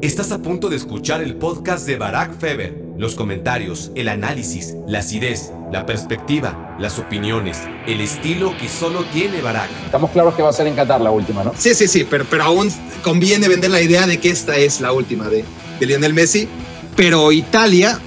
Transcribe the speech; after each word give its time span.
Estás 0.00 0.30
a 0.30 0.38
punto 0.38 0.68
de 0.68 0.76
escuchar 0.76 1.22
el 1.22 1.34
podcast 1.34 1.84
de 1.84 1.96
Barack 1.96 2.38
Feber. 2.38 2.72
Los 2.96 3.16
comentarios, 3.16 3.90
el 3.96 4.06
análisis, 4.06 4.76
la 4.86 5.00
acidez, 5.00 5.50
la 5.72 5.86
perspectiva, 5.86 6.76
las 6.78 7.00
opiniones, 7.00 7.58
el 7.84 8.00
estilo 8.00 8.56
que 8.58 8.68
solo 8.68 9.04
tiene 9.06 9.40
Barack. 9.40 9.68
Estamos 9.86 10.12
claros 10.12 10.34
que 10.34 10.42
va 10.42 10.50
a 10.50 10.52
ser 10.52 10.68
en 10.68 10.76
Qatar 10.76 11.00
la 11.00 11.10
última, 11.10 11.42
¿no? 11.42 11.52
Sí, 11.58 11.74
sí, 11.74 11.88
sí, 11.88 12.06
pero, 12.08 12.24
pero 12.30 12.44
aún 12.44 12.70
conviene 13.02 13.48
vender 13.48 13.72
la 13.72 13.80
idea 13.80 14.06
de 14.06 14.18
que 14.18 14.30
esta 14.30 14.56
es 14.56 14.80
la 14.80 14.92
última 14.92 15.28
de, 15.28 15.44
de 15.80 15.86
Lionel 15.86 16.14
Messi. 16.14 16.48
Pero 16.94 17.32
Italia 17.32 17.98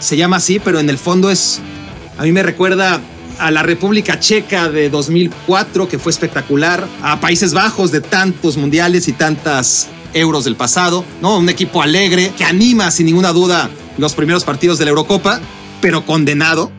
se 0.00 0.16
llama 0.16 0.36
así, 0.36 0.58
pero 0.58 0.80
en 0.80 0.88
el 0.88 0.96
fondo 0.96 1.30
es. 1.30 1.60
A 2.16 2.22
mí 2.22 2.32
me 2.32 2.42
recuerda 2.42 3.02
a 3.38 3.50
la 3.50 3.62
República 3.62 4.18
Checa 4.18 4.70
de 4.70 4.88
2004, 4.88 5.90
que 5.90 5.98
fue 5.98 6.10
espectacular, 6.10 6.88
a 7.02 7.20
Países 7.20 7.52
Bajos 7.52 7.92
de 7.92 8.00
tantos 8.00 8.56
mundiales 8.56 9.08
y 9.08 9.12
tantas 9.12 9.88
euros 10.14 10.44
del 10.44 10.56
pasado, 10.56 11.04
¿no? 11.20 11.38
Un 11.38 11.48
equipo 11.48 11.82
alegre 11.82 12.32
que 12.36 12.44
anima 12.44 12.90
sin 12.90 13.06
ninguna 13.06 13.32
duda 13.32 13.70
los 13.98 14.14
primeros 14.14 14.44
partidos 14.44 14.78
de 14.78 14.84
la 14.84 14.90
Eurocopa, 14.90 15.40
pero 15.80 16.06
condenado 16.06 16.72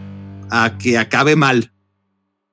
a 0.50 0.78
que 0.78 0.98
acabe 0.98 1.36
mal. 1.36 1.74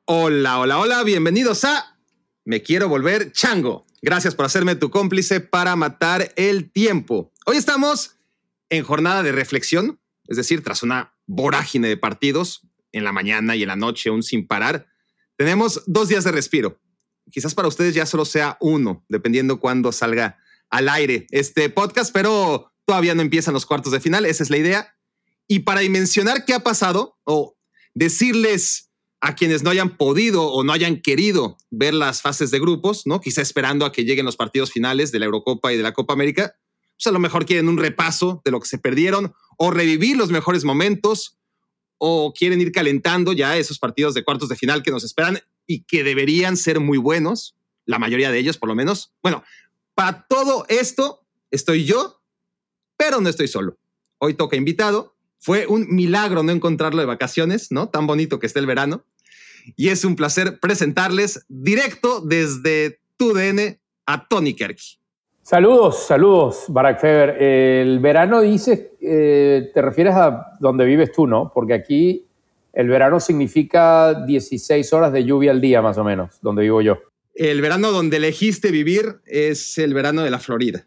Hola, 0.04 0.58
hola, 0.58 0.78
hola, 0.78 1.02
bienvenidos 1.02 1.64
a 1.64 1.98
Me 2.44 2.62
quiero 2.62 2.88
volver 2.88 3.32
chango. 3.32 3.86
Gracias 4.02 4.34
por 4.34 4.46
hacerme 4.46 4.76
tu 4.76 4.90
cómplice 4.90 5.40
para 5.40 5.74
matar 5.74 6.32
el 6.36 6.70
tiempo. 6.70 7.32
Hoy 7.44 7.56
estamos 7.56 8.16
en 8.68 8.84
jornada 8.84 9.22
de 9.22 9.32
reflexión, 9.32 10.00
es 10.28 10.36
decir, 10.36 10.62
tras 10.62 10.82
una 10.82 11.14
vorágine 11.26 11.88
de 11.88 11.96
partidos 11.96 12.62
en 12.92 13.04
la 13.04 13.12
mañana 13.12 13.56
y 13.56 13.62
en 13.62 13.68
la 13.68 13.76
noche, 13.76 14.10
aún 14.10 14.22
sin 14.22 14.46
parar, 14.46 14.86
tenemos 15.36 15.82
dos 15.86 16.08
días 16.08 16.24
de 16.24 16.32
respiro. 16.32 16.80
Quizás 17.30 17.54
para 17.54 17.68
ustedes 17.68 17.94
ya 17.94 18.06
solo 18.06 18.24
sea 18.24 18.56
uno, 18.60 19.04
dependiendo 19.08 19.58
cuándo 19.58 19.90
salga 19.92 20.38
al 20.70 20.88
aire 20.88 21.26
este 21.30 21.70
podcast, 21.70 22.12
pero 22.12 22.72
todavía 22.84 23.14
no 23.14 23.22
empiezan 23.22 23.54
los 23.54 23.66
cuartos 23.66 23.92
de 23.92 24.00
final, 24.00 24.26
esa 24.26 24.42
es 24.42 24.50
la 24.50 24.56
idea. 24.56 24.96
Y 25.48 25.60
para 25.60 25.80
dimensionar 25.80 26.44
qué 26.44 26.54
ha 26.54 26.60
pasado 26.60 27.18
o 27.24 27.56
decirles 27.94 28.90
a 29.20 29.34
quienes 29.34 29.62
no 29.62 29.70
hayan 29.70 29.96
podido 29.96 30.46
o 30.46 30.62
no 30.62 30.72
hayan 30.72 31.00
querido 31.00 31.56
ver 31.70 31.94
las 31.94 32.20
fases 32.20 32.50
de 32.50 32.60
grupos, 32.60 33.06
¿no? 33.06 33.20
Quizá 33.20 33.42
esperando 33.42 33.84
a 33.84 33.92
que 33.92 34.04
lleguen 34.04 34.26
los 34.26 34.36
partidos 34.36 34.70
finales 34.70 35.10
de 35.12 35.18
la 35.18 35.24
Eurocopa 35.24 35.72
y 35.72 35.76
de 35.76 35.82
la 35.82 35.92
Copa 35.92 36.12
América, 36.12 36.54
pues 36.96 37.06
a 37.06 37.10
lo 37.10 37.18
mejor 37.18 37.46
quieren 37.46 37.68
un 37.68 37.78
repaso 37.78 38.42
de 38.44 38.50
lo 38.50 38.60
que 38.60 38.68
se 38.68 38.78
perdieron 38.78 39.32
o 39.56 39.70
revivir 39.70 40.16
los 40.16 40.30
mejores 40.30 40.64
momentos 40.64 41.38
o 41.98 42.34
quieren 42.34 42.60
ir 42.60 42.72
calentando 42.72 43.32
ya 43.32 43.56
esos 43.56 43.78
partidos 43.78 44.14
de 44.14 44.22
cuartos 44.22 44.48
de 44.48 44.56
final 44.56 44.82
que 44.82 44.90
nos 44.90 45.04
esperan 45.04 45.40
y 45.66 45.84
que 45.84 46.04
deberían 46.04 46.56
ser 46.56 46.80
muy 46.80 46.98
buenos, 46.98 47.56
la 47.84 47.98
mayoría 47.98 48.30
de 48.30 48.38
ellos 48.38 48.58
por 48.58 48.68
lo 48.68 48.74
menos. 48.74 49.14
Bueno, 49.22 49.42
para 49.96 50.26
todo 50.28 50.66
esto 50.68 51.26
estoy 51.50 51.84
yo, 51.84 52.20
pero 52.96 53.20
no 53.20 53.28
estoy 53.28 53.48
solo. 53.48 53.78
Hoy 54.18 54.34
toca 54.34 54.54
invitado. 54.54 55.14
Fue 55.38 55.66
un 55.66 55.86
milagro 55.88 56.42
no 56.42 56.52
encontrarlo 56.52 57.00
de 57.00 57.06
vacaciones, 57.06 57.72
¿no? 57.72 57.88
Tan 57.88 58.06
bonito 58.06 58.38
que 58.38 58.46
esté 58.46 58.60
el 58.60 58.66
verano. 58.66 59.04
Y 59.74 59.88
es 59.88 60.04
un 60.04 60.14
placer 60.14 60.60
presentarles 60.60 61.44
directo 61.48 62.20
desde 62.20 63.00
tu 63.16 63.32
DN 63.32 63.80
a 64.04 64.28
Tony 64.28 64.54
Kerky. 64.54 64.98
Saludos, 65.42 66.06
saludos, 66.06 66.64
Barack 66.68 67.00
Feber. 67.00 67.42
El 67.42 67.98
verano 68.00 68.42
dices, 68.42 68.90
eh, 69.00 69.70
te 69.72 69.80
refieres 69.80 70.14
a 70.14 70.56
donde 70.60 70.84
vives 70.84 71.10
tú, 71.12 71.26
¿no? 71.26 71.50
Porque 71.54 71.72
aquí 71.72 72.26
el 72.72 72.88
verano 72.88 73.18
significa 73.18 74.12
16 74.26 74.92
horas 74.92 75.12
de 75.12 75.24
lluvia 75.24 75.52
al 75.52 75.60
día, 75.60 75.80
más 75.80 75.96
o 75.96 76.04
menos, 76.04 76.38
donde 76.42 76.62
vivo 76.62 76.82
yo. 76.82 76.98
El 77.36 77.60
verano 77.60 77.92
donde 77.92 78.16
elegiste 78.16 78.70
vivir 78.70 79.20
es 79.26 79.76
el 79.78 79.92
verano 79.92 80.22
de 80.22 80.30
la 80.30 80.38
Florida. 80.38 80.86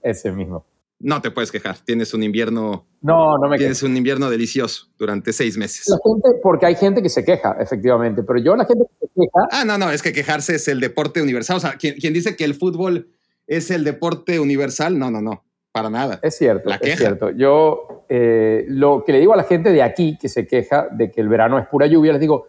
Ese 0.00 0.30
mismo. 0.32 0.64
No 1.00 1.20
te 1.20 1.30
puedes 1.30 1.52
quejar. 1.52 1.76
Tienes 1.84 2.14
un 2.14 2.22
invierno. 2.22 2.86
No, 3.02 3.36
no 3.36 3.48
me 3.48 3.58
Tienes 3.58 3.82
un 3.82 3.96
invierno 3.96 4.30
delicioso 4.30 4.88
durante 4.96 5.32
seis 5.32 5.56
meses. 5.56 5.88
La 5.88 5.98
gente, 6.04 6.40
porque 6.42 6.66
hay 6.66 6.76
gente 6.76 7.02
que 7.02 7.08
se 7.08 7.24
queja, 7.24 7.56
efectivamente. 7.60 8.22
Pero 8.22 8.38
yo, 8.38 8.56
la 8.56 8.64
gente 8.64 8.84
que 8.84 9.06
se 9.06 9.12
queja. 9.12 9.46
Ah, 9.50 9.64
no, 9.64 9.76
no, 9.76 9.90
es 9.90 10.02
que 10.02 10.12
quejarse 10.12 10.56
es 10.56 10.68
el 10.68 10.80
deporte 10.80 11.20
universal. 11.20 11.56
O 11.56 11.60
sea, 11.60 11.76
quien, 11.76 11.96
quien 11.96 12.12
dice 12.12 12.36
que 12.36 12.44
el 12.44 12.54
fútbol 12.54 13.08
es 13.48 13.70
el 13.70 13.82
deporte 13.82 14.38
universal, 14.38 14.98
no, 14.98 15.10
no, 15.10 15.20
no, 15.20 15.42
para 15.72 15.90
nada. 15.90 16.20
Es 16.22 16.36
cierto, 16.36 16.70
es 16.80 16.98
cierto. 16.98 17.30
Yo 17.30 18.04
eh, 18.08 18.64
lo 18.68 19.02
que 19.04 19.12
le 19.12 19.20
digo 19.20 19.32
a 19.32 19.36
la 19.36 19.44
gente 19.44 19.72
de 19.72 19.82
aquí 19.82 20.16
que 20.20 20.28
se 20.28 20.46
queja 20.46 20.88
de 20.92 21.10
que 21.10 21.20
el 21.20 21.28
verano 21.28 21.58
es 21.58 21.66
pura 21.66 21.86
lluvia, 21.86 22.12
les 22.12 22.20
digo, 22.20 22.46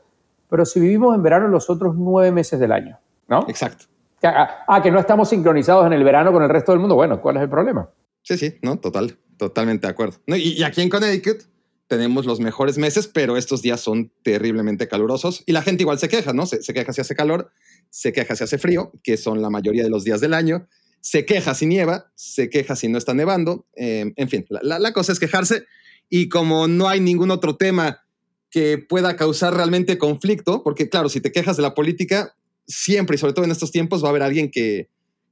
pero 0.50 0.66
si 0.66 0.80
vivimos 0.80 1.16
en 1.16 1.24
verano 1.24 1.48
los 1.48 1.70
otros 1.70 1.96
nueve 1.96 2.32
meses 2.32 2.60
del 2.60 2.72
año. 2.72 3.00
¿No? 3.30 3.46
Exacto. 3.48 3.86
Ah, 4.22 4.82
que 4.84 4.92
no 4.92 5.00
estamos 5.00 5.30
sincronizados 5.30 5.86
en 5.86 5.94
el 5.94 6.04
verano 6.04 6.34
con 6.34 6.44
el 6.44 6.50
resto 6.50 6.72
del 6.74 6.80
mundo. 6.80 6.96
Bueno, 6.96 7.22
¿cuál 7.22 7.38
es 7.38 7.44
el 7.44 7.50
problema? 7.50 7.90
Sí, 8.22 8.38
sí, 8.38 8.56
no, 8.62 8.78
total, 8.80 9.18
totalmente 9.38 9.88
de 9.88 9.92
acuerdo. 9.92 10.18
y, 10.28 10.62
aquí 10.64 10.82
en 10.82 10.90
Connecticut 10.90 11.44
tenemos 11.88 12.26
los 12.26 12.40
mejores 12.40 12.78
meses, 12.78 13.08
pero 13.08 13.38
estos 13.38 13.62
días 13.62 13.80
son 13.80 14.12
terriblemente 14.22 14.88
calurosos 14.88 15.44
y 15.46 15.54
la 15.54 15.62
gente 15.62 15.84
igual 15.84 16.00
se 16.00 16.10
queja, 16.10 16.34
¿no? 16.34 16.46
Se, 16.46 16.74
queja 16.74 16.94
si 16.94 17.02
hace 17.02 17.16
calor, 17.16 17.52
se 17.90 18.14
queja 18.14 18.36
si 18.36 18.44
hace 18.44 18.58
frío, 18.58 18.92
que 19.04 19.18
son 19.18 19.42
la 19.42 19.50
mayoría 19.50 19.84
de 19.84 19.90
los 19.90 20.04
días 20.04 20.22
del 20.22 20.34
año, 20.34 20.68
se 21.02 21.26
queja 21.26 21.56
si 21.56 21.66
nieva, 21.66 22.12
se 22.14 22.50
queja 22.50 22.76
si 22.76 22.90
no 22.90 22.98
está 22.98 23.14
nevando, 23.14 23.66
eh, 23.76 24.14
en 24.16 24.30
fin, 24.30 24.46
la, 24.50 24.78
la 24.78 24.94
cosa 24.94 25.14
es 25.14 25.20
quejarse 25.20 25.66
y 26.10 26.30
como 26.30 26.68
no 26.68 26.90
hay 26.90 27.00
ningún 27.00 27.32
otro 27.32 27.56
tema 27.56 28.04
que 28.52 28.78
pueda 28.78 29.16
causar 29.16 29.56
realmente 29.56 29.98
conflicto, 29.98 30.64
porque 30.64 30.90
claro, 30.90 31.10
si 31.10 31.22
te 31.22 31.32
quejas 31.32 31.56
de 31.56 31.64
la 31.64 31.74
política, 31.74 32.36
siempre 32.70 33.16
y 33.16 33.18
sobre 33.18 33.34
todo 33.34 33.44
en 33.44 33.52
estos 33.52 33.72
tiempos 33.72 34.04
va 34.04 34.08
a 34.08 34.12
haber 34.12 34.24
alguien 34.24 34.50
que, 34.50 34.88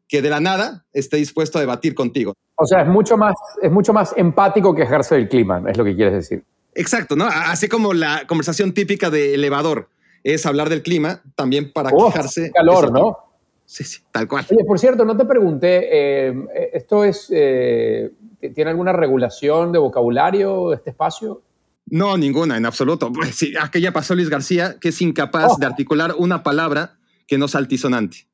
que 0.08 0.22
de 0.22 0.30
la 0.30 0.40
nada 0.40 0.86
esté 0.92 1.18
dispuesto 1.18 1.60
a 1.60 1.62
debatir 1.62 1.96
contigo. 1.96 2.34
O 2.56 2.66
sea, 2.66 2.82
es 2.82 2.88
mucho 2.88 3.16
más, 3.16 3.36
es 3.62 3.72
mucho 3.72 3.94
más 3.94 4.14
empático 4.18 4.74
quejarse 4.76 5.16
del 5.16 5.30
clima, 5.30 5.62
es 5.68 5.78
lo 5.78 5.86
que 5.86 5.96
quieres 5.96 6.14
decir. 6.14 6.44
Exacto, 6.74 7.16
¿no? 7.16 7.26
Así 7.26 7.68
como 7.68 7.94
la 7.94 8.26
conversación 8.28 8.74
típica 8.74 9.10
de 9.10 9.36
elevador 9.36 9.90
es 10.24 10.46
hablar 10.46 10.70
del 10.70 10.82
clima, 10.82 11.22
también 11.36 11.72
para 11.72 11.92
quejarse. 11.92 12.52
calor, 12.52 12.92
¿no? 12.92 13.18
Sí, 13.66 13.84
sí, 13.84 14.02
tal 14.12 14.28
cual. 14.28 14.46
Oye, 14.50 14.64
por 14.66 14.80
cierto, 14.80 15.06
no 15.06 15.16
te 15.16 15.26
pregunté, 15.26 15.90
eh, 15.92 16.70
¿esto 16.74 17.04
es, 17.04 17.28
eh, 17.32 18.12
tiene 18.56 18.72
alguna 18.72 18.94
regulación 18.94 19.72
de 19.72 19.80
vocabulario 19.80 20.74
este 20.74 20.92
espacio? 20.92 21.42
No, 21.86 22.18
ninguna, 22.18 22.58
en 22.58 22.66
absoluto. 22.66 23.12
Pues 23.12 23.36
sí, 23.36 23.54
aquella 23.60 23.92
pasó 23.92 24.16
Luis 24.16 24.30
García, 24.30 24.78
que 24.80 24.90
es 24.90 25.02
incapaz 25.02 25.54
oh. 25.54 25.58
de 25.60 25.66
articular 25.66 26.16
una 26.18 26.44
palabra 26.44 26.98
que 27.28 27.38
no 27.38 27.48
sea 27.48 27.60
altisonante. 27.60 28.28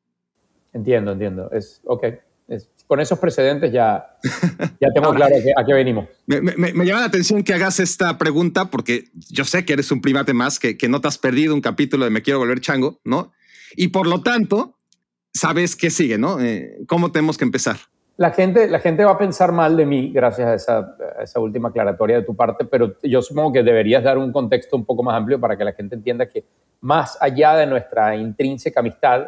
Entiendo, 0.72 1.12
entiendo. 1.12 1.52
Es, 1.52 1.82
ok. 1.86 2.06
con 2.88 3.00
esos 3.00 3.20
precedentes 3.20 3.72
ya, 3.72 4.18
ya 4.82 4.90
tengo 4.94 5.14
claro 5.14 5.36
a 5.56 5.66
qué 5.66 5.74
venimos. 5.74 6.08
Me, 6.26 6.86
llama 6.86 7.02
la 7.02 7.08
atención 7.08 7.44
que 7.44 7.54
hagas 7.54 7.80
esta 7.80 8.18
pregunta 8.18 8.70
porque 8.70 9.06
yo 9.30 9.46
sé 9.46 9.66
que 9.66 9.74
eres 9.74 9.92
un 9.92 10.02
primate 10.02 10.34
más, 10.34 10.60
que, 10.60 10.78
que 10.78 10.88
no 10.88 11.02
te 11.02 11.08
has 11.08 11.18
perdido 11.18 11.54
un 11.54 11.62
capítulo 11.62 12.06
de 12.06 12.12
Me 12.12 12.22
Quiero 12.22 12.40
Volver 12.40 12.62
Chango, 12.62 13.00
¿no? 13.04 13.32
Y 13.76 13.90
por 13.90 14.08
lo 14.08 14.22
tanto, 14.22 14.78
sabes 15.34 15.76
qué 15.76 15.90
sigue, 15.90 16.18
¿no? 16.18 16.40
Eh, 16.40 16.78
¿Cómo 16.88 17.12
tenemos 17.12 17.38
que 17.38 17.46
empezar? 17.46 17.78
La 18.16 18.30
gente, 18.32 18.68
la 18.68 18.80
gente 18.80 19.04
va 19.04 19.12
a 19.12 19.18
pensar 19.18 19.52
mal 19.52 19.76
de 19.76 19.88
mí 19.88 20.12
gracias 20.14 20.48
a 20.48 20.54
esa, 20.54 20.96
a 21.18 21.24
esa, 21.24 21.40
última 21.40 21.70
aclaratoria 21.70 22.18
de 22.18 22.24
tu 22.24 22.36
parte, 22.36 22.64
pero 22.64 22.96
yo 23.02 23.24
supongo 23.24 23.54
que 23.54 23.64
deberías 23.64 24.04
dar 24.04 24.20
un 24.20 24.32
contexto 24.32 24.76
un 24.76 24.86
poco 24.86 25.02
más 25.02 25.16
amplio 25.16 25.40
para 25.40 25.58
que 25.58 25.64
la 25.64 25.74
gente 25.74 25.96
entienda 25.96 26.30
que 26.30 26.46
más 26.84 27.18
allá 27.22 27.56
de 27.56 27.66
nuestra 27.66 28.16
intrínseca 28.16 28.82
amistad, 28.82 29.28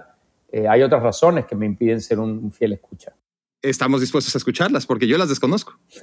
eh, 0.52 0.68
hay 0.68 0.84
otras 0.84 1.02
razones 1.02 1.46
que 1.46 1.56
me 1.56 1.66
impiden 1.66 2.02
ser 2.02 2.20
un, 2.20 2.52
fiel 2.52 2.74
escucha. 2.74 3.14
Estamos 3.62 4.02
dispuestos 4.02 4.36
a 4.36 4.38
escucharlas 4.38 4.86
porque 4.86 5.08
yo 5.08 5.18
las 5.18 5.30
desconozco. 5.30 5.74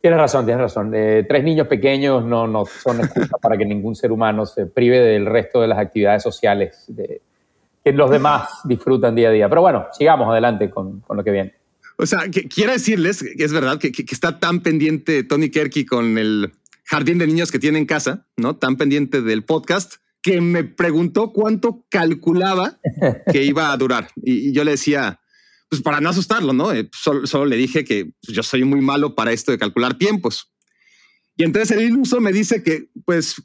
tienes 0.00 0.18
razón, 0.18 0.44
tienes 0.44 0.62
razón. 0.62 0.92
Eh, 0.94 1.24
tres 1.28 1.44
niños 1.44 1.68
pequeños 1.68 2.24
no, 2.24 2.48
no 2.48 2.66
son 2.66 3.00
excusa 3.00 3.38
para 3.40 3.56
que 3.56 3.64
ningún 3.64 3.94
ser 3.94 4.10
humano 4.10 4.44
se 4.46 4.66
prive 4.66 4.98
del 4.98 5.26
resto 5.26 5.60
de 5.60 5.68
las 5.68 5.78
actividades 5.78 6.24
sociales 6.24 6.84
de, 6.88 7.22
que 7.84 7.92
los 7.92 8.10
demás 8.10 8.48
disfrutan 8.64 9.14
día 9.14 9.28
a 9.28 9.32
día. 9.32 9.48
Pero 9.48 9.60
bueno, 9.60 9.86
sigamos 9.96 10.28
adelante 10.28 10.70
con, 10.70 11.00
con 11.00 11.16
lo 11.16 11.22
que 11.22 11.30
viene. 11.30 11.54
O 11.98 12.04
sea, 12.04 12.22
quiero 12.52 12.72
decirles 12.72 13.24
que 13.36 13.44
es 13.44 13.52
verdad 13.52 13.78
que, 13.78 13.92
que, 13.92 14.04
está 14.10 14.40
tan 14.40 14.60
pendiente 14.60 15.22
Tony 15.22 15.50
Kerky 15.50 15.86
con 15.86 16.18
el 16.18 16.52
jardín 16.86 17.18
de 17.18 17.26
niños 17.26 17.50
que 17.50 17.58
tiene 17.58 17.78
en 17.78 17.86
casa, 17.86 18.26
¿no? 18.36 18.56
Tan 18.56 18.76
pendiente 18.76 19.20
del 19.20 19.44
podcast, 19.44 19.96
que 20.22 20.40
me 20.40 20.64
preguntó 20.64 21.32
cuánto 21.32 21.84
calculaba 21.90 22.80
que 23.32 23.44
iba 23.44 23.72
a 23.72 23.76
durar. 23.76 24.08
Y, 24.16 24.52
yo 24.52 24.64
le 24.64 24.72
decía, 24.72 25.20
pues 25.68 25.82
para 25.82 26.00
no 26.00 26.08
asustarlo, 26.08 26.52
¿no? 26.52 26.72
Eh, 26.72 26.88
solo, 26.92 27.46
le 27.46 27.56
dije 27.56 27.84
que 27.84 28.12
yo 28.22 28.42
soy 28.42 28.64
muy 28.64 28.80
malo 28.80 29.14
para 29.14 29.32
esto 29.32 29.52
de 29.52 29.58
calcular 29.58 29.98
tiempos. 29.98 30.52
Y 31.36 31.44
entonces 31.44 31.76
el 31.76 31.84
iluso 31.84 32.20
me 32.20 32.32
dice 32.32 32.62
que, 32.62 32.88
pues, 33.04 33.36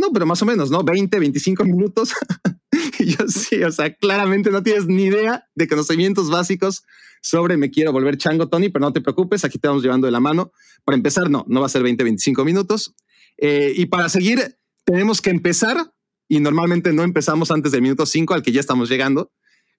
no, 0.00 0.10
pero 0.12 0.26
más 0.26 0.42
o 0.42 0.46
menos, 0.46 0.70
¿no? 0.70 0.82
20, 0.82 1.18
25 1.18 1.64
minutos. 1.64 2.12
yo 2.98 3.28
sí, 3.28 3.62
o 3.62 3.70
sea, 3.70 3.94
claramente 3.94 4.50
no 4.50 4.62
tienes 4.62 4.86
ni 4.86 5.04
idea 5.04 5.46
de 5.54 5.68
conocimientos 5.68 6.30
básicos 6.30 6.82
sobre 7.22 7.56
me 7.56 7.70
quiero 7.70 7.92
volver 7.92 8.16
chango, 8.16 8.48
Tony, 8.48 8.70
pero 8.70 8.84
no 8.84 8.92
te 8.92 9.00
preocupes, 9.00 9.44
aquí 9.44 9.58
te 9.58 9.68
vamos 9.68 9.82
llevando 9.82 10.06
de 10.06 10.10
la 10.10 10.20
mano. 10.20 10.52
Para 10.84 10.96
empezar, 10.96 11.30
no, 11.30 11.44
no 11.48 11.60
va 11.60 11.66
a 11.66 11.70
ser 11.70 11.82
20, 11.82 12.02
25 12.02 12.44
minutos. 12.44 12.94
Eh, 13.36 13.72
y 13.76 13.86
para 13.86 14.08
seguir, 14.08 14.58
tenemos 14.84 15.20
que 15.20 15.30
empezar, 15.30 15.92
y 16.28 16.40
normalmente 16.40 16.92
no 16.92 17.02
empezamos 17.02 17.50
antes 17.50 17.72
del 17.72 17.82
minuto 17.82 18.06
5 18.06 18.34
al 18.34 18.42
que 18.42 18.52
ya 18.52 18.60
estamos 18.60 18.88
llegando, 18.88 19.32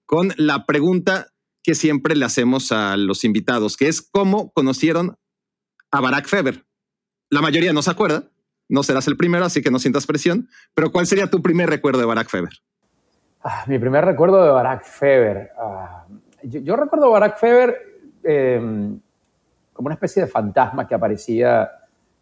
con 0.06 0.32
la 0.36 0.66
pregunta 0.66 1.28
que 1.62 1.74
siempre 1.74 2.16
le 2.16 2.24
hacemos 2.24 2.72
a 2.72 2.96
los 2.96 3.24
invitados, 3.24 3.76
que 3.76 3.88
es 3.88 4.02
cómo 4.02 4.52
conocieron 4.52 5.16
a 5.90 6.00
Barack 6.00 6.28
Feber. 6.28 6.66
La 7.30 7.40
mayoría 7.40 7.72
no 7.72 7.82
se 7.82 7.90
acuerda, 7.90 8.31
no 8.72 8.82
serás 8.82 9.06
el 9.06 9.18
primero, 9.18 9.44
así 9.44 9.60
que 9.60 9.70
no 9.70 9.78
sientas 9.78 10.06
presión, 10.06 10.48
pero 10.74 10.90
¿cuál 10.90 11.06
sería 11.06 11.28
tu 11.28 11.42
primer 11.42 11.68
recuerdo 11.68 12.00
de 12.00 12.06
Barack 12.06 12.30
Feber? 12.30 12.52
Ah, 13.44 13.64
mi 13.66 13.78
primer 13.78 14.02
recuerdo 14.02 14.42
de 14.42 14.50
Barack 14.50 14.84
Feber. 14.84 15.50
Ah, 15.60 16.06
yo, 16.42 16.74
recuerdo 16.74 17.06
a 17.06 17.10
Barack 17.10 17.38
Feber 17.38 17.76
em, 18.24 18.98
como 19.74 19.86
una 19.88 19.94
especie 19.94 20.22
de 20.22 20.28
fantasma 20.28 20.86
que 20.86 20.94
aparecía, 20.94 21.70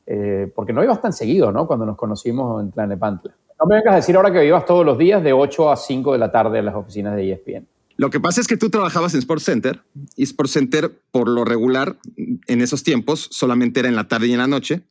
eh, 0.05 0.51
porque 0.53 0.73
no 0.73 0.83
ibas 0.83 1.01
tan 1.01 1.13
seguido, 1.13 1.53
¿no? 1.53 1.69
Cuando 1.69 1.87
nos 1.87 1.97
conocimos 1.97 2.61
en 2.65 2.73
Tlanepantla. 2.73 3.33
No 3.61 3.67
me 3.67 3.77
vengas 3.77 3.93
a 3.93 3.97
decir 3.97 4.17
ahora 4.17 4.33
que 4.33 4.45
ibas 4.45 4.65
todos 4.65 4.85
los 4.85 4.99
días 4.99 5.23
de 5.23 5.33
8 5.33 5.71
a 5.71 5.77
5 5.77 6.15
de 6.15 6.19
la 6.19 6.33
tarde 6.33 6.59
en 6.59 6.65
las 6.65 6.75
oficinas 6.75 7.15
de 7.15 7.31
ESPN. 7.31 7.69
Lo 7.97 8.11
que 8.11 8.19
pasa 8.19 8.41
es 8.41 8.49
que 8.49 8.57
tú 8.57 8.71
trabajabas 8.71 9.15
en 9.15 9.21
Sports 9.21 9.45
Center 9.45 9.83
y 10.17 10.25
Sports 10.25 10.53
Center, 10.53 10.91
por 11.13 11.29
lo 11.29 11.45
regular, 11.45 11.97
en 12.17 12.61
esos 12.61 12.83
tiempos 12.83 13.29
solamente 13.31 13.79
era 13.79 13.89
en 13.89 13.95
la 13.95 14.09
tarde 14.09 14.27
y 14.27 14.33
en 14.33 14.39
la 14.39 14.49
noche. 14.49 14.83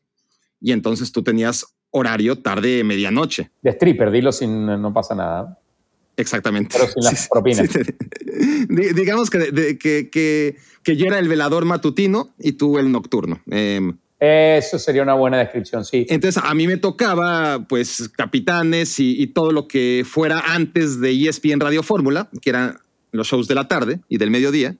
Y 0.61 0.71
entonces 0.71 1.11
tú 1.11 1.23
tenías 1.23 1.65
horario 1.91 2.37
tarde, 2.37 2.83
medianoche. 2.83 3.51
De 3.61 3.71
stripper, 3.71 4.11
dilo 4.11 4.31
sin 4.31 4.65
no 4.65 4.93
pasa 4.93 5.15
nada. 5.15 5.59
Exactamente. 6.17 6.75
Pero 6.77 6.91
sin 6.91 7.03
las 7.03 7.27
propinas. 7.31 7.69
digamos 8.95 9.29
que, 9.29 9.77
que, 9.79 10.09
que, 10.83 10.97
yo 10.97 11.05
era 11.05 11.19
el 11.19 11.27
velador 11.27 11.65
matutino 11.65 12.33
y 12.37 12.53
tú 12.53 12.77
el 12.77 12.91
nocturno. 12.91 13.41
Em, 13.49 13.97
eso 14.19 14.77
sería 14.77 15.01
una 15.01 15.13
buena 15.13 15.37
descripción, 15.37 15.85
sí. 15.85 16.05
Entonces 16.09 16.43
a 16.43 16.53
mí 16.53 16.67
me 16.67 16.75
tocaba 16.75 17.65
pues 17.69 18.09
capitanes 18.09 18.99
y, 18.99 19.21
y, 19.21 19.27
todo 19.27 19.53
lo 19.53 19.67
que 19.67 20.03
fuera 20.05 20.41
antes 20.41 20.99
de 20.99 21.11
ESPN 21.11 21.61
Radio 21.61 21.83
Fórmula, 21.83 22.29
que 22.41 22.49
eran 22.49 22.79
los 23.13 23.27
shows 23.27 23.47
de 23.47 23.55
la 23.55 23.69
tarde 23.69 24.01
y 24.09 24.17
del 24.17 24.29
mediodía, 24.29 24.75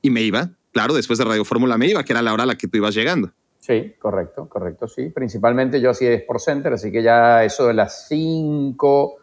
y 0.00 0.08
me 0.08 0.22
iba, 0.22 0.50
claro, 0.72 0.94
después 0.94 1.18
de 1.18 1.26
Radio 1.26 1.44
Fórmula 1.44 1.76
me 1.76 1.88
iba, 1.88 2.02
que 2.04 2.14
era 2.14 2.22
la 2.22 2.32
hora 2.32 2.44
a 2.44 2.46
la 2.46 2.56
que 2.56 2.68
tú 2.68 2.78
ibas 2.78 2.94
llegando. 2.94 3.32
Sí, 3.60 3.94
correcto, 3.98 4.48
correcto, 4.48 4.88
sí. 4.88 5.10
Principalmente 5.10 5.80
yo 5.80 5.90
hacía 5.90 6.12
Sport 6.14 6.40
Center, 6.40 6.72
así 6.72 6.90
que 6.90 7.02
ya 7.02 7.44
eso 7.44 7.66
de 7.66 7.74
las 7.74 8.08
5, 8.08 9.16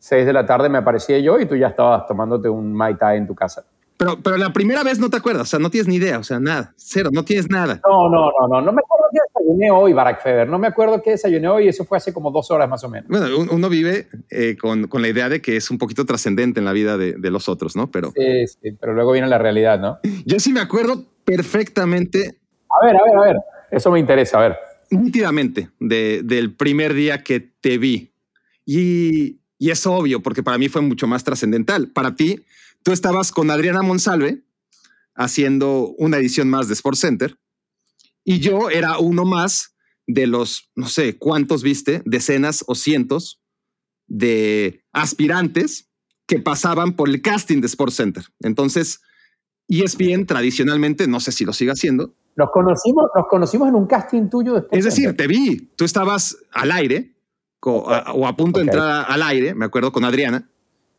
6 0.00 0.26
de 0.26 0.32
la 0.32 0.44
tarde 0.44 0.68
me 0.68 0.78
aparecía 0.78 1.18
yo 1.20 1.38
y 1.38 1.46
tú 1.46 1.54
ya 1.54 1.68
estabas 1.68 2.06
tomándote 2.06 2.48
un 2.48 2.74
Mai 2.74 2.96
Tai 2.96 3.16
en 3.16 3.26
tu 3.26 3.34
casa. 3.34 3.64
Pero, 3.96 4.18
pero 4.20 4.36
la 4.36 4.52
primera 4.52 4.82
vez 4.82 4.98
no 4.98 5.08
te 5.08 5.16
acuerdas, 5.16 5.42
o 5.42 5.46
sea, 5.46 5.60
no 5.60 5.70
tienes 5.70 5.86
ni 5.86 5.94
idea, 5.94 6.18
o 6.18 6.24
sea, 6.24 6.40
nada, 6.40 6.74
cero, 6.76 7.10
no 7.12 7.24
tienes 7.24 7.48
nada. 7.48 7.80
No, 7.88 8.10
no, 8.10 8.32
no, 8.40 8.48
no, 8.48 8.60
no 8.60 8.72
me 8.72 8.80
acuerdo 8.80 9.06
qué 9.12 9.20
desayuné 9.28 9.70
hoy, 9.70 9.92
Barack 9.92 10.20
Feber, 10.20 10.48
no 10.48 10.58
me 10.58 10.66
acuerdo 10.66 11.00
qué 11.00 11.10
desayuné 11.10 11.46
hoy, 11.46 11.68
eso 11.68 11.84
fue 11.84 11.98
hace 11.98 12.12
como 12.12 12.32
dos 12.32 12.50
horas 12.50 12.68
más 12.68 12.82
o 12.82 12.88
menos. 12.88 13.08
Bueno, 13.08 13.26
uno 13.52 13.68
vive 13.68 14.08
eh, 14.30 14.56
con, 14.60 14.88
con, 14.88 15.00
la 15.00 15.08
idea 15.08 15.28
de 15.28 15.40
que 15.40 15.56
es 15.56 15.70
un 15.70 15.78
poquito 15.78 16.04
trascendente 16.04 16.58
en 16.58 16.66
la 16.66 16.72
vida 16.72 16.96
de, 16.96 17.12
de, 17.12 17.30
los 17.30 17.48
otros, 17.48 17.76
¿no? 17.76 17.92
Pero, 17.92 18.10
sí, 18.16 18.46
sí, 18.48 18.72
pero 18.72 18.94
luego 18.94 19.12
viene 19.12 19.28
la 19.28 19.38
realidad, 19.38 19.78
¿no? 19.78 20.00
Yo 20.26 20.40
sí 20.40 20.52
me 20.52 20.60
acuerdo 20.60 21.04
perfectamente. 21.24 22.40
A 22.68 22.84
ver, 22.84 22.96
a 22.96 23.04
ver, 23.04 23.16
a 23.16 23.20
ver, 23.20 23.36
eso 23.74 23.90
me 23.90 24.00
interesa, 24.00 24.38
a 24.38 24.48
ver. 24.48 24.56
Nítidamente, 24.90 25.70
de, 25.80 26.22
del 26.22 26.54
primer 26.54 26.94
día 26.94 27.22
que 27.22 27.40
te 27.40 27.78
vi. 27.78 28.12
Y, 28.64 29.40
y 29.58 29.70
es 29.70 29.86
obvio, 29.86 30.20
porque 30.22 30.42
para 30.42 30.58
mí 30.58 30.68
fue 30.68 30.82
mucho 30.82 31.06
más 31.06 31.24
trascendental. 31.24 31.88
Para 31.88 32.14
ti, 32.14 32.44
tú 32.82 32.92
estabas 32.92 33.32
con 33.32 33.50
Adriana 33.50 33.82
Monsalve 33.82 34.42
haciendo 35.14 35.94
una 35.98 36.18
edición 36.18 36.48
más 36.50 36.68
de 36.68 36.74
Sports 36.74 37.00
Center 37.00 37.38
y 38.24 38.40
yo 38.40 38.70
era 38.70 38.98
uno 38.98 39.24
más 39.24 39.76
de 40.06 40.26
los, 40.26 40.70
no 40.74 40.88
sé, 40.88 41.16
cuántos 41.16 41.62
viste, 41.62 42.02
decenas 42.04 42.64
o 42.66 42.74
cientos 42.74 43.42
de 44.06 44.84
aspirantes 44.92 45.90
que 46.26 46.38
pasaban 46.38 46.94
por 46.94 47.08
el 47.08 47.20
casting 47.20 47.60
de 47.60 47.66
Sports 47.66 47.96
Center. 47.96 48.24
Entonces, 48.40 49.00
ESPN 49.68 50.26
tradicionalmente, 50.26 51.06
no 51.06 51.20
sé 51.20 51.32
si 51.32 51.44
lo 51.44 51.52
sigue 51.52 51.72
haciendo. 51.72 52.14
Nos 52.36 52.50
conocimos, 52.50 53.06
nos 53.14 53.26
conocimos 53.28 53.68
en 53.68 53.74
un 53.74 53.86
casting 53.86 54.28
tuyo 54.28 54.54
de 54.54 54.66
Es 54.70 54.84
decir, 54.84 55.16
te 55.16 55.26
vi, 55.26 55.70
tú 55.76 55.84
estabas 55.84 56.36
al 56.52 56.72
aire 56.72 57.12
o 57.60 58.26
a, 58.26 58.36
punto 58.36 58.58
de 58.58 58.66
entrar 58.66 59.06
al 59.08 59.22
aire, 59.22 59.54
me 59.54 59.64
acuerdo 59.64 59.90
con 59.90 60.04
Adriana, 60.04 60.46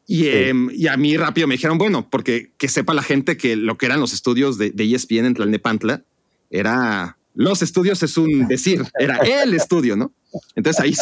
Em, 0.08 0.70
y, 0.72 0.88
a 0.88 0.98
mí 0.98 1.18
rápido 1.18 1.48
me 1.48 1.56
dijeron, 1.56 1.78
bueno, 1.78 2.08
porque 2.10 2.52
que 2.58 2.68
sepa 2.68 2.94
la 2.94 3.02
gente 3.02 3.38
que 3.38 3.56
lo 3.56 3.78
que 3.78 3.88
eran 3.88 4.00
los 4.00 4.14
estudios 4.14 4.58
de, 4.58 4.72
de 4.72 4.94
ESPN 4.94 5.26
en 5.26 5.34
Tlalnepantla 5.34 6.04
era 6.52 7.18
los 7.34 7.62
estudios 7.62 8.02
es 8.04 8.18
un 8.18 8.48
decir, 8.48 8.84
era 9.00 9.18
el 9.18 9.54
estudio, 9.54 9.96
¿no? 9.96 10.12
Entonces 10.56 10.82
ahí 10.82 10.94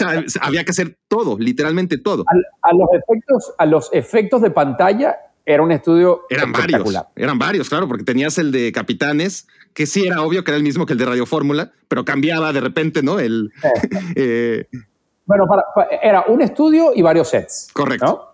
había 0.42 0.64
que 0.64 0.72
hacer 0.72 0.98
todo, 1.08 1.38
literalmente 1.38 1.98
todo. 1.98 2.24
A, 2.62 2.74
los 2.74 2.90
efectos, 2.94 3.54
a 3.58 3.66
los 3.66 3.90
efectos 3.92 4.42
de 4.42 4.52
pantalla 4.52 5.18
era 5.45 5.62
un 5.62 5.72
estudio 5.72 6.22
eran 6.30 6.51
varios, 6.51 6.95
eran 7.16 7.38
varios, 7.38 7.69
claro, 7.69 7.88
porque 7.88 8.04
tenías 8.04 8.38
el 8.38 8.51
de 8.51 8.72
Capitanes, 8.72 9.48
que 9.74 9.86
sí 9.86 10.06
era 10.06 10.22
obvio 10.22 10.44
que 10.44 10.51
era 10.51 10.57
el 10.57 10.63
mismo 10.63 10.86
que 10.86 10.94
el 10.94 11.00
de 11.00 11.06
Radio 11.06 11.25
Fórmula, 11.25 11.72
pero 11.88 12.06
cambiaba 12.06 12.54
de 12.54 12.62
repente, 12.62 13.04
¿no? 13.04 13.19
El, 13.19 13.51
eh, 14.16 14.68
bueno, 15.25 15.45
era 16.01 16.25
un 16.28 16.42
estudio 16.42 16.92
y 16.95 17.01
varios 17.01 17.30
sets. 17.30 17.69
Correcto. 17.74 18.30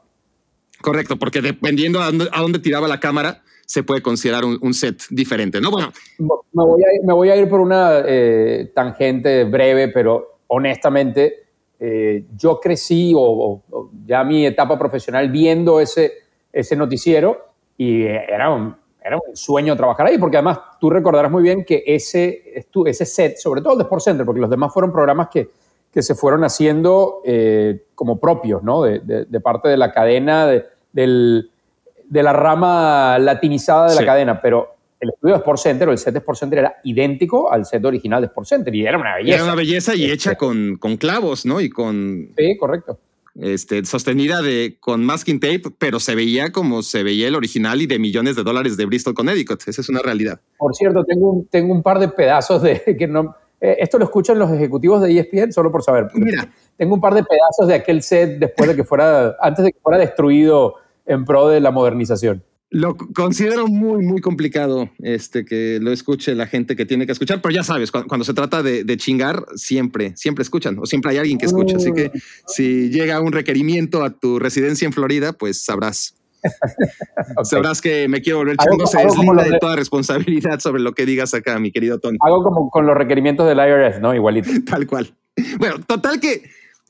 Correcto, 0.82 1.18
porque 1.18 1.42
dependiendo 1.42 2.02
a 2.02 2.12
dónde, 2.12 2.60
tiraba 2.60 2.88
la 2.88 3.00
cámara, 3.00 3.42
se 3.66 3.84
puede 3.84 4.02
considerar 4.02 4.44
un, 4.46 4.74
set 4.74 5.04
diferente, 5.10 5.60
¿no? 5.60 5.72
Bueno. 5.72 5.92
Me 6.18 6.64
voy 6.64 6.82
a 6.84 6.96
ir, 6.96 7.06
me 7.06 7.14
voy 7.14 7.30
a 7.30 7.36
ir 7.36 7.50
por 7.50 7.60
una 7.60 8.02
eh, 8.06 8.72
tangente 8.74 9.44
breve, 9.44 9.90
pero 9.90 10.40
honestamente, 10.48 11.48
eh, 11.80 12.26
yo 12.36 12.60
crecí 12.60 13.14
o, 13.16 13.62
ya 14.06 14.24
mi 14.24 14.46
etapa 14.46 14.80
profesional 14.80 15.30
viendo 15.30 15.80
ese, 15.80 16.14
ese 16.52 16.76
noticiero 16.76 17.54
y 17.78 18.04
era 18.04 18.50
un, 18.50 18.76
era 19.04 19.18
un 19.18 19.36
sueño 19.36 19.76
trabajar 19.76 20.08
ahí, 20.08 20.18
porque 20.18 20.38
además 20.38 20.60
tú 20.80 20.90
recordarás 20.90 21.32
muy 21.32 21.44
bien 21.44 21.64
que 21.64 21.84
ese, 21.86 22.66
ese 22.86 23.06
set, 23.06 23.38
sobre 23.38 23.62
todo 23.62 23.74
el 23.74 23.80
de 23.80 23.84
Sport 23.84 24.02
Center, 24.04 24.26
porque 24.26 24.42
los 24.42 24.50
demás 24.50 24.74
fueron 24.74 24.92
programas 24.92 25.30
que 25.30 25.50
que 25.92 26.02
se 26.04 26.16
fueron 26.16 26.44
haciendo 26.44 27.22
eh, 27.26 27.84
como 27.96 28.20
propios, 28.20 28.64
¿no? 28.64 28.84
De, 28.84 29.26
parte 29.44 29.70
de 29.70 29.78
la 29.78 29.92
cadena, 29.92 30.48
de, 30.48 30.66
de, 30.94 32.24
la 32.24 32.34
rama 32.34 33.18
latinizada 33.20 33.90
de 33.90 33.96
la 33.96 34.06
cadena, 34.06 34.42
pero 34.42 34.76
el 35.00 35.10
estudio 35.10 35.36
de 35.36 35.40
Sport 35.40 35.60
Center 35.60 35.90
o 35.90 35.92
el 35.92 35.98
set 35.98 36.14
de 36.14 36.20
Sport 36.20 36.40
Center 36.40 36.60
era 36.60 36.76
idéntico 36.84 37.52
al 37.52 37.66
set 37.66 37.84
original 37.84 38.22
de 38.22 38.28
Sport 38.28 38.48
Center 38.48 38.76
y 38.76 38.86
era 38.86 38.98
una 38.98 39.16
belleza. 39.16 39.36
Era 39.36 39.44
una 39.46 39.56
belleza 39.56 39.96
y 39.96 40.06
hecha 40.12 40.36
con, 40.36 40.78
con 40.78 40.98
clavos, 40.98 41.46
¿no? 41.46 41.60
Y 41.60 41.70
con... 41.70 42.34
Sí, 42.38 42.58
correcto. 42.58 43.00
Este, 43.42 43.86
sostenida 43.86 44.42
de, 44.42 44.78
con 44.80 45.06
masking 45.06 45.40
tape, 45.40 45.64
pero 45.78 46.00
se 46.00 46.16
veía 46.16 46.52
como 46.52 46.84
se 46.84 47.04
veía 47.04 47.28
el 47.28 47.36
original 47.36 47.82
y 47.82 47.88
de 47.88 47.98
millones 47.98 48.36
de 48.36 48.44
dólares 48.44 48.76
de 48.76 48.86
Bristol, 48.86 49.14
Connecticut. 49.14 49.62
Esa 49.68 49.82
es 49.82 49.90
una 49.90 50.02
realidad. 50.02 50.42
Por 50.58 50.76
cierto, 50.76 51.06
tengo 51.06 51.32
un, 51.32 51.46
tengo 51.48 51.74
un 51.74 51.82
par 51.82 52.00
de 52.00 52.10
pedazos 52.10 52.62
de 52.62 52.82
que 53.00 53.08
no 53.08 53.36
eh, 53.62 53.78
esto 53.80 53.98
lo 53.98 54.06
escuchan 54.06 54.40
los 54.40 54.52
ejecutivos 54.52 55.02
de 55.02 55.20
ESPN, 55.20 55.52
solo 55.52 55.72
por 55.72 55.84
saber. 55.84 56.08
Mira. 56.14 56.50
Tengo 56.78 56.96
un 56.96 57.02
par 57.02 57.14
de 57.14 57.24
pedazos 57.24 57.68
de 57.68 57.74
aquel 57.74 58.02
set 58.02 58.40
después 58.40 58.70
de 58.70 58.76
que 58.76 58.84
fuera, 58.84 59.36
antes 59.42 59.66
de 59.66 59.74
que 59.74 59.80
fuera 59.82 59.98
destruido 59.98 60.76
en 61.06 61.26
pro 61.26 61.50
de 61.50 61.60
la 61.60 61.72
modernización. 61.72 62.44
Lo 62.72 62.96
considero 62.96 63.68
muy, 63.68 64.06
muy 64.06 64.22
complicado 64.22 64.92
este, 65.00 65.44
que 65.44 65.80
lo 65.82 65.92
escuche 65.92 66.36
la 66.36 66.46
gente 66.46 66.76
que 66.76 66.86
tiene 66.86 67.08
que 67.08 67.12
escuchar, 67.12 67.42
pero 67.42 67.54
ya 67.54 67.64
sabes, 67.64 67.92
cuando, 67.92 68.24
se 68.24 68.36
trata 68.36 68.62
de, 68.62 68.98
chingar, 68.98 69.44
siempre, 69.56 70.16
siempre 70.16 70.44
escuchan 70.44 70.78
o 70.80 70.86
siempre 70.86 71.12
hay 71.12 71.18
alguien 71.18 71.40
que 71.40 71.48
escucha. 71.48 71.78
Así 71.78 71.92
que 71.94 72.10
mm. 72.10 72.20
si 72.46 72.90
llega 72.90 73.22
un 73.22 73.32
requerimiento 73.32 74.04
a 74.04 74.12
tu 74.12 74.38
residencia 74.38 74.86
en 74.86 74.94
Florida, 74.94 75.34
pues 75.34 75.64
sabrás. 75.64 76.16
Sabrás 77.44 77.82
que 77.82 78.08
me 78.08 78.22
quiero 78.22 78.40
volver 78.40 78.56
chingón, 78.58 78.88
se 78.88 78.98
deslinda 78.98 79.44
de 79.44 79.58
toda 79.60 79.76
responsabilidad 79.76 80.60
sobre 80.60 80.82
lo 80.82 80.94
que 80.94 81.06
digas 81.06 81.34
acá, 81.34 81.60
mi 81.60 81.72
querido 81.72 82.00
Tony. 82.00 82.18
Hago 82.22 82.44
como 82.44 82.70
con 82.70 82.86
los 82.86 82.96
requerimientos 82.96 83.48
del 83.48 83.58
IRS, 83.58 84.00
¿no? 84.00 84.14
Igualito. 84.14 84.50
Tal 84.66 84.88
cual. 84.88 85.14
Bueno, 85.58 85.80
total 85.86 86.20
que, 86.20 86.44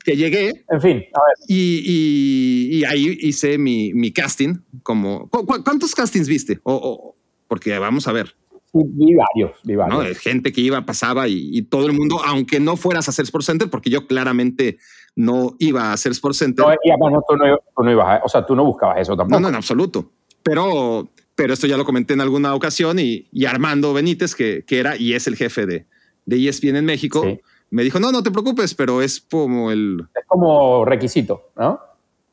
que 0.04 0.16
llegué. 0.16 0.64
En 0.68 0.80
fin, 0.80 0.96
a 1.12 1.20
ver. 1.20 1.34
Y, 1.48 2.78
y, 2.78 2.84
ahí 2.84 3.18
hice 3.20 3.58
mi, 3.58 3.92
mi, 3.94 4.12
casting. 4.12 4.56
Como, 4.82 5.28
¿Cuántos 5.28 5.94
castings 5.94 6.28
viste? 6.28 6.60
O, 6.62 7.16
porque 7.48 7.78
vamos 7.78 8.08
a 8.08 8.12
ver. 8.12 8.34
vi 8.72 9.14
varios, 9.14 9.58
vi 9.64 9.76
varios. 9.76 10.08
¿no? 10.08 10.14
Gente 10.14 10.52
que 10.52 10.60
iba, 10.60 10.84
pasaba 10.86 11.28
y, 11.28 11.50
y, 11.52 11.62
todo 11.62 11.86
el 11.86 11.92
mundo, 11.92 12.20
aunque 12.24 12.60
no 12.60 12.76
fueras 12.76 13.08
a 13.08 13.10
hacer 13.10 13.24
Sports 13.24 13.46
Center, 13.46 13.68
porque 13.68 13.90
yo 13.90 14.06
claramente 14.06 14.78
no 15.16 15.56
iba 15.58 15.90
a 15.90 15.92
hacer 15.92 16.12
Sports 16.12 16.38
Center. 16.38 16.64
No, 16.64 16.72
y 16.72 16.90
además 16.90 17.22
tú 17.28 17.36
no, 17.36 17.58
tú 17.76 17.82
no 17.82 17.92
ibas, 17.92 18.20
o 18.24 18.28
sea, 18.28 18.46
tú 18.46 18.54
no 18.54 18.64
buscabas 18.64 19.00
eso 19.00 19.16
tampoco. 19.16 19.38
No, 19.38 19.40
no, 19.40 19.48
en 19.48 19.54
absoluto. 19.54 20.10
Pero, 20.42 21.08
pero 21.34 21.52
esto 21.52 21.66
ya 21.66 21.76
lo 21.76 21.84
comenté 21.84 22.14
en 22.14 22.20
alguna 22.20 22.54
ocasión 22.54 22.98
y, 22.98 23.26
y 23.32 23.44
Armando 23.44 23.92
Benítez, 23.92 24.34
que, 24.34 24.64
que, 24.66 24.78
era 24.78 24.96
y 24.96 25.12
es 25.12 25.26
el 25.26 25.36
jefe 25.36 25.66
de, 25.66 25.86
de 26.24 26.48
ESPN 26.48 26.76
en 26.76 26.84
México, 26.84 27.24
me 27.70 27.82
dijo, 27.82 28.00
no, 28.00 28.12
no 28.12 28.22
te 28.22 28.30
preocupes, 28.30 28.74
pero 28.74 29.02
es 29.02 29.20
como 29.20 29.70
el... 29.70 30.06
Es 30.14 30.26
como 30.26 30.84
requisito, 30.84 31.50
¿no? 31.56 31.80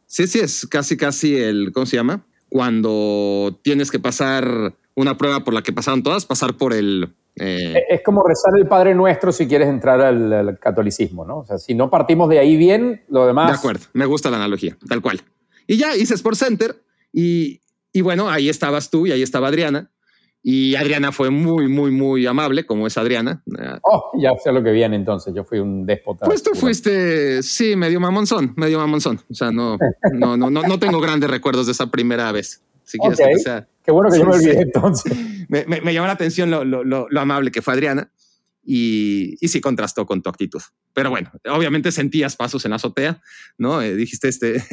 Sí, 0.06 0.28
sí, 0.28 0.40
es 0.40 0.66
casi, 0.68 0.98
casi 0.98 1.36
el, 1.36 1.72
¿cómo 1.74 1.86
se 1.86 1.98
llama? 1.98 2.26
Cuando 2.50 3.60
tienes 3.62 3.92
que 3.92 4.00
pasar 4.00 4.74
una 4.96 5.18
prueba 5.18 5.44
por 5.44 5.54
la 5.54 5.62
que 5.62 5.74
pasaron 5.74 6.02
todas, 6.02 6.26
pasar 6.26 6.56
por 6.56 6.74
el 6.74 7.14
eh, 7.40 7.84
es 7.90 8.02
como 8.02 8.24
rezar 8.24 8.58
el 8.58 8.68
Padre 8.68 8.96
Nuestro 8.96 9.32
si 9.32 9.48
quieres 9.48 9.68
entrar 9.68 10.02
al, 10.02 10.58
catolicismo, 10.60 11.24
¿no? 11.24 11.40
O 11.40 11.46
sea, 11.46 11.60
si 11.60 11.76
no 11.76 11.90
partimos 11.90 12.30
de 12.30 12.40
ahí 12.40 12.58
bien, 12.58 13.04
lo 13.10 13.28
demás... 13.28 13.52
De 13.52 13.58
acuerdo, 13.58 13.86
me 13.94 14.06
gusta 14.06 14.32
la 14.32 14.38
analogía, 14.38 14.76
tal 14.88 15.02
cual. 15.02 15.22
Y 15.68 15.78
ya 15.78 15.96
hice 15.96 16.16
Sports 16.16 16.40
Center 16.40 16.82
y, 17.14 17.62
Y 17.94 18.02
bueno, 18.02 18.30
ahí 18.30 18.50
estabas 18.50 18.90
tú 18.90 19.06
y 19.06 19.12
ahí 19.12 19.22
estaba 19.22 19.50
Adriana. 19.50 19.92
Y 20.44 20.76
Adriana 20.76 21.12
fue 21.12 21.30
muy, 21.30 21.68
muy, 21.68 21.92
muy 21.92 22.26
amable, 22.26 22.66
como 22.66 22.88
es 22.88 22.98
Adriana. 22.98 23.44
Oh, 23.84 24.12
ya 24.22 24.32
sé 24.38 24.52
lo 24.52 24.64
que 24.64 24.72
viene 24.72 24.96
entonces. 24.96 25.34
Yo 25.36 25.44
fui 25.44 25.60
un 25.60 25.86
déspota. 25.86 26.26
Pues 26.26 26.42
tú 26.42 26.52
fuiste, 26.54 27.44
sí, 27.44 27.76
medio 27.76 28.00
mamonzón, 28.00 28.54
medio 28.56 28.78
mamonzón. 28.80 29.20
O 29.30 29.34
sea, 29.34 29.52
no, 29.52 29.78
no, 30.14 30.38
no, 30.38 30.50
no, 30.50 30.62
no 30.62 30.80
tengo 30.80 31.02
grandes 31.02 31.30
recuerdos 31.30 31.66
de 31.66 31.74
esa 31.74 31.88
primera 31.88 32.32
vez. 32.32 32.64
Si 32.84 32.98
quieres 32.98 33.20
que 33.20 33.40
sea. 33.40 33.68
Qué 33.84 33.92
bueno 33.92 34.10
que 34.10 34.20
yo 34.20 34.26
me 34.26 34.36
olvidé 34.36 34.62
entonces. 34.62 35.18
Me, 35.50 35.66
me, 35.66 35.82
me, 35.82 35.94
llamó 35.94 36.08
la 36.08 36.14
atención 36.14 36.50
lo, 36.52 36.64
lo, 36.64 36.84
lo, 36.84 37.20
amable 37.20 37.52
que 37.52 37.62
fue 37.62 37.74
Adriana 37.74 38.12
y, 38.70 39.38
y 39.40 39.48
sí 39.48 39.62
contrastó 39.62 40.06
con 40.06 40.22
tu 40.22 40.30
actitud. 40.30 40.62
Pero 40.94 41.10
bueno, 41.10 41.32
obviamente 41.50 41.90
sentías 41.94 42.36
pasos 42.36 42.66
en 42.66 42.72
la 42.72 42.76
azotea, 42.76 43.22
¿no? 43.58 43.82
Eh, 43.82 43.96
dijiste 43.96 44.28
este. 44.28 44.56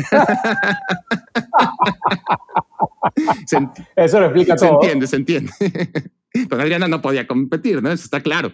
Eso 3.95 4.19
lo 4.19 4.27
explica 4.27 4.59
se 4.59 4.67
todo. 4.67 4.81
Se 4.81 4.87
entiende, 4.87 5.07
se 5.07 5.17
entiende. 5.17 5.53
Con 6.51 6.61
Adriana 6.61 6.89
no 6.89 7.01
podía 7.01 7.29
competir, 7.29 7.81
¿no? 7.81 7.93
Eso 7.93 8.03
está 8.05 8.21
claro. 8.21 8.53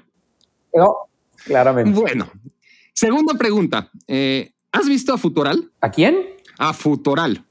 No, 0.74 0.94
claramente. 1.46 1.98
Bueno, 1.98 2.30
segunda 2.92 3.32
pregunta. 3.34 3.90
Eh, 4.06 4.52
¿Has 4.72 4.86
visto 4.86 5.14
a 5.14 5.18
Futural? 5.18 5.72
¿A 5.80 5.90
quién? 5.90 6.18
A 6.58 6.74
Futural. 6.74 7.42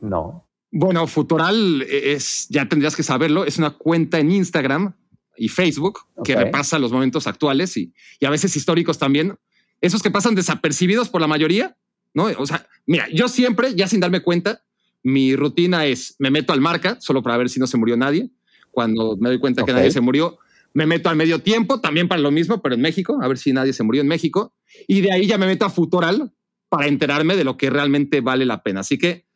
No. 0.00 0.48
Bueno, 0.70 1.06
Futural 1.06 1.82
es, 1.82 2.46
ya 2.48 2.66
tendrías 2.66 2.96
que 2.96 3.02
saberlo, 3.02 3.44
es 3.44 3.58
una 3.58 3.70
cuenta 3.70 4.18
en 4.18 4.30
Instagram 4.30 4.94
y 5.36 5.48
Facebook 5.48 6.00
okay. 6.14 6.34
que 6.34 6.40
repasa 6.44 6.78
los 6.78 6.92
momentos 6.92 7.26
actuales 7.26 7.76
y, 7.76 7.92
y, 8.20 8.26
a 8.26 8.30
veces 8.30 8.54
históricos 8.56 8.98
también. 8.98 9.36
Esos 9.80 10.02
que 10.02 10.10
pasan 10.10 10.34
desapercibidos 10.34 11.08
por 11.08 11.20
la 11.20 11.26
mayoría, 11.26 11.76
¿no? 12.14 12.24
O 12.38 12.46
sea, 12.46 12.66
mira, 12.86 13.06
yo 13.12 13.28
siempre, 13.28 13.74
ya 13.74 13.88
sin 13.88 14.00
darme 14.00 14.22
cuenta, 14.22 14.62
mi 15.02 15.36
rutina 15.36 15.84
es, 15.84 16.16
me 16.18 16.30
meto 16.30 16.52
al 16.52 16.60
marca, 16.60 16.96
solo 17.00 17.22
para 17.22 17.36
ver 17.36 17.50
si 17.50 17.60
no 17.60 17.66
se 17.66 17.76
murió 17.76 17.96
nadie. 17.96 18.30
Cuando 18.70 19.16
me 19.20 19.28
doy 19.28 19.38
cuenta 19.38 19.62
okay. 19.62 19.72
que 19.72 19.78
nadie 19.78 19.90
se 19.90 20.00
murió, 20.00 20.38
me 20.72 20.86
meto 20.86 21.08
al 21.08 21.16
medio 21.16 21.40
tiempo, 21.40 21.80
también 21.80 22.08
para 22.08 22.20
lo 22.20 22.30
mismo, 22.30 22.60
pero 22.60 22.74
en 22.74 22.80
México, 22.80 23.18
a 23.22 23.28
ver 23.28 23.38
si 23.38 23.52
nadie 23.52 23.72
se 23.72 23.84
murió 23.84 24.00
en 24.00 24.08
México. 24.08 24.54
Y 24.88 25.02
de 25.02 25.12
ahí 25.12 25.26
ya 25.26 25.38
me 25.38 25.46
meto 25.46 25.64
a 25.64 25.70
Futural 25.70 26.32
para 26.68 26.88
enterarme 26.88 27.36
de 27.36 27.44
lo 27.44 27.56
que 27.56 27.70
realmente 27.70 28.20
vale 28.20 28.44
la 28.44 28.62
pena. 28.62 28.80
Así 28.80 28.98
que... 28.98 29.26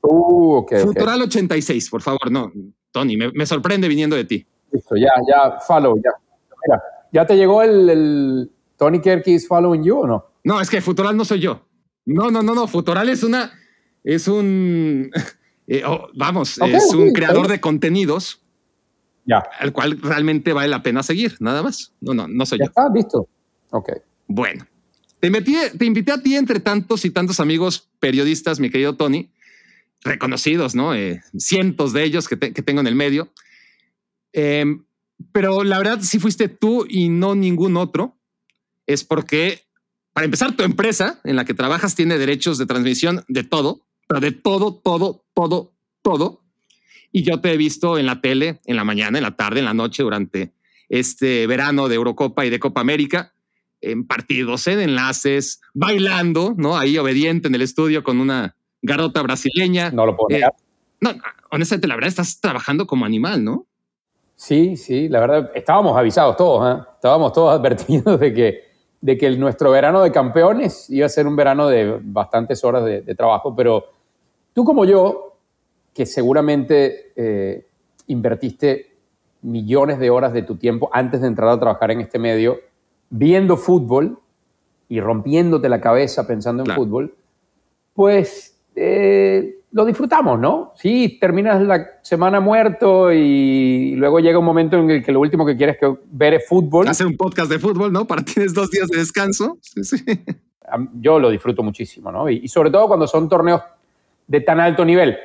Uh, 0.00 0.56
okay, 0.56 0.82
Futural 0.82 1.22
86, 1.22 1.88
por 1.90 2.02
favor, 2.02 2.30
no. 2.30 2.52
Tony, 2.90 3.16
me, 3.16 3.30
me 3.32 3.46
sorprende 3.46 3.88
viniendo 3.88 4.16
de 4.16 4.24
ti. 4.24 4.46
Listo, 4.74 4.96
ya, 4.96 5.12
ya, 5.28 5.60
follow, 5.60 5.96
ya. 5.96 6.10
Mira, 6.66 6.82
¿ya 7.12 7.24
te 7.24 7.36
llegó 7.36 7.62
el, 7.62 7.88
el 7.88 8.50
Tony 8.76 9.00
Kerkis 9.00 9.46
following 9.46 9.84
you 9.84 9.98
o 9.98 10.06
no? 10.06 10.26
No, 10.42 10.60
es 10.60 10.68
que 10.68 10.80
Futural 10.80 11.16
no 11.16 11.24
soy 11.24 11.38
yo. 11.38 11.64
No, 12.04 12.28
no, 12.30 12.42
no, 12.42 12.56
no. 12.56 12.66
Futural 12.66 13.08
es 13.08 13.22
una, 13.22 13.52
es 14.02 14.26
un, 14.26 15.12
eh, 15.68 15.82
oh, 15.86 16.08
vamos, 16.14 16.60
okay, 16.60 16.74
es 16.74 16.92
un 16.92 17.02
okay, 17.02 17.12
creador 17.12 17.46
de 17.46 17.60
contenidos. 17.60 18.40
Ya. 19.26 19.44
Al 19.60 19.72
cual 19.72 20.00
realmente 20.02 20.52
vale 20.52 20.68
la 20.68 20.82
pena 20.82 21.04
seguir, 21.04 21.36
nada 21.38 21.62
más. 21.62 21.94
No, 22.00 22.12
no, 22.12 22.26
no 22.26 22.44
soy 22.44 22.58
ya 22.58 22.64
yo. 22.64 22.68
Está, 22.70 22.88
listo. 22.92 23.28
Ok. 23.70 23.92
Bueno, 24.26 24.66
te, 25.20 25.30
metí, 25.30 25.56
te 25.78 25.84
invité 25.84 26.10
a 26.10 26.20
ti 26.20 26.34
entre 26.34 26.58
tantos 26.58 27.04
y 27.04 27.10
tantos 27.10 27.38
amigos 27.38 27.88
periodistas, 28.00 28.58
mi 28.58 28.70
querido 28.70 28.96
Tony, 28.96 29.30
reconocidos, 30.02 30.74
¿no? 30.74 30.94
Eh, 30.94 31.22
cientos 31.38 31.92
de 31.92 32.02
ellos 32.02 32.26
que, 32.26 32.36
te, 32.36 32.52
que 32.52 32.62
tengo 32.62 32.80
en 32.80 32.88
el 32.88 32.96
medio. 32.96 33.28
Eh, 34.34 34.64
pero 35.32 35.64
la 35.64 35.78
verdad, 35.78 36.00
si 36.02 36.18
fuiste 36.18 36.48
tú 36.48 36.84
y 36.88 37.08
no 37.08 37.34
ningún 37.34 37.76
otro, 37.76 38.18
es 38.86 39.04
porque, 39.04 39.62
para 40.12 40.26
empezar, 40.26 40.54
tu 40.56 40.64
empresa 40.64 41.20
en 41.24 41.36
la 41.36 41.44
que 41.44 41.54
trabajas 41.54 41.94
tiene 41.94 42.18
derechos 42.18 42.58
de 42.58 42.66
transmisión 42.66 43.24
de 43.28 43.44
todo, 43.44 43.86
pero 44.06 44.20
de 44.20 44.32
todo, 44.32 44.74
todo, 44.74 45.24
todo, 45.32 45.72
todo. 46.02 46.42
Y 47.12 47.22
yo 47.22 47.40
te 47.40 47.52
he 47.52 47.56
visto 47.56 47.96
en 47.96 48.06
la 48.06 48.20
tele, 48.20 48.60
en 48.66 48.76
la 48.76 48.84
mañana, 48.84 49.18
en 49.18 49.24
la 49.24 49.36
tarde, 49.36 49.60
en 49.60 49.64
la 49.64 49.74
noche, 49.74 50.02
durante 50.02 50.52
este 50.88 51.46
verano 51.46 51.88
de 51.88 51.94
Eurocopa 51.94 52.44
y 52.44 52.50
de 52.50 52.58
Copa 52.58 52.80
América, 52.80 53.32
en 53.80 54.06
partidos, 54.06 54.66
en 54.66 54.80
enlaces, 54.80 55.60
bailando, 55.72 56.54
¿no? 56.56 56.76
Ahí 56.76 56.98
obediente 56.98 57.48
en 57.48 57.54
el 57.54 57.62
estudio 57.62 58.02
con 58.02 58.18
una 58.18 58.56
garota 58.82 59.22
brasileña. 59.22 59.90
No 59.90 60.06
lo 60.06 60.16
puedo 60.16 60.28
negar. 60.30 60.54
Eh, 60.56 60.62
no, 61.00 61.14
honestamente, 61.50 61.86
la 61.86 61.94
verdad, 61.94 62.08
estás 62.08 62.40
trabajando 62.40 62.86
como 62.86 63.04
animal, 63.04 63.44
¿no? 63.44 63.66
Sí, 64.36 64.76
sí, 64.76 65.08
la 65.08 65.20
verdad, 65.20 65.50
estábamos 65.54 65.96
avisados 65.96 66.36
todos, 66.36 66.76
¿eh? 66.78 66.82
estábamos 66.94 67.32
todos 67.32 67.54
advertidos 67.58 68.18
de 68.18 68.32
que, 68.34 68.60
de 69.00 69.16
que 69.18 69.26
el, 69.26 69.38
nuestro 69.38 69.70
verano 69.70 70.02
de 70.02 70.10
campeones 70.10 70.90
iba 70.90 71.06
a 71.06 71.08
ser 71.08 71.26
un 71.26 71.36
verano 71.36 71.68
de 71.68 71.98
bastantes 72.02 72.64
horas 72.64 72.84
de, 72.84 73.02
de 73.02 73.14
trabajo, 73.14 73.54
pero 73.54 73.84
tú 74.52 74.64
como 74.64 74.84
yo, 74.84 75.36
que 75.92 76.06
seguramente 76.06 77.12
eh, 77.14 77.66
invertiste 78.08 78.96
millones 79.42 79.98
de 79.98 80.10
horas 80.10 80.32
de 80.32 80.42
tu 80.42 80.56
tiempo 80.56 80.90
antes 80.92 81.20
de 81.20 81.28
entrar 81.28 81.50
a 81.50 81.60
trabajar 81.60 81.90
en 81.92 82.00
este 82.00 82.18
medio, 82.18 82.58
viendo 83.10 83.56
fútbol 83.56 84.18
y 84.88 85.00
rompiéndote 85.00 85.68
la 85.68 85.80
cabeza 85.80 86.26
pensando 86.26 86.62
en 86.62 86.66
Claro. 86.66 86.80
fútbol, 86.82 87.14
pues 87.92 88.58
eh, 88.74 89.58
lo 89.74 89.84
disfrutamos, 89.84 90.38
¿no? 90.38 90.72
Sí, 90.76 91.18
terminas 91.20 91.60
la 91.60 91.84
semana 92.00 92.38
muerto 92.38 93.12
y 93.12 93.96
luego 93.96 94.20
llega 94.20 94.38
un 94.38 94.44
momento 94.44 94.78
en 94.78 94.88
el 94.88 95.04
que 95.04 95.10
lo 95.10 95.18
último 95.18 95.44
que 95.44 95.56
quieres 95.56 95.76
que 95.78 95.92
ver 96.12 96.34
es 96.34 96.46
fútbol. 96.48 96.86
Hacer 96.86 97.08
un 97.08 97.16
podcast 97.16 97.50
de 97.50 97.58
fútbol, 97.58 97.92
¿no? 97.92 98.04
Para 98.06 98.22
tienes 98.22 98.54
dos 98.54 98.70
días 98.70 98.88
de 98.88 98.98
descanso. 98.98 99.58
Sí, 99.60 99.82
sí. 99.82 100.04
Yo 101.00 101.18
lo 101.18 101.28
disfruto 101.28 101.64
muchísimo, 101.64 102.12
¿no? 102.12 102.30
Y, 102.30 102.36
y 102.44 102.48
sobre 102.48 102.70
todo 102.70 102.86
cuando 102.86 103.08
son 103.08 103.28
torneos 103.28 103.62
de 104.28 104.40
tan 104.42 104.60
alto 104.60 104.84
nivel, 104.84 105.16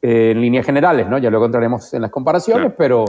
eh, 0.00 0.30
en 0.30 0.40
líneas 0.40 0.64
generales, 0.64 1.08
¿no? 1.08 1.18
Ya 1.18 1.28
luego 1.30 1.46
entraremos 1.46 1.92
en 1.92 2.02
las 2.02 2.10
comparaciones, 2.12 2.62
Claro. 2.74 2.76
pero, 2.78 3.04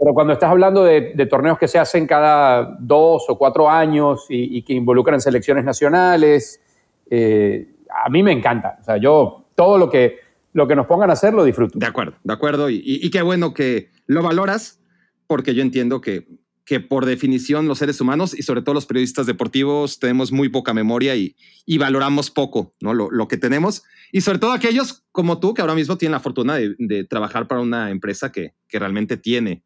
pero 0.00 0.12
cuando 0.14 0.32
estás 0.32 0.50
hablando 0.50 0.82
de, 0.82 1.12
de 1.14 1.26
torneos 1.26 1.58
que 1.58 1.68
se 1.68 1.78
hacen 1.78 2.08
cada 2.08 2.76
dos 2.80 3.24
o 3.28 3.38
cuatro 3.38 3.70
años 3.70 4.26
y, 4.28 4.58
y 4.58 4.62
que 4.62 4.72
involucran 4.72 5.20
selecciones 5.20 5.64
nacionales, 5.64 6.60
eh, 7.08 7.68
a 8.04 8.08
mí 8.10 8.22
me 8.24 8.32
encanta. 8.32 8.78
O 8.80 8.84
sea, 8.84 8.96
yo 8.96 9.44
todo 9.58 9.76
lo 9.76 9.90
que, 9.90 10.20
lo 10.52 10.68
que 10.68 10.76
nos 10.76 10.86
pongan 10.86 11.10
a 11.10 11.14
hacer 11.14 11.34
lo 11.34 11.42
disfruto. 11.42 11.76
De 11.80 11.84
acuerdo, 11.86 12.16
de 12.22 12.32
acuerdo. 12.32 12.70
Y, 12.70 12.80
y- 12.84 13.10
qué 13.10 13.22
bueno 13.22 13.52
que 13.54 13.90
lo 14.06 14.22
valoras, 14.22 14.80
porque 15.26 15.52
yo 15.52 15.62
entiendo 15.62 16.00
que, 16.00 16.28
que 16.64 16.78
por 16.78 17.06
definición 17.06 17.66
los 17.66 17.78
seres 17.78 18.00
humanos 18.00 18.38
y 18.38 18.42
sobre 18.42 18.62
todo 18.62 18.74
los 18.76 18.86
periodistas 18.86 19.26
deportivos 19.26 19.98
tenemos 19.98 20.30
muy 20.30 20.48
poca 20.48 20.72
memoria 20.74 21.16
y, 21.16 21.34
y 21.66 21.76
valoramos 21.78 22.30
poco 22.30 22.72
¿no? 22.80 22.94
lo, 22.94 23.10
lo 23.10 23.26
que 23.26 23.36
tenemos. 23.36 23.82
Y 24.12 24.20
sobre 24.20 24.38
todo 24.38 24.52
aquellos 24.52 25.02
como 25.10 25.40
tú 25.40 25.54
que 25.54 25.60
ahora 25.60 25.74
mismo 25.74 25.98
tienen 25.98 26.12
la 26.12 26.20
fortuna 26.20 26.54
de, 26.54 27.04
trabajar 27.10 27.48
para 27.48 27.60
una 27.60 27.90
empresa 27.90 28.30
que, 28.30 28.54
que 28.68 28.78
realmente 28.78 29.16
tiene 29.16 29.64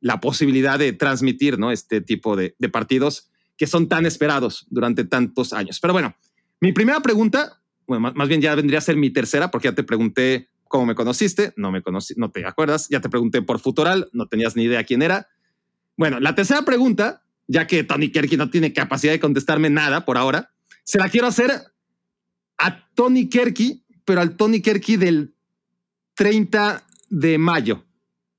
la 0.00 0.18
posibilidad 0.18 0.80
de 0.80 0.92
transmitir 0.92 1.60
¿no? 1.60 1.70
este 1.70 2.00
tipo 2.00 2.34
de 2.34 2.54
partidos 2.72 3.30
que 3.56 3.68
son 3.68 3.88
tan 3.88 4.04
esperados 4.04 4.66
durante 4.68 5.04
tantos 5.04 5.52
años. 5.52 5.78
Pero 5.80 5.92
bueno, 5.92 6.16
mi 6.60 6.72
primera 6.72 6.98
pregunta, 7.00 7.60
bueno, 7.88 8.00
más, 8.02 8.14
más 8.14 8.28
bien 8.28 8.40
ya 8.40 8.54
vendría 8.54 8.78
a 8.78 8.82
ser 8.82 8.96
mi 8.96 9.10
tercera, 9.10 9.50
porque 9.50 9.66
ya 9.68 9.74
te 9.74 9.82
pregunté 9.82 10.48
cómo 10.68 10.86
me 10.86 10.94
conociste, 10.94 11.52
no 11.56 11.72
me 11.72 11.82
conocí, 11.82 12.14
no 12.16 12.30
te 12.30 12.46
acuerdas, 12.46 12.88
ya 12.90 13.00
te 13.00 13.08
pregunté 13.08 13.42
por 13.42 13.58
Futural, 13.58 14.08
no 14.12 14.28
tenías 14.28 14.54
ni 14.54 14.64
idea 14.64 14.84
quién 14.84 15.02
era. 15.02 15.26
Bueno, 15.96 16.20
la 16.20 16.34
tercera 16.36 16.62
pregunta, 16.62 17.22
ya 17.48 17.66
que 17.66 17.82
Tony 17.82 18.12
Kerky 18.12 18.36
no 18.36 18.50
tiene 18.50 18.72
capacidad 18.72 19.12
de 19.12 19.18
contestarme 19.20 19.70
nada 19.70 20.04
por 20.04 20.16
ahora, 20.18 20.52
se 20.84 20.98
la 20.98 21.08
quiero 21.08 21.26
hacer 21.26 21.50
a 22.58 22.88
Tony 22.94 23.28
Kerky, 23.28 23.84
pero 24.04 24.20
al 24.20 24.36
Tony 24.36 24.60
Kerky 24.60 24.96
del 24.96 25.34
30 26.14 26.84
de 27.08 27.38
mayo, 27.38 27.84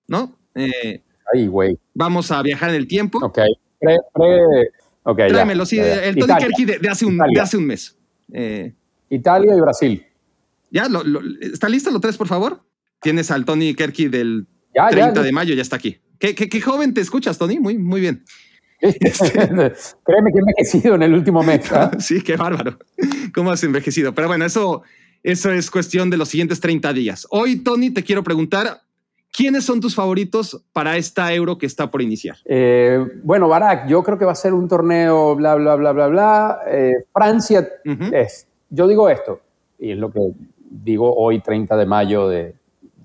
¿no? 0.07 0.37
Eh, 0.55 1.01
Ay, 1.33 1.47
güey. 1.47 1.77
vamos 1.93 2.31
a 2.31 2.41
viajar 2.41 2.69
en 2.69 2.75
el 2.75 2.87
tiempo. 2.87 3.19
Ok. 3.23 3.39
Pre, 3.79 3.97
pre- 4.13 4.71
ok, 5.03 5.17
ya, 5.19 5.27
Tráemelo, 5.29 5.65
sí, 5.65 5.77
ya, 5.77 5.85
ya. 5.85 6.03
el 6.05 6.15
Tony 6.17 6.33
Kerky 6.39 6.65
de, 6.65 6.79
de 6.79 6.89
hace 6.89 7.05
un, 7.05 7.17
de 7.17 7.39
hace 7.41 7.57
un 7.57 7.65
mes. 7.65 7.97
Eh, 8.33 8.73
Italia 9.09 9.55
y 9.55 9.59
Brasil. 9.61 10.05
¿Ya? 10.71 10.87
Lo, 10.87 11.03
lo- 11.03 11.21
¿Está 11.41 11.67
listo 11.69 11.89
lo 11.91 11.99
tres, 11.99 12.17
por 12.17 12.27
favor? 12.27 12.61
Tienes 13.01 13.31
al 13.31 13.45
Tony 13.45 13.73
Kerky 13.73 14.07
del 14.07 14.45
Ya, 14.75 14.85
ya, 14.85 14.89
30 14.91 15.13
ya. 15.15 15.21
de 15.23 15.31
mayo, 15.31 15.55
ya 15.55 15.61
está 15.61 15.77
aquí. 15.77 15.97
¿Qué, 16.19 16.35
qué, 16.35 16.49
qué 16.49 16.61
joven 16.61 16.93
te 16.93 17.01
escuchas, 17.01 17.37
Tony? 17.37 17.59
Muy, 17.59 17.77
muy 17.77 18.01
bien. 18.01 18.23
Créeme 18.81 20.31
que 20.31 20.37
he 20.37 20.39
envejecido 20.39 20.95
en 20.95 21.03
el 21.03 21.13
último 21.13 21.43
mes. 21.43 21.71
¿ah? 21.71 21.91
Sí, 21.99 22.21
qué 22.21 22.35
bárbaro. 22.35 22.77
¿Cómo 23.33 23.51
has 23.51 23.63
envejecido? 23.63 24.13
Pero 24.13 24.27
bueno, 24.27 24.45
eso, 24.45 24.83
eso 25.23 25.51
es 25.51 25.69
cuestión 25.71 26.09
de 26.09 26.17
los 26.17 26.29
siguientes 26.29 26.59
30 26.59 26.93
días. 26.93 27.27
Hoy, 27.29 27.57
Tony, 27.63 27.89
te 27.89 28.03
quiero 28.03 28.23
preguntar, 28.23 28.81
¿quiénes 29.31 29.65
son 29.65 29.79
tus 29.81 29.95
favoritos 29.95 30.63
para 30.73 30.97
esta 30.97 31.33
euro 31.33 31.57
que 31.57 31.65
está 31.65 31.89
por 31.91 32.01
iniciar? 32.01 32.37
Eh, 32.45 32.99
bueno, 33.23 33.47
Barak, 33.47 33.87
yo 33.87 34.03
creo 34.03 34.17
que 34.17 34.25
va 34.25 34.31
a 34.33 34.35
ser 34.35 34.53
un 34.53 34.67
torneo 34.67 35.35
bla, 35.35 35.55
bla, 35.55 35.75
bla, 35.75 35.91
bla, 35.91 36.07
bla. 36.07 36.59
Eh, 36.67 36.93
Francia 37.13 37.67
es, 38.13 38.47
yo 38.69 38.87
digo 38.87 39.09
esto, 39.09 39.39
y 39.77 39.91
es 39.91 39.97
lo 39.97 40.11
que 40.11 40.19
digo 40.69 41.13
hoy, 41.15 41.41
30 41.41 41.75
de 41.75 41.85
mayo 41.85 42.27
de 42.27 42.55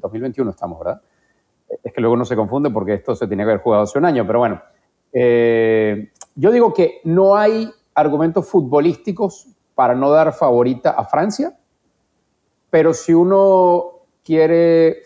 2021 0.01 0.51
estamos, 0.51 0.79
¿verdad? 0.79 1.01
Es 1.83 1.93
que 1.93 2.01
luego 2.01 2.17
no 2.17 2.25
se 2.25 2.37
confunde 2.37 2.71
porque 2.71 2.95
esto 2.95 3.15
se 3.15 3.27
tenía 3.27 3.45
que 3.45 3.53
haber 3.53 3.63
jugado 3.63 3.85
hace 3.85 3.99
un 3.99 4.05
año, 4.05 4.27
pero 4.27 4.39
bueno. 4.41 4.63
Eh, 5.13 6.11
yo 6.35 6.51
digo 6.51 6.75
que 6.75 7.01
no 7.05 7.37
hay 7.37 7.71
argumentos 7.95 8.49
futbolísticos 8.49 9.49
para 9.75 9.95
no 9.95 10.11
dar 10.11 10.33
favorita 10.33 10.91
a 10.91 11.05
Francia, 11.05 11.57
pero 12.71 12.93
si 12.93 13.15
uno 13.15 14.01
quiere 14.25 15.03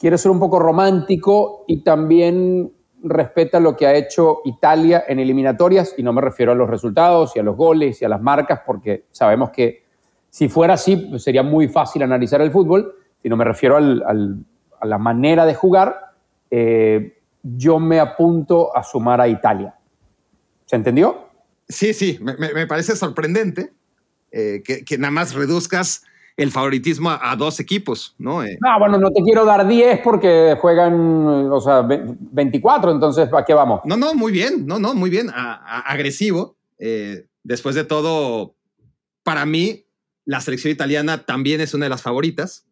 quiere 0.00 0.16
ser 0.16 0.30
un 0.30 0.40
poco 0.40 0.58
romántico 0.58 1.64
y 1.68 1.84
también 1.84 2.72
respeta 3.02 3.60
lo 3.60 3.76
que 3.76 3.86
ha 3.86 3.94
hecho 3.94 4.40
Italia 4.44 5.04
en 5.06 5.18
eliminatorias, 5.18 5.94
y 5.96 6.02
no 6.02 6.12
me 6.12 6.20
refiero 6.20 6.52
a 6.52 6.54
los 6.54 6.68
resultados 6.68 7.34
y 7.36 7.38
a 7.38 7.42
los 7.42 7.56
goles 7.56 8.00
y 8.02 8.04
a 8.04 8.08
las 8.08 8.20
marcas, 8.20 8.60
porque 8.66 9.06
sabemos 9.10 9.50
que 9.50 9.84
si 10.28 10.48
fuera 10.48 10.74
así 10.74 10.96
pues 10.96 11.22
sería 11.22 11.42
muy 11.42 11.68
fácil 11.68 12.02
analizar 12.02 12.40
el 12.40 12.50
fútbol, 12.50 12.94
sino 13.22 13.36
me 13.36 13.44
refiero 13.44 13.76
a 13.76 14.86
la 14.86 14.98
manera 14.98 15.44
de 15.44 15.54
jugar. 15.54 16.14
Eh, 16.50 17.18
yo 17.42 17.78
me 17.78 18.00
apunto 18.00 18.76
a 18.76 18.82
sumar 18.82 19.20
a 19.20 19.28
Italia. 19.28 19.74
¿Se 20.66 20.76
entendió? 20.76 21.28
Sí, 21.68 21.94
sí, 21.94 22.18
me, 22.20 22.66
parece 22.66 22.96
sorprendente 22.96 23.70
eh, 24.32 24.62
que, 24.64 24.98
nada 24.98 25.10
más 25.10 25.34
reduzcas 25.34 26.04
el 26.42 26.50
favoritismo 26.50 27.10
a, 27.10 27.36
dos 27.36 27.60
equipos, 27.60 28.14
¿no? 28.18 28.42
Eh, 28.42 28.56
no, 28.60 28.78
bueno, 28.78 28.98
no 28.98 29.10
te 29.10 29.22
quiero 29.22 29.44
dar 29.44 29.68
10 29.68 30.00
porque 30.02 30.56
juegan, 30.58 30.94
o 31.52 31.60
sea, 31.60 31.82
24, 31.82 32.92
entonces, 32.92 33.28
¿a 33.32 33.44
qué 33.44 33.52
vamos? 33.52 33.82
No, 33.84 33.96
no, 33.98 34.14
muy 34.14 34.32
bien, 34.32 34.66
no, 34.66 34.78
no, 34.78 34.94
muy 34.94 35.10
bien, 35.10 35.30
agresivo. 35.34 36.56
Eh, 36.78 37.26
después 37.42 37.74
de 37.74 37.84
todo, 37.84 38.54
para 39.22 39.44
mí, 39.44 39.84
la 40.24 40.40
selección 40.40 40.72
italiana 40.72 41.26
también 41.26 41.60
es 41.60 41.74
una 41.74 41.84
de 41.84 41.90
las 41.90 42.02
favoritas. 42.02 42.66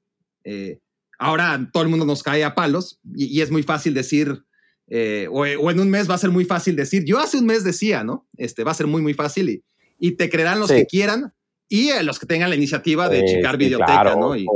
ahora 1.18 1.68
todo 1.70 1.82
el 1.82 1.90
mundo 1.90 2.06
nos 2.06 2.22
cae 2.22 2.44
a 2.44 2.54
palos 2.54 3.00
y 3.14 3.42
es 3.42 3.50
muy 3.50 3.62
fácil 3.62 3.92
decir, 3.92 4.44
eh, 4.90 5.28
o, 5.30 5.44
en 5.44 5.80
un 5.80 5.90
mes 5.90 6.08
va 6.08 6.14
a 6.14 6.18
ser 6.18 6.30
muy 6.30 6.46
fácil 6.46 6.74
decir, 6.74 7.04
yo 7.04 7.18
hace 7.18 7.36
un 7.38 7.44
mes 7.44 7.64
decía, 7.64 8.02
¿no? 8.02 8.26
Este, 8.36 8.64
va 8.64 8.70
a 8.70 8.74
ser 8.74 8.86
muy, 8.86 9.02
muy 9.02 9.12
fácil 9.12 9.50
y, 9.50 9.64
y 9.98 10.12
te 10.12 10.30
creerán 10.30 10.58
los 10.58 10.70
que 10.70 10.86
quieran 10.86 11.34
y 11.68 11.90
eh, 11.90 12.02
los 12.02 12.18
que 12.18 12.26
tengan 12.26 12.50
la 12.50 12.56
iniciativa 12.56 13.08
de 13.08 13.24
checar 13.24 13.56
videoteca, 13.56 14.16
¿no? 14.16 14.34
Y, 14.36 14.46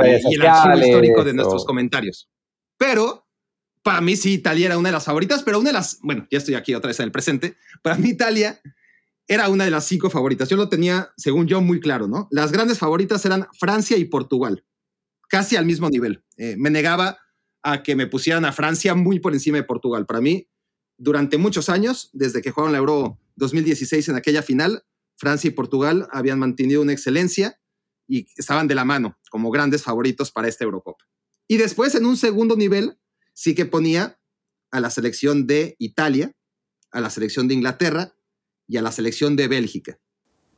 el 0.00 0.46
archivo 0.46 0.86
histórico 0.86 1.24
de 1.24 1.32
nuestros 1.32 1.64
comentarios. 1.64 2.28
Pero 2.76 3.26
para 3.82 4.00
mí 4.00 4.16
sí, 4.16 4.34
Italia 4.34 4.66
era 4.66 4.78
una 4.78 4.90
de 4.90 4.92
las 4.92 5.04
favoritas, 5.04 5.42
pero 5.42 5.58
una 5.58 5.70
de 5.70 5.74
las, 5.74 5.98
bueno, 6.02 6.26
ya 6.30 6.38
estoy 6.38 6.54
aquí 6.54 6.74
otra 6.74 6.88
vez 6.88 7.00
en 7.00 7.04
el 7.04 7.12
presente, 7.12 7.56
para 7.82 7.96
mí 7.96 8.10
Italia 8.10 8.60
era 9.26 9.48
una 9.48 9.64
de 9.64 9.70
las 9.70 9.84
cinco 9.84 10.10
favoritas. 10.10 10.48
Yo 10.48 10.56
lo 10.56 10.68
tenía, 10.68 11.10
según 11.16 11.46
yo, 11.46 11.60
muy 11.60 11.80
claro, 11.80 12.06
¿no? 12.06 12.28
Las 12.30 12.52
grandes 12.52 12.78
favoritas 12.78 13.24
eran 13.24 13.46
Francia 13.58 13.96
y 13.96 14.04
Portugal, 14.04 14.64
casi 15.28 15.56
al 15.56 15.66
mismo 15.66 15.88
nivel. 15.90 16.22
Eh, 16.36 16.56
me 16.58 16.70
negaba 16.70 17.18
a 17.62 17.82
que 17.82 17.96
me 17.96 18.06
pusieran 18.06 18.44
a 18.44 18.52
Francia 18.52 18.94
muy 18.94 19.20
por 19.20 19.34
encima 19.34 19.58
de 19.58 19.64
Portugal. 19.64 20.06
Para 20.06 20.20
mí, 20.20 20.48
durante 20.96 21.36
muchos 21.38 21.68
años, 21.68 22.10
desde 22.12 22.40
que 22.40 22.50
jugaron 22.50 22.72
la 22.72 22.78
Euro 22.78 23.18
2016 23.36 24.08
en 24.08 24.16
aquella 24.16 24.42
final, 24.42 24.84
Francia 25.18 25.48
y 25.48 25.50
Portugal 25.50 26.08
habían 26.10 26.38
mantenido 26.38 26.80
una 26.80 26.92
excelencia 26.92 27.60
y 28.06 28.26
estaban 28.36 28.68
de 28.68 28.74
la 28.74 28.84
mano 28.84 29.18
como 29.30 29.50
grandes 29.50 29.82
favoritos 29.82 30.30
para 30.30 30.48
esta 30.48 30.64
Eurocopa. 30.64 31.04
Y 31.46 31.58
después, 31.58 31.94
en 31.94 32.06
un 32.06 32.16
segundo 32.16 32.56
nivel, 32.56 32.98
sí 33.34 33.54
que 33.54 33.66
ponía 33.66 34.18
a 34.70 34.80
la 34.80 34.90
selección 34.90 35.46
de 35.46 35.76
Italia, 35.78 36.32
a 36.90 37.00
la 37.00 37.10
selección 37.10 37.48
de 37.48 37.54
Inglaterra 37.54 38.14
y 38.66 38.76
a 38.76 38.82
la 38.82 38.92
selección 38.92 39.36
de 39.36 39.48
Bélgica. 39.48 39.98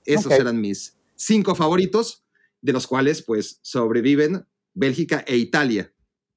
Esos 0.05 0.33
eran 0.33 0.61
mis 0.61 0.97
cinco 1.17 1.55
favoritos, 1.55 2.25
de 2.61 2.73
los 2.73 2.87
cuales 2.87 3.23
pues 3.23 3.59
sobreviven 3.62 4.47
Bélgica 4.75 5.25
e 5.26 5.37
Italia 5.37 5.93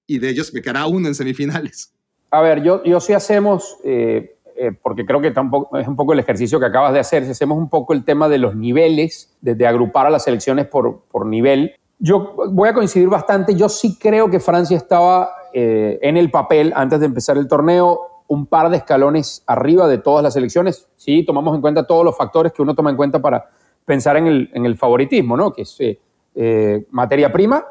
y 0.08 0.20
de 0.20 0.30
ellos 0.30 0.54
me 0.54 0.62
quedará 0.62 0.86
uno 0.86 1.08
en 1.08 1.16
semifinales. 1.16 1.94
A 2.32 2.42
ver, 2.42 2.64
yo, 2.64 2.84
yo 2.84 3.00
sí 3.00 3.14
hacemos, 3.14 3.78
eh, 3.84 4.38
eh, 4.56 4.72
porque 4.72 5.06
creo 5.06 5.20
que 5.20 5.32
tampoco, 5.32 5.78
es 5.78 5.88
un 5.88 5.96
poco 5.96 6.14
el 6.14 6.20
ejercicio 6.20 6.60
que 6.60 6.66
acabas 6.66 6.94
de 6.94 7.00
hacer, 7.00 7.26
si 7.26 7.32
hacemos 7.32 7.58
un 7.58 7.70
poco 7.70 7.94
el 7.94 8.04
tema 8.04 8.30
de 8.30 8.38
los 8.38 8.56
niveles, 8.56 9.36
de, 9.42 9.68
agrupar 9.68 10.06
a 10.06 10.10
las 10.10 10.24
selecciones 10.24 10.68
por, 10.68 11.02
por, 11.12 11.26
nivel, 11.26 11.74
yo 12.00 12.36
voy 12.52 12.70
a 12.70 12.74
coincidir 12.74 13.10
bastante, 13.10 13.56
yo 13.56 13.70
sí 13.70 13.98
creo 13.98 14.30
que 14.30 14.40
Francia 14.40 14.78
estaba 14.78 15.32
eh, 15.54 15.98
en 16.02 16.18
el 16.18 16.30
papel 16.30 16.72
antes 16.76 17.00
de 17.00 17.08
empezar 17.08 17.38
el 17.38 17.48
torneo 17.48 18.24
un 18.28 18.46
par 18.46 18.70
de 18.70 18.78
escalones 18.78 19.44
arriba 19.48 19.88
de 19.88 19.98
todas 19.98 20.24
las 20.24 20.34
selecciones, 20.34 20.88
sí, 20.96 21.26
tomamos 21.26 21.56
en 21.56 21.62
cuenta 21.62 21.86
todos 21.86 22.06
los 22.06 22.16
factores 22.16 22.54
que 22.54 22.62
uno 22.62 22.76
toma 22.76 22.90
en 22.90 22.96
cuenta 22.96 23.22
para 23.22 23.50
pensar 23.86 24.18
en 24.18 24.28
el, 24.28 24.50
en 24.54 24.66
el 24.66 24.78
favoritismo, 24.78 25.36
¿no? 25.36 25.52
Que 25.52 25.64
es 25.64 25.78
materia 26.90 27.32
prima, 27.32 27.66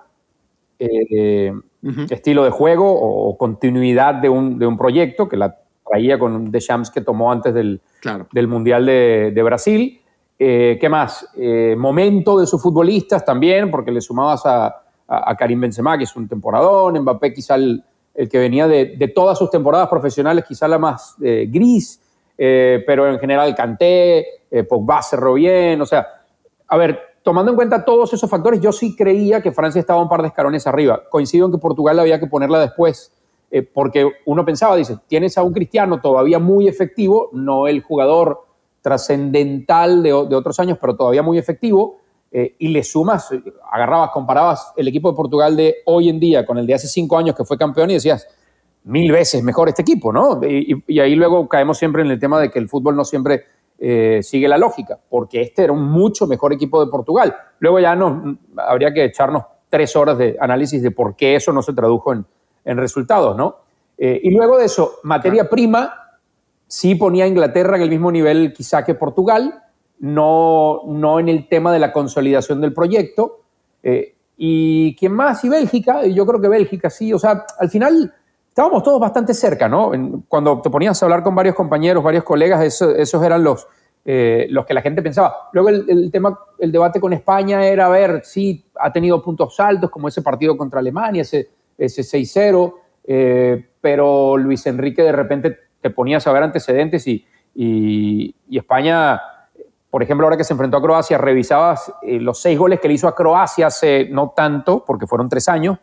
estilo 2.11 2.45
de 2.45 2.51
juego 2.51 2.93
o 2.93 3.37
continuidad 3.39 4.15
de 4.17 4.29
un, 4.29 4.59
de 4.59 4.67
un, 4.67 4.77
proyecto 4.77 5.29
que 5.29 5.37
la 5.37 5.62
traía 5.93 6.19
con 6.19 6.51
Deschamps 6.51 6.91
que 6.91 7.03
tomó 7.03 7.31
antes 7.31 7.53
del, 7.53 7.83
del 8.33 8.49
Mundial 8.49 8.87
de, 8.87 9.31
de 9.35 9.43
Brasil. 9.43 10.01
Eh, 10.39 10.79
¿Qué 10.81 10.89
más? 10.89 11.29
Eh, 11.37 11.77
momento 11.77 12.39
de 12.39 12.47
sus 12.47 12.63
futbolistas 12.63 13.23
también, 13.27 13.71
porque 13.71 13.93
le 13.93 14.01
sumabas 14.01 14.47
a, 14.47 14.85
a, 15.07 15.37
Karim 15.37 15.61
Benzema, 15.61 15.99
que 15.99 16.05
es 16.05 16.17
un 16.17 16.27
temporadón, 16.27 16.99
Mbappé 16.99 17.35
quizá 17.35 17.57
el, 17.57 17.85
el 18.15 18.27
que 18.27 18.39
venía 18.39 18.67
de, 18.67 18.97
de, 18.97 19.09
todas 19.09 19.37
sus 19.37 19.51
temporadas 19.51 19.89
profesionales, 19.89 20.47
quizá 20.49 20.67
la 20.67 20.79
más 20.79 21.15
eh, 21.23 21.47
gris, 21.51 22.01
pero 22.35 23.09
en 23.09 23.21
general 23.21 23.55
Kanté, 23.55 24.27
Pogba 24.69 25.01
cerró 25.03 25.35
bien, 25.35 25.81
o 25.81 25.87
sea, 25.87 26.09
a 26.67 26.77
ver, 26.77 26.99
tomando 27.23 27.53
en 27.53 27.57
cuenta 27.57 27.85
todos 27.85 28.13
esos 28.13 28.29
factores, 28.29 28.61
yo 28.61 28.73
sí 28.73 28.97
creía 28.97 29.43
que 29.43 29.53
Francia 29.53 29.79
estaba 29.79 30.03
un 30.03 30.09
par 30.09 30.23
de 30.23 30.29
escalones 30.29 30.67
arriba. 30.67 31.03
Coincido 31.09 31.47
en 31.47 31.53
que 31.53 31.59
Portugal 31.59 32.01
había 32.01 32.19
que 32.19 32.27
ponerla 32.27 32.59
después, 32.59 33.13
eh, 33.55 33.63
porque 33.63 34.11
uno 34.25 34.47
pensaba, 34.47 34.77
dice, 34.77 34.97
tienes 35.07 35.37
a 35.37 35.43
un 35.43 35.53
cristiano 35.53 36.01
todavía 36.01 36.39
muy 36.39 36.69
efectivo, 36.69 37.29
no 37.33 37.69
el 37.69 37.83
jugador 37.83 38.47
trascendental 38.81 40.03
de, 40.03 40.15
otros 40.15 40.59
años, 40.59 40.79
pero 40.81 40.97
todavía 40.97 41.23
muy 41.23 41.37
efectivo, 41.37 41.99
eh, 42.31 42.57
y 42.59 42.69
le 42.69 42.83
sumas, 42.83 43.29
agarrabas, 43.71 44.11
comparabas 44.11 44.73
el 44.75 44.89
equipo 44.89 45.11
de 45.11 45.17
Portugal 45.17 45.55
de 45.55 45.77
hoy 45.85 46.09
en 46.09 46.19
día 46.19 46.47
con 46.47 46.57
el 46.57 46.67
de 46.67 46.73
hace 46.73 46.89
cinco 46.89 47.19
años 47.19 47.37
que 47.37 47.45
fue 47.45 47.59
campeón 47.59 47.91
y 47.91 47.95
decías, 47.95 48.27
mil 48.85 49.13
veces 49.13 49.45
mejor 49.45 49.69
este 49.69 49.83
equipo, 49.83 50.15
¿no? 50.15 50.41
y 50.43 50.99
ahí 50.99 51.15
luego 51.15 51.47
caemos 51.47 51.77
siempre 51.77 52.01
en 52.01 52.11
el 52.11 52.19
tema 52.19 52.41
de 52.41 52.51
que 52.51 52.59
el 52.59 52.71
fútbol 52.71 52.97
no 52.97 53.05
siempre 53.05 53.45
eh, 53.79 54.23
sigue 54.23 54.49
la 54.49 54.57
lógica, 54.57 54.99
porque 55.11 55.43
este 55.43 55.65
era 55.65 55.75
un 55.75 55.85
mucho 55.85 56.27
mejor 56.27 56.55
equipo 56.55 56.83
de 56.83 56.91
Portugal. 56.91 57.37
Luego 57.59 57.81
ya 57.81 57.95
no, 57.95 58.39
habría 58.57 58.95
que 58.95 59.05
echarnos 59.05 59.45
tres 59.69 59.95
horas 59.95 60.17
de 60.17 60.39
análisis 60.41 60.83
de 60.83 60.91
por 60.91 61.17
qué 61.17 61.35
eso 61.35 61.53
no 61.53 61.61
se 61.61 61.75
tradujo 61.75 62.15
en, 62.15 62.25
resultados, 62.65 63.37
¿no? 63.37 63.57
Eh, 63.99 64.21
y 64.23 64.31
luego 64.31 64.59
de 64.59 64.65
eso, 64.65 64.99
materia 65.03 65.49
prima, 65.49 66.19
sí 66.67 66.95
ponía 66.95 67.25
a 67.25 67.29
Inglaterra 67.29 67.77
en 67.77 67.83
el 67.83 67.91
mismo 67.91 68.11
nivel 68.11 68.53
quizá 68.53 68.85
que 68.85 68.95
Portugal, 68.95 69.63
no, 70.01 70.83
no 70.87 71.21
en 71.21 71.29
el 71.29 71.49
tema 71.49 71.73
de 71.73 71.79
la 71.79 71.93
consolidación 71.93 72.61
del 72.61 72.73
proyecto. 72.73 73.43
Eh, 73.83 74.17
y 74.37 74.97
quién 74.97 75.13
más, 75.13 75.45
y 75.45 75.49
Bélgica, 75.49 76.05
yo 76.07 76.27
creo 76.27 76.41
que 76.41 76.49
Bélgica 76.49 76.91
sí, 76.91 77.13
o 77.13 77.19
sea, 77.19 77.45
al 77.59 77.71
final 77.71 78.13
estábamos 78.49 78.83
todos 78.83 79.01
bastante 79.01 79.35
cerca, 79.35 79.69
¿no? 79.69 79.93
Cuando 80.27 80.61
te 80.61 80.69
ponías 80.69 81.01
a 81.01 81.07
hablar 81.07 81.23
con 81.23 81.35
varios 81.35 81.55
compañeros, 81.55 82.03
varios 82.03 82.25
colegas, 82.25 82.83
esos 82.83 83.23
eran 83.23 83.45
los, 83.45 83.69
eh, 84.05 84.47
los 84.51 84.67
que 84.67 84.75
la 84.75 84.83
gente 84.83 85.01
pensaba. 85.01 85.49
Luego 85.53 85.69
el, 85.69 86.11
tema, 86.11 86.37
el 86.59 86.73
debate 86.73 87.01
con 87.01 87.13
España 87.13 87.65
era 87.65 87.89
ver 87.89 88.23
si 88.25 88.65
ha 88.81 88.93
tenido 88.93 89.23
puntos 89.23 89.61
altos, 89.61 89.91
como 89.91 90.09
ese 90.09 90.23
partido 90.23 90.57
contra 90.57 90.81
Alemania, 90.81 91.23
ese, 91.23 91.51
ese 91.85 92.03
6-0, 92.03 92.75
eh, 93.05 93.71
pero 93.81 94.37
Luis 94.37 94.67
Enrique 94.67 95.03
de 95.03 95.13
repente 95.13 95.57
te 95.81 95.91
ponías 95.91 96.27
a 96.27 96.33
ver 96.33 96.43
antecedentes 96.43 97.07
y, 97.07 97.27
y, 97.55 98.35
España, 98.51 99.21
por 99.91 100.03
ejemplo, 100.03 100.27
ahora 100.27 100.37
que 100.37 100.45
se 100.45 100.53
enfrentó 100.53 100.77
a 100.77 100.83
Croacia, 100.83 101.19
revisabas 101.19 101.93
eh, 102.03 102.21
los 102.21 102.41
seis 102.41 102.59
goles 102.59 102.81
que 102.81 102.89
le 102.89 102.95
hizo 102.95 103.09
a 103.09 103.15
Croacia 103.15 103.67
hace 103.67 104.09
no 104.11 104.33
tanto, 104.37 104.85
porque 104.85 105.07
fueron 105.07 105.29
tres 105.29 105.49
años, 105.49 105.79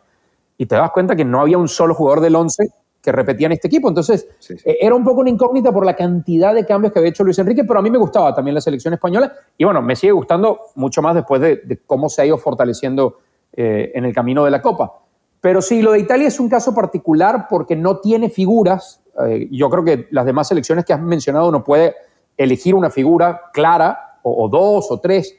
y 0.56 0.66
te 0.66 0.74
das 0.74 0.90
cuenta 0.90 1.16
que 1.16 1.24
no 1.24 1.40
había 1.40 1.58
un 1.58 1.68
solo 1.68 1.94
jugador 1.94 2.20
del 2.20 2.36
11 2.36 2.68
que 3.02 3.12
repetía 3.12 3.46
en 3.46 3.52
este 3.52 3.68
equipo. 3.68 3.88
Entonces, 3.88 4.28
eh, 4.64 4.78
era 4.80 4.94
un 4.94 5.04
poco 5.04 5.20
una 5.20 5.30
incógnita 5.30 5.72
por 5.72 5.86
la 5.86 5.96
cantidad 5.96 6.54
de 6.54 6.66
cambios 6.66 6.92
que 6.92 6.98
había 6.98 7.10
hecho 7.10 7.24
Luis 7.24 7.38
Enrique, 7.38 7.64
pero 7.64 7.78
a 7.78 7.82
mí 7.82 7.90
me 7.90 7.98
gustaba 7.98 8.34
también 8.34 8.54
la 8.54 8.60
selección 8.60 8.94
española 8.94 9.32
y 9.56 9.64
bueno, 9.64 9.80
me 9.82 9.96
sigue 9.96 10.12
gustando 10.12 10.60
mucho 10.74 11.00
más 11.02 11.14
después 11.14 11.40
de, 11.40 11.80
cómo 11.86 12.08
se 12.08 12.22
ha 12.22 12.26
ido 12.26 12.36
fortaleciendo 12.36 13.18
eh, 13.52 13.92
en 13.94 14.04
el 14.04 14.14
camino 14.14 14.44
de 14.44 14.50
la 14.50 14.60
Copa. 14.60 14.92
Pero 15.40 15.62
sí, 15.62 15.82
lo 15.82 15.92
de 15.92 16.00
Italia 16.00 16.28
es 16.28 16.38
un 16.38 16.48
caso 16.48 16.74
particular 16.74 17.46
porque 17.48 17.76
no 17.76 17.98
tiene 17.98 18.28
figuras. 18.28 19.02
Eh, 19.26 19.48
yo 19.50 19.70
creo 19.70 19.84
que 19.84 20.08
las 20.10 20.26
demás 20.26 20.48
selecciones 20.48 20.84
que 20.84 20.92
has 20.92 21.00
mencionado 21.00 21.50
no 21.50 21.64
puede 21.64 21.94
elegir 22.36 22.74
una 22.74 22.90
figura 22.90 23.42
clara 23.52 24.18
o, 24.22 24.44
o 24.44 24.48
dos 24.48 24.90
o 24.90 25.00
tres. 25.00 25.36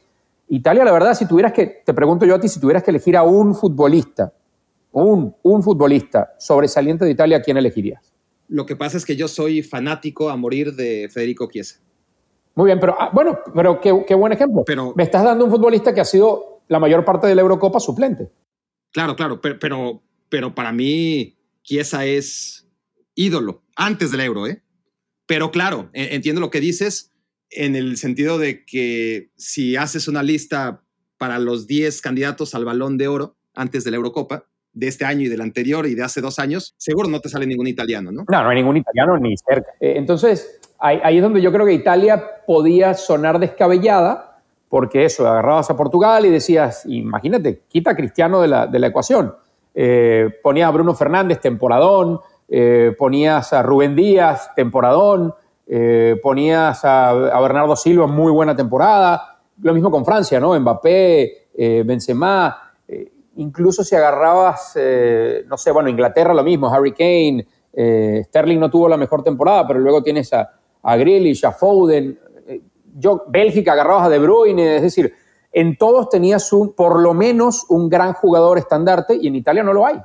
Italia, 0.48 0.84
la 0.84 0.92
verdad, 0.92 1.14
si 1.14 1.28
tuvieras 1.28 1.54
que, 1.54 1.82
te 1.86 1.94
pregunto 1.94 2.26
yo 2.26 2.36
a 2.36 2.40
ti, 2.40 2.48
si 2.48 2.60
tuvieras 2.60 2.84
que 2.84 2.92
elegir 2.92 3.16
a 3.16 3.24
un 3.24 3.56
futbolista 3.56 4.34
un, 4.92 5.36
un 5.42 5.64
futbolista 5.64 6.34
sobresaliente 6.38 7.06
de 7.06 7.12
Italia, 7.12 7.38
¿a 7.38 7.42
quién 7.42 7.58
elegirías? 7.58 8.14
Lo 8.48 8.66
que 8.66 8.76
pasa 8.76 8.98
es 8.98 9.06
que 9.06 9.16
yo 9.16 9.28
soy 9.28 9.64
fanático 9.64 10.30
a 10.30 10.36
morir 10.36 10.76
de 10.76 11.10
Federico 11.12 11.48
Chiesa. 11.50 11.80
Muy 12.56 12.66
bien, 12.66 12.80
pero 12.80 12.96
ah, 13.00 13.10
bueno, 13.14 13.40
pero 13.56 13.80
qué, 13.80 14.04
qué, 14.06 14.14
buen 14.14 14.34
ejemplo. 14.34 14.64
Pero, 14.66 14.94
Me 14.96 15.04
estás 15.04 15.24
dando 15.24 15.46
un 15.46 15.52
futbolista 15.52 15.94
que 15.94 16.02
ha 16.02 16.06
sido 16.06 16.62
la 16.68 16.80
mayor 16.80 17.06
parte 17.06 17.28
de 17.28 17.36
la 17.36 17.42
Eurocopa 17.42 17.80
suplente. 17.80 18.30
Claro, 18.92 19.16
claro, 19.16 19.42
pero, 19.42 19.60
pero, 19.60 20.04
pero 20.30 20.56
para 20.56 20.72
mí 20.72 21.38
Chiesa 21.64 22.06
es 22.06 22.68
ídolo 23.16 23.64
antes 23.76 24.12
del 24.12 24.22
Euro, 24.22 24.48
¿eh? 24.48 24.62
Pero 25.26 25.52
claro, 25.52 25.90
e, 25.94 26.16
entiendo 26.16 26.42
lo 26.42 26.50
que 26.50 26.60
dices 26.60 27.12
en 27.50 27.76
el 27.76 27.98
sentido 27.98 28.38
de 28.38 28.66
que 28.66 29.32
si 29.36 29.76
haces 29.76 30.08
una 30.08 30.24
lista 30.24 30.84
para 31.18 31.38
los 31.40 31.68
10 31.68 32.02
candidatos 32.02 32.56
al 32.56 32.66
balón 32.66 32.98
de 32.98 33.08
oro 33.08 33.38
antes 33.54 33.84
de 33.84 33.92
la 33.92 33.98
Eurocopa, 33.98 34.46
de 34.74 34.88
este 34.88 35.06
año 35.06 35.22
y 35.22 35.28
del 35.28 35.42
anterior 35.42 35.86
y 35.86 35.96
de 35.96 36.04
hace 36.04 36.22
dos 36.22 36.40
años, 36.40 36.74
seguro 36.78 37.10
no 37.10 37.20
te 37.20 37.30
sale 37.30 37.46
ningún 37.46 37.68
italiano, 37.68 38.12
¿no? 38.12 38.26
No, 38.30 38.44
no 38.44 38.50
hay 38.50 38.56
ningún 38.56 38.78
italiano 38.78 39.18
ni 39.18 39.36
cerca. 39.38 39.70
Eh, 39.80 39.94
entonces, 39.98 40.60
ahí, 40.80 41.18
es 41.18 41.22
donde 41.22 41.42
yo 41.42 41.52
creo 41.52 41.66
que 41.66 41.74
Italia 41.74 42.24
podía 42.48 42.94
sonar 42.94 43.40
descabellada, 43.40 44.31
porque 44.72 45.04
eso, 45.04 45.28
agarrabas 45.28 45.70
a 45.70 45.76
Portugal 45.76 46.26
y 46.26 46.30
decías, 46.30 46.86
imagínate, 46.86 47.64
quita 47.68 47.92
a 47.92 47.96
Cristiano 47.96 48.40
de 48.40 48.48
la, 48.48 48.68
de 48.68 48.80
la 48.80 48.88
ecuación. 48.88 49.36
Eh, 49.76 50.30
ponías 50.42 50.70
a 50.70 50.72
Bruno 50.72 50.96
Fernández, 50.96 51.42
temporadón, 51.42 52.22
eh, 52.48 52.96
ponías 52.98 53.52
a 53.52 53.64
Rubén 53.64 53.98
Díaz, 53.98 54.50
temporadón, 54.56 55.36
eh, 55.68 56.18
ponías 56.24 56.86
a, 56.86 57.12
Bernardo 57.42 57.76
Silva, 57.76 58.08
muy 58.08 58.32
buena 58.32 58.56
temporada. 58.56 59.42
Lo 59.62 59.74
mismo 59.74 59.92
con 59.92 60.06
Francia, 60.06 60.40
¿no? 60.40 60.58
Mbappé, 60.58 61.50
Benzema, 61.84 62.72
incluso 63.36 63.84
si 63.84 63.98
agarrabas, 63.98 64.78
no 65.48 65.58
sé, 65.58 65.72
bueno, 65.72 65.90
Inglaterra 65.90 66.34
lo 66.34 66.46
mismo, 66.46 66.74
Harry 66.74 66.94
Kane, 66.94 67.46
Sterling 68.24 68.58
no 68.58 68.70
tuvo 68.70 68.88
la 68.88 68.96
mejor 68.96 69.22
temporada, 69.22 69.68
pero 69.68 69.82
luego 69.82 70.02
tienes 70.02 70.32
a, 70.32 70.50
a 70.82 70.96
Grealish, 70.96 71.46
a 71.46 71.52
Foden. 71.52 72.18
Yo, 72.96 73.24
Bélgica 73.28 73.74
agarrabas 73.74 74.08
a 74.08 74.10
De 74.10 74.20
Bruyne, 74.20 74.78
es 74.78 74.82
decir, 74.82 75.14
en 75.52 75.78
todos 75.78 76.10
tenías 76.10 76.52
un, 76.54 76.74
por 76.74 77.02
lo 77.02 77.14
menos 77.14 77.66
un 77.70 77.90
gran 77.90 78.14
jugador 78.14 78.58
estandarte 78.58 79.18
y 79.20 79.28
en 79.28 79.36
Italia 79.36 79.64
no 79.64 79.74
lo 79.74 79.86
hay. 79.86 80.00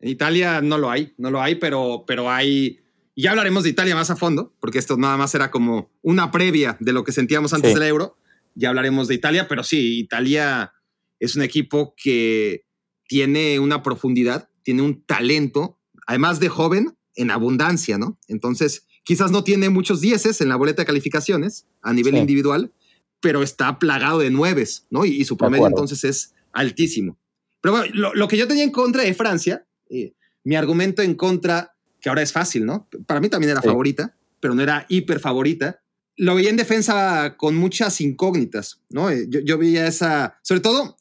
En 0.00 0.08
Italia 0.08 0.60
no 0.60 0.76
lo 0.76 0.90
hay, 0.90 1.14
no 1.18 1.30
lo 1.30 1.40
hay, 1.40 1.54
pero, 1.56 2.04
pero 2.06 2.30
hay... 2.30 2.80
Ya 3.16 3.30
hablaremos 3.30 3.62
de 3.62 3.70
Italia 3.70 3.94
más 3.94 4.10
a 4.10 4.16
fondo, 4.16 4.52
porque 4.58 4.78
esto 4.78 4.96
nada 4.96 5.16
más 5.16 5.34
era 5.34 5.50
como 5.50 5.92
una 6.02 6.32
previa 6.32 6.76
de 6.80 6.92
lo 6.92 7.04
que 7.04 7.12
sentíamos 7.12 7.54
antes 7.54 7.72
del 7.72 7.84
euro. 7.84 8.16
Ya 8.56 8.70
hablaremos 8.70 9.06
de 9.06 9.14
Italia, 9.14 9.46
pero 9.48 9.62
sí, 9.62 9.98
Italia 9.98 10.72
es 11.20 11.36
un 11.36 11.42
equipo 11.42 11.94
que 11.96 12.66
tiene 13.06 13.60
una 13.60 13.82
profundidad, 13.82 14.48
tiene 14.64 14.82
un 14.82 15.04
talento, 15.04 15.78
además 16.06 16.40
de 16.40 16.48
joven, 16.48 16.98
en 17.14 17.30
abundancia, 17.30 17.96
¿no? 17.96 18.18
Entonces, 18.26 18.88
quizás 19.04 19.30
no 19.30 19.44
tiene 19.44 19.68
muchos 19.70 20.00
dieces 20.00 20.40
en 20.40 20.48
la 20.48 20.56
boleta 20.56 20.82
de 20.82 20.86
calificaciones 20.86 21.66
a 21.82 21.92
nivel 21.92 22.16
individual, 22.16 22.72
pero 23.20 23.42
está 23.42 23.78
plagado 23.78 24.18
de 24.18 24.30
nueves, 24.30 24.86
¿no? 24.90 25.04
Y, 25.04 25.24
su 25.24 25.36
promedio 25.36 25.66
entonces 25.66 26.04
es 26.04 26.34
altísimo. 26.52 27.16
Pero 27.60 27.76
bueno, 27.76 28.12
lo, 28.14 28.28
que 28.28 28.36
yo 28.36 28.48
tenía 28.48 28.64
en 28.64 28.70
contra 28.70 29.02
de 29.02 29.14
Francia, 29.14 29.66
eh, 29.88 30.14
mi 30.42 30.56
argumento 30.56 31.00
en 31.02 31.14
contra, 31.14 31.74
que 32.00 32.08
ahora 32.08 32.22
es 32.22 32.32
fácil, 32.32 32.66
¿no? 32.66 32.88
Para 33.06 33.20
mí 33.20 33.28
también 33.28 33.50
era 33.52 33.62
favorita, 33.62 34.14
pero 34.40 34.54
no 34.54 34.62
era 34.62 34.84
hiper 34.88 35.20
favorita. 35.20 35.80
Lo 36.16 36.34
veía 36.34 36.50
en 36.50 36.56
defensa 36.56 37.36
con 37.36 37.56
muchas 37.56 38.00
incógnitas, 38.00 38.80
¿no? 38.90 39.10
Eh, 39.10 39.26
yo, 39.28 39.40
yo 39.40 39.56
veía 39.56 39.86
esa, 39.86 40.38
sobre 40.42 40.60
todo 40.60 40.96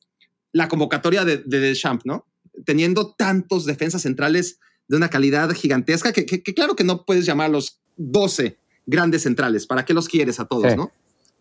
la 0.53 0.69
convocatoria 0.69 1.25
de, 1.25 1.37
de 1.37 1.59
Deschamps, 1.59 2.05
¿no? 2.05 2.25
Teniendo 2.65 3.13
tantos 3.13 3.65
defensas 3.65 4.03
centrales 4.03 4.59
de 4.87 4.97
una 4.97 5.09
calidad 5.09 5.49
gigantesca 5.51 6.11
que, 6.11 6.25
claro 6.53 6.75
que 6.75 6.83
no 6.83 7.05
puedes 7.05 7.25
llamar 7.25 7.47
a 7.47 7.53
los 7.53 7.81
12 7.97 8.57
grandes 8.85 9.23
centrales. 9.23 9.67
¿Para 9.67 9.85
qué 9.85 9.93
los 9.93 10.07
quieres 10.07 10.39
a 10.39 10.45
todos, 10.45 10.75
no? 10.75 10.91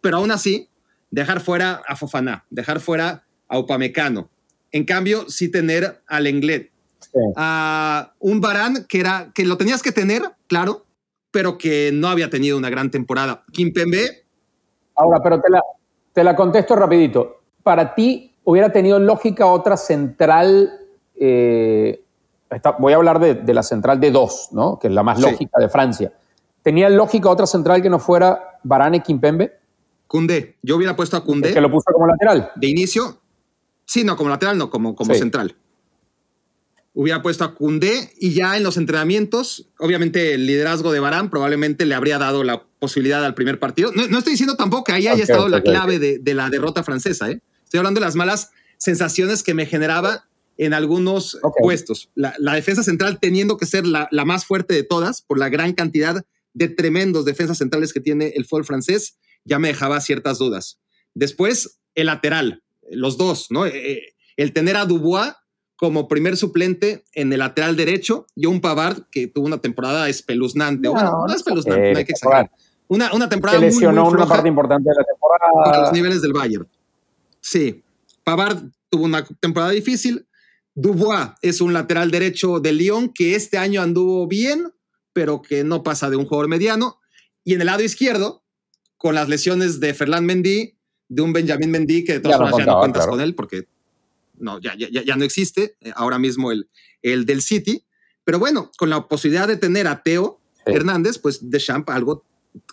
Pero 0.00 0.18
aún 0.18 0.30
así, 0.30 0.68
dejar 1.10 1.40
fuera 1.40 1.82
a 1.86 1.96
Fofana, 1.96 2.44
dejar 2.50 2.80
fuera 2.80 3.24
a 3.48 3.58
Upamecano. 3.58 4.28
En 4.70 4.84
cambio, 4.84 5.28
sí 5.28 5.50
tener 5.50 6.02
al 6.06 6.26
Englet, 6.26 6.70
a 7.36 8.14
un 8.18 8.40
Barán 8.40 8.86
que, 8.88 9.00
era, 9.00 9.30
que 9.34 9.44
lo 9.44 9.56
tenías 9.58 9.82
que 9.82 9.92
tener, 9.92 10.22
claro, 10.46 10.86
pero 11.30 11.58
que 11.58 11.90
no 11.92 12.08
había 12.08 12.30
tenido 12.30 12.56
una 12.56 12.70
gran 12.70 12.90
temporada. 12.90 13.44
Kimpembe. 13.52 14.24
Ahora, 14.94 15.20
pero 15.22 15.40
te 15.40 15.50
la, 15.50 15.62
te 16.12 16.24
la 16.24 16.34
contesto 16.34 16.74
rapidito. 16.74 17.42
Para 17.62 17.94
ti, 17.94 18.34
¿hubiera 18.44 18.72
tenido 18.72 18.98
lógica 18.98 19.46
otra 19.46 19.76
central? 19.76 20.70
Eh, 21.16 22.02
voy 22.78 22.92
a 22.92 22.96
hablar 22.96 23.18
de, 23.20 23.54
la 23.54 23.62
central 23.62 24.00
de 24.00 24.10
dos, 24.10 24.48
¿no? 24.52 24.78
que 24.78 24.88
es 24.88 24.92
la 24.92 25.02
más 25.02 25.20
lógica 25.20 25.60
de 25.60 25.68
Francia. 25.68 26.12
¿Tenía 26.62 26.88
lógica 26.88 27.28
otra 27.28 27.46
central 27.46 27.82
que 27.82 27.90
no 27.90 27.98
fuera 27.98 28.58
Barán 28.62 28.94
y 28.94 29.00
Kimpembe? 29.00 29.52
Cundé. 30.06 30.56
Yo 30.62 30.76
hubiera 30.76 30.94
puesto 30.94 31.16
a 31.16 31.24
Cundé. 31.24 31.52
que 31.52 31.60
lo 31.60 31.70
puso 31.70 31.86
como 31.92 32.06
lateral. 32.06 32.52
De 32.56 32.68
inicio. 32.68 33.18
Sí, 33.86 34.04
no, 34.04 34.16
como 34.16 34.30
lateral, 34.30 34.56
no, 34.58 34.70
como, 34.70 34.94
como 34.94 35.14
central. 35.14 35.56
Hubiera 36.94 37.22
puesto 37.22 37.44
a 37.44 37.54
Cundé 37.54 38.12
y 38.18 38.34
ya 38.34 38.56
en 38.56 38.62
los 38.62 38.76
entrenamientos, 38.76 39.70
obviamente 39.78 40.34
el 40.34 40.46
liderazgo 40.46 40.92
de 40.92 41.00
Barán 41.00 41.30
probablemente 41.30 41.86
le 41.86 41.94
habría 41.94 42.18
dado 42.18 42.44
la 42.44 42.62
posibilidad 42.78 43.24
al 43.24 43.34
primer 43.34 43.58
partido. 43.58 43.90
No, 43.94 44.18
estoy 44.18 44.34
diciendo 44.34 44.56
tampoco 44.56 44.84
que 44.84 44.92
ahí 44.92 45.06
haya 45.06 45.22
estado 45.22 45.48
la 45.48 45.62
clave 45.62 45.98
de, 45.98 46.34
la 46.34 46.50
derrota 46.50 46.82
francesa. 46.82 47.30
¿eh? 47.30 47.40
Estoy 47.64 47.78
hablando 47.78 47.98
de 47.98 48.06
las 48.06 48.14
malas 48.14 48.50
sensaciones 48.76 49.42
que 49.42 49.54
me 49.54 49.64
generaba 49.64 50.26
en 50.58 50.74
algunos 50.74 51.38
puestos. 51.58 52.10
La, 52.14 52.34
defensa 52.54 52.82
central 52.82 53.18
teniendo 53.18 53.56
que 53.56 53.64
ser 53.64 53.86
la, 53.86 54.08
la, 54.10 54.26
más 54.26 54.44
fuerte 54.44 54.74
de 54.74 54.82
todas 54.82 55.22
por 55.22 55.38
la 55.38 55.48
gran 55.48 55.72
cantidad 55.72 56.16
de 56.16 56.22
tremendos 56.54 57.24
defensas 57.24 57.58
centrales 57.58 57.92
que 57.92 58.00
tiene 58.00 58.32
el 58.36 58.44
fútbol 58.44 58.64
francés 58.64 59.18
ya 59.44 59.58
me 59.58 59.68
dejaba 59.68 60.00
ciertas 60.00 60.38
dudas. 60.38 60.80
Después, 61.14 61.80
el 61.94 62.06
lateral, 62.06 62.62
los 62.90 63.16
dos, 63.16 63.46
¿no? 63.50 63.66
Eh, 63.66 63.72
eh, 63.74 64.02
el 64.36 64.52
tener 64.52 64.76
a 64.76 64.86
Dubois 64.86 65.32
como 65.76 66.06
primer 66.06 66.36
suplente 66.36 67.04
en 67.12 67.32
el 67.32 67.40
lateral 67.40 67.76
derecho 67.76 68.26
y 68.36 68.46
un 68.46 68.60
Pavard 68.60 69.02
que 69.10 69.26
tuvo 69.26 69.46
una 69.46 69.58
temporada 69.58 70.08
espeluznante. 70.08 70.86
No, 70.86 70.94
bueno, 70.94 71.24
no 71.26 71.34
espeluznante, 71.34 71.92
no 71.92 71.98
hay 71.98 72.04
que 72.04 72.12
exagerar. 72.12 72.50
Una, 72.88 73.12
una 73.14 73.28
temporada 73.28 73.58
Se 73.58 73.64
lesionó 73.66 74.08
una 74.08 74.26
parte 74.26 74.48
importante 74.48 74.90
de 74.90 74.94
la 74.94 75.04
temporada. 75.04 75.78
A 75.78 75.82
los 75.82 75.92
niveles 75.92 76.22
del 76.22 76.32
Bayern. 76.32 76.68
Sí. 77.40 77.82
Pavard 78.22 78.62
tuvo 78.88 79.04
una 79.04 79.24
temporada 79.40 79.72
difícil. 79.72 80.26
Dubois 80.74 81.30
es 81.42 81.60
un 81.60 81.72
lateral 81.72 82.10
derecho 82.10 82.60
de 82.60 82.72
Lyon 82.72 83.12
que 83.12 83.34
este 83.34 83.58
año 83.58 83.82
anduvo 83.82 84.26
bien, 84.26 84.71
pero 85.12 85.42
que 85.42 85.64
no 85.64 85.82
pasa 85.82 86.10
de 86.10 86.16
un 86.16 86.26
jugador 86.26 86.48
mediano. 86.48 87.00
Y 87.44 87.54
en 87.54 87.60
el 87.60 87.66
lado 87.66 87.82
izquierdo, 87.82 88.44
con 88.96 89.14
las 89.14 89.28
lesiones 89.28 89.80
de 89.80 89.94
Ferland 89.94 90.26
Mendy, 90.26 90.76
de 91.08 91.22
un 91.22 91.32
Benjamín 91.32 91.70
Mendy 91.70 92.04
que 92.04 92.14
de 92.14 92.20
todas 92.20 92.38
formas 92.38 92.58
ya 92.58 92.66
no 92.66 92.78
cuentas 92.78 93.06
con 93.06 93.20
él 93.20 93.34
porque 93.34 93.66
no, 94.38 94.58
ya, 94.60 94.74
ya, 94.76 94.88
ya 94.90 95.16
no 95.16 95.24
existe 95.24 95.76
eh, 95.80 95.92
ahora 95.94 96.18
mismo 96.18 96.52
el, 96.52 96.68
el 97.02 97.26
del 97.26 97.42
City. 97.42 97.84
Pero 98.24 98.38
bueno, 98.38 98.70
con 98.78 98.88
la 98.90 99.06
posibilidad 99.08 99.48
de 99.48 99.56
tener 99.56 99.86
a 99.86 100.02
Teo 100.02 100.40
Hernández, 100.64 101.18
pues 101.18 101.50
Deschamps 101.50 101.92
algo 101.92 102.24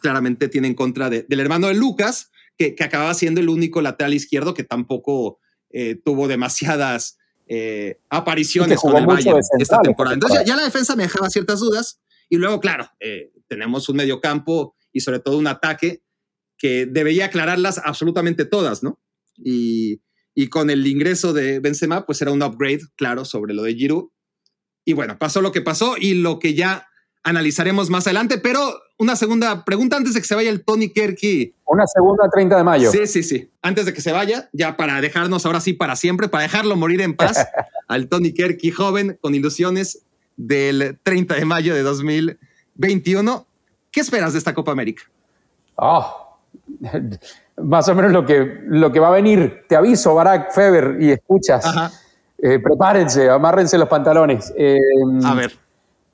claramente 0.02 0.48
tiene 0.48 0.68
en 0.68 0.76
contra 0.76 1.10
del 1.10 1.40
hermano 1.40 1.68
de 1.68 1.74
Lucas, 1.74 2.32
que, 2.58 2.76
que, 2.76 2.84
acababa 2.84 3.14
siendo 3.14 3.40
el 3.40 3.50
único 3.50 3.82
lateral 3.82 4.14
izquierdo 4.14 4.54
que 4.54 4.64
tampoco 4.64 5.40
eh, 5.72 6.00
tuvo 6.04 6.28
demasiadas 6.28 7.18
eh, 7.48 8.00
apariciones 8.10 8.80
con 8.80 8.96
el 8.96 9.06
Bayern 9.06 9.40
esta 9.60 9.82
temporada. 9.82 10.14
Entonces 10.14 10.44
ya, 10.46 10.56
la 10.56 10.64
defensa 10.64 10.96
me 10.96 11.04
dejaba 11.04 11.30
ciertas 11.30 11.60
dudas. 11.60 12.00
Y 12.30 12.38
luego, 12.38 12.60
claro, 12.60 12.90
tenemos 13.48 13.90
un 13.90 13.98
mediocampo 13.98 14.76
y 14.92 15.02
sobre 15.02 15.20
todo 15.20 15.38
un 15.38 15.48
ataque 15.48 16.04
que 16.58 16.86
debería 16.86 17.26
aclararlas 17.26 17.80
absolutamente 17.84 18.46
todas, 18.46 18.84
¿no? 18.84 19.00
Y, 19.38 20.02
con 20.50 20.70
el 20.70 20.88
ingreso 20.88 21.34
de 21.34 21.60
Benzema, 21.60 22.06
pues 22.06 22.22
era 22.22 22.32
un 22.32 22.42
upgrade, 22.42 22.80
claro, 22.96 23.26
sobre 23.26 23.54
lo 23.54 23.64
de 23.64 23.76
Giroud. 23.76 24.10
Y 24.86 24.94
bueno, 24.94 25.18
pasó 25.18 25.42
lo 25.42 25.52
que 25.52 25.62
pasó 25.62 25.96
y 26.00 26.14
lo 26.14 26.40
que 26.40 26.54
ya 26.54 26.88
analizaremos 27.24 27.90
más 27.90 28.08
adelante, 28.08 28.38
pero 28.38 28.82
una 28.98 29.18
segunda 29.18 29.66
pregunta 29.66 29.98
antes 29.98 30.14
de 30.14 30.22
que 30.22 30.28
se 30.28 30.36
vaya 30.36 30.50
el 30.50 30.64
Tony 30.64 30.94
Kerky. 30.94 31.56
Una 31.66 31.86
segunda 31.88 32.30
30 32.34 32.56
de 32.56 32.64
mayo. 32.64 32.90
Sí, 32.90 33.06
sí, 33.06 33.22
sí. 33.22 33.52
Antes 33.62 33.86
de 33.86 33.94
que 33.94 34.00
se 34.00 34.14
vaya, 34.14 34.50
ya 34.54 34.78
para 34.78 35.02
dejarnos 35.02 35.46
ahora 35.46 35.60
sí 35.60 35.74
para 35.74 35.98
siempre, 35.98 36.30
para 36.30 36.44
dejarlo 36.44 36.78
morir 36.78 37.02
en 37.02 37.18
paz, 37.18 37.46
al 37.90 38.08
Tony 38.08 38.34
Kerky 38.34 38.72
joven 38.72 39.18
con 39.22 39.36
ilusiones 39.36 40.06
del 40.40 40.98
30 41.04 41.36
de 41.36 41.46
mayo 41.46 41.76
de 41.76 41.84
2021. 41.84 43.46
¿Qué 43.92 44.00
esperas 44.00 44.34
de 44.34 44.40
esta 44.40 44.54
Copa 44.54 44.72
América? 44.72 45.04
Oh, 45.76 46.38
más 47.58 47.90
o 47.90 47.96
menos 47.96 48.12
lo 48.12 48.26
que, 48.26 48.62
lo 48.68 48.92
que 48.92 49.00
va 49.00 49.10
a 49.10 49.12
venir. 49.12 49.66
Te 49.68 49.76
aviso, 49.76 50.16
Barack 50.16 50.52
Feber, 50.54 50.98
y 51.00 51.12
escuchas. 51.12 51.66
Eh, 52.38 52.58
prepárense, 52.60 53.30
amárrense 53.30 53.78
los 53.78 53.90
pantalones. 53.90 54.54
Eh, 54.58 54.80
a 55.26 55.34
ver. 55.34 55.52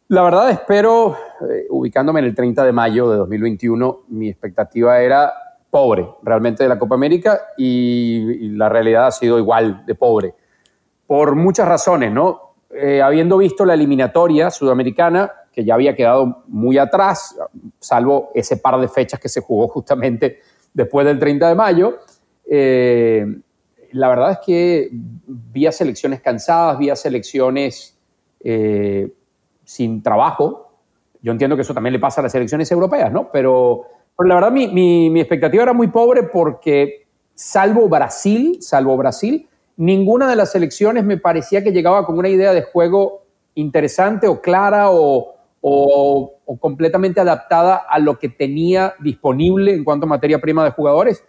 La 0.08 0.24
verdad, 0.24 0.50
espero, 0.50 1.16
eh, 1.42 1.68
ubicándome 1.70 2.20
en 2.20 2.26
el 2.26 2.36
30 2.36 2.64
de 2.64 2.72
mayo 2.72 3.10
de 3.10 3.18
2021, 3.18 4.04
mi 4.10 4.30
expectativa 4.30 5.00
era 5.00 5.34
pobre 5.70 6.08
realmente 6.24 6.64
de 6.64 6.70
la 6.70 6.80
Copa 6.80 6.96
América 6.96 7.42
y, 7.58 8.50
la 8.50 8.70
realidad 8.70 9.08
ha 9.08 9.12
sido 9.12 9.38
igual 9.38 9.86
de 9.86 9.94
pobre. 9.94 10.34
Por 11.06 11.36
muchas 11.36 11.68
razones, 11.68 12.12
¿no? 12.12 12.45
Habiendo 13.04 13.38
visto 13.38 13.66
la 13.66 13.74
eliminatoria 13.74 14.50
sudamericana, 14.52 15.32
que 15.56 15.64
ya 15.64 15.74
había 15.74 15.96
quedado 15.96 16.44
muy 16.48 16.78
atrás, 16.78 17.38
salvo 17.80 18.32
ese 18.36 18.58
par 18.58 18.78
de 18.80 18.90
fechas 18.90 19.20
que 19.22 19.30
se 19.30 19.40
jugó 19.40 19.70
justamente 19.70 20.42
después 20.74 21.06
del 21.06 21.18
30 21.18 21.48
de 21.48 21.56
mayo. 21.56 22.00
Eh, 22.46 23.26
la 23.94 24.10
verdad 24.10 24.32
es 24.32 24.40
que 24.46 24.90
vía 24.92 25.72
selecciones 25.72 26.20
cansadas, 26.20 26.78
vía 26.78 26.96
selecciones 26.98 27.98
eh, 28.42 29.10
sin 29.64 30.04
trabajo. 30.04 30.74
Yo 31.22 31.32
entiendo 31.32 31.56
que 31.56 31.62
eso 31.62 31.74
también 31.74 31.94
le 31.94 32.00
pasa 32.00 32.20
a 32.20 32.24
las 32.24 32.34
selecciones 32.34 32.70
europeas, 32.70 33.10
¿no? 33.10 33.32
Pero, 33.32 33.86
la 34.20 34.36
verdad 34.36 34.52
mi, 34.52 34.68
mi, 34.68 35.10
mi 35.10 35.22
expectativa 35.22 35.64
era 35.64 35.74
muy 35.74 35.88
pobre 35.88 36.24
porque 36.24 37.08
salvo 37.34 37.88
Brasil, 37.88 38.58
salvo 38.62 38.98
Brasil, 38.98 39.48
ninguna 39.78 40.30
de 40.30 40.36
las 40.36 40.52
selecciones 40.52 41.04
me 41.04 41.18
parecía 41.18 41.64
que 41.64 41.72
llegaba 41.72 42.06
con 42.06 42.18
una 42.18 42.30
idea 42.30 42.54
de 42.54 42.64
juego 42.64 43.24
interesante 43.56 44.28
o 44.28 44.42
clara 44.42 44.92
o, 44.92 45.36
o, 45.62 46.34
completamente 46.60 47.20
adaptada 47.20 47.76
a 47.90 47.98
lo 47.98 48.20
que 48.20 48.30
tenía 48.30 48.94
disponible 49.00 49.74
en 49.74 49.84
cuanto 49.84 50.06
a 50.06 50.10
materia 50.10 50.40
prima 50.40 50.64
de 50.64 50.72
jugadores. 50.72 51.24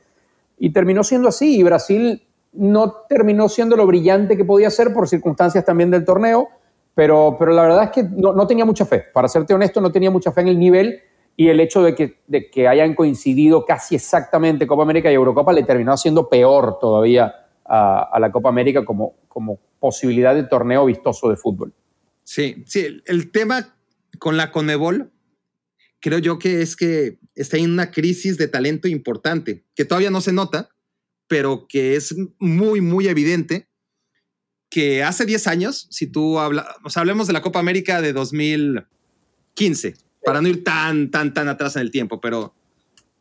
Y 0.58 0.70
terminó 0.70 1.02
siendo 1.04 1.28
así. 1.28 1.58
Y 1.58 1.62
Brasil 1.62 2.22
no 2.52 2.92
terminó 3.08 3.48
siendo 3.48 3.76
lo 3.76 3.86
brillante 3.86 4.36
que 4.36 4.44
podía 4.44 4.68
ser 4.70 4.92
por 4.92 5.08
circunstancias 5.08 5.64
también 5.64 5.90
del 5.90 6.04
torneo, 6.04 6.48
pero, 6.94 7.36
pero 7.38 7.52
la 7.52 7.62
verdad 7.62 7.84
es 7.84 7.90
que 7.90 8.02
no, 8.02 8.46
tenía 8.46 8.66
mucha 8.66 8.84
fe. 8.84 9.04
Para 9.12 9.28
serte 9.28 9.54
honesto, 9.54 9.80
no 9.80 9.90
tenía 9.90 10.10
mucha 10.10 10.32
fe 10.32 10.42
en 10.42 10.48
el 10.48 10.58
nivel 10.58 11.00
y 11.34 11.48
el 11.48 11.60
hecho 11.60 11.82
de 11.82 11.94
que, 11.94 12.20
de 12.26 12.50
que 12.50 12.68
hayan 12.68 12.94
coincidido 12.94 13.64
casi 13.64 13.94
exactamente 13.94 14.66
Copa 14.66 14.82
América 14.82 15.10
y 15.10 15.14
Eurocopa 15.14 15.52
le 15.52 15.62
terminó 15.62 15.92
haciendo 15.92 16.28
peor 16.28 16.78
todavía 16.78 17.45
a, 17.68 18.16
la 18.20 18.32
Copa 18.32 18.48
América 18.48 18.84
como, 18.84 19.16
como 19.28 19.58
posibilidad 19.80 20.34
de 20.34 20.44
torneo 20.44 20.86
vistoso 20.86 21.28
de 21.28 21.36
fútbol. 21.36 21.72
Sí, 22.24 22.64
sí, 22.66 23.02
el 23.04 23.30
tema 23.30 23.76
con 24.18 24.36
la 24.36 24.50
Conebol, 24.50 25.12
creo 26.00 26.18
yo 26.18 26.38
que 26.38 26.62
es 26.62 26.76
que 26.76 27.18
está 27.34 27.56
en 27.56 27.70
una 27.70 27.90
crisis 27.90 28.38
de 28.38 28.48
talento 28.48 28.88
importante, 28.88 29.64
que 29.74 29.84
todavía 29.84 30.10
no 30.10 30.20
se 30.20 30.32
nota, 30.32 30.70
pero 31.28 31.66
que 31.68 31.96
es 31.96 32.14
muy, 32.38 32.80
muy 32.80 33.08
evidente 33.08 33.68
que 34.70 35.02
hace 35.02 35.26
10 35.26 35.46
años, 35.46 35.86
si 35.90 36.06
tú 36.06 36.38
hablas, 36.38 36.66
o 36.84 36.90
sea, 36.90 37.00
hablemos 37.00 37.26
de 37.26 37.32
la 37.32 37.42
Copa 37.42 37.58
América 37.60 38.02
de 38.02 38.12
2015, 38.12 39.94
para 40.24 40.40
no 40.40 40.48
ir 40.48 40.64
tan, 40.64 41.10
tan, 41.10 41.32
tan 41.32 41.48
atrás 41.48 41.76
en 41.76 41.82
el 41.82 41.90
tiempo, 41.90 42.20
pero, 42.20 42.54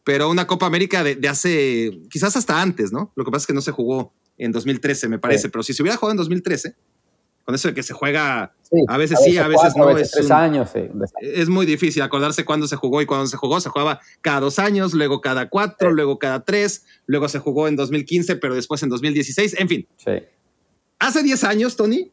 pero 0.04 0.30
una 0.30 0.48
Copa 0.48 0.66
América 0.66 1.04
de, 1.04 1.28
hace, 1.28 1.92
quizás 2.10 2.36
hasta 2.36 2.62
antes, 2.62 2.92
¿no? 2.92 3.12
Lo 3.16 3.24
que 3.24 3.32
pasa 3.32 3.44
es 3.44 3.48
que 3.48 3.54
no 3.54 3.62
se 3.62 3.72
jugó 3.72 4.14
en 4.38 4.52
2013, 4.52 5.08
me 5.08 5.20
parece, 5.20 5.50
pero 5.50 5.64
si 5.64 5.74
se 5.74 5.82
hubiera 5.82 5.98
jugado 5.98 6.12
en 6.12 6.18
2013, 6.18 6.76
con 7.46 7.54
eso 7.54 7.68
de 7.68 7.74
que 7.74 7.84
se 7.84 7.94
juega 7.94 8.56
a 8.88 8.98
veces 8.98 9.20
sí, 9.24 9.38
a 9.38 9.48
veces 9.48 9.76
no. 9.76 9.90
es 9.96 10.12
tres 10.12 10.32
años, 10.32 10.72
Es 11.22 11.48
muy 11.48 11.66
difícil 11.66 12.02
acordarse 12.02 12.44
cuándo 12.44 12.68
se 12.68 12.76
jugó 12.76 13.02
y 13.02 13.06
cuándo 13.06 13.28
se 13.28 13.38
jugó. 13.38 13.62
Se 13.62 13.70
jugaba 13.70 14.00
cada 14.22 14.40
dos 14.40 14.58
años, 14.58 14.94
luego 14.94 15.22
cada 15.22 15.50
cuatro, 15.50 15.92
luego 15.92 16.18
cada 16.18 16.44
tres, 16.44 16.86
luego 17.06 17.30
se 17.30 17.40
jugó 17.40 17.68
en 17.68 17.76
2015, 17.76 18.38
pero 18.38 18.56
después 18.56 18.82
en 18.84 18.90
2016, 18.90 19.58
en 19.60 19.70
fin. 19.70 19.88
Hace 20.98 21.24
10 21.24 21.44
años, 21.44 21.76
Tony, 21.76 22.12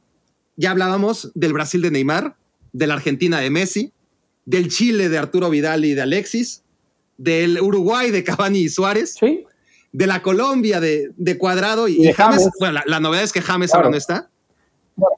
ya 0.56 0.72
hablábamos 0.72 1.32
del 1.35 1.52
Brasil 1.52 1.80
de 1.80 1.90
Neymar, 1.90 2.37
de 2.72 2.87
la 2.87 2.94
Argentina 2.94 3.40
de 3.40 3.50
Messi, 3.50 3.92
del 4.44 4.68
Chile 4.68 5.08
de 5.08 5.18
Arturo 5.18 5.48
Vidal 5.50 5.85
y 5.85 5.94
de 5.94 6.02
Alexis, 6.02 6.62
del 7.16 7.61
Uruguay 7.61 8.11
de 8.11 8.24
Cavani 8.24 8.61
y 8.61 8.68
Suárez, 8.68 9.16
de 9.92 10.07
la 10.07 10.22
Colombia 10.22 10.81
de, 10.81 11.38
Cuadrado 11.38 11.87
y, 11.88 12.12
James. 12.12 12.48
Bueno, 12.59 12.81
la, 12.85 13.00
novedad 13.00 13.24
es 13.24 13.33
que 13.33 13.42
James 13.42 13.74
ahora 13.74 13.90
no 13.90 13.96
está. 13.96 14.28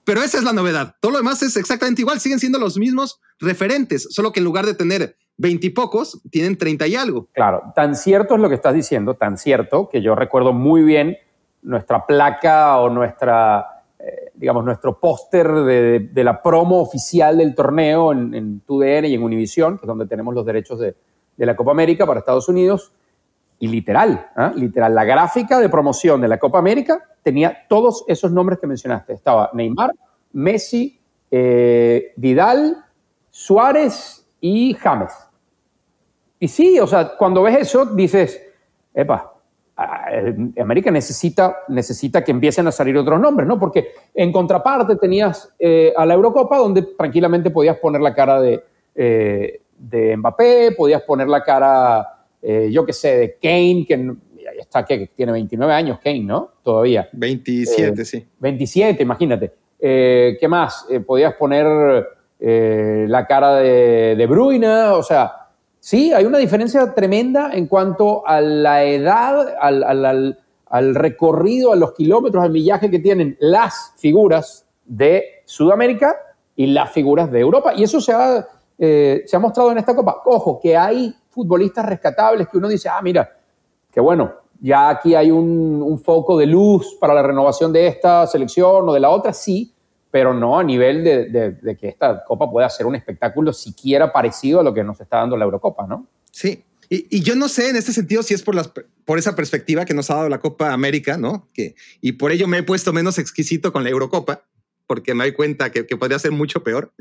Pero 0.05 0.23
esa 0.23 0.39
es 0.39 0.45
la 0.45 0.53
novedad. 0.53 0.95
Todo 1.01 1.13
lo 1.13 1.19
demás 1.19 1.43
es 1.43 1.57
exactamente 1.57 2.03
igual. 2.03 2.21
Siguen 2.21 2.39
siendo 2.39 2.59
los 2.59 2.77
mismos 2.77 3.21
referentes, 3.39 4.07
solo 4.11 4.33
que 4.33 4.41
en 4.41 4.45
lugar 4.45 4.67
de 4.67 4.75
tener 4.75 5.17
veintipocos, 5.37 6.21
tienen 6.31 6.57
treinta 6.57 6.87
y 6.87 6.95
algo. 6.95 7.29
Claro, 7.33 7.73
tan 7.75 7.97
cierto 7.97 8.37
es 8.37 8.41
lo 8.41 8.49
que 8.49 8.55
estás 8.55 8.75
diciendo, 8.75 9.15
tan 9.15 9.37
cierto 9.37 9.89
que 9.89 10.01
yo 10.01 10.15
recuerdo 10.15 10.53
muy 10.53 10.83
bien 10.83 11.17
nuestra 11.63 12.07
placa 12.07 12.79
o 12.79 12.89
nuestra, 12.89 13.83
eh, 13.99 14.31
digamos, 14.35 14.65
nuestro 14.65 15.01
póster 15.01 15.51
de, 15.53 16.11
la 16.23 16.41
promo 16.41 16.81
oficial 16.81 17.39
del 17.39 17.55
torneo 17.55 18.13
en, 18.13 18.33
en 18.35 18.61
TUDN 18.61 19.07
y 19.07 19.15
en 19.15 19.23
Univision, 19.23 19.79
que 19.79 19.87
es 19.87 19.89
donde 19.89 20.07
tenemos 20.07 20.35
los 20.35 20.47
derechos 20.47 20.79
de, 20.79 20.95
de 21.37 21.47
la 21.47 21.57
Copa 21.57 21.73
América 21.73 22.07
para 22.07 22.21
Estados 22.21 22.49
Unidos. 22.49 22.93
Y 23.65 23.67
literal, 23.67 24.31
¿ah? 24.37 24.53
literal, 24.55 24.95
la 24.95 25.05
gráfica 25.05 25.59
de 25.59 25.71
promoción 25.71 26.21
de 26.21 26.29
la 26.29 26.39
Copa 26.39 26.59
América 26.59 27.03
tenía 27.23 27.67
todos 27.67 28.05
esos 28.09 28.31
nombres 28.31 28.59
que 28.59 28.67
mencionaste. 28.67 29.15
Estaba 29.15 29.49
Neymar, 29.55 29.95
Messi, 30.35 31.01
eh, 31.31 32.13
Vidal, 32.17 32.85
Suárez 33.31 34.29
y 34.39 34.75
James. 34.75 35.15
Y 36.39 36.47
sí, 36.47 36.79
o 36.79 36.87
sea, 36.87 37.17
cuando 37.17 37.43
ves 37.43 37.57
eso, 37.59 37.87
dices, 37.87 38.39
epa, 38.93 39.33
América 40.61 40.91
necesita, 40.91 41.61
necesita 41.69 42.23
que 42.23 42.33
empiecen 42.33 42.67
a 42.67 42.71
salir 42.71 42.99
otros 42.99 43.19
nombres, 43.19 43.49
¿no? 43.49 43.59
Porque 43.59 43.93
en 44.13 44.31
contraparte 44.31 44.97
tenías 44.97 45.55
eh, 45.59 45.95
a 45.97 46.05
la 46.05 46.13
Eurocopa 46.13 46.59
donde 46.59 46.83
tranquilamente 46.83 47.49
podías 47.49 47.79
poner 47.79 48.03
la 48.03 48.15
cara 48.15 48.43
de, 48.43 48.63
eh, 48.95 49.63
de 49.79 50.19
Mbappé, 50.19 50.73
podías 50.77 51.01
poner 51.01 51.29
la 51.29 51.43
cara 51.43 52.14
eh, 52.47 52.69
yo 52.71 52.85
qué 52.85 52.93
sé, 52.93 53.17
de 53.17 53.39
Kane, 53.41 53.87
que 53.89 54.17
está 54.59 54.85
que 54.85 55.11
tiene 55.17 55.33
29 55.33 55.73
años, 55.73 55.99
Kane, 56.05 56.21
¿no? 56.21 56.51
Todavía. 56.63 57.09
27, 57.13 58.03
eh, 58.03 58.05
sí. 58.05 58.27
27, 58.39 59.03
imagínate. 59.03 59.53
Eh, 59.81 60.37
¿Qué 60.39 60.47
más? 60.47 60.87
podías 61.07 61.35
poner 61.35 62.07
la 62.39 63.27
cara 63.27 63.57
de, 63.57 64.15
de 64.17 64.27
Bruyne, 64.27 64.69
o 64.91 65.03
sea, 65.03 65.49
sí, 65.81 66.13
hay 66.13 66.27
una 66.27 66.37
diferencia 66.37 66.93
tremenda 66.93 67.51
en 67.55 67.67
cuanto 67.67 68.27
a 68.27 68.43
la 68.43 68.85
edad, 68.85 69.55
al, 69.59 69.83
al, 69.83 70.39
al 70.67 70.95
recorrido, 70.95 71.73
a 71.73 71.77
los 71.77 71.95
kilómetros, 71.95 72.45
al 72.45 72.51
millaje 72.51 72.91
que 72.91 72.99
tienen 72.99 73.39
las 73.41 73.95
figuras 73.97 74.67
de 74.85 75.25
Sudamérica 75.47 76.15
y 76.55 76.67
las 76.67 76.93
figuras 76.93 77.33
de 77.33 77.41
Europa. 77.41 77.73
Y 77.75 77.85
eso 77.85 77.99
se 78.03 78.13
ha, 78.13 78.47
se 78.79 79.31
ha 79.33 79.39
mostrado 79.39 79.73
en 79.73 79.79
esta 79.79 79.97
Copa. 79.97 80.21
Ojo, 80.27 80.61
que 80.61 80.77
hay 80.77 81.15
futbolistas 81.35 81.85
rescatables 81.85 82.49
que 82.49 82.57
uno 82.57 82.69
dice, 82.69 82.89
ah, 82.89 83.01
mira, 83.03 83.37
que 83.91 84.01
bueno, 84.01 84.33
ya 84.61 84.89
aquí 84.89 85.15
hay 85.15 85.31
un, 85.31 86.01
foco 86.03 86.39
de 86.39 86.47
luz 86.47 86.97
para 87.01 87.15
la 87.15 87.23
renovación 87.23 87.73
de 87.73 87.87
esta 87.87 88.27
selección 88.27 88.89
o 88.89 88.93
de 88.93 89.01
la 89.01 89.11
otra, 89.11 89.33
sí, 89.33 89.73
pero 90.11 90.33
no 90.33 90.59
a 90.59 90.65
nivel 90.65 91.05
de, 91.05 91.77
que 91.79 91.89
esta 91.89 92.25
Copa 92.25 92.51
pueda 92.51 92.69
ser 92.71 92.87
un 92.87 92.95
espectáculo 92.95 93.53
siquiera 93.53 94.13
parecido 94.13 94.61
a 94.61 94.63
lo 94.63 94.73
que 94.73 94.85
nos 94.85 95.01
está 95.01 95.19
dando 95.19 95.37
la 95.37 95.45
Eurocopa, 95.45 95.87
¿no? 95.87 96.07
Sí, 96.31 96.65
y, 96.89 97.21
yo 97.21 97.35
no 97.35 97.49
sé 97.49 97.71
en 97.71 97.77
este 97.77 97.93
sentido 97.93 98.23
si 98.23 98.35
es 98.35 98.43
por, 98.43 98.55
las, 98.55 98.71
por 99.05 99.19
esa 99.19 99.35
perspectiva 99.35 99.85
que 99.85 99.95
nos 99.95 100.11
ha 100.11 100.17
dado 100.17 100.29
la 100.29 100.41
Copa 100.41 100.73
América, 100.73 101.17
¿no? 101.17 101.49
Que, 101.53 101.75
y 102.01 102.13
por 102.13 102.33
ello 102.33 102.47
me 102.47 102.59
he 102.59 102.63
puesto 102.63 102.93
menos 102.93 103.19
exquisito 103.19 103.73
con 103.73 103.85
la 103.85 103.91
Eurocopa, 103.91 104.45
porque 104.87 105.15
me 105.15 105.25
doy 105.25 105.33
cuenta 105.33 105.73
que, 105.73 105.87
que 105.87 105.97
podría 105.97 106.19
ser 106.19 106.33
mucho 106.33 106.63
peor, 106.63 106.93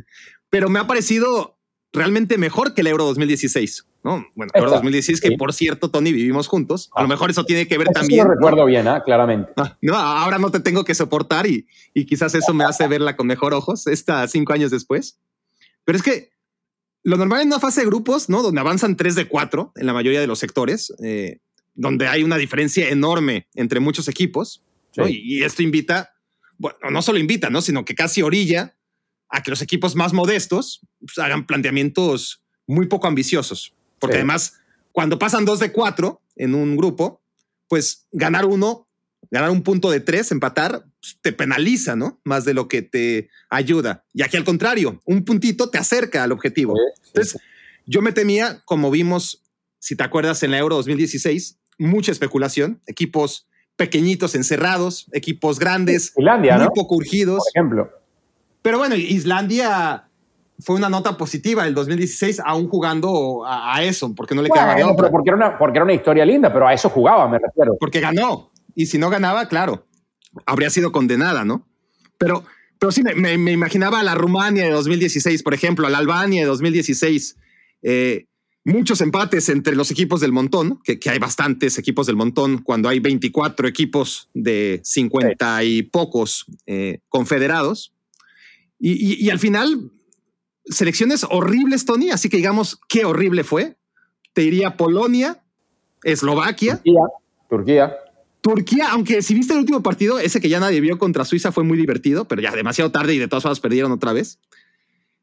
pero 0.49 0.69
me 0.69 0.79
ha 0.79 0.87
parecido 0.87 1.57
realmente 1.93 2.38
mejor 2.38 2.73
que 2.73 2.82
el 2.82 2.88
Euro 2.88 3.06
2016. 3.06 3.86
¿no? 4.03 4.25
Bueno, 4.36 4.51
Euro 4.56 4.71
2016, 4.71 5.21
que 5.21 5.32
por 5.38 5.53
cierto, 5.53 5.89
Tony, 5.89 6.12
vivimos 6.12 6.47
juntos. 6.47 6.89
A 6.93 7.03
lo 7.03 7.08
mejor 7.08 7.29
eso 7.29 7.45
tiene 7.45 7.67
que 7.67 7.77
ver 7.77 7.88
también. 7.89 8.25
lo 8.27 8.34
recuerdo 8.34 8.65
bien, 8.65 8.88
¿eh? 8.88 8.99
claramente. 9.06 9.53
Ah, 9.56 9.77
no, 9.82 9.95
ahora 9.95 10.39
no 10.39 10.51
te 10.51 10.60
tengo 10.60 10.84
que 10.84 10.95
soportar 10.95 11.47
y, 11.47 11.67
y 11.93 12.06
quizás 12.06 12.36
eso 12.36 12.53
me 12.53 12.65
hace 12.65 12.88
verla 12.88 13.15
con 13.15 13.27
mejor 13.27 13.53
ojos, 13.53 13.88
esta 13.88 14.27
cinco 14.27 14.51
años 14.51 14.71
después. 14.71 15.19
Pero 15.86 15.97
es 15.97 16.03
que 16.03 16.32
lo 17.03 17.17
normal 17.17 17.41
en 17.41 17.47
una 17.47 17.60
fase 17.60 17.82
de 17.82 17.88
grupos, 17.88 18.29
¿no? 18.29 18.41
Donde 18.41 18.60
avanzan 18.60 18.97
tres 18.97 19.15
de 19.15 19.27
cuatro 19.27 19.71
en 19.75 19.86
la 19.86 19.93
mayoría 19.93 20.19
de 20.19 20.27
los 20.27 20.39
sectores, 20.39 20.93
eh, 21.03 21.39
donde 21.75 22.08
hay 22.08 22.23
una 22.23 22.38
diferencia 22.38 22.89
enorme 22.89 23.47
entre 23.53 23.79
muchos 23.79 24.08
equipos. 24.08 24.63
Y, 24.95 25.38
y, 25.38 25.43
esto 25.43 25.63
invita, 25.63 26.13
bueno, 26.58 26.77
no 26.91 27.01
solo 27.01 27.17
invita, 27.17 27.49
¿no? 27.49 27.62
Sino 27.62 27.84
que 27.84 27.95
casi 27.95 28.21
orilla 28.21 28.75
a 29.33 29.41
que 29.41 29.49
los 29.49 29.63
equipos 29.63 29.95
más 29.95 30.13
modestos 30.13 30.81
pues, 30.99 31.17
hagan 31.17 31.47
planteamientos 31.47 32.43
muy 32.67 32.85
poco 32.85 33.07
ambiciosos. 33.07 33.73
Porque 33.97 34.17
además, 34.17 34.59
cuando 34.91 35.17
pasan 35.17 35.43
dos 35.43 35.59
de 35.59 35.71
cuatro 35.71 36.21
en 36.35 36.53
un 36.53 36.77
grupo, 36.77 37.19
pues 37.67 38.05
ganar 38.11 38.45
uno, 38.45 38.87
ganar 39.31 39.49
un 39.49 39.63
punto 39.63 39.89
de 39.89 40.01
tres, 40.01 40.31
empatar, 40.31 40.85
pues, 41.01 41.17
te 41.19 41.33
penaliza, 41.33 41.95
¿no? 41.95 42.21
Más 42.23 42.45
de 42.45 42.53
lo 42.53 42.67
que 42.67 42.83
te 42.83 43.31
ayuda. 43.49 44.05
Y 44.13 44.21
aquí 44.21 44.37
al 44.37 44.43
contrario, 44.43 45.01
un 45.03 45.25
puntito 45.25 45.71
te 45.71 45.79
acerca 45.79 46.23
al 46.23 46.31
objetivo. 46.31 46.75
Entonces, 47.07 47.41
yo 47.87 48.03
me 48.03 48.11
temía, 48.11 48.61
como 48.65 48.91
vimos, 48.91 49.41
si 49.79 49.95
te 49.95 50.03
acuerdas, 50.03 50.43
en 50.43 50.51
la 50.51 50.59
Euro 50.59 50.75
2016, 50.75 51.57
mucha 51.79 52.11
especulación, 52.11 52.83
equipos 52.85 53.47
pequeñitos 53.77 54.35
encerrados, 54.35 55.07
equipos 55.11 55.57
grandes, 55.57 56.13
muy 56.15 56.67
poco 56.75 56.97
urgidos. 56.97 57.39
Por 57.51 57.59
ejemplo. 57.59 58.02
Pero 58.63 58.80
bueno, 58.80 58.95
Islandia 58.95 60.08
fue 60.60 60.78
una 60.78 60.89
nota 60.89 61.17
positiva 61.17 61.67
el 61.67 61.76
2016, 61.76 62.41
aún 62.43 62.67
jugando 62.67 63.43
a, 63.45 63.84
eso, 63.84 64.15
porque 64.15 64.34
no 64.34 64.41
le 64.41 64.49
quedaba 64.49 64.73
de 64.73 64.84
otra. 64.84 65.12
Porque 65.12 65.30
era, 65.30 65.38
una, 65.38 65.58
porque 65.58 65.78
era 65.78 65.84
una 65.84 65.93
historia 65.93 66.26
linda, 66.26 66.52
pero 66.52 66.67
a 66.67 66.73
eso 66.73 66.89
jugaba, 66.89 67.28
me 67.28 67.38
refiero. 67.39 67.78
Porque 67.80 67.99
ganó. 67.99 68.52
Y 68.73 68.86
si 68.88 68.97
no 68.97 69.10
ganaba, 69.10 69.47
claro, 69.47 69.86
habría 70.45 70.69
sido 70.69 70.91
condenada, 70.91 71.43
¿no? 71.43 71.67
Pero, 72.17 72.43
pero 72.80 72.91
sí, 72.91 73.04
me, 73.04 73.52
imaginaba 73.52 73.99
a 73.99 74.04
la 74.04 74.15
Rumania 74.15 74.63
de 74.63 74.71
2016, 74.71 75.43
por 75.43 75.54
ejemplo, 75.54 75.86
a 75.86 75.89
la 75.89 75.97
Albania 75.97 76.41
de 76.41 76.47
2016. 76.47 77.38
Eh, 77.82 78.28
muchos 78.63 79.02
empates 79.02 79.49
entre 79.49 79.76
los 79.76 79.91
equipos 79.91 80.21
del 80.21 80.32
montón, 80.32 80.80
que, 80.84 80.97
hay 81.10 81.19
bastantes 81.19 81.78
equipos 81.78 82.08
del 82.08 82.15
montón, 82.15 82.60
cuando 82.60 82.89
hay 82.89 82.99
24 82.99 83.67
equipos 83.67 84.30
de 84.34 84.80
50 84.84 85.63
y 85.65 85.84
pocos 85.84 86.45
eh, 86.65 86.99
confederados. 87.10 87.92
Y, 88.85 89.29
al 89.29 89.39
final, 89.39 89.91
selecciones 90.65 91.25
horribles, 91.29 91.85
Tony, 91.85 92.09
así 92.09 92.27
que 92.27 92.35
digamos 92.35 92.81
qué 92.89 93.05
horrible 93.05 93.45
fue. 93.45 93.77
Te 94.33 94.41
diría 94.41 94.75
Polonia, 94.75 95.41
Eslovaquia. 96.03 96.75
Turquía. 96.75 97.01
Turquía. 97.49 97.95
Turquía, 98.41 98.91
aunque 98.91 99.21
si 99.21 99.33
viste 99.33 99.53
el 99.53 99.59
último 99.59 99.81
partido, 99.81 100.19
ese 100.19 100.41
que 100.41 100.49
ya 100.49 100.59
nadie 100.59 100.81
vio 100.81 100.97
contra 100.99 101.23
Suiza 101.23 101.53
fue 101.53 101.63
muy 101.63 101.77
divertido, 101.77 102.27
pero 102.27 102.41
ya 102.41 102.51
demasiado 102.51 102.91
tarde 102.91 103.13
y 103.13 103.19
de 103.19 103.29
todas 103.29 103.43
formas 103.43 103.61
perdieron 103.61 103.93
otra 103.93 104.11
vez. 104.11 104.39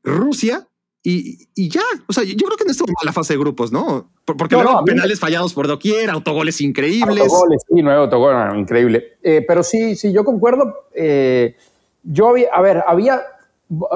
Rusia 0.03 0.67
y, 1.03 1.69
ya, 1.71 1.83
o 2.07 2.13
sea, 2.13 2.25
yo 2.25 2.35
creo 2.37 2.57
que 2.59 2.65
no 2.65 2.71
estuvo 2.71 2.93
la 3.03 3.13
fase 3.13 3.33
de 3.33 3.39
grupos, 3.39 3.73
¿no? 3.73 4.11
Porque 4.25 4.55
luego 4.55 4.85
penales 4.85 5.19
fallados 5.19 5.55
por 5.55 5.67
doquier, 5.67 6.11
autogoles 6.11 6.61
increíbles. 6.61 7.25
Autogoles, 7.25 7.63
sí, 7.69 7.83
nuevo 7.83 8.03
autogol, 8.03 8.59
increíble. 8.59 9.19
Eh, 9.23 9.45
pero 9.47 9.63
sí, 9.63 9.97
sí, 9.97 10.13
yo 10.13 10.25
concuerdo. 10.25 10.89
Eh, 10.95 11.57
yo 12.03 12.29
había, 12.29 12.49
a 12.53 12.61
ver, 12.61 12.83
había, 12.87 13.23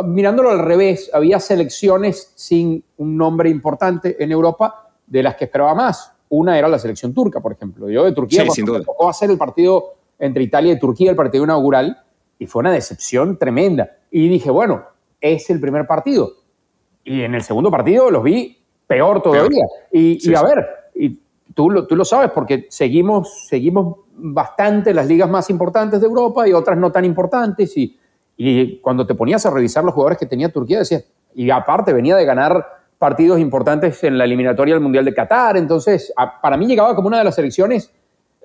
mirándolo 0.05 0.51
al 0.51 0.61
revés, 0.61 1.11
había 1.13 1.41
selecciones 1.41 2.33
sin 2.35 2.83
un 2.97 3.17
nombre 3.17 3.51
importante 3.51 4.23
en 4.23 4.33
Europa 4.33 4.91
de 5.07 5.23
las 5.23 5.37
que 5.37 5.45
esperaba 5.45 5.75
más. 5.75 6.13
Una 6.29 6.59
era 6.59 6.69
la 6.69 6.79
selección 6.79 7.13
turca, 7.13 7.41
por 7.41 7.53
ejemplo. 7.53 7.89
Yo 7.91 8.05
de 8.05 8.13
Turquía, 8.13 8.49
sí, 8.51 8.63
me 8.63 8.81
tocó 8.81 9.09
hacer 9.09 9.31
el 9.31 9.39
partido 9.39 9.95
entre 10.19 10.43
Italia 10.43 10.73
y 10.73 10.79
Turquía, 10.79 11.11
el 11.11 11.17
partido 11.17 11.45
inaugural, 11.45 11.99
y 12.39 12.47
fue 12.47 12.61
una 12.61 12.73
decepción 12.73 13.37
tremenda. 13.37 13.99
Y 14.11 14.29
dije, 14.29 14.51
bueno, 14.51 14.85
es 15.21 15.51
el 15.51 15.61
primer 15.61 15.87
partido 15.87 16.45
y 17.05 17.23
en 17.23 17.35
el 17.35 17.43
segundo 17.43 17.71
partido 17.71 18.11
los 18.11 18.25
vi 18.25 18.57
peor 18.87 19.23
todavía. 19.23 19.65
Y, 19.93 20.35
a 20.35 20.43
ver, 20.43 20.67
y 20.95 21.21
tú, 21.55 21.71
lo, 21.71 21.87
tú 21.87 21.97
lo 21.97 22.05
sabes 22.05 22.31
porque 22.31 22.67
seguimos, 22.71 23.47
seguimos 23.49 23.99
bastante 24.17 24.95
las 24.95 25.07
ligas 25.07 25.29
más 25.29 25.51
importantes 25.51 26.01
de 26.01 26.07
Europa 26.07 26.49
y 26.49 26.53
otras 26.53 26.79
no 26.79 26.91
tan 26.91 27.05
importantes. 27.05 27.77
Y, 27.77 27.99
y 28.37 28.79
cuando 28.79 29.07
te 29.07 29.15
ponías 29.15 29.45
a 29.47 29.51
revisar 29.51 29.85
los 29.85 29.95
jugadores 29.95 30.19
que 30.19 30.27
tenía 30.27 30.51
Turquía, 30.51 30.79
decías, 30.79 31.05
y 31.35 31.51
aparte 31.51 31.93
venía 31.93 32.17
de 32.17 32.25
ganar 32.25 32.85
partidos 32.99 33.39
importantes 33.39 34.03
en 34.05 34.19
la 34.19 34.25
eliminatoria 34.25 34.75
del 34.75 34.83
Mundial 34.83 35.05
de 35.05 35.15
Qatar. 35.15 35.57
Entonces, 35.57 36.13
para 36.43 36.57
mí 36.57 36.67
llegaba 36.67 36.95
como 36.95 37.09
una 37.09 37.19
de 37.19 37.25
las 37.25 37.35
selecciones. 37.35 37.91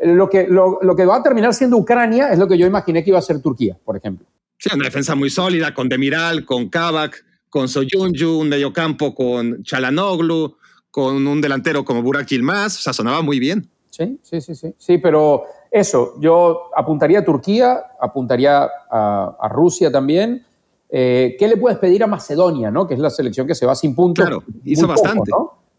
Lo 0.01 0.29
que, 0.29 0.47
lo, 0.47 0.79
lo, 0.81 0.95
que 0.95 1.05
va 1.05 1.17
a 1.17 1.23
terminar 1.23 1.53
siendo 1.53 1.77
Ucrania 1.77 2.31
es 2.31 2.39
lo 2.39 2.47
que 2.47 2.57
yo 2.57 2.65
imaginé 2.65 3.03
que 3.03 3.09
iba 3.09 3.19
a 3.19 3.21
ser 3.21 3.41
Turquía, 3.41 3.77
por 3.83 3.97
ejemplo. 3.97 4.25
Sí, 4.57 4.69
una 4.73 4.85
defensa 4.85 5.15
muy 5.15 5.29
sólida, 5.29 5.73
con 5.73 5.89
Demiral, 5.89 6.45
con 6.45 6.69
Kavak, 6.69 7.25
con 7.49 7.67
Soyunju, 7.67 8.39
un 8.39 8.49
mediocampo 8.49 9.13
con 9.13 9.63
Chalanoglu, 9.63 10.55
con 10.91 11.27
un 11.27 11.41
delantero 11.41 11.83
como 11.83 12.01
Burak 12.01 12.27
Yilmaz, 12.27 12.79
o 12.79 12.81
sea, 12.81 12.93
sonaba 12.93 13.21
muy 13.21 13.39
bien. 13.39 13.69
Sí, 13.89 14.19
sí, 14.23 14.41
sí, 14.41 14.55
sí, 14.55 14.73
sí, 14.77 14.97
pero 14.97 15.43
eso, 15.71 16.15
yo 16.19 16.69
apuntaría 16.75 17.19
a 17.19 17.25
Turquía, 17.25 17.83
apuntaría 17.99 18.67
a, 18.89 19.49
Rusia 19.51 19.91
también. 19.91 20.45
Eh, 20.89 21.35
¿Qué 21.37 21.47
le 21.47 21.57
puedes 21.57 21.77
pedir 21.77 22.03
a 22.03 22.07
Macedonia, 22.07 22.71
¿no? 22.71 22.87
que 22.87 22.95
es 22.95 22.99
la 22.99 23.11
selección 23.11 23.45
que 23.45 23.53
se 23.53 23.65
va 23.65 23.75
sin 23.75 23.93
puntos? 23.93 24.25
Claro, 24.25 24.43
hizo 24.63 24.87
bastante. 24.87 25.31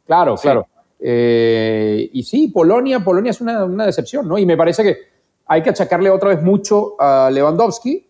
Claro, 0.06 0.36
claro. 0.36 0.66
Eh, 0.98 2.10
y 2.12 2.22
sí, 2.22 2.48
Polonia, 2.48 3.00
Polonia 3.00 3.30
es 3.30 3.40
una, 3.40 3.64
una, 3.64 3.86
decepción, 3.86 4.28
¿no? 4.28 4.38
Y 4.38 4.44
me 4.44 4.56
parece 4.56 4.82
que 4.82 4.98
hay 5.46 5.62
que 5.62 5.70
achacarle 5.70 6.10
otra 6.10 6.28
vez 6.28 6.42
mucho 6.42 6.94
a 7.00 7.30
Lewandowski, 7.32 8.06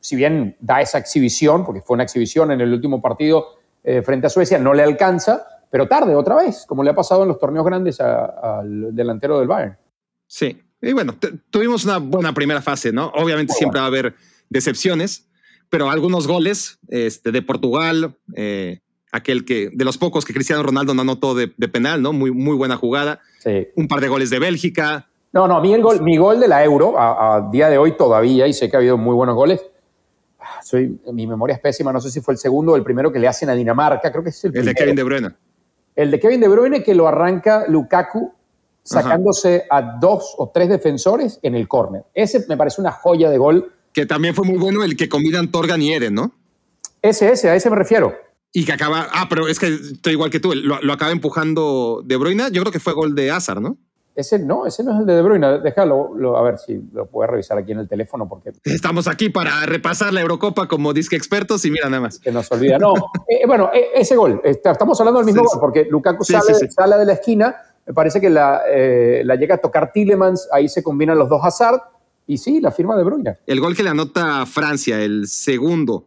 si 0.00 0.16
bien 0.16 0.56
da 0.60 0.80
esa 0.80 0.98
exhibición, 0.98 1.64
porque 1.64 1.82
fue 1.82 1.94
una 1.94 2.04
exhibición 2.04 2.50
en 2.52 2.60
el 2.60 2.72
último 2.72 3.02
partido 3.02 3.46
eh, 3.84 4.02
frente 4.02 4.26
a 4.26 4.30
Suecia, 4.30 4.58
no 4.58 4.72
le 4.72 4.82
alcanza, 4.82 5.46
pero 5.70 5.86
tarde 5.86 6.14
otra 6.14 6.36
vez, 6.36 6.64
como 6.66 6.82
le 6.82 6.90
ha 6.90 6.94
pasado 6.94 7.22
en 7.22 7.28
los 7.28 7.38
torneos 7.38 7.64
grandes 7.64 8.00
al 8.00 8.94
delantero 8.94 9.38
del 9.38 9.48
Bayern. 9.48 9.76
Sí, 10.26 10.60
y 10.82 10.92
bueno, 10.92 11.14
tuvimos 11.50 11.84
una 11.84 11.98
buena 11.98 12.32
primera 12.32 12.62
fase, 12.62 12.92
¿no? 12.92 13.08
Obviamente 13.14 13.52
siempre 13.52 13.80
va 13.80 13.84
a 13.84 13.88
haber 13.88 14.14
decepciones, 14.48 15.28
pero 15.68 15.90
algunos 15.90 16.26
goles 16.26 16.78
este, 16.88 17.32
de 17.32 17.42
Portugal, 17.42 18.16
eh, 18.34 18.80
aquel 19.12 19.44
que 19.44 19.70
de 19.72 19.84
los 19.84 19.98
pocos 19.98 20.24
que 20.24 20.32
Cristiano 20.32 20.62
Ronaldo 20.62 20.94
no 20.94 21.02
anotó 21.02 21.34
de, 21.34 21.48
penal, 21.48 22.02
¿no? 22.02 22.12
Muy, 22.12 22.30
muy 22.30 22.56
buena 22.56 22.76
jugada. 22.76 23.20
Un 23.74 23.88
par 23.88 24.00
de 24.00 24.08
goles 24.08 24.30
de 24.30 24.38
Bélgica, 24.38 25.10
no, 25.32 25.46
no, 25.46 25.60
mi 25.60 25.76
gol, 25.80 26.02
mi 26.02 26.16
gol 26.16 26.40
de 26.40 26.48
la 26.48 26.64
Euro, 26.64 26.98
a, 26.98 27.48
día 27.52 27.68
de 27.68 27.78
hoy 27.78 27.96
todavía, 27.96 28.48
y 28.48 28.52
sé 28.52 28.68
que 28.68 28.76
ha 28.76 28.80
habido 28.80 28.98
muy 28.98 29.14
buenos 29.14 29.36
goles, 29.36 29.64
ah, 30.40 30.60
soy, 30.62 30.98
mi 31.12 31.26
memoria 31.26 31.54
es 31.54 31.60
pésima, 31.60 31.92
no 31.92 32.00
sé 32.00 32.10
si 32.10 32.20
fue 32.20 32.34
el 32.34 32.38
segundo 32.38 32.72
o 32.72 32.76
el 32.76 32.82
primero 32.82 33.12
que 33.12 33.20
le 33.20 33.28
hacen 33.28 33.48
a 33.48 33.54
Dinamarca, 33.54 34.10
creo 34.10 34.24
que 34.24 34.30
es 34.30 34.44
el, 34.44 34.56
el 34.56 34.64
de 34.64 34.74
Kevin 34.74 34.96
De 34.96 35.02
Bruyne. 35.04 35.30
El 35.94 36.10
de 36.10 36.18
Kevin 36.18 36.40
De 36.40 36.48
Bruyne 36.48 36.82
que 36.82 36.94
lo 36.94 37.06
arranca 37.06 37.64
Lukaku 37.68 38.32
sacándose 38.82 39.64
a 39.70 39.98
dos 40.00 40.34
o 40.38 40.50
tres 40.50 40.68
defensores 40.68 41.38
en 41.42 41.54
el 41.54 41.68
córner. 41.68 42.04
Ese 42.14 42.44
me 42.48 42.56
parece 42.56 42.80
una 42.80 42.92
joya 42.92 43.30
de 43.30 43.38
gol. 43.38 43.72
Que 43.92 44.06
también 44.06 44.34
fue 44.34 44.46
muy 44.46 44.58
bueno 44.58 44.84
el 44.84 44.96
que 44.96 45.08
combinan 45.08 45.50
Torgan 45.50 45.82
y 45.82 45.92
Eden, 45.92 46.14
¿no? 46.14 46.32
Ese, 47.02 47.30
ese, 47.30 47.50
a 47.50 47.54
ese 47.54 47.70
me 47.70 47.76
refiero. 47.76 48.14
Y 48.52 48.64
que 48.64 48.72
acaba, 48.72 49.08
ah, 49.12 49.26
pero 49.28 49.46
es 49.48 49.58
que 49.58 49.68
estoy 49.68 50.12
igual 50.12 50.30
que 50.30 50.40
tú, 50.40 50.54
lo, 50.54 50.80
lo 50.82 50.92
acaba 50.92 51.12
empujando 51.12 52.02
De 52.04 52.16
Bruyne, 52.16 52.50
yo 52.52 52.62
creo 52.62 52.72
que 52.72 52.80
fue 52.80 52.92
gol 52.92 53.14
de 53.14 53.30
Hazard, 53.30 53.60
¿no? 53.60 53.78
Ese 54.20 54.38
no, 54.38 54.66
ese 54.66 54.82
no 54.82 54.92
es 54.92 55.00
el 55.00 55.06
de 55.06 55.14
De 55.14 55.22
Bruyne. 55.22 55.60
Déjalo, 55.60 56.36
a 56.36 56.42
ver 56.42 56.58
si 56.58 56.82
lo 56.92 57.06
puedes 57.06 57.30
revisar 57.30 57.56
aquí 57.58 57.72
en 57.72 57.78
el 57.78 57.88
teléfono. 57.88 58.28
porque 58.28 58.52
Estamos 58.64 59.06
aquí 59.06 59.28
para 59.28 59.64
repasar 59.66 60.12
la 60.12 60.20
Eurocopa 60.20 60.66
como 60.66 60.92
disque 60.92 61.16
expertos 61.16 61.64
y 61.64 61.70
mira 61.70 61.88
nada 61.88 62.02
más. 62.02 62.18
Que 62.18 62.32
nos 62.32 62.50
olvida. 62.50 62.78
No, 62.78 62.92
eh, 63.28 63.46
bueno, 63.46 63.70
eh, 63.72 63.90
ese 63.94 64.16
gol. 64.16 64.40
Estamos 64.44 64.98
hablando 65.00 65.20
del 65.20 65.26
mismo 65.26 65.44
gol 65.44 65.58
porque 65.60 65.86
Lukaku 65.88 66.24
sale, 66.24 66.96
de 66.98 67.04
la 67.06 67.12
esquina. 67.12 67.56
Me 67.90 67.94
parece 67.94 68.20
que 68.20 68.30
la, 68.30 68.62
eh, 68.70 69.22
la 69.24 69.34
llega 69.34 69.56
a 69.56 69.58
tocar 69.58 69.90
Tillemans. 69.92 70.48
Ahí 70.52 70.68
se 70.68 70.80
combinan 70.80 71.18
los 71.18 71.28
dos 71.28 71.40
Hazard. 71.42 71.80
Y 72.24 72.38
sí, 72.38 72.60
la 72.60 72.70
firma 72.70 72.96
de 72.96 73.02
Bruyne. 73.02 73.38
El 73.48 73.58
gol 73.58 73.74
que 73.74 73.82
le 73.82 73.88
anota 73.88 74.46
Francia, 74.46 75.02
el 75.02 75.26
segundo 75.26 76.06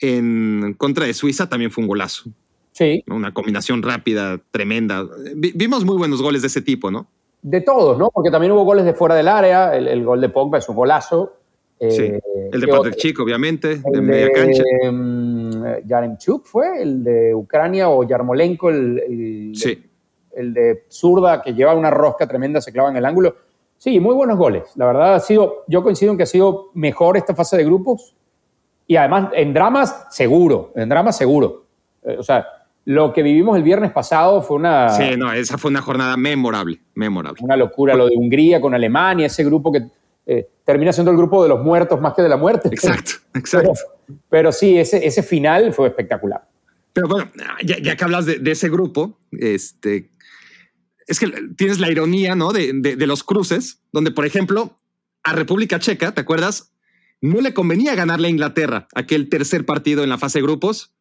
en 0.00 0.74
contra 0.76 1.06
de 1.06 1.14
Suiza, 1.14 1.48
también 1.48 1.70
fue 1.70 1.82
un 1.82 1.88
golazo. 1.88 2.30
Sí. 2.72 3.04
Una 3.06 3.32
combinación 3.32 3.80
rápida, 3.80 4.40
tremenda. 4.50 5.06
Vimos 5.36 5.84
muy 5.84 5.96
buenos 5.96 6.20
goles 6.20 6.42
de 6.42 6.48
ese 6.48 6.62
tipo, 6.62 6.90
¿no? 6.90 7.06
De 7.42 7.60
todos, 7.60 7.96
¿no? 7.96 8.10
Porque 8.12 8.32
también 8.32 8.50
hubo 8.50 8.64
goles 8.64 8.84
de 8.84 8.92
fuera 8.92 9.14
del 9.14 9.28
área. 9.28 9.76
El, 9.76 10.04
gol 10.04 10.20
de 10.20 10.30
Pogba 10.30 10.58
es 10.58 10.68
un 10.68 10.74
golazo. 10.74 11.32
sí. 11.78 12.02
Eh, 12.02 12.20
el 12.50 12.60
de 12.60 12.66
Patrick 12.66 12.96
Chico, 12.96 13.22
obviamente, 13.22 13.80
de 13.84 14.00
media 14.00 14.32
cancha. 14.32 14.64
Yaremchuk 15.86 16.44
fue, 16.44 16.82
el 16.82 17.04
de 17.04 17.36
Ucrania, 17.36 17.88
o 17.88 18.02
Yarmolenko, 18.02 18.70
el, 18.70 19.52
sí. 19.54 19.84
El 20.34 20.54
de 20.54 20.84
zurda 20.88 21.42
que 21.42 21.54
lleva 21.54 21.74
una 21.74 21.90
rosca 21.90 22.26
tremenda, 22.26 22.60
se 22.60 22.72
clava 22.72 22.90
en 22.90 22.96
el 22.96 23.04
ángulo. 23.04 23.36
Sí, 23.76 24.00
muy 24.00 24.14
buenos 24.14 24.36
goles. 24.36 24.64
La 24.74 24.86
verdad, 24.86 25.14
ha 25.14 25.20
sido, 25.20 25.64
yo 25.68 25.82
coincido 25.82 26.12
en 26.12 26.18
que 26.18 26.24
ha 26.24 26.26
sido 26.26 26.70
mejor 26.74 27.16
esta 27.16 27.34
fase 27.34 27.56
de 27.56 27.64
grupos. 27.64 28.14
Y 28.86 28.96
además, 28.96 29.30
en 29.34 29.52
dramas, 29.52 30.06
seguro. 30.10 30.72
En 30.74 30.88
dramas, 30.88 31.16
seguro. 31.16 31.66
Eh, 32.02 32.16
o 32.18 32.22
sea, 32.22 32.46
lo 32.84 33.12
que 33.12 33.22
vivimos 33.22 33.56
el 33.56 33.62
viernes 33.62 33.92
pasado 33.92 34.42
fue 34.42 34.56
una... 34.56 34.88
Sí, 34.88 35.16
no, 35.16 35.32
esa 35.32 35.58
fue 35.58 35.70
una 35.70 35.82
jornada 35.82 36.16
memorable, 36.16 36.80
memorable. 36.94 37.40
Una 37.44 37.56
locura 37.56 37.94
lo 37.94 38.06
de 38.06 38.16
Hungría 38.16 38.60
con 38.60 38.74
Alemania, 38.74 39.26
ese 39.26 39.44
grupo 39.44 39.70
que 39.70 39.88
eh, 40.26 40.48
termina 40.64 40.92
siendo 40.92 41.10
el 41.10 41.16
grupo 41.16 41.42
de 41.42 41.50
los 41.50 41.62
muertos 41.62 42.00
más 42.00 42.14
que 42.14 42.22
de 42.22 42.28
la 42.28 42.36
muerte. 42.36 42.68
Exacto, 42.68 43.12
exacto. 43.34 43.72
Pero, 44.28 44.52
sí, 44.52 44.78
ese, 44.78 45.06
ese 45.06 45.22
final 45.22 45.72
fue 45.72 45.88
espectacular. 45.88 46.48
Pero 46.92 47.08
bueno, 47.08 47.30
ya, 47.62 47.94
que 47.94 48.04
hablas 48.04 48.26
de, 48.26 48.50
ese 48.50 48.68
grupo, 48.68 49.18
este, 49.30 50.10
es 51.08 51.18
que 51.18 51.26
tienes 51.56 51.80
la 51.80 51.90
ironía, 51.90 52.34
¿no? 52.34 52.52
De, 52.52 52.72
de 52.72 53.06
los 53.06 53.24
cruces, 53.24 53.80
donde, 53.92 54.10
por 54.10 54.26
ejemplo, 54.26 54.76
a 55.24 55.32
República 55.32 55.78
Checa, 55.78 56.12
¿te 56.12 56.20
acuerdas? 56.20 56.72
No 57.20 57.40
le 57.40 57.54
convenía 57.54 57.94
ganarle 57.94 58.28
a 58.28 58.30
Inglaterra 58.30 58.88
aquel 58.94 59.28
tercer 59.28 59.64
partido 59.66 60.04
en 60.04 60.10
la 60.10 60.18
fase 60.18 60.38
de 60.38 60.44
grupos, 60.44 60.94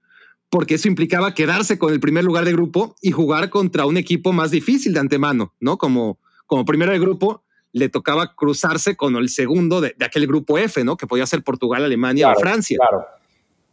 porque 0.50 0.76
eso 0.76 0.88
implicaba 0.88 1.34
quedarse 1.34 1.78
con 1.78 1.94
el 1.94 2.00
primer 2.00 2.24
lugar 2.24 2.46
de 2.46 2.54
grupo 2.54 2.96
y 3.02 3.12
jugar 3.12 3.50
contra 3.50 3.86
un 3.86 3.98
equipo 3.98 4.32
más 4.32 4.50
difícil 4.50 4.94
de 4.94 5.02
antemano, 5.02 5.54
¿no? 5.60 5.78
Como, 5.78 6.20
como 6.46 6.64
primero 6.64 6.94
de 6.94 7.00
grupo, 7.00 7.44
le 7.74 7.90
tocaba 7.90 8.34
cruzarse 8.34 8.96
con 8.96 9.18
el 9.18 9.30
segundo 9.30 9.82
de, 9.82 9.94
aquel 10.00 10.26
grupo 10.26 10.58
F, 10.58 10.84
¿no? 10.86 10.96
Que 10.96 11.06
podía 11.06 11.26
ser 11.26 11.44
Portugal, 11.44 11.84
Alemania 11.84 12.32
o 12.32 12.40
Francia. 12.40 12.78
Claro. 12.80 13.06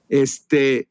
Este, 0.09 0.89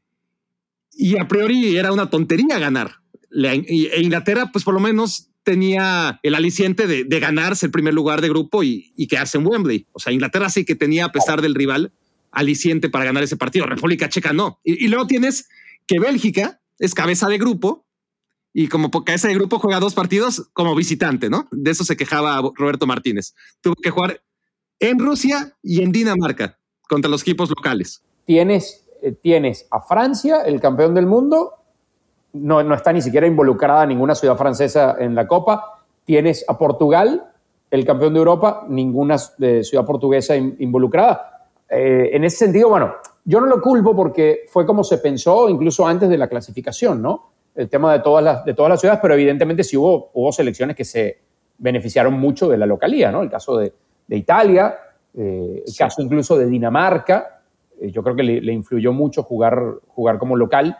y 0.93 1.17
a 1.19 1.27
priori 1.27 1.75
era 1.75 1.91
una 1.91 2.09
tontería 2.09 2.57
ganar. 2.59 3.01
e 3.29 4.01
Inglaterra, 4.01 4.49
pues 4.51 4.63
por 4.63 4.73
lo 4.73 4.79
menos 4.79 5.29
tenía 5.43 6.19
el 6.23 6.35
aliciente 6.35 6.87
de, 6.87 7.19
ganarse 7.19 7.65
el 7.65 7.71
primer 7.71 7.93
lugar 7.93 8.21
de 8.21 8.29
grupo 8.29 8.63
y, 8.63 8.93
quedarse 9.07 9.37
en 9.37 9.45
Wembley. 9.45 9.87
O 9.91 9.99
sea, 9.99 10.13
Inglaterra 10.13 10.49
sí 10.49 10.65
que 10.65 10.75
tenía, 10.75 11.05
a 11.05 11.11
pesar 11.11 11.41
del 11.41 11.55
rival, 11.55 11.93
aliciente 12.31 12.89
para 12.89 13.05
ganar 13.05 13.23
ese 13.23 13.37
partido. 13.37 13.65
República 13.65 14.09
Checa 14.09 14.33
no. 14.33 14.59
y 14.63 14.87
luego 14.87 15.07
tienes 15.07 15.47
que 15.85 15.99
Bélgica 15.99 16.61
es 16.79 16.93
cabeza 16.93 17.27
de 17.27 17.37
grupo 17.37 17.85
y 18.53 18.67
como 18.67 18.91
cabeza 18.91 19.27
de 19.27 19.33
grupo 19.33 19.57
juega 19.57 19.79
dos 19.79 19.95
partidos 19.95 20.49
como 20.53 20.75
visitante, 20.75 21.29
¿no? 21.29 21.47
De 21.51 21.71
eso 21.71 21.83
se 21.83 21.97
quejaba 21.97 22.39
Roberto 22.55 22.85
Martínez. 22.85 23.33
Tuvo 23.61 23.75
que 23.75 23.89
jugar 23.89 24.23
en 24.79 24.99
Rusia 24.99 25.57
y 25.63 25.81
en 25.81 25.91
Dinamarca 25.91 26.59
contra 26.87 27.09
los 27.09 27.23
equipos 27.23 27.49
locales. 27.49 28.03
Tienes, 28.25 28.85
eh, 29.01 29.11
tienes 29.11 29.67
a 29.71 29.81
Francia, 29.81 30.41
el 30.45 30.61
campeón 30.61 30.93
del 30.93 31.07
mundo, 31.07 31.51
no, 32.33 32.63
no 32.63 32.75
está 32.75 32.91
ni 32.91 33.01
siquiera 33.01 33.27
involucrada 33.27 33.85
ninguna 33.85 34.15
ciudad 34.15 34.35
francesa 34.35 34.97
en 34.99 35.15
la 35.15 35.27
Copa. 35.27 35.83
Tienes 36.03 36.43
a 36.47 36.57
Portugal, 36.57 37.31
el 37.69 37.85
campeón 37.85 38.13
de 38.13 38.19
Europa, 38.19 38.65
ninguna 38.67 39.15
eh, 39.39 39.63
ciudad 39.63 39.85
portuguesa 39.85 40.35
involucrada. 40.35 41.47
Eh, 41.69 42.09
en 42.13 42.23
ese 42.23 42.37
sentido, 42.37 42.69
bueno, 42.69 42.95
yo 43.23 43.39
no 43.39 43.47
lo 43.47 43.61
culpo 43.61 43.95
porque 43.95 44.45
fue 44.47 44.65
como 44.65 44.83
se 44.83 44.97
pensó 44.97 45.47
incluso 45.47 45.87
antes 45.87 46.09
de 46.09 46.17
la 46.17 46.27
clasificación, 46.27 47.01
¿no? 47.01 47.31
El 47.55 47.69
tema 47.69 47.93
de 47.93 47.99
todas 47.99 48.23
las, 48.23 48.45
de 48.45 48.53
todas 48.53 48.71
las 48.71 48.79
ciudades, 48.79 48.99
pero 49.01 49.13
evidentemente 49.13 49.63
sí 49.63 49.77
hubo, 49.77 50.09
hubo 50.13 50.31
selecciones 50.31 50.75
que 50.75 50.85
se 50.85 51.19
beneficiaron 51.57 52.13
mucho 52.13 52.49
de 52.49 52.57
la 52.57 52.65
localía, 52.65 53.11
¿no? 53.11 53.21
El 53.21 53.29
caso 53.29 53.57
de, 53.57 53.73
Italia, 54.09 54.75
eh, 55.15 55.63
el 55.65 55.75
caso 55.75 56.01
incluso 56.01 56.37
de 56.37 56.45
Dinamarca, 56.45 57.41
yo 57.81 58.03
creo 58.03 58.15
que 58.15 58.23
le, 58.23 58.53
influyó 58.53 58.93
mucho 58.93 59.23
jugar, 59.23 59.59
jugar 59.87 60.19
como 60.19 60.35
local. 60.35 60.77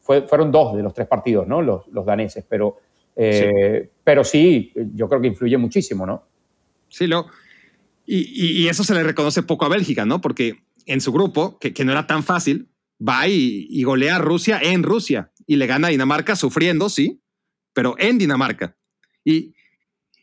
Fueron 0.00 0.50
dos 0.50 0.76
de 0.76 0.82
los 0.82 0.94
tres 0.94 1.06
partidos, 1.06 1.46
¿no? 1.46 1.62
Los, 1.62 1.84
daneses, 2.04 2.44
pero 2.48 2.78
sí. 3.16 3.44
pero 4.02 4.24
sí, 4.24 4.72
yo 4.94 5.08
creo 5.08 5.20
que 5.20 5.28
influye 5.28 5.56
muchísimo, 5.56 6.06
¿no? 6.06 6.24
Sí, 6.88 7.06
lo, 7.06 7.26
y, 8.12 8.66
eso 8.66 8.82
se 8.82 8.94
le 8.94 9.04
reconoce 9.04 9.44
poco 9.44 9.64
a 9.64 9.68
Bélgica, 9.68 10.04
¿no? 10.04 10.20
Porque 10.20 10.64
en 10.86 11.00
su 11.00 11.12
grupo, 11.12 11.58
que, 11.60 11.72
no 11.84 11.92
era 11.92 12.08
tan 12.08 12.24
fácil, 12.24 12.68
va 13.00 13.28
y, 13.28 13.82
golea 13.84 14.16
a 14.16 14.18
Rusia 14.18 14.58
en 14.60 14.82
Rusia 14.82 15.30
y 15.46 15.56
le 15.56 15.68
gana 15.68 15.86
a 15.86 15.90
Dinamarca 15.90 16.34
sufriendo, 16.34 16.88
sí, 16.88 17.22
pero 17.72 17.94
en 17.98 18.18
Dinamarca. 18.18 18.76
Y, 19.24 19.54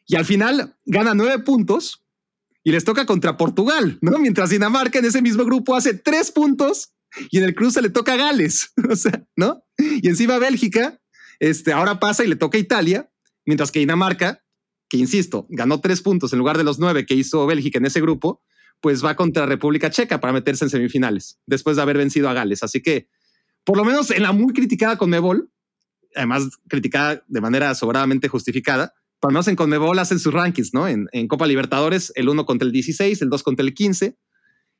y 0.05 0.15
al 0.17 0.25
final 0.25 0.75
gana 0.85 1.13
nueve 1.13 1.41
puntos 1.43 2.03
y 2.61 2.71
les 2.71 2.83
toca 2.83 3.05
contra 3.05 3.37
Portugal, 3.37 3.97
¿no? 4.01 4.19
Mientras 4.19 4.49
Dinamarca 4.49 4.99
en 4.99 5.05
ese 5.05 5.21
mismo 5.21 5.45
grupo 5.45 5.73
hace 5.73 5.93
tres 5.93 6.29
puntos 6.29 6.93
y 7.31 7.37
en 7.37 7.45
el 7.45 7.55
cruce 7.55 7.81
le 7.81 7.89
toca 7.89 8.13
a 8.13 8.17
Gales, 8.17 8.73
o 8.89 8.95
sea, 8.97 9.25
¿no? 9.37 9.63
Y 10.01 10.07
encima 10.07 10.39
Bélgica, 10.39 10.99
este, 11.39 11.73
ahora 11.73 11.99
pasa 11.99 12.23
y 12.23 12.27
le 12.27 12.35
toca 12.35 12.57
a 12.57 12.61
Italia, 12.61 13.11
mientras 13.45 13.71
que 13.71 13.79
Dinamarca 13.79 14.43
que 14.89 14.97
insisto, 14.97 15.45
ganó 15.49 15.81
tres 15.81 16.01
puntos 16.01 16.33
en 16.33 16.39
lugar 16.39 16.57
de 16.57 16.63
los 16.63 16.79
nueve 16.79 17.05
que 17.05 17.13
hizo 17.13 17.45
Bélgica 17.45 17.77
en 17.79 17.85
ese 17.85 18.01
grupo, 18.01 18.41
pues 18.79 19.03
va 19.03 19.15
contra 19.15 19.45
República 19.45 19.89
Checa 19.89 20.19
para 20.19 20.33
meterse 20.33 20.65
en 20.65 20.69
semifinales, 20.69 21.39
después 21.45 21.75
de 21.75 21.81
haber 21.81 21.97
vencido 21.97 22.29
a 22.29 22.33
Gales. 22.33 22.63
Así 22.63 22.81
que, 22.81 23.09
por 23.63 23.77
lo 23.77 23.83
menos 23.83 24.11
en 24.11 24.23
la 24.23 24.31
muy 24.31 24.53
criticada 24.53 24.97
Conmebol, 24.97 25.51
además 26.15 26.59
criticada 26.69 27.23
de 27.27 27.41
manera 27.41 27.73
sobradamente 27.75 28.27
justificada, 28.27 28.93
por 29.19 29.31
lo 29.31 29.33
menos 29.33 29.47
en 29.47 29.55
Conmebol 29.55 29.97
hacen 29.99 30.19
sus 30.19 30.33
rankings, 30.33 30.73
¿no? 30.73 30.87
En, 30.87 31.07
Copa 31.27 31.47
Libertadores, 31.47 32.13
el 32.15 32.29
1 32.29 32.45
contra 32.45 32.65
el 32.65 32.71
16, 32.71 33.21
el 33.23 33.29
2 33.29 33.43
contra 33.43 33.65
el 33.65 33.73
15, 33.73 34.15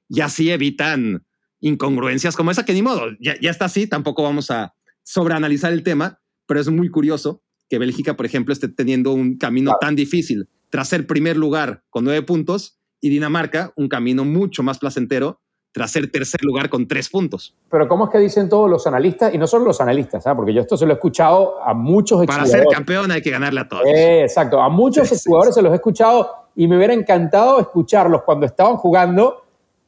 y 0.09 0.21
así 0.21 0.51
evitan 0.51 1.25
incongruencias 1.59 2.35
como 2.35 2.51
esa 2.51 2.63
que 2.63 2.73
ni 2.73 2.83
modo, 2.83 3.07
ya, 3.19 3.35
ya 3.41 3.49
está 3.49 3.65
así, 3.65 3.87
tampoco 3.87 4.21
vamos 4.21 4.51
a 4.51 4.75
sobreanalizar 5.07 5.71
el 5.71 5.83
tema, 5.83 6.19
pero 6.45 6.59
es 6.59 6.69
muy 6.69 6.91
curioso 6.91 7.41
que 7.69 7.79
Bélgica, 7.79 8.17
por 8.17 8.25
ejemplo, 8.25 8.51
esté 8.51 8.67
teniendo 8.67 9.13
un 9.13 9.37
camino 9.37 9.71
tan 9.79 9.95
difícil 9.95 10.49
tras 10.69 10.89
ser 10.89 11.07
primer 11.07 11.37
lugar 11.37 11.83
con 11.89 12.03
nueve 12.03 12.21
puntos 12.23 12.77
y 12.99 13.09
Dinamarca 13.09 13.71
un 13.77 13.87
camino 13.87 14.25
mucho 14.25 14.63
más 14.63 14.79
placentero 14.79 15.39
tras 15.71 15.91
ser 15.91 16.11
tercer 16.11 16.41
lugar 16.43 16.69
con 16.69 16.89
tres 16.89 17.07
puntos. 17.07 17.55
Pero 17.69 17.87
¿cómo 17.87 18.05
es 18.05 18.11
que 18.11 18.17
dicen 18.17 18.49
todos 18.49 18.69
los 18.69 18.85
analistas? 18.85 19.33
Y 19.33 19.37
no 19.37 19.47
solo 19.47 19.63
los 19.65 19.79
analistas, 19.79 20.23
¿sabes? 20.23 20.35
porque 20.35 20.53
yo 20.53 20.59
esto 20.59 20.75
se 20.75 20.85
lo 20.85 20.91
he 20.91 20.95
escuchado 20.95 21.63
a 21.63 21.73
muchos 21.73 22.25
Para 22.25 22.45
ser 22.45 22.65
campeón 22.69 23.09
hay 23.11 23.21
que 23.21 23.31
ganarle 23.31 23.61
a 23.61 23.67
todos. 23.69 23.85
Eh, 23.85 24.23
exacto, 24.23 24.59
a 24.59 24.67
muchos 24.67 25.09
jugadores 25.25 25.55
se 25.55 25.61
los 25.61 25.71
he 25.71 25.75
escuchado 25.75 26.29
y 26.55 26.67
me 26.67 26.75
hubiera 26.75 26.93
encantado 26.93 27.61
escucharlos 27.61 28.23
cuando 28.23 28.45
estaban 28.45 28.75
jugando 28.75 29.45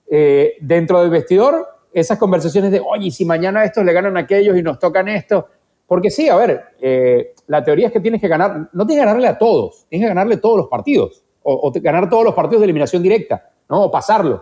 eh, 0.09 0.53
dentro 0.61 1.01
del 1.01 1.09
vestidor, 1.09 1.67
esas 1.93 2.17
conversaciones 2.17 2.71
de, 2.71 2.79
oye, 2.79 3.11
si 3.11 3.25
mañana 3.25 3.63
estos 3.63 3.83
le 3.83 3.93
ganan 3.93 4.17
a 4.17 4.21
aquellos 4.21 4.57
y 4.57 4.61
nos 4.61 4.79
tocan 4.79 5.07
esto. 5.07 5.47
Porque 5.87 6.11
sí, 6.11 6.29
a 6.29 6.35
ver, 6.35 6.63
eh, 6.79 7.33
la 7.47 7.63
teoría 7.63 7.87
es 7.87 7.93
que 7.93 7.99
tienes 7.99 8.21
que 8.21 8.27
ganar, 8.27 8.69
no 8.73 8.85
tienes 8.85 9.01
que 9.01 9.07
ganarle 9.07 9.27
a 9.27 9.37
todos, 9.39 9.87
tienes 9.89 10.05
que 10.05 10.09
ganarle 10.09 10.37
todos 10.37 10.57
los 10.57 10.67
partidos, 10.67 11.23
o, 11.41 11.71
ganar 11.81 12.07
todos 12.07 12.23
los 12.23 12.35
partidos 12.35 12.61
de 12.61 12.65
eliminación 12.65 13.01
directa, 13.01 13.49
¿no? 13.67 13.85
o 13.85 13.91
pasarlos. 13.91 14.41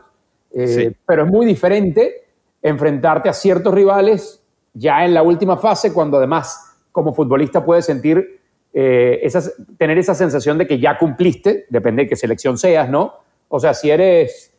Eh, 0.54 0.92
pero 1.06 1.24
es 1.24 1.30
muy 1.30 1.46
diferente 1.46 2.26
enfrentarte 2.62 3.30
a 3.30 3.34
ciertos 3.34 3.74
rivales 3.74 4.44
ya 4.74 5.06
en 5.06 5.14
la 5.14 5.24
última 5.24 5.56
fase, 5.56 5.94
cuando 5.94 6.18
además 6.18 6.76
como 6.92 7.14
futbolista 7.14 7.64
puedes 7.64 7.86
sentir, 7.86 8.42
eh, 8.74 9.20
esas, 9.24 9.54
tener 9.78 9.98
esa 9.98 10.16
sensación 10.16 10.58
de 10.58 10.68
que 10.68 10.80
ya 10.80 10.98
cumpliste, 10.98 11.66
depende 11.70 12.04
de 12.04 12.10
qué 12.10 12.16
selección 12.18 12.58
seas, 12.58 12.90
¿no? 12.90 13.14
O 13.48 13.60
sea, 13.60 13.74
si 13.74 13.90
eres 13.90 14.54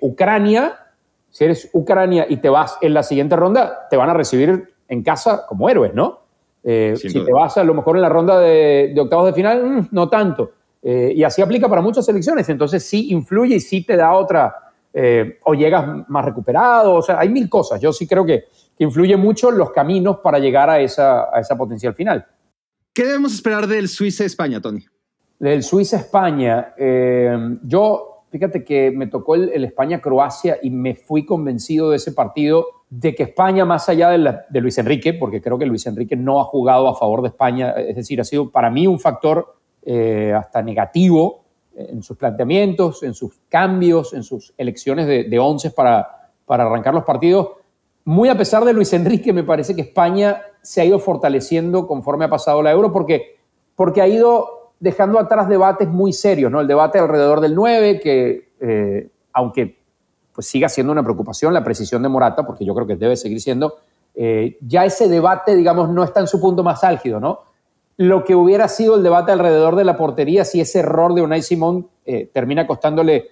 Ucrania, 0.00 0.81
si 1.32 1.44
eres 1.44 1.70
Ucrania 1.72 2.26
y 2.28 2.36
te 2.36 2.50
vas 2.50 2.78
en 2.82 2.94
la 2.94 3.02
siguiente 3.02 3.34
ronda, 3.34 3.88
te 3.90 3.96
van 3.96 4.10
a 4.10 4.14
recibir 4.14 4.74
en 4.86 5.02
casa 5.02 5.46
como 5.48 5.68
héroes, 5.68 5.94
¿no? 5.94 6.20
Eh, 6.62 6.94
si 6.96 7.12
te 7.12 7.32
vas 7.32 7.56
a 7.56 7.64
lo 7.64 7.74
mejor 7.74 7.96
en 7.96 8.02
la 8.02 8.10
ronda 8.10 8.38
de, 8.38 8.94
octavos 8.98 9.26
de 9.26 9.32
final, 9.32 9.64
mm, 9.64 9.88
no 9.90 10.08
tanto. 10.10 10.52
Eh, 10.82 11.12
y 11.16 11.24
así 11.24 11.40
aplica 11.40 11.68
para 11.68 11.80
muchas 11.80 12.04
selecciones. 12.04 12.48
Entonces 12.50 12.84
sí 12.84 13.10
influye 13.10 13.56
y 13.56 13.60
sí 13.60 13.84
te 13.84 13.96
da 13.96 14.12
otra, 14.12 14.54
eh, 14.92 15.38
o 15.44 15.54
llegas 15.54 16.06
más 16.08 16.24
recuperado. 16.24 16.94
O 16.96 17.02
sea, 17.02 17.18
hay 17.18 17.30
mil 17.30 17.48
cosas. 17.48 17.80
Yo 17.80 17.94
sí 17.94 18.06
creo 18.06 18.26
que, 18.26 18.44
que 18.76 18.84
influye 18.84 19.16
mucho 19.16 19.50
los 19.50 19.70
caminos 19.70 20.18
para 20.18 20.38
llegar 20.38 20.68
a 20.68 20.80
esa, 20.80 21.34
a 21.34 21.40
esa 21.40 21.56
potencial 21.56 21.94
final. 21.94 22.26
¿Qué 22.92 23.06
debemos 23.06 23.32
esperar 23.32 23.66
del 23.66 23.88
Suiza-España, 23.88 24.60
Tony? 24.60 24.84
Del 25.38 25.62
Suiza-España. 25.62 26.74
yo 27.62 28.11
Fíjate 28.32 28.64
que 28.64 28.90
me 28.90 29.08
tocó 29.08 29.34
el, 29.34 29.62
España-Croacia 29.62 30.56
y 30.62 30.70
me 30.70 30.94
fui 30.94 31.26
convencido 31.26 31.90
de 31.90 31.96
ese 31.96 32.12
partido 32.12 32.64
de 32.88 33.14
que 33.14 33.24
España, 33.24 33.66
más 33.66 33.90
allá 33.90 34.08
de, 34.08 34.60
Luis 34.62 34.78
Enrique, 34.78 35.12
porque 35.12 35.42
creo 35.42 35.58
que 35.58 35.66
Luis 35.66 35.84
Enrique 35.84 36.16
no 36.16 36.40
ha 36.40 36.44
jugado 36.44 36.88
a 36.88 36.94
favor 36.94 37.20
de 37.20 37.28
España, 37.28 37.72
es 37.72 37.94
decir, 37.94 38.22
ha 38.22 38.24
sido 38.24 38.50
para 38.50 38.70
mí 38.70 38.86
un 38.86 38.98
factor 38.98 39.54
eh, 39.82 40.32
hasta 40.34 40.62
negativo 40.62 41.44
en 41.76 42.02
sus 42.02 42.16
planteamientos, 42.16 43.02
en 43.02 43.12
sus 43.12 43.38
cambios, 43.50 44.14
en 44.14 44.22
sus 44.22 44.54
elecciones 44.56 45.06
de, 45.06 45.24
de 45.24 45.38
once 45.38 45.70
para, 45.70 46.30
para 46.46 46.64
arrancar 46.64 46.94
los 46.94 47.04
partidos. 47.04 47.50
Muy 48.06 48.30
a 48.30 48.38
pesar 48.38 48.64
de 48.64 48.72
Luis 48.72 48.94
Enrique, 48.94 49.34
me 49.34 49.44
parece 49.44 49.76
que 49.76 49.82
España 49.82 50.40
se 50.62 50.80
ha 50.80 50.86
ido 50.86 50.98
fortaleciendo 50.98 51.86
conforme 51.86 52.24
ha 52.24 52.30
pasado 52.30 52.62
la 52.62 52.72
Euro, 52.72 52.92
porque, 52.92 53.36
porque 53.76 54.00
ha 54.00 54.08
ido 54.08 54.61
dejando 54.82 55.20
atrás 55.20 55.48
debates 55.48 55.86
muy 55.86 56.12
serios, 56.12 56.50
¿no? 56.50 56.60
El 56.60 56.66
debate 56.66 56.98
alrededor 56.98 57.40
del 57.40 57.54
9, 57.54 58.00
que 58.00 58.48
eh, 58.60 59.08
aunque 59.32 59.78
pues 60.34 60.48
siga 60.48 60.68
siendo 60.68 60.92
una 60.92 61.04
preocupación 61.04 61.54
la 61.54 61.62
precisión 61.62 62.02
de 62.02 62.08
Morata, 62.08 62.44
porque 62.44 62.64
yo 62.64 62.74
creo 62.74 62.88
que 62.88 62.96
debe 62.96 63.16
seguir 63.16 63.40
siendo, 63.40 63.76
eh, 64.16 64.58
ya 64.60 64.84
ese 64.84 65.08
debate, 65.08 65.54
digamos, 65.54 65.88
no 65.88 66.02
está 66.02 66.18
en 66.18 66.26
su 66.26 66.40
punto 66.40 66.64
más 66.64 66.82
álgido, 66.82 67.20
¿no? 67.20 67.42
Lo 67.96 68.24
que 68.24 68.34
hubiera 68.34 68.66
sido 68.66 68.96
el 68.96 69.04
debate 69.04 69.30
alrededor 69.30 69.76
de 69.76 69.84
la 69.84 69.96
portería 69.96 70.44
si 70.44 70.60
ese 70.60 70.80
error 70.80 71.14
de 71.14 71.22
Unai 71.22 71.42
Simón 71.42 71.88
eh, 72.04 72.28
termina 72.32 72.66
costándole 72.66 73.28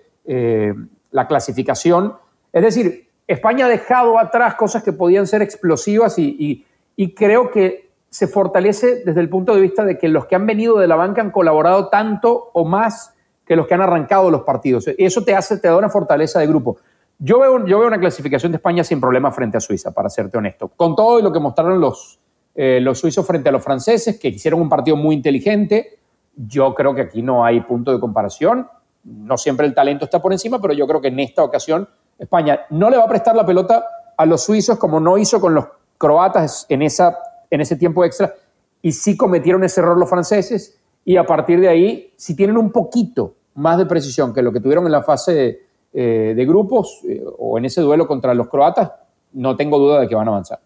la 1.10 1.26
clasificación. 1.26 2.14
Es 2.52 2.62
decir, 2.62 3.08
España 3.26 3.66
ha 3.66 3.68
dejado 3.68 4.16
atrás 4.16 4.54
cosas 4.54 4.84
que 4.84 4.92
podían 4.92 5.26
ser 5.26 5.42
explosivas 5.42 6.16
y, 6.20 6.64
y 6.94 7.14
creo 7.14 7.50
que 7.50 7.89
se 8.10 8.26
fortalece 8.26 9.02
desde 9.04 9.20
el 9.20 9.28
punto 9.28 9.54
de 9.54 9.60
vista 9.60 9.84
de 9.84 9.96
que 9.96 10.08
los 10.08 10.26
que 10.26 10.34
han 10.34 10.44
venido 10.44 10.78
de 10.78 10.88
la 10.88 10.96
banca 10.96 11.22
han 11.22 11.30
colaborado 11.30 11.88
tanto 11.88 12.50
o 12.52 12.64
más 12.64 13.14
que 13.46 13.56
los 13.56 13.66
que 13.66 13.74
han 13.74 13.80
arrancado 13.80 14.30
los 14.30 14.42
partidos. 14.42 14.86
Eso 14.98 15.24
te 15.24 15.34
hace, 15.34 15.58
te 15.58 15.68
da 15.68 15.76
una 15.76 15.88
fortaleza 15.88 16.40
de 16.40 16.46
grupo. 16.46 16.78
Yo 17.18 17.38
veo, 17.38 17.66
yo 17.66 17.78
veo 17.78 17.88
una 17.88 18.00
clasificación 18.00 18.50
de 18.52 18.56
España 18.56 18.82
sin 18.82 19.00
problema 19.00 19.30
frente 19.30 19.56
a 19.56 19.60
Suiza, 19.60 19.92
para 19.92 20.08
serte 20.08 20.38
honesto. 20.38 20.68
Con 20.68 20.96
todo 20.96 21.20
lo 21.20 21.32
que 21.32 21.38
mostraron 21.38 21.80
los, 21.80 22.18
eh, 22.54 22.80
los 22.80 22.98
suizos 22.98 23.26
frente 23.26 23.48
a 23.48 23.52
los 23.52 23.62
franceses, 23.62 24.18
que 24.18 24.28
hicieron 24.28 24.60
un 24.60 24.68
partido 24.68 24.96
muy 24.96 25.14
inteligente, 25.14 25.98
yo 26.34 26.74
creo 26.74 26.94
que 26.94 27.02
aquí 27.02 27.22
no 27.22 27.44
hay 27.44 27.60
punto 27.60 27.92
de 27.92 28.00
comparación. 28.00 28.68
No 29.04 29.36
siempre 29.36 29.66
el 29.66 29.74
talento 29.74 30.04
está 30.04 30.20
por 30.20 30.32
encima, 30.32 30.60
pero 30.60 30.72
yo 30.72 30.86
creo 30.86 31.00
que 31.00 31.08
en 31.08 31.20
esta 31.20 31.44
ocasión 31.44 31.88
España 32.18 32.60
no 32.70 32.90
le 32.90 32.96
va 32.96 33.04
a 33.04 33.08
prestar 33.08 33.36
la 33.36 33.46
pelota 33.46 33.84
a 34.16 34.26
los 34.26 34.42
suizos 34.42 34.78
como 34.78 35.00
no 35.00 35.16
hizo 35.18 35.40
con 35.40 35.54
los 35.54 35.66
croatas 35.98 36.66
en 36.68 36.82
esa 36.82 37.18
en 37.50 37.60
ese 37.60 37.76
tiempo 37.76 38.04
extra 38.04 38.34
y 38.82 38.92
sí 38.92 39.16
cometieron 39.16 39.64
ese 39.64 39.80
error 39.80 39.98
los 39.98 40.08
franceses 40.08 40.78
y 41.04 41.16
a 41.16 41.24
partir 41.24 41.60
de 41.60 41.68
ahí, 41.68 42.12
si 42.16 42.34
tienen 42.34 42.56
un 42.56 42.72
poquito 42.72 43.36
más 43.54 43.78
de 43.78 43.86
precisión 43.86 44.32
que 44.32 44.42
lo 44.42 44.52
que 44.52 44.60
tuvieron 44.60 44.86
en 44.86 44.92
la 44.92 45.02
fase 45.02 45.32
de, 45.32 45.62
eh, 45.92 46.44
grupos 46.46 47.00
eh, 47.08 47.22
o 47.38 47.58
en 47.58 47.64
ese 47.64 47.80
duelo 47.80 48.06
contra 48.06 48.34
los 48.34 48.48
croatas, 48.48 48.92
no 49.32 49.56
tengo 49.56 49.78
duda 49.78 50.00
de 50.00 50.08
que 50.08 50.14
van 50.14 50.28
a 50.28 50.30
avanzar. 50.30 50.60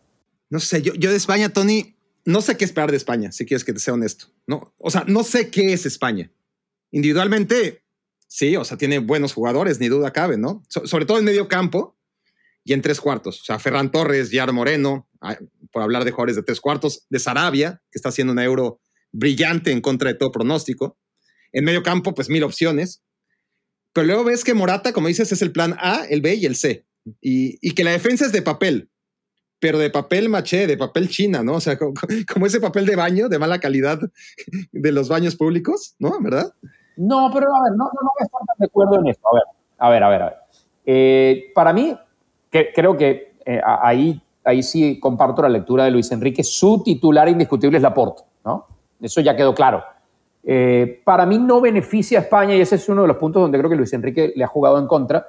No 0.50 0.60
sé, 0.60 0.82
yo, 0.82 0.92
yo 0.94 1.10
de 1.10 1.16
España, 1.16 1.48
Tony, 1.48 1.96
no 2.24 2.40
sé 2.40 2.56
qué 2.56 2.64
esperar 2.64 2.90
de 2.90 2.96
España, 2.96 3.32
si 3.32 3.46
quieres 3.46 3.64
que 3.64 3.72
te 3.72 3.80
sea 3.80 3.94
honesto. 3.94 4.26
No, 4.46 4.72
o 4.78 4.90
sea, 4.90 5.04
no 5.06 5.22
sé 5.22 5.50
qué 5.50 5.72
es 5.72 5.86
España. 5.86 6.30
Individualmente, 6.90 7.82
sí, 8.26 8.56
o 8.56 8.64
sea, 8.64 8.76
tiene 8.76 8.98
buenos 8.98 9.34
jugadores, 9.34 9.80
ni 9.80 9.88
duda 9.88 10.12
cabe, 10.12 10.36
¿no? 10.36 10.62
sobre 10.68 11.06
todo 11.06 11.18
en 11.18 11.24
medio 11.24 11.48
campo 11.48 11.96
y 12.64 12.72
en 12.72 12.82
tres 12.82 13.00
cuartos. 13.00 13.40
O 13.40 13.44
sea, 13.44 13.58
Ferran 13.58 13.90
Torres, 13.90 14.30
Yar 14.30 14.52
Moreno, 14.52 15.08
por 15.74 15.82
hablar 15.82 16.04
de 16.04 16.12
jugadores 16.12 16.36
de 16.36 16.44
tres 16.44 16.60
cuartos, 16.60 17.04
de 17.10 17.18
Sarabia, 17.18 17.82
que 17.90 17.98
está 17.98 18.10
haciendo 18.10 18.32
un 18.32 18.38
euro 18.38 18.80
brillante 19.10 19.72
en 19.72 19.80
contra 19.80 20.08
de 20.08 20.16
todo 20.16 20.30
pronóstico. 20.30 20.96
En 21.52 21.64
medio 21.64 21.82
campo, 21.82 22.14
pues 22.14 22.30
mil 22.30 22.44
opciones. 22.44 23.02
Pero 23.92 24.06
luego 24.06 24.24
ves 24.24 24.44
que 24.44 24.54
Morata, 24.54 24.92
como 24.92 25.08
dices, 25.08 25.32
es 25.32 25.42
el 25.42 25.50
plan 25.50 25.74
A, 25.80 26.04
el 26.08 26.20
B 26.20 26.36
y 26.36 26.46
el 26.46 26.54
C. 26.54 26.86
Y, 27.20 27.74
que 27.74 27.82
la 27.82 27.90
defensa 27.90 28.24
es 28.24 28.32
de 28.32 28.40
papel, 28.40 28.88
pero 29.58 29.78
de 29.78 29.90
papel 29.90 30.28
maché, 30.28 30.68
de 30.68 30.76
papel 30.76 31.08
china, 31.08 31.42
¿no? 31.42 31.54
O 31.54 31.60
sea, 31.60 31.76
como, 31.76 32.46
ese 32.46 32.60
papel 32.60 32.86
de 32.86 32.94
baño 32.94 33.28
de 33.28 33.40
mala 33.40 33.58
calidad 33.58 33.98
de 34.70 34.92
los 34.92 35.08
baños 35.08 35.34
públicos, 35.34 35.96
¿no? 35.98 36.20
¿Verdad? 36.22 36.54
No, 36.96 37.30
pero 37.34 37.52
a 37.52 37.64
ver, 37.64 37.72
no, 37.72 37.84
no, 37.84 38.10
a 38.20 38.24
estar 38.24 38.40
tan 38.46 38.56
de 38.58 38.66
acuerdo 38.66 39.00
en 39.00 39.08
esto. 39.08 39.26
A 39.78 39.90
ver, 39.90 40.02
a 40.02 40.08
ver, 40.08 40.22
a 40.22 40.24
ver. 40.26 40.34
Eh, 40.86 41.52
para 41.52 41.72
mí, 41.72 41.98
creo 42.50 42.96
que 42.96 43.34
eh, 43.44 43.60
ahí 43.64 44.23
ahí 44.44 44.62
sí 44.62 45.00
comparto 45.00 45.42
la 45.42 45.48
lectura 45.48 45.84
de 45.84 45.90
Luis 45.90 46.10
Enrique, 46.12 46.44
su 46.44 46.82
titular 46.82 47.28
indiscutible 47.28 47.78
es 47.78 47.82
Laporte, 47.82 48.22
¿no? 48.44 48.66
Eso 49.00 49.20
ya 49.20 49.36
quedó 49.36 49.54
claro. 49.54 49.82
Eh, 50.42 51.00
para 51.04 51.26
mí 51.26 51.38
no 51.38 51.60
beneficia 51.60 52.18
a 52.18 52.22
España, 52.22 52.54
y 52.54 52.60
ese 52.60 52.76
es 52.76 52.88
uno 52.88 53.02
de 53.02 53.08
los 53.08 53.16
puntos 53.16 53.42
donde 53.42 53.58
creo 53.58 53.70
que 53.70 53.76
Luis 53.76 53.92
Enrique 53.92 54.32
le 54.36 54.44
ha 54.44 54.48
jugado 54.48 54.78
en 54.78 54.86
contra, 54.86 55.26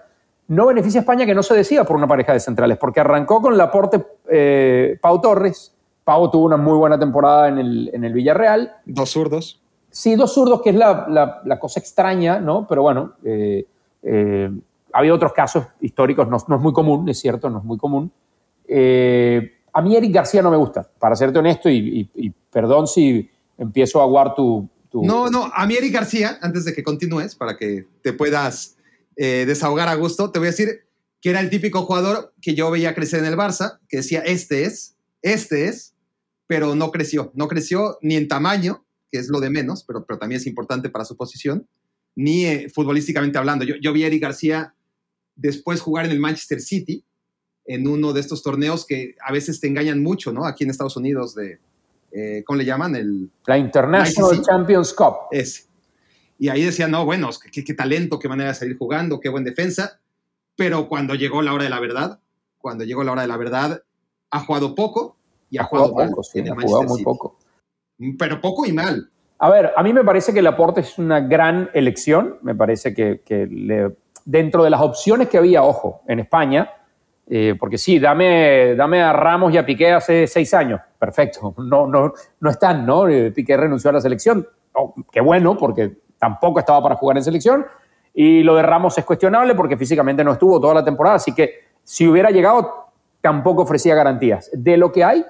no 0.47 0.67
beneficia 0.67 0.99
a 0.99 1.03
España 1.03 1.25
que 1.25 1.33
no 1.33 1.41
se 1.41 1.55
decida 1.55 1.83
por 1.83 1.95
una 1.95 2.07
pareja 2.07 2.33
de 2.33 2.39
centrales, 2.39 2.77
porque 2.77 2.99
arrancó 2.99 3.41
con 3.41 3.57
Laporte 3.57 4.05
eh, 4.29 4.97
Pau 5.01 5.19
Torres, 5.19 5.75
Pau 6.03 6.29
tuvo 6.29 6.45
una 6.45 6.57
muy 6.57 6.77
buena 6.77 6.99
temporada 6.99 7.47
en 7.49 7.57
el, 7.57 7.89
en 7.91 8.03
el 8.03 8.13
Villarreal. 8.13 8.75
Dos 8.85 9.09
zurdos. 9.09 9.59
Sí, 9.89 10.15
dos 10.15 10.33
zurdos, 10.33 10.61
que 10.61 10.69
es 10.69 10.75
la, 10.75 11.41
la, 11.43 11.59
cosa 11.59 11.79
extraña, 11.79 12.39
¿no? 12.39 12.67
Pero 12.67 12.83
bueno, 12.83 13.13
eh, 13.23 13.65
eh, 14.03 14.51
ha 14.93 14.99
habido 14.99 15.15
otros 15.15 15.33
casos 15.33 15.65
históricos, 15.81 16.27
no, 16.27 16.37
no, 16.47 16.55
es 16.57 16.61
muy 16.61 16.73
común, 16.73 17.09
es 17.09 17.19
cierto, 17.19 17.49
no 17.49 17.59
es 17.59 17.63
muy 17.63 17.77
común. 17.77 18.11
A 18.67 19.81
mí 19.81 19.95
Eric 19.95 20.13
García 20.13 20.41
no 20.41 20.51
me 20.51 20.57
gusta, 20.57 20.89
para 20.99 21.15
serte 21.15 21.39
honesto, 21.39 21.69
y, 21.69 22.33
perdón 22.51 22.87
si 22.87 23.29
empiezo 23.57 23.99
a 23.99 24.03
aguar 24.03 24.33
tu, 24.35 24.69
no, 25.03 25.29
no, 25.29 25.51
a 25.53 25.65
mí 25.65 25.75
Eric 25.75 25.93
García, 25.93 26.37
antes 26.41 26.65
de 26.65 26.73
que 26.73 26.83
continúes, 26.83 27.35
para 27.35 27.57
que 27.57 27.87
te 28.01 28.13
puedas 28.13 28.77
eh, 29.15 29.45
desahogar 29.45 29.87
a 29.89 29.95
gusto, 29.95 30.31
te 30.31 30.39
voy 30.39 30.49
a 30.49 30.51
decir 30.51 30.85
que 31.21 31.29
era 31.31 31.39
el 31.39 31.49
típico 31.49 31.81
jugador 31.83 32.33
que 32.41 32.53
yo 32.53 32.69
veía 32.71 32.95
crecer 32.95 33.19
en 33.19 33.25
el 33.25 33.35
Barça, 33.35 33.79
que 33.89 33.97
decía, 33.97 34.19
este 34.21 34.63
es, 34.63 34.95
este 35.21 35.67
es, 35.67 35.95
pero 36.47 36.75
no 36.75 36.91
creció, 36.91 37.31
no 37.33 37.47
creció 37.47 37.97
ni 38.01 38.15
en 38.15 38.27
tamaño, 38.27 38.85
que 39.11 39.17
es 39.17 39.29
lo 39.29 39.39
de 39.39 39.49
menos, 39.49 39.83
pero, 39.83 40.05
pero 40.05 40.19
también 40.19 40.39
es 40.39 40.47
importante 40.47 40.89
para 40.89 41.05
su 41.05 41.17
posición, 41.17 41.67
ni 42.15 42.45
eh, 42.45 42.69
futbolísticamente 42.69 43.37
hablando. 43.37 43.65
Yo, 43.65 43.75
yo 43.81 43.91
vi 43.91 44.03
a 44.03 44.07
Eric 44.07 44.21
García 44.21 44.75
después 45.35 45.81
jugar 45.81 46.05
en 46.05 46.11
el 46.11 46.19
Manchester 46.19 46.61
City, 46.61 47.03
en 47.65 47.87
uno 47.87 48.13
de 48.13 48.21
estos 48.21 48.43
torneos 48.43 48.85
que 48.85 49.15
a 49.25 49.31
veces 49.31 49.59
te 49.59 49.67
engañan 49.67 50.01
mucho, 50.01 50.31
¿no? 50.31 50.45
Aquí 50.45 50.63
en 50.63 50.69
Estados 50.69 50.97
Unidos 50.97 51.35
de 51.35 51.59
eh, 52.17 52.43
¿cómo 52.45 52.57
le 52.57 52.63
llaman? 52.63 52.95
El, 52.95 53.29
la 53.45 53.57
International 53.57 54.41
Champions 54.41 54.93
Cup. 54.93 55.15
Ese. 55.31 55.65
Y 56.39 56.47
ahí 56.47 56.63
decían, 56.63 56.91
no, 56.91 57.03
bueno, 57.03 57.29
qué, 57.51 57.63
qué, 57.63 57.73
talento, 57.73 58.19
qué 58.19 58.29
manera 58.29 58.49
de 58.49 58.55
salir 58.55 58.77
jugando, 58.77 59.19
qué 59.19 59.27
buen 59.27 59.43
defensa. 59.43 59.99
Pero 60.55 60.87
cuando 60.87 61.15
llegó 61.15 61.41
la 61.41 61.53
hora 61.53 61.65
de 61.65 61.69
la 61.69 61.81
verdad, 61.81 62.19
cuando 62.57 62.85
llegó 62.85 63.03
la 63.03 63.11
hora 63.11 63.23
de 63.23 63.27
la 63.27 63.35
verdad, 63.35 63.83
ha 64.31 64.39
jugado 64.39 64.75
poco 64.75 65.17
y 65.49 65.57
ha, 65.57 65.65
jugado, 65.65 65.93
poco. 65.93 66.23
Sí, 66.23 66.39
ha 66.39 66.55
jugado 66.55 66.83
muy 66.83 67.03
poco. 67.03 67.37
Pero 68.17 68.39
poco 68.39 68.65
y 68.65 68.71
mal. 68.71 69.09
A 69.39 69.49
ver, 69.49 69.73
a 69.75 69.83
mí 69.83 69.91
me 69.91 70.05
parece 70.05 70.31
que 70.31 70.39
el 70.39 70.47
aporte 70.47 70.79
es 70.81 70.97
una 70.97 71.19
gran 71.19 71.69
elección. 71.73 72.37
Me 72.43 72.55
parece 72.55 72.93
que, 72.93 73.23
que 73.25 73.45
le, 73.45 73.93
dentro 74.23 74.63
de 74.63 74.69
las 74.69 74.81
opciones 74.81 75.27
que 75.27 75.37
había, 75.37 75.63
ojo, 75.63 76.01
en 76.07 76.21
España, 76.21 76.71
eh, 77.27 77.55
porque 77.59 77.77
sí, 77.77 77.99
dame, 77.99 78.75
dame 78.75 79.01
a 79.01 79.11
Ramos 79.11 79.53
y 79.53 79.57
a 79.57 79.65
Piqué 79.65 79.91
hace 79.91 80.27
seis 80.27 80.53
años. 80.53 80.79
Perfecto. 80.99 81.53
No, 81.57 81.87
no, 81.87 82.13
no 82.39 82.49
están, 82.49 82.85
¿no? 82.85 83.07
Eh, 83.07 83.31
Piqué 83.31 83.57
renunció 83.57 83.89
a 83.89 83.93
la 83.93 84.01
selección. 84.01 84.47
Oh, 84.73 84.93
qué 85.11 85.21
bueno, 85.21 85.57
porque 85.57 85.97
tampoco 86.19 86.59
estaba 86.59 86.81
para 86.83 86.95
jugar 86.95 87.17
en 87.17 87.23
selección. 87.23 87.65
Y 88.13 88.43
lo 88.43 88.55
de 88.55 88.61
Ramos 88.61 88.97
es 88.97 89.05
cuestionable 89.05 89.55
porque 89.55 89.75
físicamente 89.75 90.23
no 90.23 90.33
estuvo 90.33 90.59
toda 90.59 90.75
la 90.75 90.85
temporada. 90.85 91.15
Así 91.15 91.33
que 91.33 91.65
si 91.83 92.07
hubiera 92.07 92.29
llegado, 92.29 92.91
tampoco 93.21 93.63
ofrecía 93.63 93.95
garantías. 93.95 94.49
De 94.53 94.77
lo 94.77 94.91
que 94.91 95.03
hay, 95.03 95.25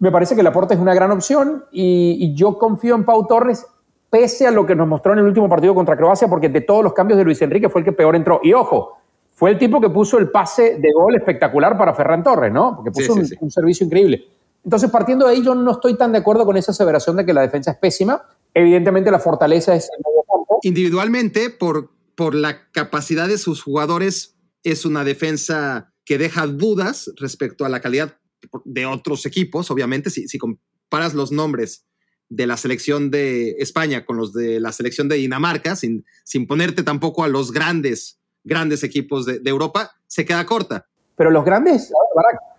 me 0.00 0.10
parece 0.10 0.34
que 0.34 0.40
el 0.40 0.46
aporte 0.46 0.74
es 0.74 0.80
una 0.80 0.94
gran 0.94 1.12
opción 1.12 1.64
y, 1.70 2.16
y 2.20 2.34
yo 2.34 2.58
confío 2.58 2.94
en 2.96 3.04
Pau 3.04 3.26
Torres 3.26 3.66
pese 4.10 4.46
a 4.46 4.50
lo 4.50 4.64
que 4.64 4.76
nos 4.76 4.86
mostró 4.86 5.12
en 5.12 5.18
el 5.20 5.24
último 5.24 5.48
partido 5.48 5.74
contra 5.74 5.96
Croacia, 5.96 6.28
porque 6.28 6.48
de 6.48 6.60
todos 6.60 6.84
los 6.84 6.92
cambios 6.92 7.18
de 7.18 7.24
Luis 7.24 7.42
Enrique 7.42 7.68
fue 7.68 7.80
el 7.80 7.84
que 7.84 7.92
peor 7.92 8.14
entró. 8.14 8.40
Y 8.44 8.52
ojo, 8.52 8.98
fue 9.44 9.50
el 9.50 9.58
tipo 9.58 9.78
que 9.78 9.90
puso 9.90 10.16
el 10.16 10.30
pase 10.30 10.78
de 10.78 10.90
gol 10.94 11.16
espectacular 11.16 11.76
para 11.76 11.92
Ferran 11.92 12.22
Torres, 12.22 12.50
¿no? 12.50 12.76
Porque 12.76 12.90
puso 12.90 13.12
un, 13.12 13.50
servicio 13.50 13.84
increíble. 13.84 14.26
Entonces, 14.64 14.88
partiendo 14.88 15.26
de 15.26 15.32
ahí, 15.32 15.44
yo 15.44 15.54
no 15.54 15.72
estoy 15.72 15.98
tan 15.98 16.12
de 16.12 16.18
acuerdo 16.20 16.46
con 16.46 16.56
esa 16.56 16.72
aseveración 16.72 17.16
de 17.16 17.26
que 17.26 17.34
la 17.34 17.42
defensa 17.42 17.72
es 17.72 17.76
pésima. 17.76 18.22
Evidentemente, 18.54 19.10
la 19.10 19.18
fortaleza 19.18 19.74
es 19.74 19.90
el 19.94 20.02
medio 20.02 20.22
campo. 20.22 20.60
Individualmente, 20.62 21.50
por, 21.50 21.90
por 22.14 22.34
la 22.34 22.70
capacidad 22.70 23.28
de 23.28 23.36
sus 23.36 23.62
jugadores, 23.62 24.34
es 24.62 24.86
una 24.86 25.04
defensa 25.04 25.92
que 26.06 26.16
deja 26.16 26.46
dudas 26.46 27.12
respecto 27.18 27.66
a 27.66 27.68
la 27.68 27.82
calidad 27.82 28.16
de 28.64 28.86
otros 28.86 29.26
equipos, 29.26 29.70
obviamente. 29.70 30.08
Si, 30.08 30.26
si 30.26 30.38
comparas 30.38 31.12
los 31.12 31.32
nombres 31.32 31.84
de 32.30 32.46
la 32.46 32.56
selección 32.56 33.10
de 33.10 33.56
España 33.58 34.06
con 34.06 34.16
los 34.16 34.32
de 34.32 34.58
la 34.58 34.72
selección 34.72 35.06
de 35.06 35.16
Dinamarca, 35.16 35.76
sin, 35.76 36.06
sin 36.24 36.46
ponerte 36.46 36.82
tampoco 36.82 37.24
a 37.24 37.28
los 37.28 37.52
grandes 37.52 38.23
grandes 38.44 38.84
equipos 38.84 39.26
de, 39.26 39.40
Europa, 39.44 39.90
se 40.06 40.24
queda 40.24 40.44
corta. 40.46 40.86
Pero 41.16 41.30
los 41.30 41.44
grandes, 41.44 41.92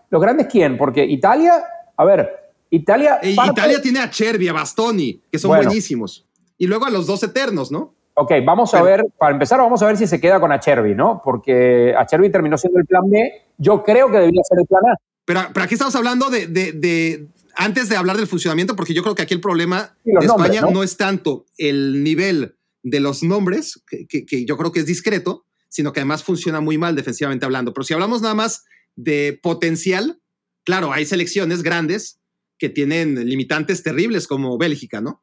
¿los 0.10 0.22
grandes 0.22 0.48
quién? 0.48 0.78
Porque 0.78 1.06
Italia, 1.06 1.64
a 1.96 2.06
ver, 2.06 2.52
Italia... 2.70 3.20
Eh, 3.22 3.32
Italia 3.32 3.82
tiene 3.82 4.00
a 4.00 4.10
Chervi, 4.10 4.48
a 4.48 4.54
Bastoni, 4.54 5.22
que 5.32 5.40
son 5.40 5.50
buenísimos. 5.50 6.28
Y 6.58 6.68
luego 6.68 6.86
a 6.86 6.90
los 6.90 7.06
dos 7.06 7.22
eternos, 7.24 7.72
¿no? 7.72 7.94
Ok, 8.18 8.32
vamos 8.46 8.74
a 8.74 8.82
ver, 8.82 9.06
para 9.18 9.34
empezar 9.34 9.60
vamos 9.60 9.82
a 9.82 9.88
ver 9.88 9.98
si 9.98 10.08
se 10.08 10.22
queda 10.22 10.40
con 10.40 10.52
Achervi, 10.52 10.96
¿no? 10.96 11.22
Porque 11.24 11.94
Achervi 11.98 12.32
terminó 12.32 12.58
siendo 12.58 12.80
el 12.80 12.86
plan 12.86 13.10
B, 13.10 13.44
yo 13.58 13.84
creo 13.84 14.08
que 14.10 14.18
debería 14.18 14.42
ser 14.44 14.60
el 14.60 14.66
plan 14.66 14.82
A. 14.86 14.96
Pero, 15.26 15.42
pero 15.54 15.66
aquí 15.66 15.74
estamos 15.74 15.96
hablando 15.96 16.30
de, 16.30 16.48
de, 16.48 17.28
antes 17.56 17.90
de 17.90 17.98
hablar 17.98 18.16
del 18.16 18.28
funcionamiento, 18.28 18.76
porque 18.76 18.94
yo 18.94 19.04
creo 19.04 19.16
que 19.16 19.22
aquí 19.22 19.34
el 19.34 19.42
problema 19.42 19.98
de 20.06 20.26
España 20.26 20.62
¿no? 20.62 20.82
es 20.84 20.96
tanto 20.96 21.46
el 21.58 22.04
nivel 22.04 22.56
de 22.84 23.00
los 23.00 23.22
nombres, 23.22 23.84
que, 23.88 24.26
que, 24.26 24.46
yo 24.46 24.58
creo 24.58 24.72
que 24.72 24.80
es 24.80 24.86
discreto, 24.86 25.45
sino 25.76 25.92
que 25.92 26.00
además 26.00 26.24
funciona 26.24 26.62
muy 26.62 26.78
mal 26.78 26.96
defensivamente 26.96 27.46
hablando. 27.46 27.74
Pero 27.74 27.84
si 27.84 27.94
hablamos 27.94 28.22
nada 28.22 28.34
más 28.34 28.64
de 28.96 29.38
potencial, 29.44 30.22
claro, 30.64 30.94
hay 30.94 31.06
selecciones 31.06 31.64
grandes 31.64 32.22
que 32.58 32.70
tienen 32.70 33.28
limitantes 33.28 33.84
terribles 33.84 34.26
como 34.26 34.58
Bélgica, 34.58 35.02
¿no? 35.02 35.22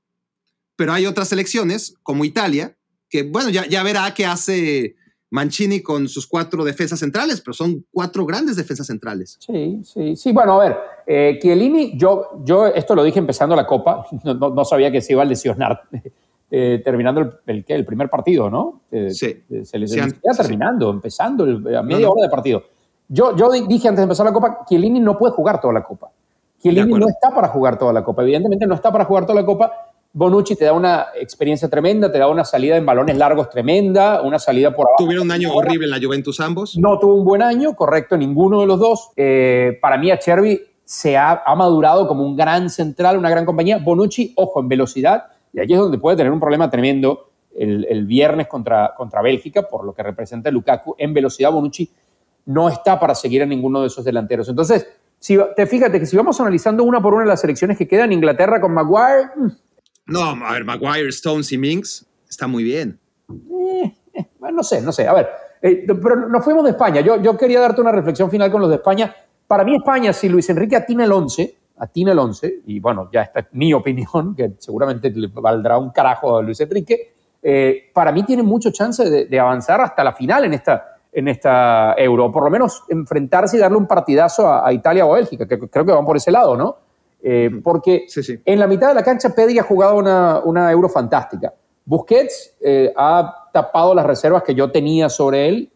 Pero 0.76 0.92
hay 0.92 1.06
otras 1.06 1.28
selecciones 1.28 1.94
como 2.02 2.26
Italia, 2.26 2.76
que 3.08 3.22
bueno, 3.22 3.48
ya, 3.48 3.82
verá 3.82 4.12
qué 4.12 4.26
hace 4.26 4.94
Mancini 5.30 5.80
con 5.80 6.06
sus 6.06 6.26
cuatro 6.26 6.64
defensas 6.64 7.00
centrales, 7.00 7.40
pero 7.40 7.54
son 7.54 7.86
cuatro 7.90 8.26
grandes 8.26 8.56
defensas 8.56 8.88
centrales. 8.88 9.38
Sí, 9.40 9.80
sí, 9.82 10.16
sí. 10.16 10.32
Bueno, 10.32 10.60
a 10.60 10.64
ver, 10.64 10.76
eh, 11.06 11.38
Chiellini, 11.40 11.96
yo, 11.96 12.42
yo 12.44 12.66
esto 12.66 12.94
lo 12.94 13.04
dije 13.04 13.18
empezando 13.18 13.56
la 13.56 13.66
Copa, 13.66 14.04
no, 14.22 14.50
no 14.50 14.64
sabía 14.66 14.92
que 14.92 15.00
se 15.00 15.14
iba 15.14 15.22
a 15.22 15.24
lesionar 15.24 15.88
eh, 16.54 16.82
terminando 16.84 17.40
el, 17.46 17.64
el, 17.66 17.84
primer 17.86 18.10
partido, 18.10 18.50
¿no? 18.50 18.82
Eh, 18.90 19.08
sí. 19.08 19.42
Se 19.64 19.78
les 19.78 19.90
terminando, 20.36 20.90
empezando 20.90 21.44
a 21.44 21.82
media 21.82 22.10
hora 22.10 22.24
de 22.24 22.28
partido. 22.28 22.62
Yo, 23.08 23.34
yo 23.34 23.50
dije 23.50 23.88
antes 23.88 24.00
de 24.00 24.02
empezar 24.02 24.26
la 24.26 24.34
Copa, 24.34 24.58
Chiellini 24.68 25.00
no 25.00 25.16
puede 25.16 25.32
jugar 25.32 25.62
toda 25.62 25.72
la 25.72 25.82
Copa. 25.82 26.10
Chiellini 26.60 26.92
no 26.92 27.08
está 27.08 27.34
para 27.34 27.48
jugar 27.48 27.78
toda 27.78 27.94
la 27.94 28.04
Copa. 28.04 28.20
Evidentemente 28.20 28.66
no 28.66 28.74
está 28.74 28.92
para 28.92 29.06
jugar 29.06 29.24
toda 29.24 29.40
la 29.40 29.46
Copa. 29.46 29.72
Bonucci 30.12 30.54
te 30.54 30.66
da 30.66 30.74
una 30.74 31.06
experiencia 31.18 31.70
tremenda, 31.70 32.12
te 32.12 32.18
da 32.18 32.28
una 32.28 32.44
salida 32.44 32.76
en 32.76 32.84
balones 32.84 33.16
largos 33.16 33.48
tremenda, 33.48 34.20
una 34.20 34.38
salida 34.38 34.76
por 34.76 34.88
abajo. 34.88 35.04
¿Tuvieron 35.04 35.28
un 35.28 35.32
año 35.32 35.54
horrible 35.54 35.86
en 35.86 35.90
la 35.90 36.06
Juventus 36.06 36.38
ambos? 36.40 36.76
No 36.76 36.98
tuvo 36.98 37.14
un 37.14 37.24
buen 37.24 37.40
año, 37.40 37.74
correcto, 37.74 38.18
ninguno 38.18 38.60
de 38.60 38.66
los 38.66 38.78
dos. 38.78 39.10
Eh, 39.16 39.78
para 39.80 39.96
mí, 39.96 40.10
a 40.10 40.18
Chervi 40.18 40.60
se 40.84 41.16
ha, 41.16 41.42
ha, 41.46 41.54
madurado 41.54 42.06
como 42.06 42.26
un 42.26 42.36
gran 42.36 42.68
central, 42.68 43.16
una 43.16 43.30
gran 43.30 43.46
compañía. 43.46 43.78
Bonucci, 43.78 44.34
ojo, 44.36 44.60
en 44.60 44.68
velocidad, 44.68 45.31
y 45.52 45.60
aquí 45.60 45.72
es 45.74 45.78
donde 45.78 45.98
puede 45.98 46.16
tener 46.16 46.32
un 46.32 46.40
problema 46.40 46.70
tremendo 46.70 47.30
el, 47.54 48.06
viernes 48.06 48.46
contra, 48.46 48.94
contra 48.96 49.20
Bélgica, 49.22 49.62
por 49.68 49.84
lo 49.84 49.94
que 49.94 50.02
representa 50.02 50.50
Lukaku. 50.50 50.94
En 50.98 51.12
velocidad, 51.12 51.52
Bonucci 51.52 51.90
no 52.46 52.68
está 52.68 52.98
para 52.98 53.14
seguir 53.14 53.42
a 53.42 53.46
ninguno 53.46 53.82
de 53.82 53.88
esos 53.88 54.04
delanteros. 54.04 54.48
Entonces, 54.48 54.86
si, 55.18 55.38
te 55.54 55.66
fíjate 55.66 56.00
que 56.00 56.06
si 56.06 56.16
vamos 56.16 56.40
analizando 56.40 56.82
una 56.82 57.00
por 57.00 57.14
una 57.14 57.24
las 57.24 57.40
selecciones 57.40 57.76
que 57.76 57.86
quedan, 57.86 58.12
Inglaterra 58.12 58.60
con 58.60 58.72
Maguire. 58.72 59.30
Mm. 59.36 59.48
No, 60.06 60.22
a 60.44 60.52
ver, 60.52 60.64
Maguire, 60.64 61.08
Stones 61.10 61.52
y 61.52 61.58
Minks 61.58 62.06
está 62.28 62.46
muy 62.46 62.64
bien. 62.64 62.98
Eh, 63.30 63.94
eh, 64.14 64.26
no 64.52 64.62
sé, 64.62 64.80
no 64.80 64.90
sé. 64.90 65.06
A 65.06 65.12
ver, 65.12 65.28
eh, 65.60 65.86
pero 65.86 66.28
nos 66.28 66.42
fuimos 66.42 66.64
de 66.64 66.70
España. 66.70 67.00
Yo, 67.02 67.22
yo 67.22 67.36
quería 67.36 67.60
darte 67.60 67.80
una 67.80 67.92
reflexión 67.92 68.30
final 68.30 68.50
con 68.50 68.62
los 68.62 68.70
de 68.70 68.76
España. 68.76 69.14
Para 69.46 69.64
mí, 69.64 69.76
España, 69.76 70.12
si 70.12 70.28
Luis 70.28 70.48
Enrique 70.50 70.74
atina 70.74 71.04
el 71.04 71.12
11, 71.12 71.56
atina 71.78 72.12
el 72.12 72.18
11, 72.18 72.62
y 72.66 72.80
bueno, 72.80 73.08
ya 73.12 73.22
esta 73.22 73.40
es 73.40 73.46
mi 73.52 73.72
opinión, 73.72 74.34
que 74.34 74.52
seguramente 74.58 75.10
le 75.10 75.28
valdrá 75.28 75.78
un 75.78 75.90
carajo 75.90 76.36
a 76.36 76.42
Luis 76.42 76.60
Enrique, 76.60 77.12
eh, 77.42 77.90
para 77.92 78.12
mí 78.12 78.22
tiene 78.22 78.42
mucho 78.42 78.70
chance 78.70 79.08
de, 79.08 79.40
avanzar 79.40 79.80
hasta 79.80 80.04
la 80.04 80.12
final 80.12 80.44
en 80.44 80.54
esta, 80.54 80.96
en 81.12 81.26
esta 81.26 81.94
Euro, 81.98 82.30
por 82.30 82.44
lo 82.44 82.50
menos 82.50 82.84
enfrentarse 82.88 83.56
y 83.56 83.60
darle 83.60 83.78
un 83.78 83.86
partidazo 83.86 84.48
a, 84.48 84.72
Italia 84.72 85.04
o 85.04 85.12
a 85.12 85.16
Bélgica, 85.16 85.46
que 85.46 85.58
creo 85.58 85.84
que 85.84 85.92
van 85.92 86.04
por 86.04 86.16
ese 86.16 86.30
lado, 86.30 86.56
¿no? 86.56 86.76
Eh, 87.24 87.50
porque 87.62 88.06
en 88.44 88.58
la 88.58 88.66
mitad 88.66 88.88
de 88.88 88.94
la 88.94 89.02
cancha 89.02 89.30
Pedri 89.30 89.58
ha 89.58 89.62
jugado 89.62 89.96
una, 89.96 90.40
una 90.44 90.70
Euro 90.70 90.88
fantástica. 90.88 91.52
Busquets 91.84 92.56
eh, 92.60 92.92
ha 92.96 93.48
tapado 93.52 93.94
las 93.94 94.06
reservas 94.06 94.42
que 94.44 94.54
yo 94.54 94.70
tenía 94.70 95.08
sobre 95.08 95.48
él, 95.48 95.68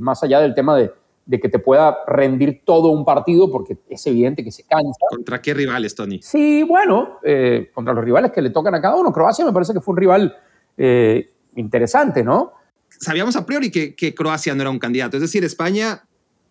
más 0.00 0.20
allá 0.24 0.40
del 0.40 0.52
tema 0.52 0.76
de, 0.76 0.90
de 1.30 1.38
que 1.38 1.48
te 1.48 1.60
pueda 1.60 1.98
rendir 2.06 2.62
todo 2.64 2.88
un 2.88 3.04
partido, 3.04 3.50
porque 3.50 3.78
es 3.88 4.06
evidente 4.06 4.42
que 4.42 4.50
se 4.50 4.64
cansa. 4.64 5.06
¿Contra 5.08 5.40
qué 5.40 5.54
rivales, 5.54 5.94
Tony? 5.94 6.20
Sí, 6.22 6.64
bueno, 6.64 7.18
eh, 7.22 7.70
contra 7.72 7.94
los 7.94 8.04
rivales 8.04 8.32
que 8.32 8.42
le 8.42 8.50
tocan 8.50 8.74
a 8.74 8.80
cada 8.80 8.96
uno. 8.96 9.12
Croacia 9.12 9.44
me 9.44 9.52
parece 9.52 9.72
que 9.72 9.80
fue 9.80 9.92
un 9.92 9.98
rival 9.98 10.36
eh, 10.76 11.32
interesante, 11.54 12.24
¿no? 12.24 12.52
Sabíamos 12.88 13.36
a 13.36 13.46
priori 13.46 13.70
que, 13.70 13.94
que, 13.94 14.14
Croacia 14.14 14.54
no 14.54 14.62
era 14.62 14.70
un 14.70 14.80
candidato, 14.80 15.16
es 15.16 15.22
decir, 15.22 15.44
España 15.44 16.02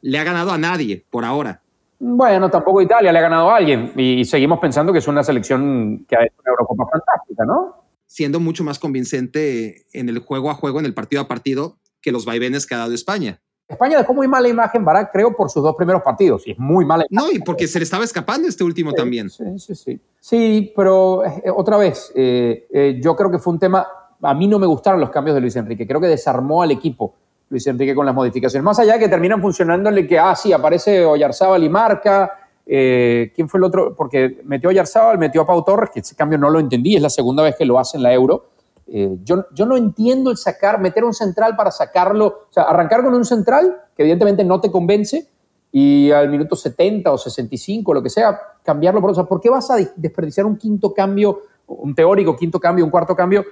le 0.01 0.17
ha 0.17 0.23
ganado 0.23 0.51
a 0.51 0.57
nadie 0.57 1.05
por 1.09 1.25
ahora. 1.25 1.61
Bueno, 1.99 2.49
tampoco 2.49 2.81
Italia 2.81 3.11
le 3.11 3.19
ha 3.19 3.23
ganado 3.23 3.49
a 3.51 3.57
alguien 3.57 3.91
y 3.97 4.23
seguimos 4.23 4.59
pensando 4.59 4.93
que 4.93 4.99
es 4.99 5.07
una 5.09 5.21
selección 5.21 6.05
que 6.07 6.15
ha 6.15 6.23
hecho 6.23 6.35
una 6.41 6.51
Eurocopa 6.51 6.85
fantástica, 6.89 7.43
¿no? 7.43 7.79
siendo 8.09 8.39
mucho 8.39 8.63
más 8.63 8.79
convincente 8.79 9.85
en 9.93 10.09
el 10.09 10.17
juego 10.17 10.49
a 10.49 10.55
juego, 10.55 10.79
en 10.79 10.87
el 10.87 10.95
partido 10.95 11.21
a 11.21 11.27
partido, 11.27 11.77
que 12.01 12.11
los 12.11 12.25
vaivenes 12.25 12.65
que 12.65 12.73
ha 12.73 12.79
dado 12.79 12.93
España. 12.93 13.39
España 13.69 13.99
dejó 13.99 14.15
muy 14.15 14.27
mala 14.27 14.49
imagen, 14.49 14.83
Barak, 14.83 15.11
creo, 15.11 15.35
por 15.35 15.51
sus 15.51 15.61
dos 15.61 15.75
primeros 15.75 16.01
partidos. 16.01 16.45
Y 16.47 16.51
es 16.51 16.59
muy 16.59 16.85
mala 16.85 17.05
No, 17.11 17.31
y 17.31 17.37
porque 17.37 17.67
se 17.67 17.77
le 17.77 17.83
estaba 17.83 18.03
escapando 18.03 18.47
este 18.47 18.63
último 18.63 18.93
también. 18.93 19.29
Sí, 19.29 19.59
sí, 19.59 19.75
sí. 19.75 19.99
Sí, 20.19 20.73
pero 20.75 21.23
eh, 21.23 21.43
otra 21.55 21.77
vez, 21.77 22.11
eh, 22.15 22.67
eh, 22.73 22.99
yo 22.99 23.15
creo 23.15 23.29
que 23.29 23.37
fue 23.37 23.53
un 23.53 23.59
tema. 23.59 23.87
A 24.23 24.33
mí 24.33 24.47
no 24.47 24.57
me 24.57 24.65
gustaron 24.65 24.99
los 24.99 25.11
cambios 25.11 25.35
de 25.35 25.41
Luis 25.41 25.55
Enrique. 25.55 25.85
Creo 25.85 26.01
que 26.01 26.07
desarmó 26.07 26.63
al 26.63 26.71
equipo 26.71 27.13
Luis 27.49 27.67
Enrique 27.67 27.93
con 27.93 28.07
las 28.07 28.15
modificaciones. 28.15 28.63
Más 28.63 28.79
allá 28.79 28.93
de 28.93 28.99
que 28.99 29.07
terminan 29.07 29.39
funcionándole 29.39 30.07
que, 30.07 30.17
ah, 30.17 30.35
sí, 30.35 30.51
aparece 30.51 31.05
Oyarzábal 31.05 31.63
y 31.63 31.69
marca. 31.69 32.31
¿Quién 32.65 33.47
fue 33.47 33.59
el 33.59 33.63
otro? 33.63 33.95
Porque 33.95 34.41
metió 34.45 34.69
a 34.69 34.71
Oyarzábal, 34.71 35.19
metió 35.19 35.41
a 35.41 35.47
Pau 35.47 35.63
Torres, 35.63 35.91
que 35.91 35.99
ese 35.99 36.15
cambio 36.15 36.39
no 36.39 36.49
lo 36.49 36.59
entendí. 36.59 36.95
Es 36.95 37.01
la 37.03 37.09
segunda 37.09 37.43
vez 37.43 37.55
que 37.55 37.65
lo 37.65 37.77
hace 37.77 37.97
en 37.97 38.03
la 38.03 38.13
Euro 38.13 38.49
eh, 38.91 39.17
yo, 39.23 39.45
yo 39.53 39.65
no 39.65 39.77
entiendo 39.77 40.31
el 40.31 40.37
sacar, 40.37 40.79
meter 40.79 41.03
un 41.03 41.13
central 41.13 41.55
para 41.55 41.71
sacarlo, 41.71 42.25
o 42.49 42.53
sea, 42.53 42.63
arrancar 42.63 43.03
con 43.03 43.13
un 43.13 43.25
central 43.25 43.83
que 43.95 44.03
evidentemente 44.03 44.43
no 44.43 44.59
te 44.59 44.71
convence 44.71 45.29
y 45.71 46.09
al 46.11 46.29
minuto 46.29 46.55
70 46.55 47.11
o 47.11 47.17
65, 47.17 47.93
lo 47.93 48.01
que 48.01 48.09
sea, 48.09 48.39
cambiarlo 48.63 49.01
por 49.01 49.11
otro. 49.11 49.27
¿Por 49.27 49.39
qué 49.39 49.49
vas 49.49 49.69
a 49.69 49.77
desperdiciar 49.95 50.45
un 50.45 50.57
quinto 50.57 50.93
cambio, 50.93 51.41
un 51.67 51.93
teórico 51.93 52.35
quinto 52.35 52.59
cambio, 52.59 52.83
un 52.83 52.91
cuarto 52.91 53.15
cambio, 53.15 53.45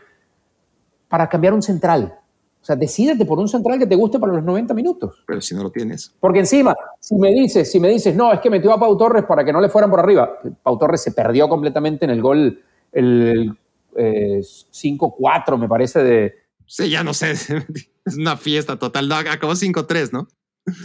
para 1.08 1.30
cambiar 1.30 1.54
un 1.54 1.62
central? 1.62 2.20
O 2.60 2.66
sea, 2.66 2.76
decídete 2.76 3.24
por 3.24 3.38
un 3.38 3.48
central 3.48 3.78
que 3.78 3.86
te 3.86 3.96
guste 3.96 4.18
para 4.18 4.34
los 4.34 4.44
90 4.44 4.74
minutos. 4.74 5.24
Pero 5.28 5.40
si 5.40 5.56
no 5.56 5.64
lo 5.64 5.70
tienes. 5.70 6.14
Porque 6.20 6.40
encima, 6.40 6.76
si 7.00 7.16
me 7.16 7.30
dices, 7.30 7.72
si 7.72 7.80
me 7.80 7.88
dices, 7.90 8.16
no, 8.16 8.34
es 8.34 8.40
que 8.40 8.50
metió 8.50 8.74
a 8.74 8.80
Pau 8.80 8.98
Torres 8.98 9.24
para 9.26 9.46
que 9.46 9.54
no 9.54 9.62
le 9.62 9.70
fueran 9.70 9.92
por 9.92 10.00
arriba. 10.00 10.40
Pau 10.64 10.78
Torres 10.78 11.02
se 11.02 11.12
perdió 11.12 11.48
completamente 11.48 12.06
en 12.06 12.12
el 12.12 12.22
gol, 12.22 12.60
el 12.92 13.56
5-4, 13.98 15.54
eh, 15.54 15.58
me 15.58 15.68
parece, 15.68 16.04
de... 16.04 16.36
Sí, 16.66 16.90
ya 16.90 17.04
no 17.04 17.14
sé, 17.14 17.32
es 18.06 18.18
una 18.18 18.38
fiesta 18.38 18.78
total. 18.78 19.08
No, 19.08 19.16
acabó 19.16 19.54
5-3, 19.54 20.12
¿no? 20.12 20.28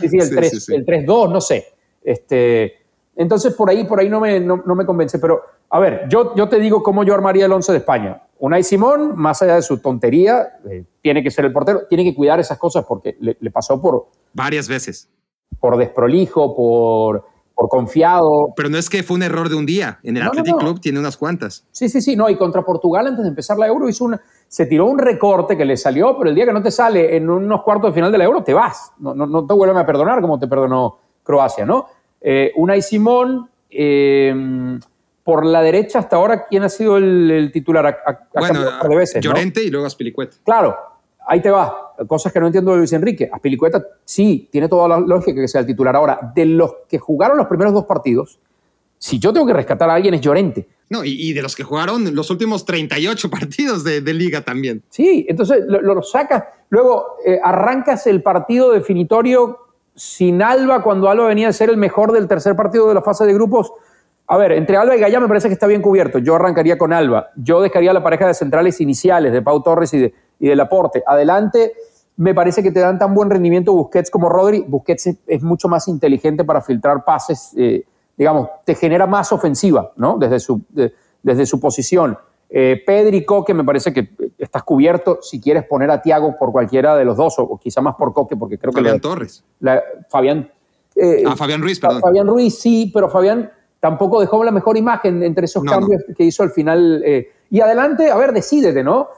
Sí, 0.01 0.09
sí, 0.09 0.19
el 0.19 0.87
3-2, 0.87 1.33
no 1.33 1.41
sé. 1.41 1.67
Este, 2.03 2.83
entonces, 3.17 3.55
por 3.55 3.69
ahí, 3.69 3.85
por 3.85 4.01
ahí 4.01 4.09
no 4.09 4.21
me, 4.21 4.41
no, 4.41 4.57
me 4.59 4.87
convence. 4.87 5.19
Pero, 5.19 5.43
a 5.71 5.79
ver, 5.79 6.07
yo, 6.09 6.35
yo 6.37 6.49
te 6.49 6.59
digo 6.59 6.83
cómo 6.83 7.05
yo 7.05 7.15
armaría 7.15 7.47
el 7.47 7.53
11 7.53 7.73
de 7.73 7.79
España. 7.79 8.23
Unai 8.39 8.63
Simón, 8.63 9.15
más 9.17 9.43
allá 9.43 9.57
de 9.57 9.63
su 9.63 9.79
tontería, 9.79 10.59
eh, 10.69 10.85
tiene 11.01 11.23
que 11.23 11.31
ser 11.31 11.45
el 11.45 11.53
portero, 11.53 11.87
tiene 11.89 12.05
que 12.05 12.15
cuidar 12.15 12.41
esas 12.41 12.59
cosas 12.59 12.85
porque 12.87 13.17
le, 13.21 13.37
le 13.39 13.51
pasó 13.51 13.81
por... 13.81 14.09
Varias 14.33 14.69
veces. 14.69 15.09
Por 15.61 15.77
desprolijo, 15.77 16.57
por 16.57 17.27
por 17.55 17.69
confiado. 17.69 18.53
Pero 18.57 18.69
no 18.69 18.79
es 18.79 18.89
que 18.89 19.03
fue 19.03 19.17
un 19.17 19.23
error 19.23 19.49
de 19.49 19.57
un 19.57 19.67
día. 19.67 19.99
En 20.03 20.17
el 20.17 20.23
Athletic 20.23 20.57
Club 20.59 20.81
tiene 20.81 20.99
unas 20.99 21.17
cuantas. 21.17 21.67
Sí, 21.71 21.89
sí, 21.89 22.01
sí. 22.01 22.17
No, 22.17 22.29
y 22.29 22.37
contra 22.37 22.63
Portugal 22.63 23.07
antes 23.07 23.23
de 23.23 23.29
empezar 23.29 23.59
la 23.59 23.67
Euro 23.67 23.89
hizo 23.89 24.05
una, 24.05 24.21
se 24.49 24.67
tiró 24.67 24.87
un 24.87 24.99
recorte 24.99 25.57
que 25.57 25.65
le 25.65 25.77
salió, 25.77 26.17
pero 26.17 26.31
el 26.31 26.37
día 26.37 26.47
que 26.47 26.53
no 26.53 26.63
te 26.63 26.71
sale 26.71 27.17
en 27.17 27.29
unos 27.29 27.63
cuartos 27.63 27.91
de 27.91 27.95
final 27.95 28.13
de 28.13 28.19
la 28.19 28.25
Euro, 28.25 28.43
te 28.43 28.55
vas. 28.55 28.93
No, 28.99 29.15
no, 29.15 29.27
no 29.27 29.47
te 29.47 29.55
vuelven 29.55 29.77
a 29.77 29.87
perdonar 29.87 30.21
como 30.21 30.39
te 30.39 30.49
perdonó 30.49 30.99
Croacia, 31.23 31.65
¿no? 31.65 31.87
Eh, 32.21 32.53
Unai 32.57 32.83
Simón, 32.83 33.49
eh, 33.71 34.79
por 35.25 35.47
la 35.47 35.63
derecha 35.63 36.01
hasta 36.01 36.17
ahora, 36.17 36.47
¿quién 36.47 36.63
ha 36.65 36.69
sido 36.69 36.97
el, 36.97 37.51
titular? 37.53 37.87
A, 37.87 38.29
bueno, 38.35 38.61
de 38.89 38.97
veces, 38.97 39.23
Llorente 39.23 39.63
y 39.63 39.71
luego 39.71 39.87
Aspilicueta. 39.87 40.37
Claro, 40.45 40.77
ahí 41.27 41.41
te 41.41 41.51
va. 41.51 41.95
Cosas 42.07 42.33
que 42.33 42.41
no 42.41 42.47
entiendo 42.47 42.73
de 42.73 42.79
Luis 42.79 42.93
Enrique. 42.93 43.29
Aspilicueta 43.33 43.83
sí, 44.05 44.49
tiene 44.51 44.69
toda 44.69 44.89
la 44.89 45.01
lógica 45.01 45.41
que 45.41 45.49
sea 45.49 45.61
el 45.61 45.67
titular. 45.67 45.95
Ahora, 45.95 46.33
de 46.35 46.47
los 46.47 46.75
que 46.89 46.99
jugaron 46.99 47.37
los 47.37 47.47
primeros 47.47 47.73
dos 47.73 47.85
partidos, 47.85 48.39
si 48.99 49.19
yo 49.19 49.33
tengo 49.33 49.47
que 49.47 49.53
rescatar 49.53 49.91
a 49.91 49.95
alguien 49.95 50.15
es 50.15 50.21
Llorente. 50.21 50.69
No, 50.89 51.05
y, 51.05 51.33
de 51.33 51.41
los 51.41 51.57
que 51.57 51.65
jugaron 51.65 52.15
los 52.15 52.31
últimos 52.31 52.67
38 52.67 53.31
partidos 53.31 53.83
de, 53.83 54.01
liga 54.13 54.43
también. 54.43 54.83
Sí, 54.91 55.25
entonces 55.29 55.65
lo, 55.67 56.03
sacas, 56.03 56.45
luego 56.69 57.17
eh, 57.25 57.41
arrancas 57.43 58.07
el 58.07 58.23
partido 58.23 58.71
definitorio 58.71 59.59
sin 59.95 60.43
Alba 60.43 60.83
cuando 60.83 61.09
Alba 61.09 61.29
venía 61.29 61.49
a 61.49 61.53
ser 61.53 61.71
el 61.71 61.79
mejor 61.79 62.13
del 62.13 62.29
tercer 62.29 62.55
partido 62.55 62.89
de 62.89 62.95
la 62.95 63.03
fase 63.03 63.25
de 63.25 63.33
grupos. 63.33 63.73
A 64.27 64.37
ver, 64.37 64.53
entre 64.53 64.77
Alba 64.77 64.95
y 64.95 65.01
Gallá 65.01 65.19
me 65.19 65.29
parece 65.29 65.49
que 65.49 65.55
está 65.55 65.67
bien 65.67 65.83
cubierto. 65.83 66.19
Yo 66.19 66.37
arrancaría 66.37 66.79
con 66.79 66.93
Alba. 66.93 67.31
Yo 67.37 67.61
dejaría 67.61 67.93
la 67.93 68.03
pareja 68.03 68.27
de 68.27 68.35
centrales 68.35 68.81
iniciales 68.81 69.33
de 69.33 69.43
Pau 69.43 69.63
Torres 69.63 69.93
y 69.95 69.99
de, 69.99 70.15
y 70.43 70.49
del 70.49 70.59
aporte. 70.59 71.05
Adelante, 71.07 71.73
me 72.17 72.35
parece 72.35 72.65
que 72.65 72.73
te 72.73 72.81
dan 72.81 72.99
tan 72.99 73.15
buen 73.15 73.31
rendimiento 73.31 73.73
Busquets 73.73 74.11
como 74.11 74.29
Rodri. 74.29 74.65
Busquets 74.67 75.07
es, 75.25 75.43
mucho 75.43 75.69
más 75.69 75.87
inteligente 75.87 76.43
para 76.43 76.61
filtrar 76.61 77.05
pases, 77.05 77.55
eh, 77.57 77.85
digamos, 78.17 78.49
te 78.65 78.75
genera 78.75 79.07
más 79.07 79.31
ofensiva, 79.33 79.93
¿no? 79.95 80.19
Desde 80.19 80.41
su, 80.41 80.61
desde 81.23 81.47
su 81.47 81.61
posición. 81.61 82.19
Eh, 82.51 82.83
Pedri 82.85 83.25
Coque, 83.25 83.55
me 83.55 83.63
parece 83.63 83.93
que 83.93 84.11
estás 84.37 84.65
cubierto 84.65 85.21
si 85.23 85.41
quieres 85.41 85.65
poner 85.65 85.93
a 85.93 86.03
Tiago 86.03 86.37
por 86.37 86.51
cualquiera 86.51 86.97
de 86.97 87.05
los 87.05 87.17
dos, 87.17 87.37
o, 87.39 87.57
quizá 87.63 87.81
más 87.81 87.95
por 87.95 88.13
Coque, 88.13 88.37
porque 88.37 88.59
creo 88.59 88.73
que. 88.73 88.81
Fabián 88.81 89.01
Torres. 89.01 89.45
Fabián. 90.11 90.51
Eh, 90.97 91.23
ah, 91.25 91.37
Fabián 91.37 91.63
Ruiz, 91.63 91.79
perdón. 91.79 92.01
Fabián 92.01 92.27
Ruiz, 92.27 92.59
sí, 92.59 92.91
pero 92.93 93.09
Fabián 93.09 93.49
tampoco 93.79 94.21
dejó 94.21 94.43
la 94.43 94.51
mejor 94.51 94.77
imagen 94.77 95.23
entre 95.23 95.45
esos 95.45 95.63
cambios 95.63 96.03
que 96.17 96.25
hizo 96.25 96.43
al 96.43 96.51
final. 96.51 97.05
y 97.49 97.61
adelante, 97.61 98.11
a 98.11 98.17
ver, 98.17 98.33
decídete, 98.33 98.83
¿no? 98.83 99.09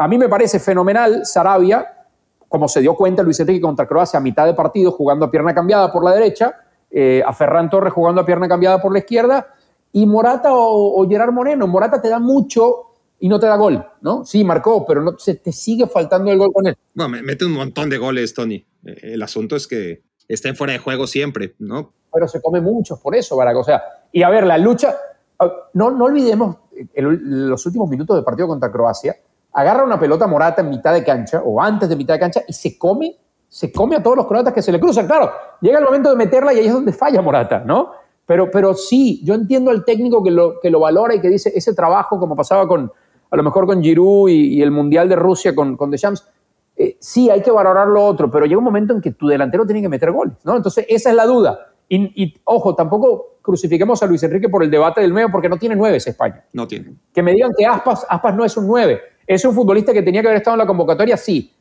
A 0.00 0.08
mí 0.08 0.16
me 0.16 0.30
parece 0.30 0.58
fenomenal 0.58 1.26
Sarabia, 1.26 2.06
como 2.48 2.68
se 2.68 2.80
dio 2.80 2.94
cuenta 2.94 3.22
Luis 3.22 3.38
Enrique 3.38 3.60
contra 3.60 3.86
Croacia 3.86 4.18
a 4.18 4.22
mitad 4.22 4.46
de 4.46 4.54
partido 4.54 4.92
jugando 4.92 5.26
a 5.26 5.30
pierna 5.30 5.54
cambiada 5.54 5.92
por 5.92 6.02
la 6.02 6.14
derecha, 6.14 6.54
eh, 6.90 7.22
a 7.24 7.34
Ferran 7.34 7.68
Torres 7.68 7.92
jugando 7.92 8.22
a 8.22 8.24
pierna 8.24 8.48
cambiada 8.48 8.80
por 8.80 8.94
la 8.94 9.00
izquierda, 9.00 9.54
y 9.92 10.06
Morata 10.06 10.48
o, 10.52 11.06
Gerard 11.06 11.32
Moreno. 11.32 11.66
Morata 11.66 12.00
te 12.00 12.08
da 12.08 12.18
mucho 12.18 12.94
y 13.18 13.28
no 13.28 13.38
te 13.38 13.44
da 13.44 13.56
gol, 13.56 13.84
¿no? 14.00 14.24
Sí, 14.24 14.42
marcó, 14.42 14.86
pero 14.86 15.02
no, 15.02 15.18
se 15.18 15.34
te 15.34 15.52
sigue 15.52 15.86
faltando 15.86 16.32
el 16.32 16.38
gol 16.38 16.50
con 16.50 16.66
él. 16.66 16.78
No, 16.94 17.06
mete 17.06 17.44
un 17.44 17.52
montón 17.52 17.90
de 17.90 17.98
goles, 17.98 18.32
Tony. 18.32 18.66
Eh, 18.86 19.00
el 19.02 19.22
asunto 19.22 19.54
es 19.54 19.66
que 19.66 20.02
está 20.26 20.54
fuera 20.54 20.72
de 20.72 20.78
juego 20.78 21.06
siempre, 21.06 21.56
¿no? 21.58 21.92
Pero 22.10 22.26
se 22.26 22.40
come 22.40 22.62
muchos 22.62 22.98
por 23.00 23.14
eso, 23.14 23.36
Barack. 23.36 23.56
O 23.58 23.64
sea, 23.64 23.82
y 24.10 24.22
a 24.22 24.30
ver, 24.30 24.46
la 24.46 24.56
lucha, 24.56 24.96
ah, 25.38 25.68
no, 25.74 25.90
no 25.90 26.06
olvidemos 26.06 26.56
los 26.94 27.66
últimos 27.66 27.90
minutos 27.90 28.16
del 28.16 28.24
partido 28.24 28.48
contra 28.48 28.72
Croacia, 28.72 29.14
agarra 29.52 29.84
una 29.84 29.98
pelota 29.98 30.26
morata 30.26 30.62
en 30.62 30.70
mitad 30.70 30.92
de 30.92 31.04
cancha 31.04 31.42
o 31.44 31.60
antes 31.60 31.88
de 31.88 31.96
mitad 31.96 32.14
de 32.14 32.20
cancha 32.20 32.42
y 32.46 32.52
se 32.52 32.78
come, 32.78 33.16
se 33.48 33.72
come 33.72 33.96
a 33.96 34.02
todos 34.02 34.16
los 34.16 34.26
croatas 34.26 34.52
que 34.52 34.62
se 34.62 34.72
le 34.72 34.78
cruzan. 34.78 35.06
Claro, 35.06 35.30
llega 35.60 35.78
el 35.78 35.84
momento 35.84 36.10
de 36.10 36.16
meterla 36.16 36.52
y 36.52 36.58
ahí 36.58 36.66
es 36.66 36.72
donde 36.72 36.92
falla 36.92 37.20
Morata, 37.20 37.62
¿no? 37.64 37.92
Pero, 38.26 38.50
pero 38.50 38.74
sí, 38.74 39.20
yo 39.24 39.34
entiendo 39.34 39.70
al 39.70 39.84
técnico 39.84 40.22
que 40.22 40.30
lo, 40.30 40.60
que 40.60 40.70
lo 40.70 40.80
valora 40.80 41.14
y 41.14 41.20
que 41.20 41.28
dice 41.28 41.52
ese 41.54 41.74
trabajo, 41.74 42.18
como 42.20 42.36
pasaba 42.36 42.68
con, 42.68 42.92
a 43.30 43.36
lo 43.36 43.42
mejor 43.42 43.66
con 43.66 43.82
Giroud 43.82 44.28
y, 44.28 44.62
el 44.62 44.70
Mundial 44.70 45.08
de 45.08 45.16
Rusia 45.16 45.54
con, 45.54 45.76
con 45.76 45.90
Deschamps, 45.90 46.28
eh, 46.76 46.96
sí, 47.00 47.28
hay 47.28 47.42
que 47.42 47.50
valorar 47.50 47.88
lo 47.88 48.04
otro, 48.04 48.30
pero 48.30 48.46
llega 48.46 48.58
un 48.58 48.64
momento 48.64 48.94
en 48.94 49.00
que 49.00 49.10
tu 49.10 49.26
delantero 49.26 49.66
tiene 49.66 49.82
que 49.82 49.88
meter 49.88 50.12
goles, 50.12 50.34
¿no? 50.44 50.56
Entonces, 50.56 50.86
esa 50.88 51.10
es 51.10 51.16
la 51.16 51.26
duda. 51.26 51.70
Y, 51.92 52.40
ojo, 52.44 52.76
tampoco 52.76 53.38
crucifiquemos 53.42 54.00
a 54.00 54.06
Luis 54.06 54.22
Enrique 54.22 54.48
por 54.48 54.62
el 54.62 54.70
debate 54.70 55.00
del 55.00 55.12
medio 55.12 55.28
porque 55.32 55.48
no 55.48 55.56
tiene 55.56 55.74
nueve 55.74 55.96
España. 55.96 56.44
No 56.52 56.68
tiene. 56.68 56.94
Que 57.12 57.20
me 57.20 57.32
digan 57.32 57.50
que 57.58 57.66
Aspas, 57.66 58.06
Aspas 58.08 58.36
no 58.36 58.44
es 58.44 58.56
un 58.56 58.68
nueve. 58.68 59.00
¿Es 59.30 59.44
un 59.44 59.54
futbolista 59.54 59.92
que 59.92 60.02
tenía 60.02 60.22
que 60.22 60.26
haber 60.26 60.38
estado 60.38 60.56
en 60.56 60.58
la 60.58 60.66
convocatoria? 60.66 61.16
Sí. 61.16 61.52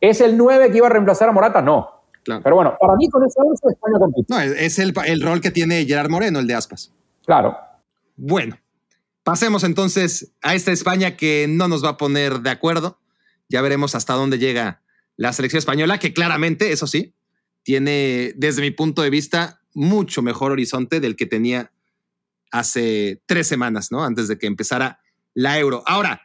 ¿Es 0.00 0.22
el 0.22 0.34
9 0.38 0.70
que 0.70 0.78
iba 0.78 0.86
a 0.86 0.90
reemplazar 0.90 1.28
a 1.28 1.32
Morata? 1.32 1.60
No. 1.60 2.02
Pero 2.24 2.56
bueno, 2.56 2.74
para 2.80 2.96
mí 2.96 3.06
con 3.10 3.22
ese 3.22 3.38
11 3.38 3.68
España 3.68 3.98
compite. 3.98 4.26
No, 4.30 4.40
es 4.40 4.78
el, 4.78 4.94
el, 5.04 5.20
rol 5.20 5.42
que 5.42 5.50
tiene 5.50 5.84
Gerard 5.84 6.08
Moreno, 6.08 6.38
el 6.38 6.46
de 6.46 6.54
Aspas. 6.54 6.90
Claro. 7.26 7.54
Bueno, 8.16 8.58
pasemos 9.24 9.62
entonces 9.64 10.32
a 10.40 10.54
esta 10.54 10.72
España 10.72 11.18
que 11.18 11.44
no 11.50 11.68
nos 11.68 11.84
va 11.84 11.90
a 11.90 11.96
poner 11.98 12.40
de 12.40 12.48
acuerdo. 12.48 12.98
Ya 13.50 13.60
veremos 13.60 13.94
hasta 13.94 14.14
dónde 14.14 14.38
llega 14.38 14.80
la 15.16 15.34
selección 15.34 15.58
española, 15.58 15.98
que 15.98 16.14
claramente, 16.14 16.72
eso 16.72 16.86
sí, 16.86 17.14
tiene, 17.62 18.32
desde 18.36 18.62
mi 18.62 18.70
punto 18.70 19.02
de 19.02 19.10
vista, 19.10 19.60
mucho 19.74 20.22
mejor 20.22 20.52
horizonte 20.52 21.00
del 21.00 21.14
que 21.14 21.26
tenía 21.26 21.72
hace 22.50 23.20
tres 23.26 23.46
semanas, 23.46 23.92
¿no? 23.92 24.02
Antes 24.02 24.28
de 24.28 24.38
que 24.38 24.46
empezara 24.46 25.00
la 25.34 25.58
Euro. 25.58 25.82
Ahora, 25.86 26.22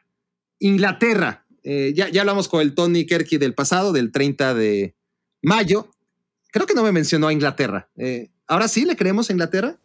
Inglaterra, 0.64 1.44
eh, 1.64 1.92
ya, 1.94 2.08
ya 2.08 2.22
hablamos 2.22 2.48
con 2.48 2.62
el 2.62 2.74
Tony 2.74 3.06
Kerky 3.06 3.38
del 3.38 3.54
pasado, 3.54 3.92
del 3.92 4.14
30 4.14 4.54
de 4.54 4.96
mayo. 5.42 5.88
Creo 6.52 6.66
que 6.66 6.74
no 6.74 6.84
me 6.84 6.94
mencionó 6.94 7.28
a 7.28 7.34
Inglaterra. 7.34 7.90
Eh, 7.98 8.30
¿Ahora 8.48 8.70
sí 8.70 8.86
le 8.86 8.96
creemos 8.96 9.30
a 9.30 9.34
Inglaterra? 9.34 9.76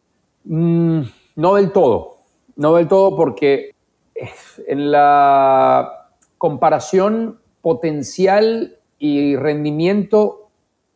Mm, 0.45 1.01
no 1.35 1.55
del 1.57 1.73
todo. 1.73 2.19
No 2.55 2.77
del 2.77 2.87
todo 2.87 3.17
porque 3.17 3.75
en 4.69 4.93
la 4.93 6.11
comparación 6.39 7.41
potencial 7.61 8.77
y 9.01 9.35
rendimiento, 9.35 10.51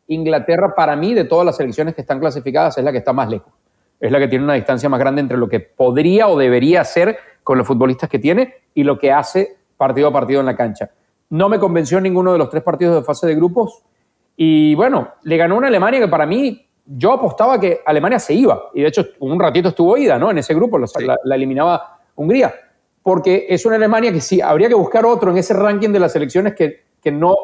Inglaterra 0.07 0.75
para 0.75 0.95
mí 0.95 1.13
de 1.13 1.25
todas 1.25 1.45
las 1.45 1.57
selecciones 1.57 1.93
que 1.93 2.01
están 2.01 2.21
clasificadas 2.21 2.77
es 2.77 2.85
la 2.85 2.93
que 2.93 2.99
está 2.99 3.11
más 3.11 3.29
lejos. 3.29 3.51
Es 3.99 4.13
la 4.13 4.19
que 4.19 4.29
tiene 4.29 4.45
una 4.45 4.53
distancia 4.53 4.87
más 4.87 4.99
grande 5.01 5.19
entre 5.19 5.37
lo 5.37 5.49
que 5.49 5.59
podría 5.59 6.29
o 6.29 6.37
debería 6.37 6.79
hacer 6.79 7.17
con 7.43 7.57
los 7.57 7.67
futbolistas 7.67 8.09
que 8.09 8.19
tiene 8.19 8.53
y 8.73 8.83
lo 8.83 8.97
que 8.97 9.11
hace 9.11 9.57
partido 9.83 10.07
a 10.07 10.13
partido 10.13 10.39
en 10.39 10.45
la 10.45 10.55
cancha. 10.55 10.89
No 11.29 11.49
me 11.49 11.59
convenció 11.59 11.99
ninguno 11.99 12.31
de 12.31 12.37
los 12.37 12.49
tres 12.49 12.63
partidos 12.63 12.95
de 12.95 13.03
fase 13.03 13.27
de 13.27 13.35
grupos 13.35 13.83
y 14.37 14.75
bueno, 14.75 15.09
le 15.23 15.35
ganó 15.35 15.57
una 15.57 15.67
Alemania 15.67 15.99
que 15.99 16.07
para 16.07 16.25
mí 16.25 16.65
yo 16.85 17.11
apostaba 17.11 17.59
que 17.59 17.81
Alemania 17.85 18.17
se 18.17 18.33
iba 18.33 18.69
y 18.73 18.81
de 18.81 18.87
hecho 18.87 19.05
un 19.19 19.37
ratito 19.37 19.69
estuvo 19.69 19.97
ida 19.97 20.17
¿no? 20.17 20.31
en 20.31 20.37
ese 20.37 20.53
grupo, 20.53 20.79
la, 20.79 21.35
eliminaba 21.35 21.99
Hungría. 22.15 22.53
porque 23.01 23.45
es 23.49 23.65
una 23.65 23.75
Alemania 23.75 24.13
que 24.13 24.21
sí, 24.21 24.39
habría 24.39 24.69
que 24.69 24.75
buscar 24.75 25.05
otro 25.05 25.31
en 25.31 25.37
ese 25.37 25.53
ranking 25.53 25.89
de 25.89 25.99
las 25.99 26.13
selecciones 26.13 26.53
que, 26.53 26.85
que 27.01 27.11
no 27.11 27.35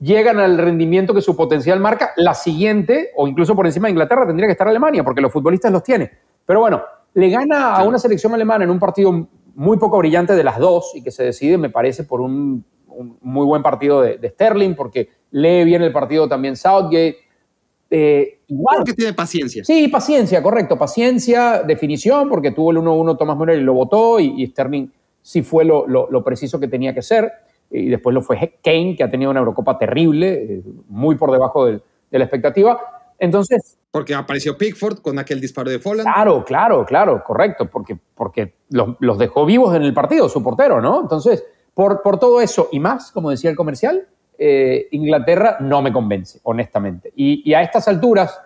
llegan 0.00 0.40
al 0.40 0.56
rendimiento 0.56 1.12
que 1.12 1.20
su 1.20 1.36
potencial 1.36 1.78
marca. 1.78 2.12
La 2.16 2.34
siguiente, 2.34 3.10
o 3.16 3.28
incluso 3.28 3.54
por 3.54 3.66
encima 3.66 3.86
de 3.86 3.92
Inglaterra, 3.92 4.26
tendría 4.26 4.48
que 4.48 4.52
estar 4.52 4.66
Alemania, 4.66 5.04
porque 5.04 5.20
los 5.20 5.32
futbolistas 5.32 5.70
los 5.70 5.82
tiene. 5.82 6.10
Pero 6.44 6.60
bueno, 6.60 6.82
le 7.14 7.30
gana 7.30 7.74
a 7.74 7.84
una 7.84 7.98
selección 7.98 8.34
alemana 8.34 8.64
en 8.64 8.70
un 8.70 8.78
partido 8.78 9.28
muy 9.54 9.78
poco 9.78 9.98
brillante 9.98 10.34
de 10.34 10.44
las 10.44 10.58
dos 10.58 10.92
y 10.94 11.02
que 11.02 11.10
se 11.10 11.24
decide, 11.24 11.58
me 11.58 11.70
parece, 11.70 12.04
por 12.04 12.20
un, 12.20 12.64
muy 13.20 13.46
buen 13.46 13.62
partido 13.62 14.02
de, 14.02 14.28
Sterling, 14.28 14.74
porque 14.74 15.08
lee 15.30 15.64
bien 15.64 15.82
el 15.82 15.92
partido 15.92 16.28
también 16.28 16.56
Southgate. 16.56 17.16
Eh, 17.90 18.40
igual. 18.48 18.84
que 18.84 18.94
tiene 18.94 19.12
paciencia. 19.12 19.64
Sí, 19.64 19.88
paciencia, 19.88 20.42
correcto. 20.42 20.78
Paciencia, 20.78 21.62
definición, 21.62 22.28
porque 22.28 22.50
tuvo 22.50 22.70
el 22.70 22.78
1-1 22.78 23.18
Thomas 23.18 23.36
Müller 23.36 23.58
y 23.58 23.62
lo 23.62 23.74
votó, 23.74 24.18
y, 24.18 24.46
Sterling 24.46 24.88
sí 25.20 25.42
fue 25.42 25.64
lo, 25.64 25.86
lo, 25.86 26.24
preciso 26.24 26.58
que 26.58 26.68
tenía 26.68 26.94
que 26.94 27.02
ser. 27.02 27.30
Y 27.70 27.88
después 27.88 28.14
lo 28.14 28.22
fue 28.22 28.58
Kane, 28.62 28.94
que 28.96 29.04
ha 29.04 29.10
tenido 29.10 29.30
una 29.30 29.40
Eurocopa 29.40 29.78
terrible, 29.78 30.32
eh, 30.32 30.62
muy 30.88 31.16
por 31.16 31.30
debajo 31.30 31.66
de 31.66 31.80
la 32.10 32.24
expectativa. 32.24 32.80
Entonces. 33.22 33.78
Porque 33.92 34.16
apareció 34.16 34.58
Pickford 34.58 34.98
con 34.98 35.16
aquel 35.16 35.40
disparo 35.40 35.70
de 35.70 35.78
Folland. 35.78 36.12
Claro, 36.12 36.44
claro, 36.44 36.84
claro, 36.84 37.22
correcto, 37.24 37.70
porque, 37.70 37.96
porque 38.16 38.54
los, 38.70 39.16
dejó 39.16 39.46
vivos 39.46 39.76
en 39.76 39.82
el 39.82 39.94
partido, 39.94 40.28
su 40.28 40.42
portero, 40.42 40.80
¿no? 40.80 41.02
Entonces, 41.02 41.44
por, 41.72 42.02
por 42.02 42.18
todo 42.18 42.40
eso 42.40 42.68
y 42.72 42.80
más, 42.80 43.12
como 43.12 43.30
decía 43.30 43.48
el 43.48 43.54
comercial, 43.54 44.08
eh, 44.36 44.88
Inglaterra 44.90 45.58
no 45.60 45.80
me 45.82 45.92
convence, 45.92 46.40
honestamente. 46.42 47.12
Y, 47.14 47.54
a 47.54 47.62
estas 47.62 47.86
alturas, 47.86 48.40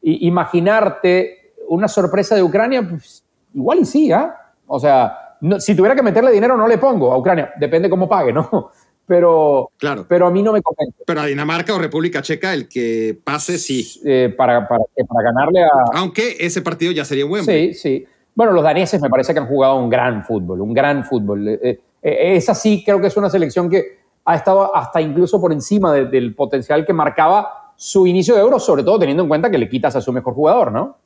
imaginarte 0.00 1.54
una 1.66 1.88
sorpresa 1.88 2.36
de 2.36 2.44
Ucrania, 2.44 2.86
pues 2.88 3.24
igual 3.52 3.80
y 3.80 3.84
sí, 3.84 4.12
¿ah? 4.12 4.52
O 4.68 4.78
sea, 4.78 5.36
si 5.58 5.74
tuviera 5.74 5.96
que 5.96 6.04
meterle 6.04 6.30
dinero, 6.30 6.56
no 6.56 6.68
le 6.68 6.78
pongo 6.78 7.12
a 7.12 7.18
Ucrania, 7.18 7.52
depende 7.58 7.90
cómo 7.90 8.08
pague, 8.08 8.32
¿no? 8.32 8.70
Pero, 9.10 9.72
claro. 9.76 10.06
pero 10.08 10.28
a 10.28 10.30
mí 10.30 10.40
no 10.40 10.52
me 10.52 10.62
convence. 10.62 11.02
Pero 11.04 11.20
a 11.20 11.26
Dinamarca 11.26 11.74
o 11.74 11.80
República 11.80 12.22
Checa, 12.22 12.54
el 12.54 12.68
que 12.68 13.18
pase, 13.24 13.58
sí. 13.58 14.00
Eh, 14.04 14.32
para, 14.36 14.68
para, 14.68 14.84
para, 15.08 15.24
ganarle 15.24 15.64
a... 15.64 15.70
Aunque 15.94 16.36
ese 16.38 16.62
partido 16.62 16.92
ya 16.92 17.04
sería 17.04 17.24
bueno. 17.24 17.44
Sí, 17.44 17.74
sí. 17.74 18.06
Bueno, 18.36 18.52
los 18.52 18.62
daneses 18.62 19.02
me 19.02 19.10
parece 19.10 19.32
que 19.32 19.40
han 19.40 19.48
jugado 19.48 19.82
un 19.82 19.90
gran 19.90 20.24
fútbol, 20.24 20.60
un 20.60 20.72
gran 20.72 21.04
fútbol. 21.04 21.48
Eh, 21.48 21.58
eh, 21.60 22.36
esa 22.36 22.54
sí 22.54 22.84
creo 22.86 23.00
que 23.00 23.08
es 23.08 23.16
una 23.16 23.28
selección 23.28 23.68
que 23.68 23.98
ha 24.24 24.36
estado 24.36 24.76
hasta 24.76 25.00
incluso 25.00 25.40
por 25.40 25.52
encima 25.52 25.92
del 25.92 26.32
potencial 26.36 26.86
que 26.86 26.92
marcaba 26.92 27.72
su 27.74 28.06
inicio 28.06 28.36
de 28.36 28.42
Euro, 28.42 28.60
sobre 28.60 28.84
todo 28.84 29.00
teniendo 29.00 29.24
en 29.24 29.28
cuenta 29.28 29.50
que 29.50 29.58
le 29.58 29.68
quitas 29.68 29.96
a 29.96 30.00
su 30.00 30.12
mejor 30.12 30.34
jugador, 30.34 30.70
¿no? 30.70 30.98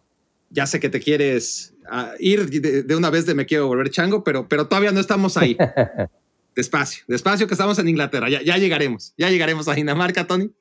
Ya 0.50 0.66
sé 0.66 0.78
que 0.78 0.90
te 0.90 1.00
quieres 1.00 1.74
ah, 1.90 2.11
ir 2.18 2.50
de, 2.50 2.94
una 2.94 3.09
vez 3.09 3.24
de 3.24 3.34
me 3.34 3.46
quiero 3.46 3.66
volver 3.66 3.88
chango, 3.88 4.22
pero, 4.22 4.46
pero 4.46 4.68
todavía 4.68 4.92
no 4.92 5.00
estamos 5.00 5.38
ahí. 5.38 5.57
Despacio, 6.55 7.05
despacio 7.09 7.48
que 7.48 7.55
estamos 7.55 7.78
en 7.78 7.88
Inglaterra, 7.88 8.28
ya, 8.28 8.40
ya 8.42 8.57
llegaremos, 8.59 9.12
ya 9.18 9.28
llegaremos 9.28 9.66
a 9.66 9.74
Dinamarca, 9.74 10.26
Tony. 10.26 10.52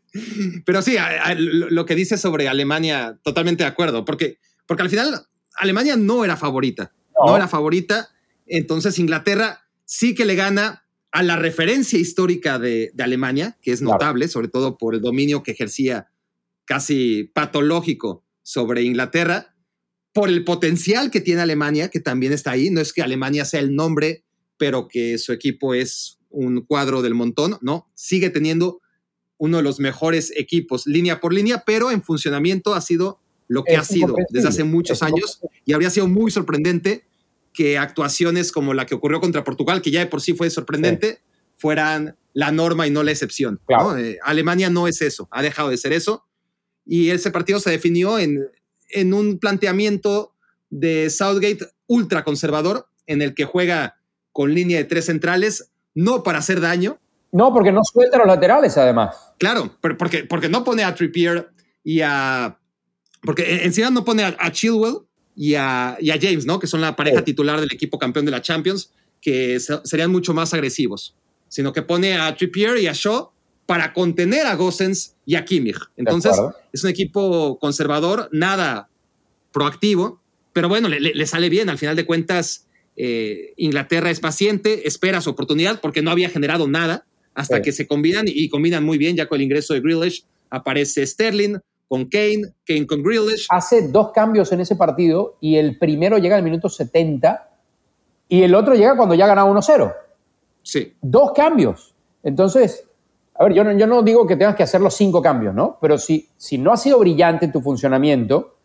Pero 0.66 0.82
sí, 0.82 0.96
lo 1.38 1.86
que 1.86 1.96
dice 1.96 2.18
sobre 2.18 2.48
Alemania, 2.48 3.20
totalmente 3.24 3.64
de 3.64 3.70
acuerdo, 3.70 4.04
porque, 4.06 4.40
porque 4.66 4.84
al 4.84 4.90
final 4.90 5.28
Alemania 5.56 5.96
no 5.96 6.26
era 6.26 6.36
favorita, 6.36 6.94
no, 7.26 7.36
era 7.36 7.48
favorita, 7.48 8.10
entonces 8.48 8.98
Inglaterra 8.98 9.68
sí 9.86 10.16
que 10.16 10.26
le 10.26 10.36
gana 10.36 10.84
a 11.12 11.22
la 11.22 11.36
referencia 11.36 12.00
histórica 12.00 12.58
de, 12.58 12.92
Alemania, 12.98 13.58
que 13.62 13.72
es 13.72 13.82
notable, 13.82 14.28
sobre 14.28 14.48
todo 14.48 14.78
por 14.78 14.96
el 14.96 15.02
dominio 15.02 15.44
que 15.44 15.52
ejercía 15.52 16.10
casi 16.66 17.32
patológico 17.36 18.26
sobre 18.42 18.82
Inglaterra, 18.82 19.56
por 20.12 20.30
el 20.30 20.44
potencial 20.44 21.12
que 21.12 21.22
tiene 21.22 21.42
Alemania, 21.42 21.90
que 21.90 22.00
también 22.00 22.34
está 22.34 22.52
ahí, 22.52 22.72
no 22.72 22.82
es 22.82 22.94
que 22.94 23.04
Alemania 23.04 23.46
sea 23.46 23.60
el 23.60 23.76
nombre 23.76 24.24
pero 24.64 24.88
que 24.88 25.18
su 25.18 25.34
equipo 25.34 25.74
es 25.74 26.20
un 26.30 26.62
cuadro 26.62 27.02
del 27.02 27.16
montón, 27.16 27.58
¿no? 27.60 27.92
Sigue 27.96 28.30
teniendo 28.30 28.80
uno 29.36 29.58
de 29.58 29.64
los 29.64 29.82
mejores 29.82 30.32
equipos 30.38 30.88
línea 30.88 31.20
por 31.20 31.34
línea, 31.34 31.64
pero 31.66 31.92
en 31.92 32.02
funcionamiento 32.02 32.74
ha 32.74 32.80
sido 32.80 33.20
lo 33.50 33.66
que 33.66 33.76
ha 33.76 33.84
sido 33.84 34.16
desde 34.30 34.48
hace 34.48 34.64
muchos 34.64 35.04
años 35.04 35.42
y 35.66 35.74
habría 35.74 35.90
sido 35.90 36.08
muy 36.08 36.32
sorprendente 36.32 37.04
que 37.52 37.78
actuaciones 37.78 38.54
como 38.54 38.74
la 38.74 38.86
que 38.86 38.96
ocurrió 38.96 39.20
contra 39.20 39.44
Portugal, 39.44 39.82
que 39.82 39.92
ya 39.92 40.00
de 40.00 40.06
por 40.06 40.22
sí 40.22 40.32
fue 40.32 40.50
sorprendente, 40.50 41.20
fueran 41.58 42.16
la 42.32 42.54
norma 42.54 42.88
y 42.88 42.90
no 42.90 43.04
la 43.04 43.12
excepción. 43.12 43.60
Eh, 43.98 44.18
Alemania 44.24 44.70
no 44.70 44.88
es 44.88 45.02
eso, 45.02 45.28
ha 45.30 45.42
dejado 45.42 45.72
de 45.72 45.78
ser 45.78 45.92
eso. 45.92 46.26
Y 46.86 47.10
ese 47.10 47.32
partido 47.32 47.60
se 47.60 47.70
definió 47.70 48.18
en, 48.18 48.48
en 48.92 49.14
un 49.14 49.40
planteamiento 49.40 50.34
de 50.70 51.10
Southgate 51.10 51.68
ultra 51.86 52.24
conservador, 52.24 52.88
en 53.08 53.22
el 53.22 53.34
que 53.34 53.44
juega 53.44 53.98
con 54.34 54.54
línea 54.54 54.80
de 54.80 54.84
tres 54.84 55.06
centrales, 55.06 55.72
no 55.94 56.24
para 56.24 56.40
hacer 56.40 56.60
daño. 56.60 57.00
No, 57.32 57.54
porque 57.54 57.72
no 57.72 57.82
suelta 57.84 58.18
los 58.18 58.28
laterales, 58.28 58.78
además. 58.78 59.16
Claro, 59.38 59.78
pero 59.80 59.98
porque, 59.98 60.24
porque 60.26 60.50
no 60.50 60.64
pone 60.64 60.84
a 60.84 60.94
Trippier 60.94 61.50
y 61.84 62.02
a. 62.02 62.60
Porque 63.22 63.64
encima 63.64 63.90
no 63.90 64.04
pone 64.04 64.24
a, 64.24 64.52
Chilwell 64.52 64.98
y 65.36 65.56
a, 65.56 65.98
James, 66.02 66.46
¿no? 66.46 66.60
Que 66.60 66.68
son 66.68 66.82
la 66.82 66.96
pareja 66.96 67.24
titular 67.24 67.60
del 67.60 67.72
equipo 67.72 67.98
campeón 67.98 68.26
de 68.26 68.32
la 68.32 68.42
Champions, 68.42 68.92
que 69.22 69.60
serían 69.60 70.12
mucho 70.12 70.34
más 70.34 70.54
agresivos. 70.54 71.16
Sino 71.48 71.72
que 71.72 71.82
pone 71.84 72.18
a 72.18 72.36
Trippier 72.36 72.78
y 72.78 72.88
a 72.88 72.94
Shaw 72.94 73.32
para 73.66 73.94
contener 73.94 74.46
a 74.46 74.56
Gossens 74.56 75.16
y 75.26 75.36
a 75.36 75.46
Kimmich. 75.46 75.78
Entonces, 75.96 76.36
es 76.74 76.84
un 76.84 76.90
equipo 76.90 77.58
conservador, 77.60 78.28
nada 78.34 78.90
proactivo, 79.52 80.20
pero 80.52 80.68
bueno, 80.68 80.90
le, 80.90 81.00
le, 81.00 81.28
sale 81.28 81.48
bien. 81.50 81.70
Al 81.70 81.78
final 81.78 81.96
de 81.96 82.06
cuentas, 82.06 82.68
eh, 82.96 83.54
Inglaterra 83.58 84.10
es 84.10 84.20
paciente, 84.20 84.88
espera 84.88 85.22
su 85.22 85.32
oportunidad 85.32 85.82
porque 85.82 86.02
no 86.02 86.12
había 86.12 86.30
generado 86.30 86.68
nada 86.68 87.06
hasta 87.34 87.62
que 87.62 87.72
se 87.72 87.88
combinan 87.88 88.26
y, 88.28 88.48
combinan 88.50 88.84
muy 88.84 88.98
bien. 88.98 89.16
Ya 89.16 89.28
con 89.28 89.38
el 89.38 89.44
ingreso 89.44 89.74
de 89.74 89.82
Grealish 89.82 90.26
aparece 90.50 91.06
Sterling 91.06 91.58
con 91.88 92.06
Kane, 92.06 92.54
Kane 92.66 92.86
con 92.86 93.02
Grealish. 93.02 93.48
Hace 93.50 93.88
dos 93.88 94.12
cambios 94.12 94.52
en 94.52 94.60
ese 94.60 94.76
partido 94.76 95.38
y 95.42 95.56
el 95.56 95.78
primero 95.78 96.18
llega 96.18 96.36
al 96.36 96.44
minuto 96.44 96.70
70 96.70 97.50
y 98.30 98.44
el 98.44 98.54
otro 98.56 98.76
llega 98.76 98.96
cuando 98.96 99.16
ya 99.16 99.28
ganaba 99.28 99.52
1-0. 99.52 99.94
Sí. 100.62 100.94
Dos 101.02 101.32
cambios. 101.34 101.94
Entonces, 102.22 102.86
a 103.36 103.46
ver, 103.46 103.54
yo 103.54 103.64
no, 103.64 103.72
yo 103.78 103.88
no 103.88 104.04
digo 104.04 104.28
que 104.28 104.36
tengas 104.36 104.56
que 104.56 104.64
hacer 104.64 104.80
los 104.80 104.94
cinco 104.94 105.22
cambios, 105.22 105.54
¿no? 105.54 105.78
Pero 105.82 105.98
si, 105.98 106.30
si 106.38 106.58
no 106.58 106.72
ha 106.72 106.78
sido 106.78 107.00
brillante 107.00 107.48
tu 107.48 107.62
funcionamiento, 107.62 108.56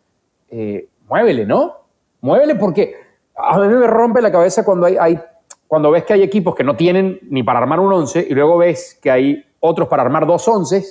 eh, 0.49 0.87
muévele, 1.07 1.45
¿no? 1.45 1.75
Muévele 2.21 2.55
porque 2.55 2.95
a 3.39 3.57
mí 3.59 3.67
me 3.67 3.87
rompe 3.87 4.21
la 4.21 4.31
cabeza 4.31 4.63
cuando, 4.65 4.85
hay, 4.85 5.19
cuando 5.67 5.91
ves 5.91 6.03
que 6.03 6.13
hay 6.13 6.23
equipos 6.23 6.55
que 6.55 6.63
no 6.63 6.75
tienen 6.75 7.19
ni 7.29 7.43
para 7.43 7.59
armar 7.59 7.79
un 7.79 7.91
11 7.91 8.27
y 8.29 8.33
luego 8.33 8.57
ves 8.57 8.97
que 9.01 9.09
hay 9.09 9.45
otros 9.59 9.87
para 9.87 10.03
armar 10.03 10.25
dos 10.25 10.47
11 10.47 10.83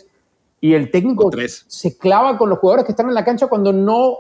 y 0.61 0.75
el 0.75 0.91
técnico 0.91 1.31
se 1.67 1.99
clava 1.99 2.37
con 2.37 2.49
los 2.49 2.59
jugadores 2.59 2.85
que 2.85 2.93
están 2.93 3.09
en 3.09 3.15
la 3.15 3.25
cancha 3.25 3.47
cuando 3.47 3.73
no, 3.73 4.17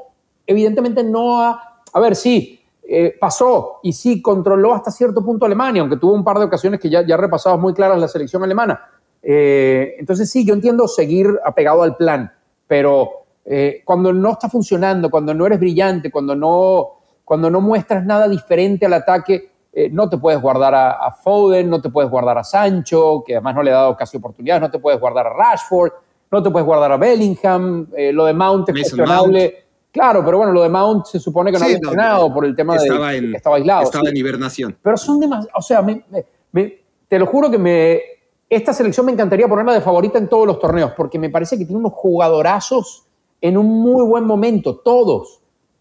evidentemente 0.46 1.02
no 1.02 1.40
ha... 1.40 1.82
A 1.92 2.00
ver, 2.00 2.14
sí, 2.14 2.60
eh, 2.82 3.16
pasó 3.18 3.80
y 3.82 3.92
sí 3.92 4.22
controló 4.22 4.74
hasta 4.74 4.90
cierto 4.90 5.24
punto 5.24 5.46
Alemania, 5.46 5.82
aunque 5.82 5.96
tuvo 5.96 6.12
un 6.12 6.22
par 6.22 6.38
de 6.38 6.44
ocasiones 6.44 6.78
que 6.80 6.88
ya, 6.88 7.04
ya 7.04 7.18
muy 7.56 7.74
claras 7.74 7.98
la 7.98 8.08
selección 8.08 8.44
alemana. 8.44 8.80
Eh, 9.22 9.96
entonces 9.98 10.30
sí, 10.30 10.44
yo 10.44 10.54
entiendo 10.54 10.86
seguir 10.86 11.28
apegado 11.44 11.82
al 11.82 11.96
plan, 11.96 12.32
pero 12.66 13.10
eh, 13.44 13.82
cuando 13.84 14.12
no 14.12 14.32
está 14.32 14.48
funcionando, 14.48 15.10
cuando 15.10 15.34
no 15.34 15.46
eres 15.46 15.58
brillante, 15.58 16.10
cuando 16.10 16.36
no 16.36 16.97
cuando 17.28 17.50
no 17.50 17.60
muestras 17.60 18.06
nada 18.06 18.26
diferente 18.26 18.86
al 18.86 18.94
ataque, 18.94 19.50
eh, 19.70 19.90
no 19.92 20.08
te 20.08 20.16
puedes 20.16 20.40
guardar 20.40 20.74
a, 20.74 21.12
Foden, 21.12 21.68
no 21.68 21.78
te 21.78 21.90
puedes 21.90 22.10
guardar 22.10 22.38
a 22.38 22.42
Sancho, 22.42 23.22
que 23.24 23.34
además 23.34 23.54
no 23.54 23.62
le 23.62 23.70
ha 23.70 23.74
dado 23.74 23.96
casi 23.96 24.16
oportunidades, 24.16 24.62
no 24.62 24.70
te 24.70 24.78
puedes 24.78 24.98
guardar 24.98 25.26
a 25.26 25.30
Rashford, 25.34 25.92
no 26.30 26.42
te 26.42 26.50
puedes 26.50 26.64
guardar 26.64 26.90
a 26.90 26.96
Bellingham, 26.96 27.86
eh, 27.94 28.12
lo 28.14 28.24
de 28.24 28.32
Mount 28.32 28.70
es 28.70 28.74
cuestionable. 28.74 29.66
Claro, 29.92 30.24
pero 30.24 30.38
bueno, 30.38 30.52
lo 30.52 30.62
de 30.62 30.70
Mount 30.70 31.04
se 31.04 31.20
supone 31.20 31.52
que 31.52 31.58
no 31.58 31.64
había 31.64 31.76
entrenado 31.76 32.32
por 32.32 32.46
el 32.46 32.56
tema 32.56 32.78
de 32.78 32.88
que 32.88 33.36
estaba 33.36 33.56
aislado. 33.56 33.82
Estaba 33.82 34.08
en 34.08 34.16
hibernación. 34.16 34.78
Pero 34.80 34.96
son 34.96 35.20
demasiado, 35.20 35.50
o 35.54 35.62
sea, 35.62 35.84
te 35.84 37.18
lo 37.18 37.26
juro 37.26 37.50
que 37.50 37.58
me, 37.58 38.00
esta 38.48 38.72
selección 38.72 39.04
me 39.04 39.12
encantaría 39.12 39.46
ponerla 39.46 39.74
de 39.74 39.82
favorita 39.82 40.16
en 40.16 40.28
todos 40.28 40.46
los 40.46 40.58
torneos, 40.58 40.92
porque 40.96 41.18
me 41.18 41.28
parece 41.28 41.58
que 41.58 41.66
tiene 41.66 41.78
unos 41.78 41.92
jugadorazos 41.92 43.04
en 43.38 43.58
un 43.58 43.66
muy 43.66 44.02
buen 44.06 44.24
momento, 44.24 44.78
todos. 44.78 45.40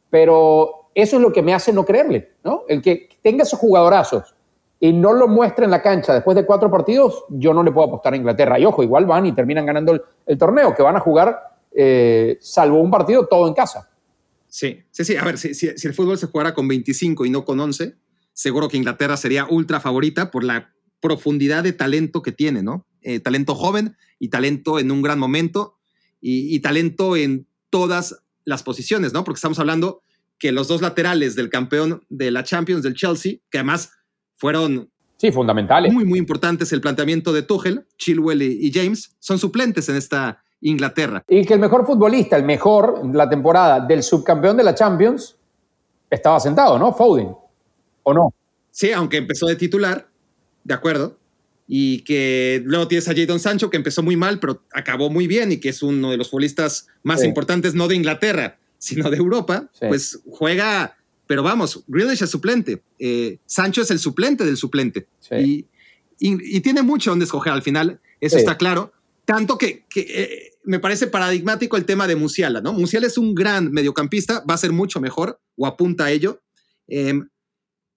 Pero 0.09 0.86
eso 0.97 1.17
es 1.17 1.21
lo 1.21 1.31
que 1.31 1.43
me 1.43 1.53
hace 1.53 1.71
no 1.71 1.85
creerle, 1.85 2.31
¿no? 2.43 2.63
El 2.67 2.81
que 2.81 3.07
tenga 3.21 3.43
esos 3.43 3.59
jugadorazos 3.59 4.33
y 4.79 4.91
no 4.91 5.13
lo 5.13 5.27
muestre 5.27 5.65
en 5.65 5.69
la 5.69 5.83
cancha 5.83 6.11
después 6.11 6.33
de 6.35 6.43
cuatro 6.43 6.71
partidos, 6.71 7.23
yo 7.29 7.53
no 7.53 7.61
le 7.61 7.71
puedo 7.71 7.85
apostar 7.85 8.13
a 8.13 8.17
Inglaterra. 8.17 8.59
Y 8.59 8.65
ojo, 8.65 8.81
igual 8.81 9.05
van 9.05 9.27
y 9.27 9.31
terminan 9.31 9.67
ganando 9.67 10.03
el, 10.25 10.37
torneo, 10.39 10.73
que 10.73 10.81
van 10.81 10.95
a 10.95 10.99
jugar, 10.99 11.39
eh, 11.71 12.39
salvo 12.41 12.81
un 12.81 12.89
partido, 12.89 13.27
todo 13.27 13.47
en 13.47 13.53
casa. 13.53 13.91
Sí, 14.47 14.79
sí, 14.89 15.05
sí. 15.05 15.15
A 15.15 15.23
ver, 15.23 15.37
si, 15.37 15.67
el 15.67 15.93
fútbol 15.93 16.17
se 16.17 16.25
jugara 16.25 16.55
con 16.55 16.67
25 16.67 17.27
y 17.27 17.29
no 17.29 17.45
con 17.45 17.59
11, 17.59 17.93
seguro 18.33 18.67
que 18.67 18.77
Inglaterra 18.77 19.17
sería 19.17 19.45
ultra 19.47 19.79
favorita 19.79 20.31
por 20.31 20.43
la 20.43 20.73
profundidad 20.99 21.63
de 21.63 21.73
talento 21.73 22.23
que 22.23 22.31
tiene, 22.31 22.63
¿no? 22.63 22.87
Eh, 23.03 23.19
talento 23.19 23.53
joven 23.53 23.95
y 24.17 24.29
talento 24.29 24.79
en 24.79 24.89
un 24.89 25.03
gran 25.03 25.19
momento 25.19 25.75
y 26.19 26.59
talento 26.61 27.15
en 27.15 27.45
todas 27.69 28.23
las 28.45 28.63
posiciones, 28.63 29.13
¿no? 29.13 29.23
Porque 29.23 29.37
estamos 29.37 29.59
hablando 29.59 30.01
que 30.39 30.51
los 30.51 30.67
dos 30.67 30.81
laterales 30.81 31.35
del 31.35 31.49
campeón 31.49 32.03
de 32.09 32.31
la 32.31 32.43
Champions 32.43 32.83
del 32.83 32.93
Chelsea, 32.95 33.37
que 33.49 33.57
además 33.57 33.91
fueron 34.35 34.89
sí, 35.17 35.31
fundamentales. 35.31 35.91
muy, 35.91 36.05
muy 36.05 36.19
importantes 36.19 36.71
el 36.71 36.81
planteamiento 36.81 37.33
de 37.33 37.41
Tuchel, 37.41 37.85
Chilwell 37.97 38.41
y, 38.43 38.71
James, 38.71 39.15
son 39.19 39.39
suplentes 39.39 39.89
en 39.89 39.95
esta 39.95 40.43
Inglaterra. 40.61 41.23
Y 41.27 41.45
que 41.45 41.53
el 41.55 41.59
mejor 41.59 41.85
futbolista, 41.85 42.35
el 42.35 42.43
mejor 42.43 42.99
en 43.03 43.15
la 43.15 43.29
temporada 43.29 43.79
del 43.79 44.03
subcampeón 44.03 44.57
de 44.57 44.63
la 44.63 44.75
Champions, 44.75 45.35
estaba 46.09 46.39
sentado, 46.39 46.77
¿no? 46.79 46.93
Foden. 46.93 47.29
¿O 48.03 48.13
no? 48.13 48.33
Sí, 48.71 48.91
aunque 48.91 49.17
empezó 49.17 49.47
de 49.47 49.55
titular, 49.55 50.07
de 50.63 50.73
acuerdo. 50.73 51.17
Y 51.67 52.01
que 52.03 52.61
luego 52.63 52.87
tienes 52.87 53.09
a 53.09 53.13
Jadon 53.13 53.39
Sancho, 53.39 53.69
que 53.69 53.75
empezó 53.77 54.01
muy 54.01 54.15
mal, 54.15 54.39
pero 54.39 54.63
acabó 54.71 55.09
muy 55.09 55.27
bien 55.27 55.51
y 55.51 55.57
que 55.59 55.69
es 55.69 55.83
uno 55.83 56.11
de 56.11 56.17
los 56.17 56.29
futbolistas 56.29 56.87
más 57.03 57.19
Sí. 57.21 57.27
importantes, 57.27 57.73
no 57.75 57.87
de 57.89 57.95
Inglaterra, 57.95 58.57
sino 58.77 59.09
de 59.09 59.17
Europa. 59.17 59.69
Sí. 59.73 59.85
Pues 59.87 60.19
juega, 60.29 60.97
pero 61.25 61.43
vamos, 61.43 61.83
Grealish 61.87 62.23
es 62.23 62.29
suplente. 62.29 62.83
eh, 62.99 63.37
Sancho 63.45 63.81
es 63.81 63.91
el 63.91 63.99
suplente 63.99 64.43
del 64.45 64.57
suplente. 64.57 65.07
Sí. 65.19 65.35
Y, 65.35 65.67
y- 66.33 66.57
y 66.57 66.61
tiene 66.61 66.81
mucho 66.81 67.11
donde 67.11 67.25
escoger 67.25 67.53
al 67.53 67.61
final, 67.61 67.99
eso 68.19 68.35
Sí. 68.37 68.39
está 68.41 68.57
claro. 68.57 68.91
Tanto 69.25 69.57
que, 69.57 69.85
que, 69.89 70.01
eh, 70.01 70.53
me 70.63 70.79
parece 70.79 71.07
paradigmático 71.07 71.77
el 71.77 71.85
tema 71.85 72.07
de 72.07 72.15
Musiala, 72.15 72.59
¿no? 72.61 72.73
Musiala 72.73 73.07
es 73.07 73.17
un 73.17 73.35
gran 73.35 73.71
mediocampista, 73.71 74.43
va 74.49 74.53
a 74.55 74.57
ser 74.57 74.71
mucho 74.71 74.99
mejor, 74.99 75.39
o 75.55 75.65
apunta 75.67 76.05
a 76.05 76.11
ello. 76.11 76.41
Em, 76.87 77.27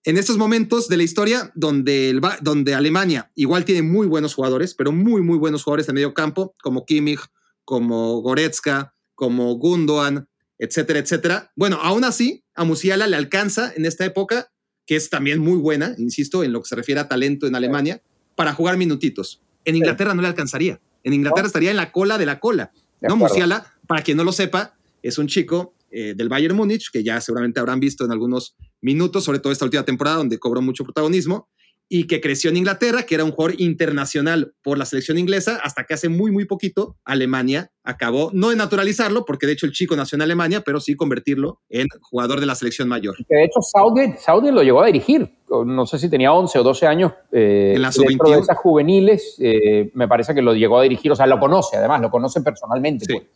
en 0.04 0.16
estos 0.16 0.38
momentos 0.38 0.88
de 0.88 0.96
la 0.96 1.02
historia 1.02 1.52
donde, 1.54 2.08
el, 2.10 2.20
donde 2.40 2.74
Alemania 2.74 3.30
igual 3.34 3.64
tiene 3.64 3.82
muy 3.82 4.06
buenos 4.06 4.34
jugadores, 4.34 4.74
pero 4.74 4.92
muy, 4.92 5.20
muy 5.22 5.36
buenos 5.38 5.62
jugadores 5.62 5.86
de 5.86 5.92
medio 5.92 6.14
campo, 6.14 6.54
como 6.62 6.84
Kimmich, 6.86 7.20
como 7.64 8.20
Goretzka, 8.22 8.94
como 9.14 9.54
Gundogan, 9.56 10.28
etcétera, 10.60 10.98
etcétera. 10.98 11.52
Bueno, 11.56 11.78
aún 11.82 12.04
así, 12.04 12.44
a 12.54 12.64
Musiala 12.64 13.06
le 13.06 13.16
alcanza 13.16 13.72
en 13.74 13.86
esta 13.86 14.04
época, 14.04 14.52
que 14.86 14.94
es 14.94 15.08
también 15.08 15.40
muy 15.40 15.56
buena, 15.56 15.94
insisto, 15.96 16.44
en 16.44 16.52
lo 16.52 16.62
que 16.62 16.68
se 16.68 16.76
refiere 16.76 17.00
a 17.00 17.08
talento 17.08 17.46
en 17.46 17.56
Alemania, 17.56 18.02
para 18.36 18.52
jugar 18.52 18.76
minutitos. 18.76 19.40
En 19.64 19.74
Inglaterra 19.74 20.14
no 20.14 20.20
le 20.20 20.28
alcanzaría. 20.28 20.78
En 21.02 21.14
Inglaterra 21.14 21.46
estaría 21.46 21.70
en 21.70 21.78
la 21.78 21.92
cola 21.92 22.18
de 22.18 22.26
la 22.26 22.40
cola. 22.40 22.72
De 23.00 23.08
¿no? 23.08 23.16
Musiala, 23.16 23.74
para 23.86 24.02
quien 24.02 24.18
no 24.18 24.24
lo 24.24 24.32
sepa, 24.32 24.76
es 25.02 25.16
un 25.16 25.28
chico 25.28 25.74
eh, 25.90 26.12
del 26.14 26.28
Bayern 26.28 26.54
Múnich, 26.54 26.90
que 26.92 27.02
ya 27.02 27.20
seguramente 27.22 27.58
habrán 27.58 27.80
visto 27.80 28.04
en 28.04 28.12
algunos 28.12 28.54
minutos, 28.82 29.24
sobre 29.24 29.38
todo 29.38 29.52
esta 29.52 29.64
última 29.64 29.84
temporada, 29.84 30.18
donde 30.18 30.38
cobró 30.38 30.60
mucho 30.60 30.84
protagonismo, 30.84 31.48
y 31.92 32.06
que 32.06 32.20
creció 32.20 32.50
en 32.50 32.56
Inglaterra, 32.56 33.02
que 33.02 33.16
era 33.16 33.24
un 33.24 33.32
jugador 33.32 33.60
internacional 33.60 34.54
por 34.62 34.78
la 34.78 34.84
selección 34.86 35.18
inglesa, 35.18 35.58
hasta 35.64 35.82
que 35.84 35.94
hace 35.94 36.08
muy, 36.08 36.30
muy 36.30 36.44
poquito 36.44 36.96
Alemania 37.04 37.72
acabó, 37.82 38.30
no 38.32 38.50
de 38.50 38.56
naturalizarlo, 38.56 39.24
porque 39.24 39.48
de 39.48 39.54
hecho 39.54 39.66
el 39.66 39.72
chico 39.72 39.96
nació 39.96 40.14
en 40.14 40.22
Alemania, 40.22 40.62
pero 40.64 40.78
sí 40.80 40.94
convertirlo 40.94 41.58
en 41.68 41.88
jugador 42.00 42.38
de 42.38 42.46
la 42.46 42.54
selección 42.54 42.88
mayor. 42.88 43.16
De 43.28 43.42
hecho 43.44 43.60
Southgate, 43.60 44.18
Southgate 44.18 44.52
lo 44.52 44.62
llegó 44.62 44.80
a 44.82 44.86
dirigir. 44.86 45.28
No 45.66 45.84
sé 45.84 45.98
si 45.98 46.08
tenía 46.08 46.32
11 46.32 46.60
o 46.60 46.62
12 46.62 46.86
años. 46.86 47.12
eh, 47.32 47.72
En 47.74 47.82
la 47.82 47.88
dentro 47.90 48.04
sub-21. 48.28 48.34
de 48.36 48.40
esas 48.40 48.58
juveniles, 48.58 49.36
eh, 49.40 49.90
me 49.94 50.06
parece 50.06 50.32
que 50.32 50.42
lo 50.42 50.54
llegó 50.54 50.78
a 50.78 50.84
dirigir. 50.84 51.10
O 51.10 51.16
sea, 51.16 51.26
lo 51.26 51.40
conoce, 51.40 51.76
además, 51.76 52.00
lo 52.00 52.08
conoce 52.10 52.40
personalmente. 52.40 53.04
Sí. 53.04 53.14
pues. 53.14 53.26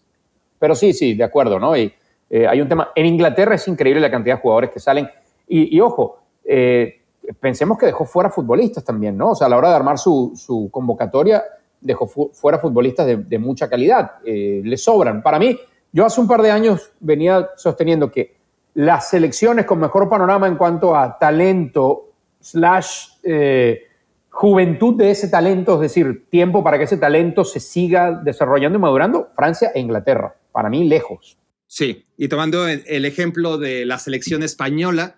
Pero 0.61 0.76
sí, 0.76 0.92
sí, 0.92 1.14
de 1.14 1.24
acuerdo, 1.24 1.59
¿no? 1.59 1.76
Y 1.76 1.92
eh, 2.30 2.46
hay 2.46 2.61
un 2.61 2.68
tema. 2.68 2.92
En 2.94 3.07
Inglaterra 3.07 3.57
es 3.57 3.66
increíble 3.66 4.00
la 4.00 4.12
cantidad 4.12 4.36
de 4.36 4.40
jugadores 4.42 4.70
que 4.70 4.78
salen. 4.78 5.09
Y, 5.48 5.76
y 5.76 5.80
ojo, 5.80 6.20
eh, 6.44 7.00
pensemos 7.41 7.79
que 7.79 7.87
dejó 7.87 8.05
fuera 8.05 8.31
futbolistas 8.31 8.85
también, 8.85 9.16
¿no? 9.16 9.31
O 9.31 9.35
sea, 9.35 9.47
a 9.47 9.51
la 9.51 9.57
hora 9.57 9.70
de 9.70 9.77
armar 9.77 9.99
su, 9.99 10.33
su 10.37 10.68
convocatoria, 10.70 11.43
dejó 11.81 12.07
fu- 12.07 12.31
fuera 12.33 12.59
futbolistas 12.59 13.07
de, 13.07 13.16
de 13.16 13.39
mucha 13.39 13.68
calidad. 13.68 14.12
Eh, 14.25 14.61
le 14.64 14.77
sobran. 14.77 15.22
Para 15.22 15.39
mí, 15.39 15.59
yo 15.93 16.05
hace 16.05 16.20
un 16.20 16.27
par 16.29 16.43
de 16.43 16.51
años 16.51 16.93
venía 17.01 17.51
sosteniendo 17.57 18.11
que 18.11 18.35
las 18.75 19.09
selecciones 19.11 19.66
con 19.66 19.79
mejor 19.79 20.09
panorama 20.09 20.49
en 20.49 20.57
cuanto 20.57 20.97
a 20.97 21.18
talento 21.18 22.11
slash 22.41 23.07
eh, 23.22 23.83
juventud 24.31 24.97
de 24.97 25.11
ese 25.12 25.29
talento, 25.29 25.75
es 25.77 25.81
decir, 25.81 26.27
tiempo 26.29 26.64
para 26.64 26.77
que 26.77 26.85
ese 26.85 26.97
talento 26.97 27.45
se 27.45 27.61
siga 27.61 28.11
desarrollando 28.11 28.79
y 28.79 28.81
madurando, 28.83 29.29
Francia 29.37 29.70
e 29.75 29.81
Inglaterra. 29.81 30.35
Para 30.51 30.68
mí, 30.68 30.85
lejos. 30.89 31.39
Sí, 31.66 32.05
y 32.16 32.29
tomando 32.29 32.66
el 32.68 33.05
ejemplo 33.05 33.59
de 33.59 33.87
la 33.87 33.99
selección 33.99 34.43
española, 34.43 35.16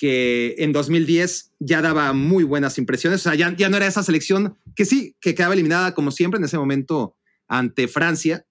que 0.00 0.54
en 0.56 0.72
2010 0.72 1.52
ya 1.58 1.82
daba 1.82 2.14
muy 2.14 2.42
buenas 2.42 2.78
impresiones, 2.78 3.20
o 3.20 3.22
sea, 3.24 3.34
ya, 3.34 3.54
ya 3.54 3.68
no 3.68 3.76
era 3.76 3.86
esa 3.86 4.02
selección 4.02 4.56
que 4.74 4.86
sí, 4.86 5.14
que 5.20 5.34
quedaba 5.34 5.52
eliminada 5.52 5.94
como 5.94 6.10
siempre 6.10 6.38
en 6.38 6.44
ese 6.44 6.56
momento 6.56 7.16
ante 7.48 7.86
Francia 7.86 8.46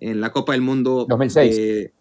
en 0.00 0.22
la 0.22 0.32
Copa 0.32 0.52
del 0.52 0.62
Mundo 0.62 1.04
2006. 1.06 1.56
De, 1.56 1.92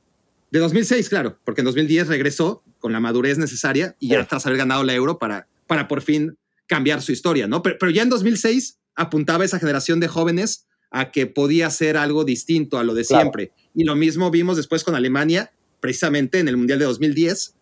de 0.51 0.59
2006, 0.59 1.09
claro, 1.09 1.37
porque 1.43 1.59
en 1.59 1.65
2010 1.65 2.07
regresó 2.07 2.63
con 2.79 2.93
la 2.93 3.01
madurez 3.01 3.37
necesaria 3.37 3.97
y 3.99 4.07
ya 4.07 4.25
tras 4.25 4.45
haber 4.45 4.59
ganado 4.59 4.85
la 4.85 4.93
Euro 4.93 5.19
para, 5.19 5.49
para 5.67 5.89
por 5.89 6.01
fin 6.01 6.37
cambiar 6.65 7.01
su 7.01 7.11
historia, 7.11 7.45
¿no? 7.45 7.61
Pero, 7.61 7.75
pero 7.77 7.91
ya 7.91 8.03
en 8.03 8.09
2006 8.09 8.79
apuntaba 8.95 9.43
esa 9.43 9.59
generación 9.59 9.99
de 9.99 10.07
jóvenes 10.07 10.65
a 10.91 11.11
que 11.11 11.27
podía 11.27 11.69
ser 11.71 11.97
algo 11.97 12.23
distinto 12.23 12.77
a 12.77 12.85
lo 12.85 12.93
de 12.93 13.03
Claro. 13.03 13.23
siempre. 13.23 13.51
Y 13.75 13.83
lo 13.83 13.97
mismo 13.97 14.31
vimos 14.31 14.55
después 14.55 14.85
con 14.85 14.95
Alemania, 14.95 15.51
precisamente 15.81 16.39
en 16.39 16.47
el 16.47 16.55
Mundial 16.55 16.79
de 16.79 16.85
2010, 16.85 17.55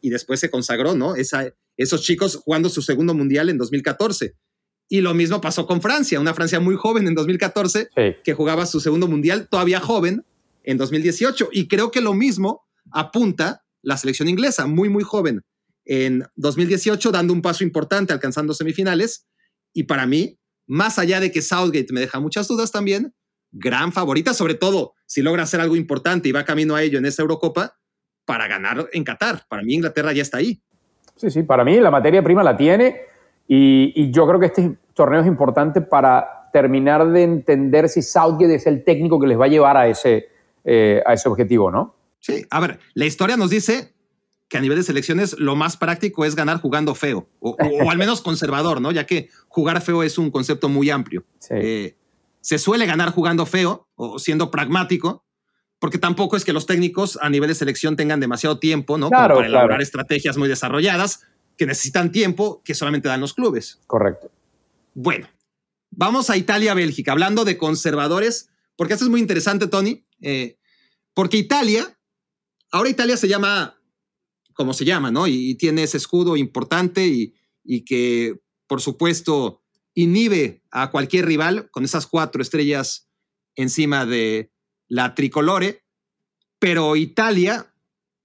y 0.00 0.10
después 0.10 0.40
se 0.40 0.50
consagró, 0.50 0.94
¿no? 0.94 1.14
Esa, 1.14 1.52
esos 1.76 2.02
chicos 2.02 2.36
jugando 2.36 2.68
su 2.68 2.82
segundo 2.82 3.14
Mundial 3.14 3.48
en 3.48 3.58
2014. 3.58 4.34
Y 4.88 5.00
lo 5.02 5.14
mismo 5.14 5.40
pasó 5.40 5.66
con 5.66 5.80
Francia, 5.80 6.18
una 6.20 6.34
Francia 6.34 6.58
muy 6.60 6.74
joven 6.76 7.06
en 7.06 7.14
2014, 7.14 7.88
Sí. 7.94 8.16
que 8.24 8.34
jugaba 8.34 8.66
su 8.66 8.80
segundo 8.80 9.06
Mundial 9.06 9.48
todavía 9.48 9.80
joven 9.80 10.24
en 10.64 10.78
2018. 10.78 11.48
Y 11.52 11.68
creo 11.68 11.90
que 11.90 12.00
lo 12.00 12.12
mismo 12.14 12.66
apunta 12.90 13.64
la 13.82 13.96
selección 13.96 14.28
inglesa, 14.28 14.66
muy, 14.66 14.88
muy 14.88 15.04
joven, 15.04 15.42
en 15.84 16.24
2018, 16.36 17.10
dando 17.12 17.32
un 17.32 17.40
paso 17.42 17.64
importante, 17.64 18.12
alcanzando 18.12 18.52
semifinales. 18.52 19.26
Y 19.72 19.84
para 19.84 20.06
mí, 20.06 20.38
más 20.66 20.98
allá 20.98 21.20
de 21.20 21.30
que 21.32 21.40
Southgate 21.42 21.92
me 21.92 22.00
deja 22.00 22.20
muchas 22.20 22.46
dudas 22.48 22.70
también, 22.72 23.14
gran 23.52 23.92
favorita, 23.92 24.34
sobre 24.34 24.54
todo 24.54 24.92
si 25.06 25.22
logra 25.22 25.42
hacer 25.42 25.60
algo 25.60 25.76
importante 25.76 26.28
y 26.28 26.32
va 26.32 26.44
camino 26.44 26.76
a 26.76 26.82
ello 26.82 26.98
en 26.98 27.06
esta 27.06 27.22
Eurocopa 27.22 27.79
para 28.30 28.46
ganar 28.46 28.88
en 28.92 29.02
Qatar. 29.02 29.42
Para 29.48 29.62
mí 29.64 29.74
Inglaterra 29.74 30.12
ya 30.12 30.22
está 30.22 30.38
ahí. 30.38 30.60
Sí, 31.16 31.30
sí, 31.32 31.42
para 31.42 31.64
mí 31.64 31.80
la 31.80 31.90
materia 31.90 32.22
prima 32.22 32.44
la 32.44 32.56
tiene 32.56 33.00
y, 33.48 33.92
y 33.96 34.12
yo 34.12 34.24
creo 34.28 34.38
que 34.38 34.46
este 34.46 34.76
torneo 34.94 35.20
es 35.20 35.26
importante 35.26 35.80
para 35.80 36.48
terminar 36.52 37.08
de 37.10 37.24
entender 37.24 37.88
si 37.88 38.02
Southgate 38.02 38.54
es 38.54 38.66
el 38.68 38.84
técnico 38.84 39.18
que 39.18 39.26
les 39.26 39.36
va 39.38 39.46
a 39.46 39.48
llevar 39.48 39.76
a 39.76 39.88
ese, 39.88 40.28
eh, 40.64 41.02
a 41.04 41.14
ese 41.14 41.28
objetivo, 41.28 41.72
¿no? 41.72 41.96
Sí, 42.20 42.46
a 42.50 42.60
ver, 42.60 42.78
la 42.94 43.04
historia 43.04 43.36
nos 43.36 43.50
dice 43.50 43.94
que 44.48 44.58
a 44.58 44.60
nivel 44.60 44.78
de 44.78 44.84
selecciones 44.84 45.36
lo 45.38 45.56
más 45.56 45.76
práctico 45.76 46.24
es 46.24 46.36
ganar 46.36 46.60
jugando 46.60 46.94
feo, 46.94 47.26
o, 47.40 47.50
o- 47.50 47.84
o 47.84 47.90
al 47.90 47.98
menos 47.98 48.20
conservador, 48.20 48.80
¿no? 48.80 48.92
Ya 48.92 49.06
que 49.06 49.28
jugar 49.48 49.80
feo 49.80 50.04
es 50.04 50.18
un 50.18 50.30
concepto 50.30 50.68
muy 50.68 50.88
amplio. 50.90 51.24
Sí. 51.40 51.54
Eh, 51.56 51.96
se 52.40 52.58
suele 52.58 52.86
ganar 52.86 53.10
jugando 53.10 53.44
feo 53.46 53.88
o 53.96 54.18
siendo 54.20 54.50
pragmático, 54.50 55.24
porque 55.80 55.98
tampoco 55.98 56.36
es 56.36 56.44
que 56.44 56.52
los 56.52 56.66
técnicos 56.66 57.18
a 57.20 57.28
nivel 57.28 57.48
de 57.48 57.54
selección 57.56 57.96
tengan 57.96 58.20
demasiado 58.20 58.60
tiempo, 58.60 58.98
¿no? 58.98 59.06
Como 59.06 59.18
Claro, 59.18 59.34
para 59.36 59.48
elaborar 59.48 59.70
claro. 59.70 59.82
estrategias 59.82 60.36
muy 60.36 60.48
desarrolladas 60.48 61.22
que 61.56 61.66
necesitan 61.66 62.12
tiempo 62.12 62.62
que 62.64 62.74
solamente 62.74 63.08
dan 63.08 63.20
los 63.20 63.34
clubes. 63.34 63.80
Correcto. 63.86 64.30
Bueno, 64.94 65.28
vamos 65.90 66.30
a 66.30 66.36
Italia-Bélgica, 66.36 67.12
hablando 67.12 67.44
de 67.44 67.58
conservadores, 67.58 68.50
porque 68.76 68.92
esto 68.92 69.06
es 69.06 69.10
muy 69.10 69.20
interesante, 69.20 69.66
Tony, 69.66 70.04
eh, 70.20 70.58
porque 71.14 71.38
Italia, 71.38 71.98
ahora 72.70 72.90
Italia 72.90 73.16
se 73.16 73.28
llama 73.28 73.76
como 74.52 74.74
se 74.74 74.84
llama, 74.84 75.10
¿no? 75.10 75.26
Y, 75.26 75.50
y 75.50 75.54
tiene 75.54 75.84
ese 75.84 75.96
escudo 75.96 76.36
importante 76.36 77.06
y, 77.06 77.34
y 77.64 77.82
que, 77.86 78.40
por 78.66 78.82
supuesto, 78.82 79.62
inhibe 79.94 80.62
a 80.70 80.90
cualquier 80.90 81.24
rival 81.24 81.70
con 81.70 81.84
esas 81.84 82.06
cuatro 82.06 82.42
estrellas 82.42 83.08
encima 83.54 84.04
de 84.04 84.52
la 84.90 85.14
tricolore, 85.14 85.84
pero 86.58 86.96
Italia 86.96 87.72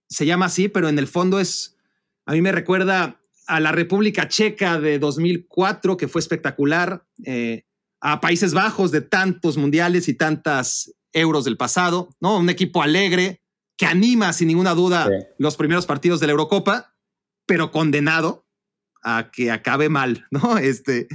se 0.10 0.26
llama 0.26 0.48
así, 0.48 0.68
pero 0.68 0.90
en 0.90 1.00
el 1.00 1.08
fondo 1.08 1.40
es, 1.40 1.78
a 2.26 2.34
mí 2.34 2.42
me 2.42 2.52
recuerda 2.52 3.22
a 3.48 3.60
la 3.60 3.72
República 3.72 4.28
Checa 4.28 4.80
de 4.80 5.00
2004, 5.00 5.96
que 5.96 6.08
fue 6.08 6.20
espectacular, 6.20 7.06
eh, 7.24 7.64
a 8.02 8.20
Países 8.20 8.54
Bajos 8.54 8.92
de 8.92 9.02
tantos 9.02 9.58
mundiales 9.58 10.08
y 10.10 10.16
tantas 10.16 10.92
euros 11.14 11.46
del 11.46 11.56
pasado, 11.56 12.10
¿no? 12.20 12.38
Un 12.38 12.50
equipo 12.50 12.82
alegre 12.84 13.42
que 13.78 13.86
anima 13.86 14.34
sin 14.34 14.48
ninguna 14.48 14.74
duda 14.74 15.06
Sí. 15.06 15.26
los 15.38 15.56
primeros 15.56 15.86
partidos 15.86 16.20
de 16.20 16.28
la 16.28 16.32
Eurocopa, 16.32 16.96
pero 17.46 17.72
condenado 17.72 18.46
a 19.04 19.30
que 19.32 19.52
acabe 19.52 19.88
mal, 19.90 20.26
¿no? 20.32 20.58
Este, 20.58 21.08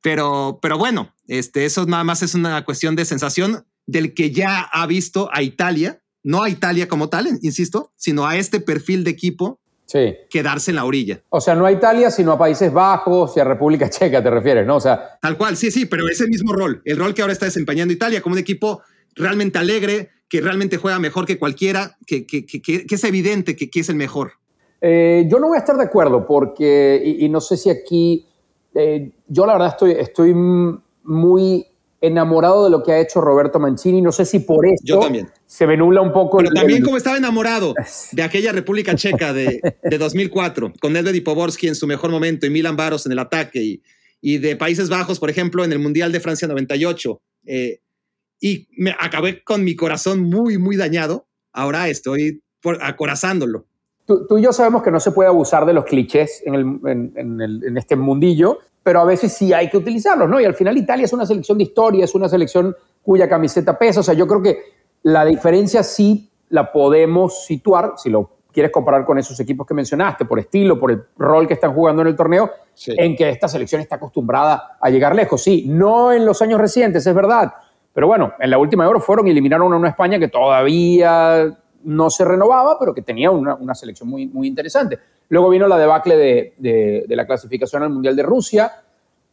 pero, 0.00 0.58
pero 0.62 0.78
bueno, 0.78 1.14
este, 1.26 1.64
eso 1.64 1.84
nada 1.86 2.04
más 2.04 2.22
es 2.22 2.34
una 2.34 2.64
cuestión 2.64 2.94
de 2.96 3.04
sensación 3.04 3.66
del 3.86 4.14
que 4.14 4.30
ya 4.30 4.60
ha 4.62 4.86
visto 4.86 5.28
a 5.32 5.42
Italia, 5.42 6.00
no 6.22 6.42
a 6.42 6.48
Italia 6.48 6.88
como 6.88 7.08
tal, 7.08 7.26
insisto, 7.42 7.92
sino 7.96 8.26
a 8.26 8.36
este 8.36 8.60
perfil 8.60 9.04
de 9.04 9.10
equipo 9.10 9.58
Sí. 9.86 10.14
quedarse 10.30 10.70
en 10.70 10.76
la 10.76 10.86
orilla. 10.86 11.22
O 11.28 11.40
sea, 11.40 11.54
no 11.54 11.66
a 11.66 11.72
Italia, 11.72 12.10
sino 12.10 12.32
a 12.32 12.38
Países 12.38 12.72
Bajos 12.72 13.36
y 13.36 13.40
a 13.40 13.44
República 13.44 13.90
Checa, 13.90 14.22
te 14.22 14.30
refieres, 14.30 14.66
¿no? 14.66 14.76
O 14.76 14.80
sea, 14.80 15.18
Tal 15.20 15.36
cual, 15.36 15.56
sí, 15.56 15.70
sí, 15.70 15.84
pero 15.84 16.08
ese 16.08 16.26
mismo 16.28 16.54
rol, 16.54 16.80
el 16.86 16.96
rol 16.96 17.12
que 17.12 17.20
ahora 17.20 17.34
está 17.34 17.44
desempeñando 17.44 17.92
Italia 17.92 18.22
como 18.22 18.32
un 18.32 18.38
equipo 18.38 18.80
realmente 19.14 19.58
alegre, 19.58 20.08
que 20.30 20.40
realmente 20.40 20.78
juega 20.78 20.98
mejor 20.98 21.26
que 21.26 21.38
cualquiera, 21.38 21.98
que, 22.06 22.26
que, 22.26 22.46
que, 22.46 22.86
es 22.88 23.04
evidente 23.04 23.54
que, 23.54 23.68
que 23.68 23.80
es 23.80 23.88
el 23.90 23.96
mejor. 23.96 24.32
Eh, 24.80 25.26
yo 25.30 25.38
no 25.38 25.48
voy 25.48 25.56
a 25.56 25.60
estar 25.60 25.76
de 25.76 25.84
acuerdo 25.84 26.26
porque, 26.26 27.02
y, 27.04 27.28
no 27.28 27.42
sé 27.42 27.58
si 27.58 27.68
aquí, 27.68 28.26
eh, 28.74 29.10
yo 29.28 29.44
la 29.44 29.52
verdad 29.52 29.68
estoy, 29.68 29.92
estoy 29.92 30.32
muy 31.04 31.66
enamorado 32.02 32.64
de 32.64 32.70
lo 32.70 32.82
que 32.82 32.92
ha 32.92 33.00
hecho 33.00 33.20
Roberto 33.20 33.58
Mancini. 33.58 34.02
No 34.02 34.12
sé 34.12 34.26
si 34.26 34.40
por 34.40 34.66
eso 34.66 35.00
se 35.46 35.66
me 35.66 35.76
nubla 35.76 36.02
un 36.02 36.12
poco. 36.12 36.38
Pero 36.38 36.50
también 36.50 36.82
como 36.82 36.98
estaba 36.98 37.16
enamorado 37.16 37.74
de 38.12 38.22
aquella 38.22 38.52
República 38.52 38.94
Checa 38.94 39.32
de, 39.32 39.60
de 39.82 39.98
2004, 39.98 40.72
con 40.80 40.92
Nedved 40.92 41.14
y 41.14 41.20
Poborski 41.22 41.68
en 41.68 41.74
su 41.74 41.86
mejor 41.86 42.10
momento 42.10 42.44
y 42.44 42.50
Milan 42.50 42.76
Baros 42.76 43.06
en 43.06 43.12
el 43.12 43.18
ataque 43.18 43.62
y, 43.62 43.82
y, 44.20 44.38
de 44.38 44.56
Países 44.56 44.90
Bajos, 44.90 45.18
por 45.18 45.30
ejemplo, 45.30 45.64
en 45.64 45.72
el 45.72 45.78
Mundial 45.78 46.12
de 46.12 46.20
Francia 46.20 46.46
98. 46.48 47.20
Eh, 47.46 47.80
y 48.40 48.68
me 48.76 48.94
acabé 48.98 49.42
con 49.44 49.62
mi 49.62 49.76
corazón 49.76 50.20
muy, 50.20 50.58
muy 50.58 50.76
dañado. 50.76 51.26
Ahora 51.52 51.88
estoy 51.88 52.42
por, 52.60 52.82
acorazándolo. 52.82 53.66
Tú, 54.04 54.26
y 54.36 54.42
yo 54.42 54.52
sabemos 54.52 54.82
que 54.82 54.90
no 54.90 54.98
se 54.98 55.12
puede 55.12 55.28
abusar 55.28 55.64
de 55.64 55.72
los 55.72 55.84
clichés 55.84 56.42
en, 56.44 56.54
el, 56.54 57.12
en, 57.14 57.78
este 57.78 57.94
mundillo, 57.94 58.58
pero 58.82 59.00
a 59.00 59.04
veces 59.04 59.32
sí 59.32 59.52
hay 59.52 59.70
que 59.70 59.76
utilizarlos, 59.76 60.28
¿no? 60.28 60.40
Y 60.40 60.44
al 60.44 60.54
final 60.54 60.76
Italia 60.76 61.04
es 61.04 61.12
una 61.12 61.26
selección 61.26 61.58
de 61.58 61.64
historia, 61.64 62.04
es 62.04 62.14
una 62.14 62.28
selección 62.28 62.74
cuya 63.02 63.28
camiseta 63.28 63.78
pesa. 63.78 64.00
O 64.00 64.02
sea, 64.02 64.14
yo 64.14 64.26
creo 64.26 64.42
que 64.42 64.58
la 65.02 65.24
diferencia 65.24 65.82
sí 65.82 66.30
la 66.48 66.72
podemos 66.72 67.44
situar, 67.44 67.94
si 67.96 68.10
lo 68.10 68.30
quieres 68.52 68.70
comparar 68.70 69.04
con 69.04 69.18
esos 69.18 69.38
equipos 69.40 69.66
que 69.66 69.74
mencionaste, 69.74 70.24
por 70.26 70.38
estilo, 70.38 70.78
por 70.78 70.90
el 70.90 71.02
rol 71.16 71.48
que 71.48 71.54
están 71.54 71.74
jugando 71.74 72.02
en 72.02 72.08
el 72.08 72.16
torneo, 72.16 72.50
en 72.86 73.16
que 73.16 73.28
esta 73.30 73.48
selección 73.48 73.80
está 73.80 73.96
acostumbrada 73.96 74.76
a 74.80 74.90
llegar 74.90 75.14
lejos. 75.14 75.42
Sí, 75.42 75.64
no 75.68 76.12
en 76.12 76.26
los 76.26 76.42
años 76.42 76.60
recientes, 76.60 77.06
es 77.06 77.14
verdad. 77.14 77.54
Pero 77.94 78.06
bueno, 78.06 78.34
en 78.38 78.50
la 78.50 78.58
última 78.58 78.84
Euro 78.84 79.00
fueron 79.00 79.26
y 79.26 79.30
eliminaron 79.30 79.72
a 79.72 79.76
una 79.76 79.88
España 79.88 80.18
que 80.18 80.28
todavía 80.28 81.58
no 81.84 82.10
se 82.10 82.24
renovaba, 82.24 82.78
pero 82.78 82.94
que 82.94 83.02
tenía 83.02 83.30
una, 83.30 83.74
selección 83.74 84.08
muy, 84.08 84.26
muy 84.26 84.46
interesante. 84.46 84.98
Luego 85.32 85.48
vino 85.48 85.66
la 85.66 85.78
debacle 85.78 86.54
de, 86.58 87.06
la 87.08 87.26
clasificación 87.26 87.82
al 87.82 87.88
Mundial 87.88 88.14
de 88.14 88.22
Rusia, 88.22 88.70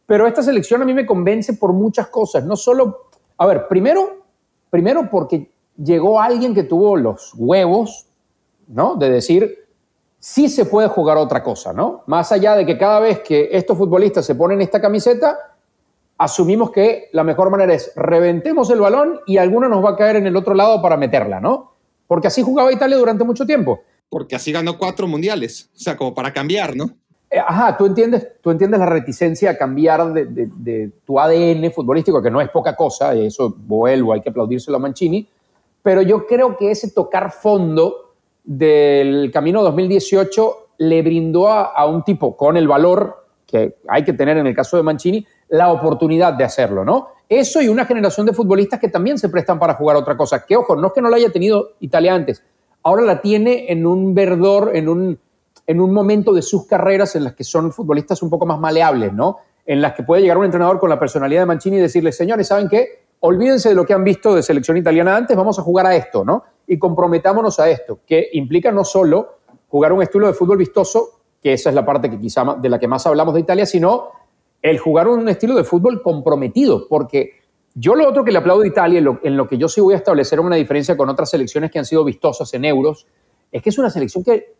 pero 0.06 0.26
esta 0.26 0.42
selección 0.42 0.80
a 0.80 0.86
mí 0.86 0.94
me 0.94 1.04
convence 1.04 1.52
por 1.52 1.74
muchas 1.74 2.06
cosas, 2.06 2.42
no 2.42 2.56
solo, 2.56 3.08
a 3.36 3.44
ver, 3.44 3.68
primero, 3.68 4.24
primero 4.70 5.10
porque 5.10 5.50
llegó 5.76 6.18
alguien 6.18 6.54
que 6.54 6.62
tuvo 6.62 6.96
los 6.96 7.34
huevos, 7.36 8.06
¿no? 8.68 8.94
De 8.94 9.10
decir, 9.10 9.66
sí 10.18 10.48
se 10.48 10.64
puede 10.64 10.88
jugar 10.88 11.18
otra 11.18 11.42
cosa, 11.42 11.74
¿no? 11.74 12.02
Más 12.06 12.32
allá 12.32 12.56
de 12.56 12.64
que 12.64 12.78
cada 12.78 12.98
vez 12.98 13.20
que 13.20 13.50
estos 13.52 13.76
futbolistas 13.76 14.24
se 14.24 14.34
ponen 14.34 14.62
esta 14.62 14.80
camiseta, 14.80 15.36
asumimos 16.16 16.70
que 16.70 17.10
la 17.12 17.24
mejor 17.24 17.50
manera 17.50 17.74
es 17.74 17.92
reventemos 17.94 18.70
el 18.70 18.80
balón 18.80 19.20
y 19.26 19.36
alguno 19.36 19.68
nos 19.68 19.84
va 19.84 19.90
a 19.90 19.96
caer 19.96 20.16
en 20.16 20.26
el 20.26 20.36
otro 20.36 20.54
lado 20.54 20.80
para 20.80 20.96
meterla, 20.96 21.40
¿no? 21.40 21.74
Porque 22.06 22.28
así 22.28 22.40
jugaba 22.40 22.72
Italia 22.72 22.96
durante 22.96 23.22
mucho 23.22 23.44
tiempo. 23.44 23.80
Porque 24.10 24.36
así 24.36 24.52
ganó 24.52 24.76
cuatro 24.76 25.06
mundiales. 25.08 25.70
O 25.74 25.78
sea, 25.78 25.96
como 25.96 26.14
para 26.14 26.32
cambiar, 26.32 26.76
¿no? 26.76 26.90
Eh, 27.30 27.38
ajá, 27.38 27.76
tú 27.78 27.86
entiendes, 27.86 28.28
tú 28.42 28.50
entiendes 28.50 28.78
la 28.78 28.86
reticencia 28.86 29.52
a 29.52 29.56
cambiar 29.56 30.12
de, 30.12 30.90
tu 31.06 31.18
ADN 31.18 31.72
futbolístico, 31.72 32.20
que 32.20 32.30
no 32.30 32.42
es 32.42 32.50
poca 32.50 32.76
cosa, 32.76 33.14
y 33.14 33.26
eso 33.26 33.54
vuelvo, 33.56 34.12
hay 34.12 34.20
que 34.20 34.30
aplaudírselo 34.30 34.76
a 34.76 34.80
Mancini, 34.80 35.28
pero 35.80 36.02
yo 36.02 36.26
creo 36.26 36.56
que 36.56 36.72
ese 36.72 36.90
tocar 36.90 37.30
fondo 37.30 38.16
del 38.42 39.30
camino 39.32 39.62
2018 39.62 40.70
le 40.78 41.02
brindó 41.02 41.48
a 41.48 41.86
un 41.86 42.02
tipo 42.02 42.36
con 42.36 42.56
el 42.56 42.66
valor 42.66 43.20
que 43.50 43.78
hay 43.88 44.04
que 44.04 44.12
tener 44.12 44.38
en 44.38 44.46
el 44.46 44.54
caso 44.54 44.76
de 44.76 44.82
Mancini, 44.84 45.26
la 45.48 45.72
oportunidad 45.72 46.34
de 46.34 46.44
hacerlo, 46.44 46.84
¿no? 46.84 47.08
Eso 47.28 47.60
y 47.60 47.68
una 47.68 47.84
generación 47.84 48.26
de 48.26 48.32
futbolistas 48.32 48.78
que 48.78 48.88
también 48.88 49.18
se 49.18 49.28
prestan 49.28 49.58
para 49.58 49.74
jugar 49.74 49.96
otra 49.96 50.16
cosa. 50.16 50.44
Que 50.46 50.56
ojo, 50.56 50.76
no 50.76 50.88
es 50.88 50.92
que 50.92 51.02
no 51.02 51.08
la 51.08 51.16
haya 51.16 51.30
tenido 51.30 51.72
Italia 51.80 52.14
antes, 52.14 52.42
ahora 52.82 53.02
la 53.02 53.20
tiene 53.20 53.70
en 53.70 53.86
un 53.86 54.14
verdor, 54.14 54.72
en 54.74 54.88
un, 54.88 55.18
en 55.66 55.80
un 55.80 55.92
momento 55.92 56.32
de 56.32 56.42
sus 56.42 56.66
carreras 56.66 57.14
en 57.16 57.24
las 57.24 57.34
que 57.34 57.44
son 57.44 57.72
futbolistas 57.72 58.22
un 58.22 58.30
poco 58.30 58.46
más 58.46 58.58
maleables, 58.58 59.12
¿no? 59.12 59.38
En 59.66 59.80
las 59.80 59.94
que 59.94 60.02
puede 60.02 60.22
llegar 60.22 60.38
un 60.38 60.44
entrenador 60.44 60.78
con 60.78 60.90
la 60.90 60.98
personalidad 60.98 61.42
de 61.42 61.46
Mancini 61.46 61.76
y 61.76 61.80
decirle, 61.80 62.12
señores, 62.12 62.48
¿saben 62.48 62.68
qué? 62.68 63.04
Olvídense 63.20 63.68
de 63.68 63.74
lo 63.74 63.84
que 63.84 63.92
han 63.92 64.02
visto 64.02 64.34
de 64.34 64.42
selección 64.42 64.76
italiana 64.76 65.16
antes, 65.16 65.36
vamos 65.36 65.58
a 65.58 65.62
jugar 65.62 65.86
a 65.86 65.94
esto, 65.94 66.24
¿no? 66.24 66.42
Y 66.66 66.78
comprometámonos 66.78 67.60
a 67.60 67.68
esto, 67.68 68.00
que 68.06 68.30
implica 68.32 68.72
no 68.72 68.84
solo 68.84 69.38
jugar 69.68 69.92
un 69.92 70.02
estilo 70.02 70.26
de 70.26 70.32
fútbol 70.32 70.56
vistoso, 70.56 71.20
que 71.42 71.52
esa 71.52 71.68
es 71.68 71.74
la 71.74 71.84
parte 71.84 72.10
que 72.10 72.18
quizá 72.18 72.56
de 72.60 72.68
la 72.68 72.78
que 72.78 72.88
más 72.88 73.06
hablamos 73.06 73.34
de 73.34 73.40
Italia, 73.40 73.66
sino 73.66 74.08
el 74.62 74.78
jugar 74.78 75.08
un 75.08 75.28
estilo 75.28 75.54
de 75.54 75.64
fútbol 75.64 76.02
comprometido, 76.02 76.86
porque 76.88 77.39
yo 77.74 77.94
lo 77.94 78.08
otro 78.08 78.24
que 78.24 78.32
le 78.32 78.38
aplaudo 78.38 78.62
a 78.62 78.66
Italia, 78.66 78.98
en 78.98 79.36
lo, 79.36 79.46
que 79.48 79.56
yo 79.56 79.68
sí 79.68 79.80
voy 79.80 79.94
a 79.94 79.98
establecer 79.98 80.40
una 80.40 80.56
diferencia 80.56 80.96
con 80.96 81.08
otras 81.08 81.30
selecciones 81.30 81.70
que 81.70 81.78
han 81.78 81.84
sido 81.84 82.04
vistosas 82.04 82.52
en 82.54 82.64
euros, 82.64 83.06
es 83.52 83.62
que 83.62 83.70
es 83.70 83.78
una 83.78 83.90
selección 83.90 84.24
que, 84.24 84.54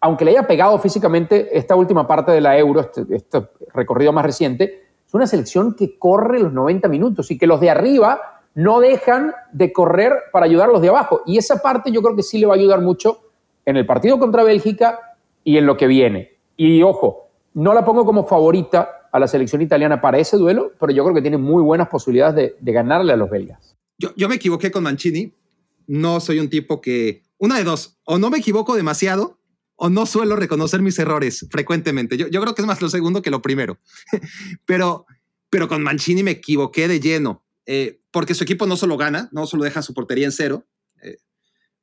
aunque 0.00 0.24
le 0.24 0.32
haya 0.32 0.46
pegado 0.46 0.78
físicamente 0.78 1.56
esta 1.56 1.74
última 1.74 2.06
parte 2.06 2.32
de 2.32 2.40
la 2.40 2.56
euro, 2.56 2.80
este, 2.80 3.04
este 3.10 3.48
recorrido 3.74 4.12
más 4.12 4.24
reciente, 4.24 4.84
es 5.06 5.14
una 5.14 5.26
selección 5.26 5.74
que 5.74 5.98
corre 5.98 6.38
los 6.38 6.52
90 6.52 6.88
minutos 6.88 7.30
y 7.30 7.38
que 7.38 7.46
los 7.46 7.60
de 7.60 7.70
arriba 7.70 8.42
no 8.54 8.80
dejan 8.80 9.34
de 9.52 9.72
correr 9.72 10.12
para 10.32 10.46
ayudar 10.46 10.68
a 10.68 10.72
los 10.72 10.80
de 10.80 10.88
abajo. 10.88 11.22
Y 11.26 11.38
esa 11.38 11.60
parte 11.60 11.92
yo 11.92 12.02
creo 12.02 12.16
que 12.16 12.22
sí 12.22 12.38
le 12.38 12.46
va 12.46 12.54
a 12.54 12.56
ayudar 12.56 12.80
mucho 12.80 13.20
en 13.64 13.76
el 13.76 13.86
partido 13.86 14.18
contra 14.18 14.44
Bélgica 14.44 15.16
y 15.44 15.58
en 15.58 15.66
lo 15.66 15.76
que 15.76 15.86
viene. 15.86 16.38
Y 16.56 16.82
ojo, 16.82 17.28
no 17.54 17.74
la 17.74 17.84
pongo 17.84 18.04
como 18.06 18.26
favorita 18.26 18.95
a 19.12 19.18
la 19.18 19.28
selección 19.28 19.62
italiana 19.62 20.00
para 20.00 20.18
ese 20.18 20.36
duelo, 20.36 20.72
pero 20.78 20.92
yo 20.92 21.04
creo 21.04 21.14
que 21.14 21.22
tiene 21.22 21.38
muy 21.38 21.62
buenas 21.62 21.88
posibilidades 21.88 22.54
de, 22.60 22.72
ganarle 22.72 23.12
a 23.12 23.16
los 23.16 23.30
belgas. 23.30 23.76
Yo, 23.98 24.12
yo, 24.16 24.28
me 24.28 24.36
equivoqué 24.36 24.70
con 24.70 24.82
Mancini. 24.82 25.32
No 25.86 26.20
soy 26.20 26.40
un 26.40 26.50
tipo 26.50 26.80
que, 26.80 27.22
una 27.38 27.58
de 27.58 27.64
dos, 27.64 27.98
o 28.04 28.18
no 28.18 28.28
me 28.28 28.38
equivoco 28.38 28.74
demasiado, 28.74 29.38
o 29.76 29.88
no 29.88 30.06
suelo 30.06 30.36
reconocer 30.36 30.82
mis 30.82 30.98
errores 30.98 31.46
frecuentemente. 31.50 32.16
Yo, 32.16 32.28
yo 32.28 32.40
creo 32.40 32.54
que 32.54 32.62
es 32.62 32.66
más 32.66 32.82
lo 32.82 32.88
segundo 32.88 33.22
que 33.22 33.30
lo 33.30 33.42
primero. 33.42 33.78
pero, 34.66 35.06
pero 35.50 35.68
con 35.68 35.82
Mancini 35.82 36.22
me 36.22 36.32
equivoqué 36.32 36.88
de 36.88 37.00
lleno, 37.00 37.44
eh, 37.66 38.00
porque 38.10 38.34
su 38.34 38.44
equipo 38.44 38.66
no 38.66 38.76
solo 38.76 38.96
gana, 38.96 39.28
no 39.32 39.46
solo 39.46 39.64
deja 39.64 39.82
su 39.82 39.94
portería 39.94 40.26
en 40.26 40.32
cero, 40.32 40.64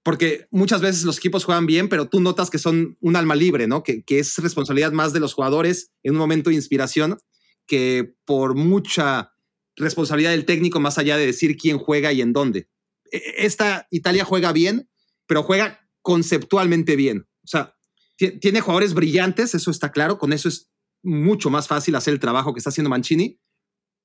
porque 0.04 0.48
muchas 0.52 0.82
veces 0.82 1.04
los 1.04 1.18
equipos 1.18 1.46
juegan 1.46 1.66
bien, 1.66 1.88
pero 1.88 2.10
tú 2.10 2.20
notas 2.20 2.50
que 2.50 2.60
son 2.60 2.98
un 3.00 3.16
alma 3.16 3.36
libre, 3.36 3.68
¿no? 3.68 3.84
Que, 3.84 4.04
es 4.08 4.38
responsabilidad 4.38 4.92
más 4.92 5.14
de 5.14 5.22
los 5.22 5.34
jugadores 5.34 5.92
en 6.04 6.14
un 6.14 6.20
momento 6.20 6.50
de 6.50 6.58
inspiración 6.58 7.18
que 7.66 8.14
por 8.26 8.56
mucha 8.56 9.34
responsabilidad 9.78 10.32
del 10.32 10.46
técnico 10.46 10.82
más 10.82 10.98
allá 10.98 11.16
de 11.16 11.26
decir 11.26 11.56
quién 11.56 11.78
juega 11.78 12.12
y 12.12 12.22
en 12.22 12.34
dónde. 12.34 12.68
E, 13.12 13.18
e, 13.18 13.46
esta 13.46 13.88
Italia 13.92 14.26
juega 14.26 14.52
bien, 14.52 14.90
pero 15.26 15.42
juega 15.42 15.88
conceptualmente 16.02 16.98
bien. 16.98 17.26
O 17.44 17.48
sea, 17.48 17.76
tiene 18.18 18.62
jugadores 18.62 18.94
brillantes, 18.94 19.56
eso 19.56 19.72
está 19.72 19.92
claro, 19.92 20.18
con 20.18 20.34
eso 20.34 20.50
es 20.50 20.70
mucho 21.02 21.50
más 21.50 21.68
fácil 21.68 21.96
hacer 21.96 22.14
el 22.14 22.20
trabajo 22.20 22.54
que 22.54 22.60
está 22.60 22.70
haciendo 22.70 22.90
Mancini, 22.90 23.40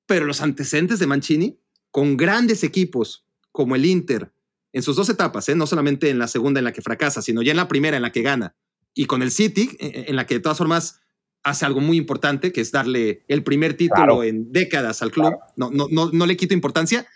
pero 0.07 0.27
los 0.27 0.41
antecedentes 0.41 1.01
de 1.01 1.07
Mancini, 1.07 1.61
con 1.91 2.17
grandes 2.17 2.63
equipos 2.63 3.27
como 3.53 3.77
el 3.77 3.85
Inter, 3.85 4.33
en 4.73 4.83
sus 4.83 4.97
dos 4.97 5.09
etapas, 5.09 5.49
¿eh? 5.49 5.55
no 5.55 5.67
solamente 5.67 6.11
en 6.11 6.19
la 6.19 6.29
segunda 6.29 6.61
en 6.61 6.65
la 6.65 6.73
que 6.73 6.83
fracasa, 6.83 7.23
sino 7.23 7.43
ya 7.43 7.53
en 7.53 7.57
la 7.57 7.69
primera 7.69 7.97
en 7.97 8.03
la 8.03 8.13
que 8.13 8.23
gana. 8.23 8.55
Y 8.95 9.07
con 9.07 9.23
el 9.23 9.31
City, 9.31 9.77
e, 9.79 9.87
e, 9.87 10.05
en 10.09 10.17
la 10.17 10.27
que 10.27 10.35
de 10.35 10.41
todas 10.41 10.59
formas 10.59 11.01
hace 11.43 11.65
algo 11.65 11.81
muy 11.81 11.97
importante, 11.97 12.53
que 12.53 12.61
es 12.61 12.73
darle 12.73 13.25
el 13.29 13.43
primer 13.43 13.75
título 13.75 14.23
en 14.23 14.53
décadas 14.53 15.03
al 15.03 15.11
club. 15.11 15.35
No, 15.57 15.71
no, 15.71 15.87
no, 15.91 16.11
no 16.13 16.27
le 16.27 16.37
quito 16.37 16.53
importancia, 16.53 17.07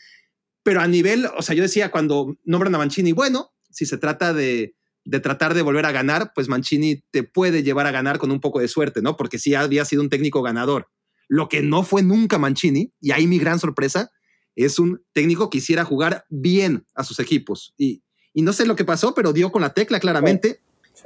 pero 0.62 0.80
a 0.80 0.86
nivel, 0.86 1.26
o 1.36 1.42
sea, 1.42 1.54
yo 1.54 1.62
decía 1.62 1.90
cuando 1.90 2.38
nombran 2.44 2.74
a 2.74 2.78
Mancini, 2.78 3.12
bueno, 3.12 3.52
si 3.70 3.84
se 3.84 3.98
trata 3.98 4.32
de, 4.32 4.76
de 5.04 5.20
tratar 5.20 5.54
de 5.54 5.62
volver 5.62 5.86
a 5.86 5.92
ganar, 5.92 6.32
pues 6.34 6.48
Mancini 6.48 7.02
te 7.10 7.22
puede 7.24 7.62
llevar 7.62 7.86
a 7.86 7.90
ganar 7.90 8.18
con 8.18 8.30
un 8.30 8.40
poco 8.40 8.60
de 8.60 8.68
suerte, 8.68 9.02
¿no? 9.02 9.16
Porque 9.16 9.38
sí 9.38 9.54
había 9.54 9.84
sido 9.84 10.02
un 10.02 10.08
técnico 10.08 10.42
ganador. 10.42 10.88
Lo 11.28 11.48
que 11.48 11.62
no 11.62 11.82
fue 11.82 12.02
nunca 12.02 12.38
Mancini, 12.38 12.92
y 13.00 13.10
ahí 13.10 13.26
mi 13.26 13.38
gran 13.38 13.58
sorpresa, 13.58 14.10
es 14.56 14.78
un 14.78 15.02
técnico 15.12 15.50
que 15.50 15.58
quisiera 15.58 15.84
jugar 15.84 16.24
bien 16.28 16.86
a 16.94 17.04
sus 17.04 17.18
equipos. 17.20 17.74
Y, 17.76 18.02
y 18.32 18.42
no 18.42 18.52
sé 18.52 18.66
lo 18.66 18.76
que 18.76 18.84
pasó, 18.84 19.14
pero 19.14 19.32
dio 19.32 19.50
con 19.50 19.62
la 19.62 19.72
tecla 19.72 20.00
claramente. 20.00 20.60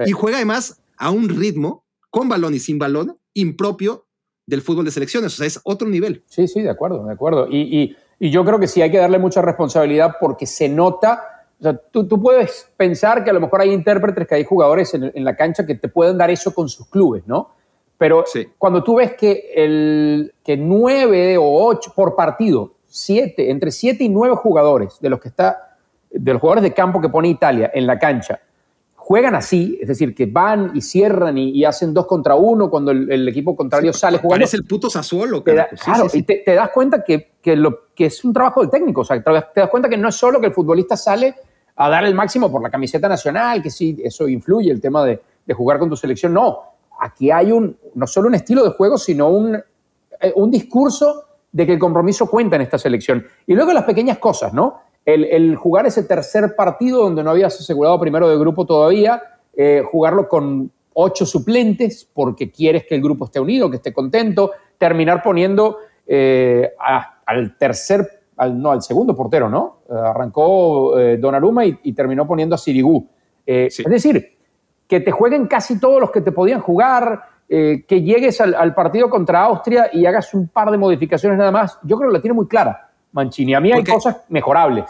Y 0.05 0.12
juega 0.12 0.38
además 0.38 0.80
a 0.97 1.11
un 1.11 1.28
ritmo, 1.28 1.84
con 2.11 2.28
balón 2.28 2.55
y 2.55 2.59
sin 2.59 2.78
balón, 2.78 3.18
impropio 3.34 4.07
del 4.47 4.62
fútbol 4.62 4.84
de 4.84 4.90
selecciones. 4.90 5.34
O 5.34 5.36
sea, 5.36 5.47
es 5.47 5.61
otro 5.64 5.88
nivel. 5.88 6.22
Sí, 6.26 6.49
sí, 6.49 6.62
de 6.62 6.70
acuerdo, 6.70 7.05
de 7.05 7.12
acuerdo. 7.12 7.49
Y, 7.51 7.97
y, 8.18 8.30
yo 8.30 8.44
creo 8.44 8.59
que 8.59 8.66
sí 8.66 8.80
hay 8.80 8.90
que 8.90 8.99
darle 8.99 9.18
mucha 9.18 9.42
responsabilidad 9.42 10.16
porque 10.20 10.47
se 10.47 10.68
nota. 10.68 11.22
O 11.61 11.62
sea, 11.62 11.76
tú, 11.76 12.07
tú, 12.07 12.20
puedes 12.20 12.70
pensar 12.76 13.24
que 13.24 13.30
a 13.30 13.32
lo 13.32 13.40
mejor 13.40 13.61
hay 13.61 13.72
intérpretes, 13.72 14.26
que 14.26 14.34
hay 14.36 14.44
jugadores 14.44 14.94
en, 14.94 15.12
en, 15.14 15.24
la 15.24 15.36
cancha 15.36 15.66
que 15.66 15.74
te 15.74 15.88
pueden 15.88 16.16
dar 16.16 16.30
eso 16.30 16.55
con 16.55 16.68
sus 16.68 16.88
clubes, 16.88 17.24
¿no? 17.26 17.51
Pero 17.99 18.24
cuando 18.59 18.82
tú 18.82 18.97
ves 18.97 19.14
que, 19.14 19.53
el, 19.55 20.34
que 20.44 20.57
nueve 20.57 21.38
o 21.38 21.64
ocho 21.64 21.92
por 21.94 22.14
partido 22.14 22.75
siete, 22.97 23.51
entre 23.51 23.70
siete 23.70 24.05
y 24.05 24.09
nueve 24.09 24.36
jugadores 24.36 24.99
de 25.01 25.11
los 25.11 25.20
que 25.20 25.28
está, 25.28 25.76
de 26.11 26.32
los 26.32 26.40
jugadores 26.40 26.62
de 26.62 26.72
campo 26.72 27.01
que 27.01 27.09
pone 27.09 27.28
Italia 27.28 27.70
en 27.74 27.86
la 27.86 27.99
cancha, 27.99 28.40
juegan 28.94 29.34
así, 29.34 29.78
es 29.80 29.88
decir, 29.88 30.14
que 30.14 30.26
van 30.26 30.72
y 30.74 30.80
cierran 30.80 31.36
y, 31.38 31.64
hacen 31.64 31.94
dos 31.94 32.07
contra 32.07 32.34
uno 32.34 32.68
cuando 32.68 32.90
el, 32.90 33.28
equipo 33.28 33.55
contrario 33.55 33.92
sale 33.92 34.18
jugando. 34.18 34.42
Parece 34.42 34.57
el 34.57 34.64
puto 34.64 34.90
Sassuolo. 34.90 35.44
claro, 35.44 35.68
y 36.12 36.22
te, 36.22 36.42
das 36.47 36.70
cuenta 36.70 37.05
que, 37.05 37.32
lo, 37.55 37.92
que 37.94 38.07
es 38.07 38.24
un 38.24 38.32
trabajo 38.32 38.62
del 38.62 38.70
técnico, 38.70 39.03
o 39.03 39.05
sea, 39.05 39.22
te, 39.22 39.30
das 39.61 39.70
cuenta 39.70 39.88
que 39.88 39.97
no 39.97 40.09
es 40.09 40.14
solo 40.14 40.40
que 40.40 40.47
el 40.47 40.53
futbolista 40.53 40.97
sale 40.97 41.34
a 41.76 41.88
dar 41.88 42.05
el 42.05 42.14
máximo 42.14 42.51
por 42.51 42.62
la 42.62 42.70
camiseta 42.70 43.09
nacional, 43.09 43.62
que 43.62 43.70
sí, 43.70 43.97
eso 44.03 44.26
influye, 44.26 44.72
el 44.72 44.80
tema 44.80 45.05
de, 45.05 45.20
de 45.47 45.55
jugar 45.55 45.78
con 45.78 45.90
tu 45.90 45.97
selección. 45.97 46.32
No, 46.32 46.62
aquí 46.99 47.30
hay 47.30 47.53
un, 47.53 47.76
no 47.94 48.07
solo 48.07 48.28
un 48.28 48.34
estilo 48.34 48.64
de 48.64 48.70
juego, 48.70 48.99
sino 48.99 49.28
un, 49.28 49.55
eh, 49.55 50.32
un 50.34 50.51
discurso 50.51 51.25
de 51.57 51.64
que 51.64 51.72
el 51.72 51.78
compromiso 51.78 52.28
cuenta 52.28 52.57
en 52.57 52.62
esta 52.62 52.76
selección. 52.76 53.26
Y 53.46 53.54
luego 53.54 53.72
las 53.72 53.84
pequeñas 53.84 54.18
cosas, 54.18 54.52
¿no? 54.52 54.82
El, 55.07 55.57
jugar 55.57 55.86
ese 55.86 56.02
tercer 56.02 56.54
partido 56.54 57.02
donde 57.02 57.24
no 57.24 57.30
habías 57.30 57.59
asegurado 57.59 57.98
primero 57.98 58.28
de 58.28 58.36
grupo 58.36 58.66
todavía, 58.66 59.22
eh, 59.57 59.82
jugarlo 59.90 60.28
con 60.28 60.70
ocho 60.92 61.24
suplentes 61.24 62.07
porque 62.12 62.50
quieres 62.50 62.84
que 62.84 62.94
el 62.96 63.00
grupo 63.00 63.24
esté 63.24 63.40
unido, 63.40 63.70
que 63.70 63.76
esté 63.76 63.94
contento, 63.94 64.50
terminar 64.76 65.22
poniendo 65.22 65.78
eh, 66.07 66.72
al 67.24 67.57
tercer, 67.57 68.07
al, 68.36 68.61
no, 68.61 68.72
al 68.72 68.82
segundo 68.82 69.16
portero, 69.16 69.48
¿no? 69.48 69.78
arrancó 69.88 70.98
eh, 70.98 71.16
Donnarumma 71.16 71.64
y, 71.64 71.92
terminó 71.94 72.26
poniendo 72.26 72.54
a 72.54 72.59
Sirigu. 72.59 73.09
Es 73.46 73.82
decir, 73.88 74.36
que 74.86 75.00
te 75.00 75.11
jueguen 75.11 75.46
casi 75.46 75.80
todos 75.80 76.02
los 76.02 76.11
que 76.11 76.20
te 76.20 76.32
podían 76.32 76.61
jugar, 76.61 77.22
que 77.49 78.03
llegues 78.03 78.40
al, 78.40 78.74
partido 78.74 79.09
contra 79.09 79.44
Austria 79.44 79.90
y 79.92 80.05
hagas 80.07 80.34
un 80.34 80.49
par 80.49 80.70
de 80.70 80.78
modificaciones 80.78 81.38
nada 81.38 81.53
más, 81.53 81.78
yo 81.84 81.97
creo 81.97 82.11
que 82.11 82.16
la 82.16 82.20
tiene 82.20 82.34
muy 82.34 82.47
clara. 82.47 82.90
Mancini. 83.12 83.55
A 83.55 83.61
mí 83.61 83.72
hay 83.72 83.82
cosas 83.82 84.18
mejorables. 84.28 84.84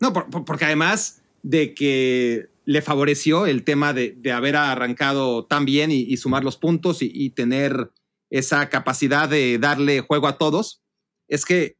No, 0.00 0.12
porque 0.12 0.66
además 0.66 1.22
de 1.42 1.74
que 1.74 2.50
le 2.66 2.82
favoreció 2.82 3.46
el 3.46 3.64
tema 3.64 3.94
de, 3.94 4.14
haber 4.32 4.56
arrancado 4.56 5.46
tan 5.46 5.64
bien 5.64 5.90
y, 5.90 6.16
sumar 6.18 6.44
los 6.44 6.58
puntos 6.58 6.98
y, 7.00 7.30
tener 7.30 7.90
esa 8.30 8.68
capacidad 8.68 9.28
de 9.28 9.58
darle 9.58 10.00
juego 10.00 10.26
a 10.26 10.36
todos, 10.36 10.82
es 11.28 11.46
que 11.46 11.76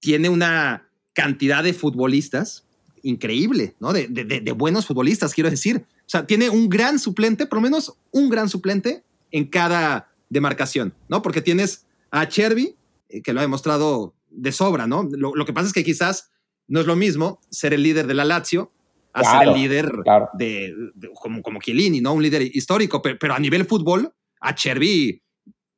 tiene 0.00 0.30
una 0.30 0.88
cantidad 1.12 1.62
de 1.62 1.74
futbolistas 1.74 2.64
increíble, 3.02 3.74
¿no? 3.80 3.92
De, 3.92 4.08
de, 4.08 4.52
buenos 4.52 4.86
futbolistas, 4.86 5.34
quiero 5.34 5.50
decir. 5.50 5.84
O 6.00 6.08
sea, 6.08 6.26
tiene 6.26 6.48
un 6.48 6.70
gran 6.70 6.98
suplente, 6.98 7.46
por 7.46 7.58
lo 7.58 7.62
menos 7.62 7.94
un 8.10 8.30
gran 8.30 8.48
suplente 8.48 9.02
en 9.34 9.46
cada 9.46 10.14
demarcación, 10.30 10.94
¿no? 11.08 11.20
Porque 11.20 11.42
tienes 11.42 11.86
a 12.12 12.28
Cherby, 12.28 12.76
eh, 13.08 13.20
que 13.20 13.32
lo 13.32 13.40
ha 13.40 13.42
demostrado 13.42 14.14
de 14.30 14.52
sobra, 14.52 14.86
¿no? 14.86 15.08
Lo, 15.10 15.44
que 15.44 15.52
pasa 15.52 15.66
es 15.66 15.72
que 15.72 15.82
quizás 15.82 16.30
no 16.68 16.78
es 16.78 16.86
lo 16.86 16.94
mismo 16.94 17.40
ser 17.50 17.74
el 17.74 17.82
líder 17.82 18.06
de 18.06 18.14
la 18.14 18.24
Lazio 18.24 18.70
a 19.12 19.24
ser 19.24 19.48
el 19.48 19.54
líder 19.54 19.92
de, 20.34 20.72
como, 21.20 21.42
como 21.42 21.60
Chiellini, 21.60 22.00
¿no? 22.00 22.12
Un 22.12 22.22
líder 22.22 22.42
histórico, 22.42 23.02
pero, 23.02 23.34
a 23.34 23.40
nivel 23.40 23.66
fútbol, 23.66 24.12
a 24.40 24.54
Chervi 24.54 25.20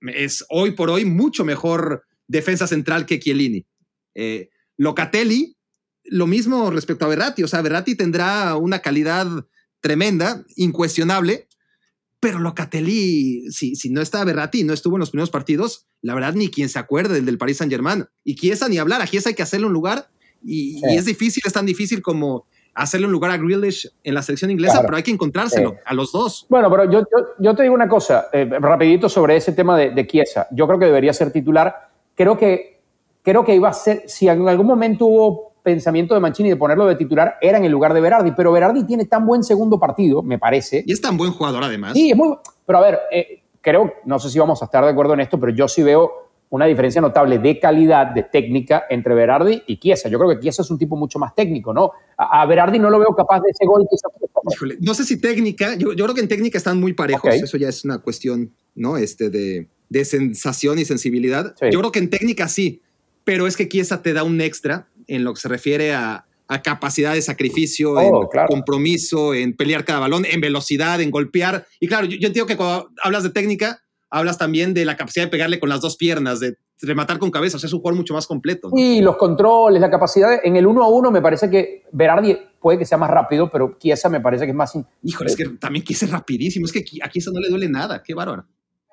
es 0.03 0.45
hoy 0.51 0.73
por 0.73 0.91
hoy 0.91 1.07
mucho 1.07 1.43
mejor 1.43 2.05
defensa 2.29 2.67
central 2.67 3.07
que 3.07 3.19
Chiellini. 3.19 3.65
Eh, 4.15 4.51
Locatelli, 4.77 5.57
lo 6.05 6.27
mismo 6.27 6.71
respecto 6.71 7.07
a 7.07 7.09
Berratti, 7.09 7.43
o 7.43 7.49
sea, 7.49 7.63
Berratti 7.63 7.95
tendrá 7.95 8.55
una 8.57 8.81
calidad 8.81 9.27
tremenda, 9.81 10.45
incuestionable, 10.57 11.49
pero 12.21 12.39
Locatelli, 12.39 13.51
si, 13.51 13.77
si 13.77 13.91
no 13.91 14.01
está 14.01 14.25
Berratti 14.25 14.61
y 14.61 14.65
no 14.65 14.73
estuvo 14.73 14.97
en 14.97 15.01
los 15.01 15.11
primeros 15.11 15.31
partidos, 15.31 15.87
la 16.03 16.15
verdad 16.15 16.35
ni 16.35 16.49
quien 16.49 16.69
se 16.69 16.79
acuerde 16.79 17.15
del, 17.15 17.27
del 17.27 17.39
Paris 17.39 17.59
Saint 17.59 17.73
Germain. 17.73 18.07
Y 18.25 18.37
Chiesa 18.37 18.69
ni 18.69 18.79
hablar, 18.79 19.03
a 19.03 19.07
Chiesa 19.07 19.29
hay 19.29 19.35
que 19.35 19.43
hacerle 19.43 19.67
un 19.67 19.73
lugar 19.73 20.09
y, 20.43 20.81
es 20.95 21.05
difícil, 21.05 21.43
es 21.45 21.53
tan 21.53 21.67
difícil 21.67 22.03
como 22.03 22.47
hacerle 22.75 23.07
un 23.07 23.13
lugar 23.13 23.31
a 23.31 23.37
Grealish 23.37 23.91
en 24.05 24.15
la 24.15 24.23
selección 24.23 24.51
inglesa, 24.51 24.83
pero 24.83 24.97
hay 24.97 25.03
que 25.03 25.11
encontrárselo 25.11 25.77
a 25.85 25.95
los 25.95 26.13
dos. 26.13 26.47
Bueno, 26.49 26.71
pero 26.71 26.91
yo, 26.91 27.03
yo, 27.39 27.55
te 27.55 27.63
digo 27.63 27.75
una 27.75 27.89
cosa, 27.89 28.29
eh, 28.33 28.45
rapidito 28.45 29.09
sobre 29.09 29.37
ese 29.37 29.53
tema 29.53 29.77
de, 29.79 29.91
de 29.91 30.07
Chiesa. 30.07 30.47
Yo 30.53 30.67
creo 30.67 30.79
que 30.79 30.85
debería 30.87 31.13
ser 31.13 31.33
titular. 31.33 31.91
Creo 32.15 32.37
que, 32.37 32.83
creo 33.23 33.45
que 33.45 33.55
iba 33.55 33.71
a 33.71 33.73
ser, 33.73 34.05
si 34.07 34.29
en 34.29 34.47
algún 34.47 34.67
momento 34.67 35.07
hubo 35.07 35.56
pensamiento 35.67 36.15
de 36.15 36.21
Mancini 36.21 36.49
de 36.49 36.57
ponerlo 36.57 36.87
de 36.87 36.95
titular 36.95 37.39
era 37.41 37.59
en 37.59 37.65
el 37.65 37.73
lugar 37.73 37.93
de 37.93 38.01
Berardi, 38.01 38.31
pero 38.37 38.53
Berardi 38.53 38.85
tiene 38.85 39.07
tan 39.07 39.27
buen 39.27 39.43
segundo 39.43 39.81
partido, 39.81 40.23
me 40.23 40.39
parece. 40.39 40.85
Y 40.87 40.93
es 40.93 41.01
tan 41.01 41.17
buen 41.17 41.33
jugador 41.33 41.65
además. 41.65 41.95
Sí, 41.95 42.13
es 42.13 42.17
muy... 42.17 42.37
Pero 42.65 42.79
a 42.79 42.83
ver, 42.83 43.01
eh, 43.11 43.43
creo, 43.61 43.93
no 44.05 44.21
sé 44.21 44.31
si 44.31 44.39
vamos 44.39 44.63
a 44.63 44.67
estar 44.67 44.85
de 44.85 44.91
acuerdo 44.91 45.15
en 45.15 45.21
esto, 45.21 45.41
pero 45.41 45.53
yo 45.53 45.67
sí 45.67 45.83
veo 45.83 46.31
una 46.51 46.67
diferencia 46.67 47.01
notable 47.01 47.41
de 47.41 47.59
calidad, 47.59 48.07
de 48.15 48.23
técnica 48.23 48.85
entre 48.89 49.13
Berardi 49.17 49.65
y 49.67 49.81
Chiesa. 49.81 50.09
Yo 50.09 50.21
creo 50.21 50.31
que 50.31 50.39
Chiesa 50.39 50.63
es 50.63 50.71
un 50.71 50.79
tipo 50.79 50.95
mucho 50.95 51.19
más 51.19 51.35
técnico, 51.35 51.75
¿no? 51.75 51.91
A, 52.17 52.47
Berardi 52.47 52.79
no 52.79 52.89
lo 52.89 53.01
veo 53.01 53.13
capaz 53.17 53.41
de 53.41 53.51
ese 53.51 53.67
gol 53.67 53.85
que 53.91 53.97
no 54.79 54.95
sé 54.95 55.05
si 55.05 55.21
técnica, 55.21 55.75
yo, 55.75 55.89
creo 55.97 56.15
que 56.15 56.21
en 56.21 56.29
técnica 56.29 56.59
están 56.59 56.79
muy 56.79 56.93
parejos, 56.93 57.35
eso 57.35 57.57
ya 57.57 57.69
es 57.69 57.85
una 57.85 57.99
cuestión, 57.99 58.53
¿no? 58.77 58.97
Este 58.97 59.31
de, 59.31 59.67
de 59.89 60.05
sensación 60.05 60.79
y 60.79 60.85
sensibilidad. 60.85 61.57
Yo 61.61 61.81
creo 61.81 61.91
que 61.91 61.99
en 61.99 62.09
técnica 62.09 62.47
sí, 62.47 62.83
pero 63.25 63.49
es 63.49 63.57
que 63.57 63.69
Chiesa 63.69 64.03
te 64.03 64.13
da 64.13 64.23
un 64.23 64.41
extra 64.41 64.87
en 65.07 65.25
lo 65.25 65.35
que 65.35 65.41
se 65.41 65.49
refiere 65.49 65.95
a, 65.95 66.25
capacidad 66.63 67.15
de 67.15 67.23
sacrificio, 67.23 67.95
oh, 67.95 68.31
en 68.33 68.47
compromiso, 68.47 69.35
en 69.35 69.57
pelear 69.57 69.85
cada 69.85 69.99
balón, 69.99 70.25
en 70.25 70.41
velocidad, 70.41 71.01
en 71.01 71.11
golpear. 71.11 71.67
Y 71.81 71.89
claro, 71.89 72.07
yo, 72.07 72.15
entiendo 72.15 72.47
que 72.47 72.57
cuando 72.57 72.89
hablas 73.03 73.25
de 73.25 73.31
técnica, 73.31 73.83
hablas 74.11 74.39
también 74.39 74.73
de 74.73 74.85
la 74.85 74.97
capacidad 74.97 75.27
de 75.27 75.31
pegarle 75.31 75.59
con 75.59 75.69
las 75.69 75.81
dos 75.81 75.97
piernas, 75.97 76.39
de 76.39 76.57
rematar 76.83 77.19
con 77.19 77.31
cabeza. 77.31 77.57
O 77.57 77.61
sea, 77.61 77.67
es 77.69 77.73
un 77.73 77.81
jugador 77.81 77.99
mucho 77.99 78.15
más 78.15 78.27
completo. 78.27 78.71
Y 78.75 79.01
los 79.01 79.17
controles, 79.17 79.81
la 79.81 79.91
capacidad. 79.91 80.39
en 80.43 80.57
el 80.57 80.67
uno 80.67 80.83
a 80.83 80.89
uno 80.89 81.11
me 81.11 81.23
parece 81.23 81.51
que 81.51 81.85
Berardi 81.93 82.37
puede 82.61 82.79
que 82.79 82.85
sea 82.85 82.99
más 82.99 83.11
rápido, 83.11 83.51
pero 83.51 83.77
Chiesa 83.79 84.09
me 84.09 84.21
parece 84.21 84.45
que 84.45 84.51
es 84.51 84.57
más. 84.57 84.73
Híjole, 85.03 85.31
es 85.31 85.37
que 85.37 85.49
también 85.61 85.85
Chiesa 85.85 86.07
es 86.07 86.13
rapidísimo. 86.13 86.67
Es 86.67 86.73
que 86.73 86.85
a 87.03 87.09
Chiesa 87.09 87.31
no 87.33 87.41
le 87.41 87.49
duele 87.49 87.69
nada. 87.69 88.03
Qué 88.03 88.15
bárbaro. 88.15 88.45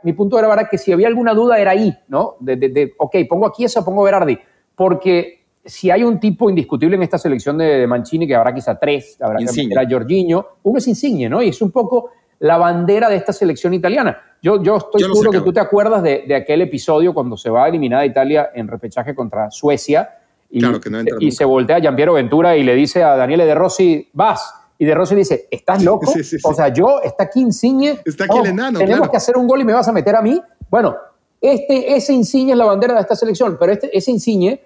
Mi 0.04 0.14
punto 0.14 0.38
era 0.38 0.68
que 0.70 0.78
si 0.78 0.92
había 0.92 1.08
alguna 1.08 1.34
duda 1.34 1.60
era 1.60 1.72
ahí, 1.72 1.94
¿no? 2.10 2.36
De, 2.40 2.58
de, 2.58 2.94
ok, 2.98 3.16
pongo 3.30 3.48
a 3.48 3.52
Chiesa 3.52 3.86
pongo 3.86 4.02
a 4.02 4.06
Berardi. 4.06 4.38
Porque 4.76 5.43
si 5.66 5.90
hay 5.90 6.04
un 6.04 6.20
tipo 6.20 6.50
indiscutible 6.50 6.96
en 6.96 7.04
esta 7.04 7.18
selección 7.18 7.58
de, 7.58 7.88
Mancini, 7.88 8.28
que 8.28 8.36
habrá 8.36 8.54
quizá 8.54 8.78
tres, 8.78 9.18
habrá 9.22 9.42
Insigne. 9.42 9.74
que 9.76 9.94
Jorginho, 9.94 10.48
uno 10.64 10.78
es 10.78 10.88
Insigne, 10.88 11.30
¿no? 11.30 11.42
Y 11.42 11.50
es 11.50 11.62
un 11.62 11.72
poco 11.72 12.12
la 12.40 12.58
bandera 12.58 13.10
de 13.10 13.16
esta 13.16 13.32
selección 13.32 13.74
italiana. 13.74 14.18
Yo, 14.42 14.62
yo 14.62 14.76
estoy 14.76 15.02
seguro 15.02 15.32
que 15.32 15.40
tú 15.40 15.54
te 15.54 15.62
acuerdas 15.62 16.04
de, 16.04 16.36
aquel 16.36 16.62
episodio 16.62 17.14
cuando 17.14 17.38
se 17.38 17.50
va 17.50 17.66
a 17.66 17.68
eliminar 17.70 18.02
a 18.02 18.06
Italia 18.06 18.50
en 18.54 18.68
repechaje 18.68 19.16
contra 19.16 19.50
Suecia 19.50 20.18
y, 20.50 20.62
y 21.20 21.32
se 21.32 21.46
voltea 21.46 21.78
a 21.78 21.80
Giampiero 21.80 22.14
Ventura 22.14 22.58
y 22.58 22.64
le 22.64 22.76
dice 22.76 23.02
a 23.02 23.16
Daniele 23.16 23.46
De 23.46 23.56
Rossi, 23.56 24.10
vas. 24.12 24.54
Y 24.78 24.86
De 24.86 24.94
Rossi 24.94 25.16
dice, 25.16 25.48
¿estás 25.50 25.82
loco? 25.86 26.12
O 26.44 26.54
sea, 26.54 26.68
yo, 26.68 27.00
está 27.02 27.24
aquí 27.24 27.40
Insigne. 27.40 28.02
Está 28.04 28.26
aquí 28.26 28.40
el 28.40 28.48
enano, 28.48 28.80
Tenemos 28.80 29.10
que 29.10 29.16
hacer 29.16 29.38
un 29.38 29.48
gol 29.48 29.62
y 29.62 29.64
me 29.64 29.72
vas 29.72 29.88
a 29.88 29.94
meter 29.94 30.14
a 30.18 30.22
mí. 30.22 30.42
Bueno, 30.70 30.98
este, 31.40 31.96
ese 31.96 32.12
Insigne 32.12 32.52
es 32.52 32.58
la 32.58 32.66
bandera 32.66 32.96
de 32.96 33.00
esta 33.00 33.16
selección, 33.16 33.56
pero 33.58 33.72
este, 33.72 33.98
ese 33.98 34.12
Insigne 34.12 34.62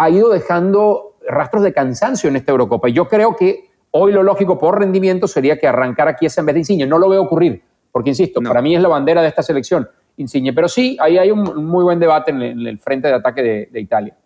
ha 0.00 0.08
ido 0.08 0.30
dejando 0.30 1.18
rastros 1.28 1.62
de 1.62 1.74
cansancio 1.74 2.30
en 2.30 2.36
esta 2.36 2.52
Eurocopa. 2.52 2.88
Y 2.88 2.94
yo 2.94 3.06
creo 3.06 3.36
que 3.36 3.68
hoy 3.90 4.12
lo 4.12 4.22
lógico 4.22 4.58
por 4.58 4.78
rendimiento 4.78 5.28
sería 5.28 5.58
que 5.58 5.66
arrancara 5.66 6.16
Chiesa 6.16 6.40
en 6.40 6.46
vez 6.46 6.54
de 6.54 6.60
Insigne. 6.60 6.86
No 6.86 6.98
lo 6.98 7.10
veo 7.10 7.22
ocurrir, 7.22 7.62
porque 7.92 8.08
insisto, 8.08 8.40
para 8.40 8.62
mí 8.62 8.74
es 8.74 8.80
la 8.80 8.88
bandera 8.88 9.20
de 9.20 9.28
esta 9.28 9.42
selección, 9.42 9.88
Insigne. 10.16 10.54
Pero 10.54 10.68
sí, 10.70 10.96
ahí 11.00 11.18
hay 11.18 11.30
un 11.30 11.66
muy 11.66 11.84
buen 11.84 12.00
debate 12.00 12.30
en 12.30 12.40
el, 12.40 12.78
frente 12.78 13.08
de 13.08 13.14
ataque 13.14 13.68
de, 13.70 13.80
Italia. 13.80 14.16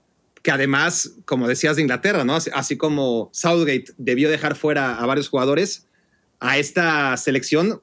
Que 0.43 0.53
además, 0.53 1.17
como 1.25 1.49
decías 1.49 1.75
de 1.75 1.83
Inglaterra, 1.83 2.23
¿no? 2.23 2.37
Así, 2.37 2.77
como 2.77 3.31
Southgate 3.33 3.87
debió 3.99 4.31
dejar 4.31 4.55
fuera 4.55 4.97
a 4.97 5.07
varios 5.07 5.29
jugadores, 5.29 5.89
a 6.39 6.57
esta 6.59 7.17
selección 7.17 7.81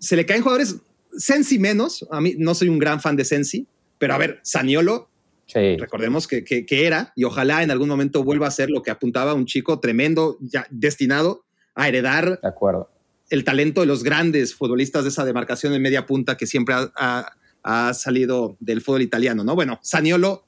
se 0.00 0.16
le 0.16 0.26
caen 0.26 0.42
jugadores 0.42 0.80
Sensi 1.16 1.60
menos. 1.60 2.04
A 2.10 2.20
mí 2.20 2.34
no 2.38 2.54
soy 2.56 2.68
un 2.68 2.80
gran 2.80 3.00
fan 3.00 3.14
de 3.14 3.24
Sensi, 3.24 3.68
pero 3.98 4.14
a 4.14 4.18
ver, 4.18 4.40
Saniolo 4.42 5.09
Recordemos 5.54 6.26
que, 6.28 6.66
era, 6.70 7.12
y 7.16 7.24
ojalá 7.24 7.62
en 7.62 7.70
algún 7.70 7.88
momento 7.88 8.22
vuelva 8.24 8.46
a 8.46 8.50
ser 8.50 8.70
lo 8.70 8.82
que 8.82 8.90
apuntaba 8.90 9.34
un 9.34 9.46
chico 9.46 9.80
tremendo, 9.80 10.38
ya 10.40 10.66
destinado 10.70 11.44
a 11.74 11.88
heredar 11.88 12.40
de 12.40 12.48
acuerdo. 12.48 12.90
el 13.30 13.44
talento 13.44 13.80
de 13.80 13.86
los 13.86 14.02
grandes 14.02 14.54
futbolistas 14.54 15.04
de 15.04 15.10
esa 15.10 15.24
demarcación 15.24 15.72
en 15.72 15.82
media 15.82 16.06
punta 16.06 16.36
que 16.36 16.46
siempre 16.46 16.74
ha, 16.74 17.36
salido 17.92 18.56
del 18.58 18.80
fútbol 18.80 19.02
italiano, 19.02 19.44
¿no? 19.44 19.54
Bueno, 19.54 19.78
Saniolo 19.82 20.44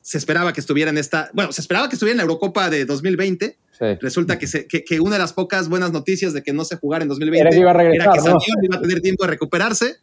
se 0.00 0.16
esperaba 0.16 0.54
que 0.54 0.60
estuviera 0.60 0.90
en 0.90 0.96
esta, 0.96 1.30
bueno, 1.34 1.52
se 1.52 1.60
esperaba 1.60 1.88
que 1.88 1.96
estuviera 1.96 2.12
en 2.12 2.18
la 2.18 2.22
Eurocopa 2.22 2.70
de 2.70 2.86
2020. 2.86 3.58
Resulta 4.00 4.38
que, 4.38 4.46
que, 4.66 5.00
una 5.00 5.16
de 5.16 5.18
las 5.18 5.34
pocas 5.34 5.68
buenas 5.68 5.92
noticias 5.92 6.32
de 6.32 6.42
que 6.42 6.54
no 6.54 6.64
se 6.64 6.76
jugara 6.76 7.02
en 7.02 7.10
2020 7.10 7.58
era 7.94 8.10
que, 8.10 8.20
Saniolo 8.20 8.62
iba 8.62 8.76
a 8.76 8.80
tener 8.80 9.02
tiempo 9.02 9.24
de 9.24 9.30
recuperarse 9.30 9.96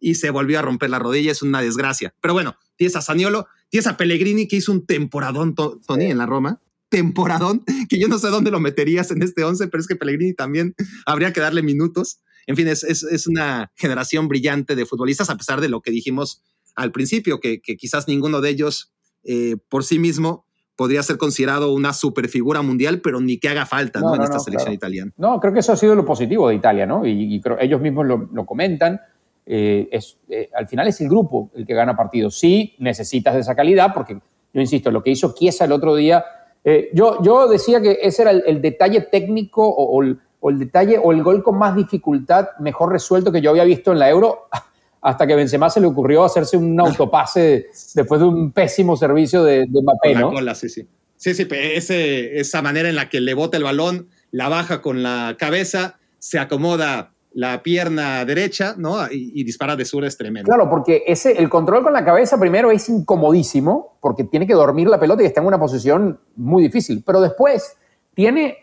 y 0.00 0.14
se 0.16 0.30
volvió 0.30 0.58
a 0.58 0.62
romper 0.62 0.90
la 0.90 0.98
rodilla. 0.98 1.30
Es 1.30 1.42
una 1.42 1.60
desgracia. 1.60 2.14
Pero 2.20 2.34
bueno, 2.34 2.56
tienes 2.76 2.96
a 2.96 3.02
Saniolo, 3.02 3.46
tienes 3.68 3.86
a 3.86 3.96
Pellegrini 3.96 4.48
que 4.48 4.56
hizo 4.56 4.72
un 4.72 4.86
temporadón, 4.86 5.54
Tony, 5.54 6.06
en 6.06 6.18
la 6.18 6.26
Roma. 6.26 6.60
Temporadón, 6.88 7.62
que 7.88 8.00
yo 8.00 8.08
no 8.08 8.18
sé 8.18 8.28
dónde 8.28 8.50
lo 8.50 8.58
meterías 8.58 9.12
en 9.12 9.22
este 9.22 9.44
11, 9.44 9.68
pero 9.68 9.80
es 9.80 9.86
que 9.86 9.94
Pellegrini 9.94 10.34
también 10.34 10.74
habría 11.06 11.32
que 11.32 11.40
darle 11.40 11.62
minutos. 11.62 12.20
En 12.46 12.56
fin, 12.56 12.66
es, 12.66 12.82
es, 12.82 13.26
una 13.28 13.70
generación 13.76 14.26
brillante 14.26 14.74
de 14.74 14.86
futbolistas, 14.86 15.30
a 15.30 15.36
pesar 15.36 15.60
de 15.60 15.68
lo 15.68 15.82
que 15.82 15.92
dijimos 15.92 16.42
al 16.74 16.90
principio, 16.90 17.38
que, 17.38 17.60
que 17.60 17.76
quizás 17.76 18.08
ninguno 18.08 18.40
de 18.40 18.50
ellos 18.50 18.92
eh, 19.22 19.56
por 19.68 19.84
sí 19.84 19.98
mismo 19.98 20.46
podría 20.74 21.02
ser 21.02 21.18
considerado 21.18 21.74
una 21.74 21.92
superfigura 21.92 22.62
mundial, 22.62 23.02
pero 23.02 23.20
ni 23.20 23.38
que 23.38 23.50
haga 23.50 23.66
falta 23.66 24.00
¿no? 24.00 24.14
en 24.14 24.22
esta 24.22 24.38
selección 24.38 24.72
italiana. 24.72 25.12
No, 25.18 25.38
creo 25.38 25.52
que 25.52 25.60
eso 25.60 25.72
ha 25.72 25.76
sido 25.76 25.94
lo 25.94 26.06
positivo 26.06 26.48
de 26.48 26.54
Italia, 26.54 26.86
¿no? 26.86 27.04
Y, 27.04 27.34
y 27.34 27.40
creo, 27.40 27.58
ellos 27.60 27.82
mismos 27.82 28.06
lo, 28.06 28.30
lo 28.32 28.46
comentan. 28.46 28.98
Eh, 29.46 29.88
es, 29.90 30.18
eh, 30.28 30.48
al 30.54 30.68
final 30.68 30.86
es 30.88 31.00
el 31.00 31.08
grupo 31.08 31.50
el 31.54 31.66
que 31.66 31.74
gana 31.74 31.96
partidos. 31.96 32.38
Sí, 32.38 32.74
necesitas 32.78 33.34
de 33.34 33.40
esa 33.40 33.54
calidad, 33.54 33.92
porque 33.94 34.14
yo 34.52 34.60
insisto, 34.60 34.90
lo 34.90 35.02
que 35.02 35.10
hizo 35.10 35.34
Chiesa 35.34 35.64
el 35.64 35.72
otro 35.72 35.94
día, 35.94 36.24
eh, 36.64 36.90
yo, 36.92 37.22
yo 37.22 37.48
decía 37.48 37.80
que 37.80 37.98
ese 38.02 38.22
era 38.22 38.30
el, 38.32 38.60
detalle 38.60 39.02
técnico 39.02 39.66
o, 39.66 40.02
o 40.40 40.50
el 40.50 40.58
detalle 40.58 40.98
o 41.02 41.12
el 41.12 41.22
gol 41.22 41.42
con 41.42 41.58
más 41.58 41.76
dificultad, 41.76 42.48
mejor 42.58 42.92
resuelto 42.92 43.30
que 43.30 43.40
yo 43.40 43.50
había 43.50 43.64
visto 43.64 43.92
en 43.92 43.98
la 43.98 44.08
Euro, 44.10 44.48
hasta 45.02 45.26
que 45.26 45.34
Benzema 45.34 45.70
se 45.70 45.80
le 45.80 45.86
ocurrió 45.86 46.24
hacerse 46.24 46.56
un 46.56 46.78
autopase 46.78 47.68
después 47.94 48.20
de 48.20 48.26
un 48.26 48.52
pésimo 48.52 48.96
servicio 48.96 49.44
de, 49.44 49.66
de 49.66 49.82
Mbappé, 49.82 50.14
¿no? 50.14 50.54
sí, 50.54 50.68
sí. 50.68 50.86
Sí, 51.16 51.34
sí, 51.34 51.46
esa 51.50 52.62
manera 52.62 52.88
en 52.88 52.94
la 52.94 53.10
que 53.10 53.20
le 53.20 53.34
bota 53.34 53.58
el 53.58 53.62
balón, 53.62 54.08
la 54.30 54.48
baja 54.48 54.80
con 54.80 55.02
la 55.02 55.36
cabeza, 55.38 55.98
se 56.18 56.38
acomoda 56.38 57.12
la 57.32 57.62
pierna 57.62 58.24
derecha, 58.24 58.74
¿no? 58.76 58.96
Y, 59.10 59.44
dispara 59.44 59.76
de 59.76 59.84
sur 59.84 60.04
es 60.04 60.16
tremendo. 60.16 60.48
Claro, 60.48 60.68
porque 60.68 61.04
ese, 61.06 61.32
el 61.32 61.48
control 61.48 61.82
con 61.82 61.92
la 61.92 62.04
cabeza 62.04 62.38
primero 62.38 62.70
es 62.70 62.88
incomodísimo, 62.88 63.98
porque 64.00 64.24
tiene 64.24 64.46
que 64.46 64.54
dormir 64.54 64.88
la 64.88 64.98
pelota 64.98 65.22
y 65.22 65.26
está 65.26 65.40
en 65.40 65.46
una 65.46 65.58
posición 65.58 66.18
muy 66.36 66.62
difícil. 66.62 67.02
Pero 67.06 67.20
después 67.20 67.76
tiene, 68.14 68.58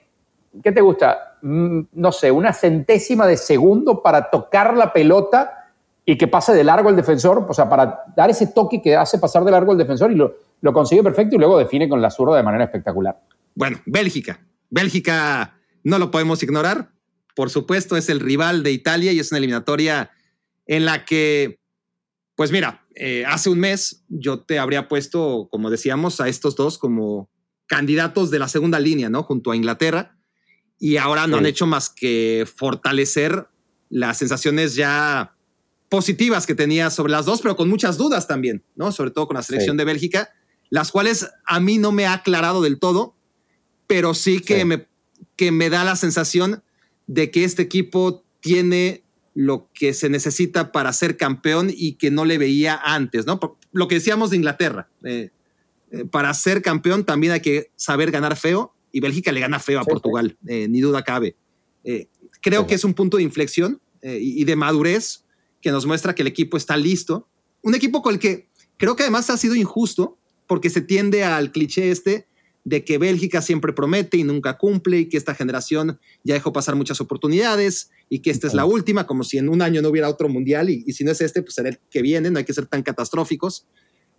¿qué 0.62 0.72
te 0.72 0.82
gusta? 0.82 1.38
Mm, 1.42 1.82
no 1.94 2.12
sé, 2.12 2.32
una 2.32 2.54
centésima 2.54 3.26
de 3.26 3.38
segundo 3.38 4.02
para 4.02 4.30
tocar 4.30 4.76
la 4.76 4.92
pelota 4.92 5.72
y 6.06 6.18
que 6.18 6.28
pase 6.28 6.54
de 6.54 6.64
largo 6.64 6.90
el 6.90 6.96
defensor, 6.96 7.46
o 7.48 7.54
sea, 7.54 7.70
para 7.70 8.04
dar 8.16 8.30
ese 8.30 8.48
toque 8.48 8.82
que 8.82 8.96
hace 8.96 9.20
pasar 9.20 9.44
de 9.44 9.52
largo 9.52 9.72
el 9.74 9.78
defensor 9.78 10.12
y 10.12 10.16
lo, 10.16 10.36
lo 10.62 10.74
consigue 10.74 11.04
perfecto 11.04 11.36
y 11.36 11.40
luego 11.40 11.58
define 11.58 11.88
con 11.88 12.02
la 12.02 12.10
zurda 12.10 12.38
de 12.38 12.44
manera 12.44 12.66
espectacular. 12.66 13.20
Bueno, 13.56 13.80
Bélgica. 13.86 14.40
Bélgica 14.70 15.56
no 15.84 16.00
lo 16.00 16.12
podemos 16.12 16.42
ignorar 16.44 16.90
por 17.38 17.52
supuesto, 17.52 17.98
es 17.98 18.10
el 18.10 18.20
rival 18.20 18.64
de 18.64 18.72
Italia 18.72 19.12
y 19.12 19.20
es 19.20 19.32
una 19.32 19.38
eliminatoria 19.38 20.10
en 20.66 20.86
la 20.86 21.06
que, 21.06 21.60
pues 22.36 22.52
mira, 22.52 22.88
eh, 22.96 23.26
hace 23.28 23.52
un 23.52 23.60
mes 23.60 24.04
yo 24.10 24.40
te 24.40 24.58
habría 24.58 24.88
puesto, 24.88 25.48
como 25.52 25.70
decíamos, 25.70 26.20
a 26.20 26.30
estos 26.30 26.56
dos 26.56 26.80
como 26.80 27.30
candidatos 27.68 28.32
de 28.32 28.40
la 28.40 28.48
segunda 28.48 28.80
línea, 28.80 29.12
¿no? 29.12 29.22
Junto 29.22 29.52
a 29.52 29.56
Inglaterra. 29.56 30.18
Y 30.80 30.98
ahora 30.98 31.28
no 31.28 31.38
han 31.38 31.46
hecho 31.46 31.68
más 31.68 31.92
que 31.92 32.48
fortalecer 32.56 33.48
las 33.90 34.18
sensaciones 34.18 34.74
ya 34.74 35.36
positivas 35.90 36.48
que 36.48 36.56
tenía 36.56 36.90
sobre 36.90 37.12
las 37.12 37.28
dos, 37.28 37.44
pero 37.44 37.56
con 37.56 37.70
muchas 37.70 38.00
dudas 38.00 38.28
también, 38.28 38.66
¿no? 38.76 38.92
Sobre 38.92 39.12
todo 39.12 39.28
con 39.28 39.36
la 39.36 39.44
selección 39.44 39.78
de 39.78 39.86
Bélgica, 39.86 40.34
las 40.72 40.92
cuales 40.92 41.30
a 41.46 41.60
mí 41.60 41.78
no 41.78 41.92
me 41.92 42.08
ha 42.08 42.14
aclarado 42.14 42.64
del 42.64 42.80
todo, 42.80 43.16
pero 43.86 44.16
sí 44.16 44.40
que, 44.40 44.66
Me, 44.66 44.88
que 45.36 45.52
me 45.52 45.70
da 45.70 45.84
la 45.84 45.96
sensación 45.96 46.64
de 47.08 47.32
que 47.32 47.44
este 47.44 47.64
equipo 47.64 48.24
tiene 48.42 49.04
lo 49.34 49.70
que 49.74 49.94
se 49.94 50.10
necesita 50.10 50.72
para 50.72 50.92
ser 50.94 51.16
campeón 51.16 51.72
y 51.72 51.94
que 51.94 52.12
no 52.12 52.26
le 52.26 52.38
veía 52.38 52.80
antes, 52.84 53.26
¿no? 53.26 53.40
Lo 53.72 53.88
que 53.88 53.96
decíamos 53.96 54.32
de 54.32 54.38
Inglaterra. 54.38 54.90
Eh, 55.04 55.30
eh, 55.92 56.06
para 56.06 56.34
ser 56.34 56.62
campeón 56.62 57.06
también 57.06 57.34
hay 57.34 57.40
que 57.40 57.72
saber 57.76 58.10
ganar 58.10 58.36
feo 58.36 58.74
y 58.92 59.00
Bélgica 59.00 59.32
le 59.32 59.40
gana 59.40 59.60
feo 59.60 59.80
a 59.80 59.84
Portugal, 59.84 60.38
eh, 60.48 60.68
ni 60.68 60.82
duda 60.82 61.04
cabe. 61.04 61.36
creo 62.42 62.68
que 62.68 62.76
es 62.76 62.84
un 62.84 62.94
punto 62.94 63.18
de 63.18 63.24
inflexión 63.24 63.80
y, 64.02 64.44
de 64.44 64.56
madurez 64.56 65.24
que 65.62 65.72
nos 65.72 65.86
muestra 65.86 66.16
que 66.16 66.24
el 66.24 66.28
equipo 66.28 66.58
está 66.58 66.76
listo. 66.76 67.28
Un 67.62 67.76
equipo 67.76 68.02
con 68.02 68.16
el 68.16 68.20
que 68.20 68.50
creo 68.78 68.96
que 68.96 69.04
además 69.04 69.30
ha 69.30 69.38
sido 69.38 69.56
injusto 69.56 70.18
porque 70.48 70.70
se 70.70 70.82
tiende 70.82 71.24
al 71.24 71.52
cliché 71.52 71.92
este 71.92 72.28
de 72.68 72.84
que 72.84 72.98
Bélgica 72.98 73.42
siempre 73.42 73.72
promete 73.72 74.18
y 74.18 74.26
nunca 74.26 74.58
cumple 74.58 74.98
y 74.98 75.06
que 75.08 75.16
esta 75.16 75.34
generación 75.34 76.02
ya 76.26 76.34
dejó 76.34 76.52
pasar 76.52 76.76
muchas 76.76 77.00
oportunidades 77.00 77.92
y 78.10 78.20
que 78.20 78.30
esta 78.30 78.46
es 78.46 78.54
la 78.54 78.66
última, 78.66 79.08
como 79.08 79.24
si 79.24 79.38
en 79.38 79.48
un 79.48 79.62
año 79.62 79.82
no 79.82 79.88
hubiera 79.88 80.10
otro 80.10 80.28
mundial 80.28 80.70
y, 80.70 80.84
si 80.92 81.06
no 81.06 81.14
es 81.14 81.22
este, 81.22 81.42
pues 81.42 81.56
será 81.56 81.70
el 81.70 81.80
que 81.90 82.02
viene, 82.02 82.30
no 82.30 82.40
hay 82.40 82.44
que 82.44 82.52
ser 82.52 82.66
tan 82.66 82.84
catastróficos. 82.84 83.66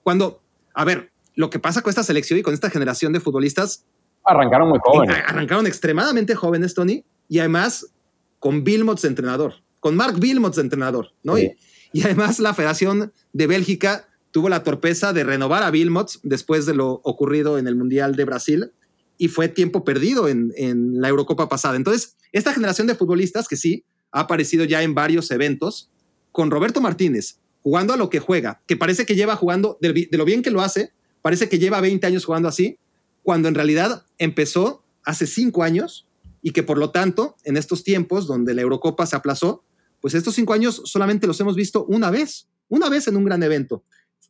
Cuando, 0.02 0.40
a 0.72 0.86
ver, 0.86 1.12
lo 1.34 1.50
que 1.50 1.58
pasa 1.58 1.82
con 1.82 1.90
esta 1.90 2.02
selección 2.02 2.38
y 2.38 2.42
con 2.42 2.54
esta 2.54 2.70
generación 2.70 3.12
de 3.12 3.20
futbolistas... 3.20 3.84
Arrancaron 4.24 4.70
muy 4.70 4.78
jóvenes. 4.82 5.18
Arrancaron 5.26 5.66
extremadamente 5.66 6.34
jóvenes, 6.34 6.72
Tony, 6.72 7.04
y 7.28 7.40
además 7.40 7.92
con 8.38 8.64
Wilmots 8.66 9.02
de 9.02 9.08
entrenador, 9.08 9.56
con 9.78 9.94
Mark 9.94 10.16
Wilmots 10.18 10.56
de 10.56 10.62
entrenador, 10.62 11.12
¿no? 11.22 11.38
Y, 11.38 11.54
y 11.92 12.02
además 12.02 12.38
la 12.38 12.54
Federación 12.54 13.12
de 13.34 13.46
Bélgica 13.46 14.08
tuvo 14.30 14.48
la 14.48 14.62
torpeza 14.62 15.12
de 15.12 15.24
renovar 15.24 15.62
a 15.62 15.70
Wilmots 15.70 16.20
después 16.22 16.66
de 16.66 16.74
lo 16.74 17.00
ocurrido 17.04 17.58
en 17.58 17.66
el 17.66 17.76
Mundial 17.76 18.16
de 18.16 18.24
Brasil 18.24 18.72
y 19.16 19.28
fue 19.28 19.48
tiempo 19.48 19.84
perdido 19.84 20.28
en, 20.28 20.52
la 21.00 21.08
Eurocopa 21.08 21.48
pasada. 21.48 21.76
Entonces, 21.76 22.16
esta 22.32 22.52
generación 22.52 22.86
de 22.86 22.94
futbolistas 22.94 23.48
que 23.48 23.56
sí 23.56 23.84
ha 24.12 24.20
aparecido 24.20 24.64
ya 24.64 24.82
en 24.82 24.94
varios 24.94 25.30
eventos, 25.30 25.90
con 26.32 26.50
Roberto 26.50 26.80
Martínez 26.80 27.38
jugando 27.62 27.92
a 27.92 27.96
lo 27.96 28.08
que 28.08 28.20
juega, 28.20 28.62
que 28.66 28.76
parece 28.76 29.04
que 29.04 29.16
lleva 29.16 29.34
jugando, 29.36 29.76
de, 29.80 30.08
lo 30.12 30.24
bien 30.24 30.42
que 30.42 30.50
lo 30.50 30.62
hace, 30.62 30.92
parece 31.20 31.48
que 31.48 31.58
lleva 31.58 31.80
20 31.80 32.06
años 32.06 32.24
jugando 32.24 32.48
así, 32.48 32.78
cuando 33.22 33.48
en 33.48 33.54
realidad 33.54 34.04
empezó 34.18 34.84
hace 35.04 35.26
5 35.26 35.62
años 35.64 36.06
y 36.40 36.52
que 36.52 36.62
por 36.62 36.78
lo 36.78 36.90
tanto, 36.90 37.36
en 37.44 37.56
estos 37.56 37.82
tiempos 37.82 38.26
donde 38.26 38.54
la 38.54 38.62
Eurocopa 38.62 39.04
se 39.04 39.16
aplazó, 39.16 39.64
pues 40.00 40.14
estos 40.14 40.34
5 40.36 40.52
años 40.52 40.82
solamente 40.84 41.26
los 41.26 41.40
hemos 41.40 41.56
visto 41.56 41.84
una 41.86 42.10
vez, 42.10 42.46
una 42.68 42.88
vez 42.88 43.08
en 43.08 43.16
un 43.16 43.24
gran 43.24 43.42
evento. 43.42 43.82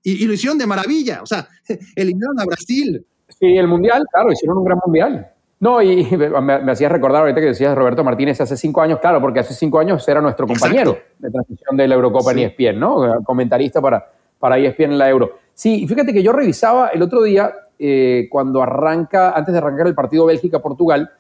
Y, 0.03 0.27
lo 0.27 0.33
hicieron 0.33 0.59
de 0.59 0.67
maravilla. 0.67 1.23
O 1.23 1.27
sea, 1.27 1.49
eliminaron 1.97 2.41
a 2.41 2.45
Brasil. 2.45 3.05
Sí, 3.29 3.57
el 3.57 3.69
Mundial, 3.69 4.05
claro, 4.11 4.33
hicieron 4.33 4.59
un 4.59 4.65
gran 4.65 4.79
Mundial. 4.85 5.33
No, 5.61 5.83
y 5.83 6.05
me, 6.17 6.29
me 6.31 6.73
hacías 6.73 6.91
recordar 6.91 7.23
ahorita 7.23 7.41
que 7.41 7.49
decías 7.49 7.77
Roberto 7.77 8.05
Martínez 8.05 8.41
hace 8.41 8.57
cinco 8.57 8.81
años, 8.81 9.01
claro, 9.01 9.21
porque 9.21 9.41
hace 9.41 9.55
cinco 9.55 9.79
años 9.79 10.07
era 10.09 10.21
nuestro 10.21 10.47
compañero 10.47 10.99
de 11.19 11.31
transición 11.31 11.77
de 11.77 11.89
la 11.89 11.95
Eurocopa 11.95 12.33
en 12.33 12.39
ESPN, 12.41 12.79
¿no? 12.79 13.23
Comentarista 13.25 13.81
para, 13.81 14.11
para 14.39 14.59
ESPN 14.59 14.93
en 14.93 14.99
la 14.99 15.09
Euro. 15.09 15.39
Sí, 15.53 15.87
fíjate 15.89 16.13
que 16.13 16.23
yo 16.23 16.33
revisaba 16.33 16.89
el 16.89 17.03
otro 17.03 17.23
día, 17.23 17.53
eh, 17.79 18.29
cuando 18.31 18.63
arranca, 18.63 19.33
antes 19.33 19.53
de 19.53 19.59
arrancar 19.59 19.89
el 19.89 19.95
partido 19.95 20.27
Bélgica-Portugal, 20.27 21.11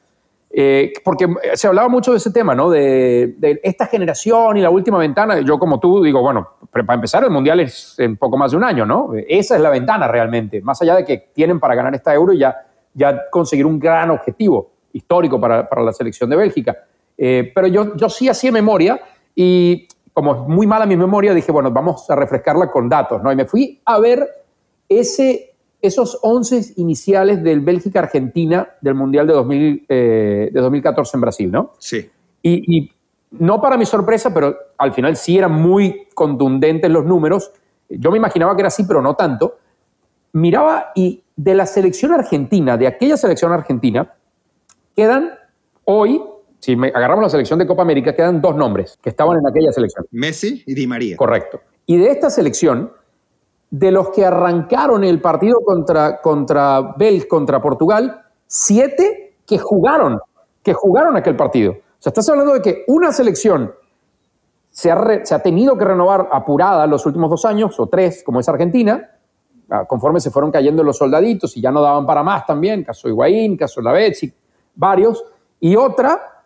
eh, 0.60 0.93
porque 1.05 1.28
se 1.55 1.68
hablaba 1.68 1.89
mucho 1.89 2.10
de 2.10 2.16
ese 2.16 2.32
tema, 2.32 2.52
¿no? 2.52 2.68
De, 2.68 3.60
esta 3.62 3.86
generación 3.86 4.56
y 4.56 4.60
la 4.60 4.70
última 4.70 4.98
ventana. 4.98 5.39
Yo, 5.39 5.56
como 5.56 5.78
tú, 5.78 6.02
digo, 6.02 6.20
bueno, 6.20 6.48
para 6.72 6.94
empezar, 6.94 7.22
el 7.22 7.30
Mundial 7.30 7.60
es 7.60 7.94
en 7.98 8.16
poco 8.16 8.36
más 8.36 8.51
de 8.51 8.56
un 8.56 8.64
año, 8.64 8.85
¿no? 8.85 9.12
Esa 9.28 9.55
es 9.55 9.62
la 9.62 9.70
ventana 9.70 10.09
realmente, 10.09 10.60
más 10.60 10.82
allá 10.82 10.97
de 10.97 11.05
que 11.05 11.30
tienen 11.32 11.60
para 11.60 11.76
ganar 11.76 11.94
esta 11.94 12.12
euro 12.12 12.32
y 12.32 12.40
ya, 12.40 12.56
conseguir 13.30 13.66
un 13.66 13.78
gran 13.78 14.10
objetivo 14.10 14.72
histórico 14.93 15.40
para, 15.40 15.68
para 15.68 15.80
la 15.80 15.93
selección 15.93 16.28
de 16.28 16.35
Bélgica. 16.35 16.76
Eh, 17.16 17.52
pero 17.55 17.68
yo, 17.68 17.94
yo 17.94 18.09
sí 18.09 18.28
hacía 18.28 18.51
memoria 18.51 19.01
y 19.36 19.86
como 20.12 20.35
es 20.35 20.40
muy 20.48 20.66
mala 20.66 20.86
mi 20.86 20.97
memoria, 20.97 21.35
dije, 21.35 21.52
bueno, 21.52 21.70
vamos 21.70 22.10
a 22.10 22.16
refrescarla 22.16 22.68
con 22.68 22.89
datos, 22.89 23.22
¿no? 23.22 23.30
Y 23.30 23.36
me 23.36 23.44
fui 23.44 23.80
a 23.85 24.01
ver 24.01 24.28
ese 24.89 25.48
esos 25.80 26.18
11 26.22 26.74
iniciales 26.76 27.42
del 27.42 27.60
Bélgica-Argentina 27.60 28.70
del 28.80 28.94
Mundial 28.94 29.26
de, 29.26 29.32
2000, 29.32 29.86
eh, 29.88 30.50
de 30.52 30.60
2014 30.60 31.16
en 31.16 31.20
Brasil, 31.20 31.50
¿no? 31.50 31.72
Sí. 31.78 32.10
Y, 32.42 32.92
no 33.30 33.60
para 33.60 33.76
mi 33.76 33.84
sorpresa, 33.84 34.32
pero 34.32 34.56
al 34.78 34.94
final 34.94 35.14
sí 35.14 35.36
eran 35.36 35.52
muy 35.52 36.09
contundentes 36.14 36.90
los 36.90 37.05
números. 37.05 37.52
Yo 37.90 38.10
me 38.10 38.16
imaginaba 38.16 38.56
que 38.56 38.62
era 38.62 38.68
así, 38.68 38.84
pero 38.84 39.02
no 39.02 39.16
tanto. 39.16 39.59
Miraba 40.32 40.92
y 40.94 41.22
de 41.36 41.55
la 41.55 41.66
selección 41.66 42.12
argentina, 42.12 42.78
de 42.78 42.86
aquella 42.86 43.18
selección 43.18 43.52
argentina, 43.52 44.14
quedan 44.96 45.34
hoy, 45.84 46.22
si 46.59 46.72
agarramos 46.72 47.22
la 47.22 47.28
selección 47.28 47.59
de 47.59 47.66
Copa 47.66 47.82
América, 47.82 48.14
quedan 48.14 48.40
dos 48.40 48.56
nombres 48.56 48.98
que 49.02 49.10
estaban 49.10 49.38
en 49.38 49.46
aquella 49.46 49.72
selección. 49.72 50.06
Messi 50.10 50.62
y 50.66 50.72
Di 50.72 50.86
María. 50.86 51.18
Correcto. 51.18 51.60
Y 51.84 51.98
de 51.98 52.10
esta 52.10 52.30
selección 52.30 52.92
de 53.70 53.90
los 53.90 54.11
que 54.11 54.24
arrancaron 54.24 55.05
el 55.05 55.20
partido 55.20 55.61
contra, 55.61 56.20
contra 56.20 56.95
contra 57.28 57.61
Portugal, 57.61 58.23
siete 58.47 59.36
que 59.47 59.59
jugaron, 59.59 60.20
que 60.62 60.73
jugaron 60.73 61.16
aquel 61.16 61.36
partido. 61.36 61.73
O 61.73 62.01
sea, 62.01 62.11
estás 62.11 62.28
hablando 62.28 62.55
de 62.55 62.62
que 62.62 62.85
una 62.86 63.12
selección 63.12 63.73
se 64.70 64.90
ha, 64.90 65.24
se 65.24 65.35
ha 65.35 65.43
tenido 65.43 65.77
que 65.77 65.85
renovar 65.85 66.28
apurada 66.32 66.86
los 66.86 67.05
últimos 67.05 67.31
dos 67.31 67.45
años, 67.45 67.78
o 67.81 67.86
tres, 67.86 68.23
como 68.24 68.40
es 68.40 68.49
Argentina, 68.49 69.11
ah, 69.70 69.85
conforme 69.86 70.20
se 70.20 70.31
fueron 70.31 70.51
cayendo 70.51 70.82
los 70.82 70.97
soldaditos 70.97 71.57
y 71.57 71.61
ya 71.61 71.70
no 71.70 71.82
daban 71.82 72.07
para 72.07 72.23
más 72.23 72.47
también, 72.47 72.85
caso 72.85 73.09
Higuaín, 73.09 73.57
caso 73.57 73.82
Lavezzi, 73.82 74.32
varios, 74.77 75.24
y 75.61 75.74
otra, 75.74 76.45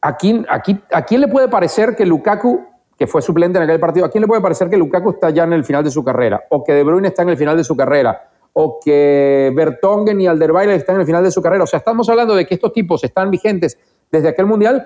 aquí, 0.00 0.44
¿a 0.48 1.02
quién 1.02 1.20
le 1.20 1.28
puede 1.28 1.48
parecer 1.48 1.94
que 1.94 2.06
Lukaku 2.06 2.67
que 2.98 3.06
fue 3.06 3.22
suplente 3.22 3.58
en 3.58 3.64
aquel 3.64 3.78
partido, 3.78 4.04
¿a 4.04 4.10
quién 4.10 4.22
le 4.22 4.28
puede 4.28 4.42
parecer 4.42 4.68
que 4.68 4.76
Lukaku 4.76 5.10
está 5.10 5.30
ya 5.30 5.44
en 5.44 5.52
el 5.52 5.64
final 5.64 5.84
de 5.84 5.90
su 5.90 6.02
carrera? 6.02 6.42
O 6.50 6.64
que 6.64 6.72
De 6.72 6.82
Bruyne 6.82 7.08
está 7.08 7.22
en 7.22 7.28
el 7.28 7.36
final 7.36 7.56
de 7.56 7.62
su 7.62 7.76
carrera. 7.76 8.28
O 8.54 8.80
que 8.84 9.52
Bertongen 9.54 10.20
y 10.20 10.26
Alderweireld 10.26 10.80
están 10.80 10.96
en 10.96 11.02
el 11.02 11.06
final 11.06 11.22
de 11.22 11.30
su 11.30 11.40
carrera. 11.40 11.62
O 11.62 11.66
sea, 11.66 11.78
estamos 11.78 12.08
hablando 12.08 12.34
de 12.34 12.44
que 12.44 12.54
estos 12.54 12.72
tipos 12.72 13.04
están 13.04 13.30
vigentes 13.30 13.78
desde 14.10 14.28
aquel 14.28 14.46
mundial, 14.46 14.84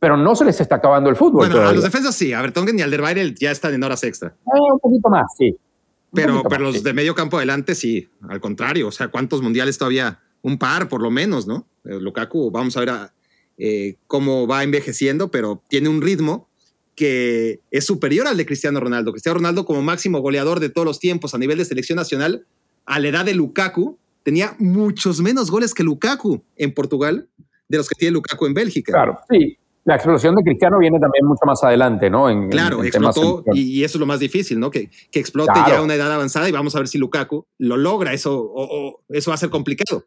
pero 0.00 0.16
no 0.16 0.34
se 0.34 0.44
les 0.44 0.60
está 0.60 0.76
acabando 0.76 1.08
el 1.08 1.14
fútbol. 1.14 1.48
Bueno, 1.48 1.68
a 1.68 1.72
los 1.72 1.84
defensas 1.84 2.16
sí, 2.16 2.32
a 2.32 2.42
Bertongen 2.42 2.76
y 2.76 2.82
Alderweireld 2.82 3.36
ya 3.38 3.52
están 3.52 3.72
en 3.74 3.84
horas 3.84 4.02
extra. 4.02 4.28
Eh, 4.28 4.72
un 4.72 4.80
poquito 4.80 5.08
más, 5.08 5.26
sí. 5.38 5.56
Pero, 6.12 6.42
pero 6.42 6.64
los 6.64 6.82
de 6.82 6.92
medio 6.92 7.14
campo 7.14 7.36
adelante 7.36 7.76
sí, 7.76 8.10
al 8.28 8.40
contrario. 8.40 8.88
O 8.88 8.92
sea, 8.92 9.06
¿cuántos 9.08 9.40
mundiales 9.40 9.78
todavía? 9.78 10.18
Un 10.42 10.58
par, 10.58 10.88
por 10.88 11.00
lo 11.00 11.12
menos, 11.12 11.46
¿no? 11.46 11.68
Eh, 11.84 12.00
Lukaku, 12.00 12.50
vamos 12.50 12.76
a 12.76 12.80
ver 12.80 12.90
eh, 13.56 13.98
cómo 14.08 14.48
va 14.48 14.64
envejeciendo, 14.64 15.30
pero 15.30 15.62
tiene 15.68 15.88
un 15.88 16.02
ritmo 16.02 16.48
que 16.94 17.60
es 17.70 17.86
superior 17.86 18.26
al 18.26 18.36
de 18.36 18.46
Cristiano 18.46 18.80
Ronaldo. 18.80 19.12
Cristiano 19.12 19.38
Ronaldo 19.38 19.64
como 19.64 19.82
máximo 19.82 20.20
goleador 20.20 20.60
de 20.60 20.68
todos 20.68 20.86
los 20.86 20.98
tiempos 20.98 21.34
a 21.34 21.38
nivel 21.38 21.58
de 21.58 21.64
selección 21.64 21.96
nacional, 21.96 22.46
a 22.84 22.98
la 22.98 23.08
edad 23.08 23.24
de 23.24 23.34
Lukaku, 23.34 23.98
tenía 24.22 24.54
muchos 24.58 25.20
menos 25.20 25.50
goles 25.50 25.74
que 25.74 25.82
Lukaku 25.82 26.42
en 26.56 26.72
Portugal 26.74 27.28
de 27.68 27.78
los 27.78 27.88
que 27.88 27.94
tiene 27.94 28.12
Lukaku 28.12 28.46
en 28.46 28.54
Bélgica. 28.54 28.92
Claro, 28.92 29.18
sí. 29.30 29.58
La 29.84 29.96
explosión 29.96 30.36
de 30.36 30.44
Cristiano 30.44 30.78
viene 30.78 31.00
también 31.00 31.26
mucho 31.26 31.44
más 31.44 31.62
adelante, 31.64 32.08
¿no? 32.08 32.30
En, 32.30 32.48
claro, 32.50 32.84
explotó 32.84 33.42
y, 33.52 33.82
eso 33.82 33.96
es 33.96 34.00
lo 34.00 34.06
más 34.06 34.20
difícil, 34.20 34.60
¿no? 34.60 34.70
Que, 34.70 34.90
que 35.10 35.18
explote 35.18 35.58
ya 35.66 35.78
a 35.78 35.82
una 35.82 35.94
edad 35.94 36.12
avanzada 36.12 36.48
y 36.48 36.52
vamos 36.52 36.76
a 36.76 36.78
ver 36.78 36.86
si 36.86 36.98
Lukaku 36.98 37.46
lo 37.58 37.76
logra. 37.76 38.12
Eso, 38.12 38.40
o, 38.40 39.02
eso 39.08 39.30
va 39.32 39.34
a 39.34 39.38
ser 39.38 39.50
complicado. 39.50 40.04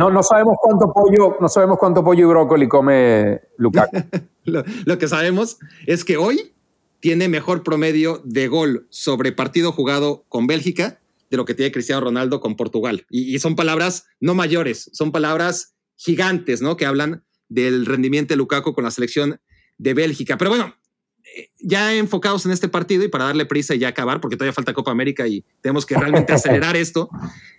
No, 0.00 0.08
no 0.10 0.22
sabemos 0.22 0.56
cuánto 0.62 0.90
pollo, 0.94 1.36
no 1.42 1.48
sabemos 1.50 1.76
cuánto 1.78 2.02
pollo 2.02 2.22
y 2.22 2.30
brócoli 2.30 2.68
come 2.68 3.42
Lukaku. 3.58 3.98
lo, 4.44 4.98
que 4.98 5.08
sabemos 5.08 5.58
es 5.86 6.06
que 6.06 6.16
hoy 6.16 6.54
tiene 7.00 7.28
mejor 7.28 7.62
promedio 7.62 8.22
de 8.24 8.48
gol 8.48 8.86
sobre 8.88 9.32
partido 9.32 9.72
jugado 9.72 10.24
con 10.30 10.46
Bélgica 10.46 11.00
de 11.28 11.36
lo 11.36 11.44
que 11.44 11.52
tiene 11.52 11.70
Cristiano 11.70 12.00
Ronaldo 12.00 12.40
con 12.40 12.56
Portugal. 12.56 13.04
Y, 13.10 13.34
y 13.34 13.38
son 13.40 13.56
palabras 13.56 14.06
no 14.20 14.34
mayores, 14.34 14.88
son 14.94 15.12
palabras 15.12 15.74
gigantes, 15.96 16.62
¿no? 16.62 16.78
Que 16.78 16.86
hablan 16.86 17.22
del 17.50 17.84
rendimiento 17.84 18.32
de 18.32 18.38
Lukaku 18.38 18.72
con 18.72 18.84
la 18.84 18.90
selección 18.90 19.38
de 19.76 19.92
Bélgica. 19.92 20.38
Pero 20.38 20.48
bueno, 20.48 20.74
eh, 21.36 21.50
ya 21.58 21.94
enfocados 21.94 22.46
en 22.46 22.52
este 22.52 22.68
partido 22.68 23.04
y 23.04 23.08
para 23.08 23.24
darle 23.24 23.44
prisa 23.44 23.74
y 23.74 23.80
ya 23.80 23.88
acabar, 23.88 24.22
porque 24.22 24.38
todavía 24.38 24.54
falta 24.54 24.72
Copa 24.72 24.92
América 24.92 25.28
y 25.28 25.44
tenemos 25.60 25.84
que 25.84 25.94
realmente 25.94 26.32
acelerar 26.32 26.74
esto, 26.78 27.10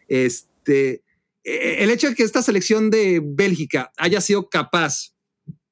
este, 0.08 1.04
el 1.44 1.90
hecho 1.90 2.10
de 2.10 2.16
que 2.16 2.24
esta 2.24 2.42
selección 2.42 2.90
de 2.90 3.22
Bélgica 3.24 3.92
haya 3.98 4.22
sido 4.22 4.50
capaz 4.50 5.14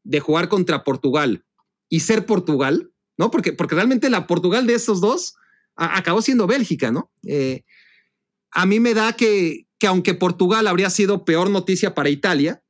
de 0.03 0.19
jugar 0.19 0.49
contra 0.49 0.83
Portugal 0.83 1.45
y 1.89 1.99
ser 2.01 2.25
Portugal, 2.25 2.91
¿no? 3.17 3.31
Porque, 3.31 3.53
porque 3.53 3.75
realmente 3.75 4.09
la 4.09 4.27
Portugal 4.27 4.65
de 4.65 4.73
estos 4.73 5.01
dos 5.01 5.35
acabó 5.75 6.21
siendo 6.21 6.47
Bélgica, 6.47 6.91
¿no? 6.91 7.11
Eh, 7.27 7.63
a 8.51 8.65
mí 8.65 8.79
me 8.79 8.93
da 8.93 9.13
que, 9.13 9.67
que 9.79 9.87
aunque 9.87 10.13
Portugal 10.13 10.67
habría 10.67 10.89
sido 10.89 11.25
peor 11.25 11.49
noticia 11.49 11.93
para 11.93 12.09
Italia, 12.09 12.63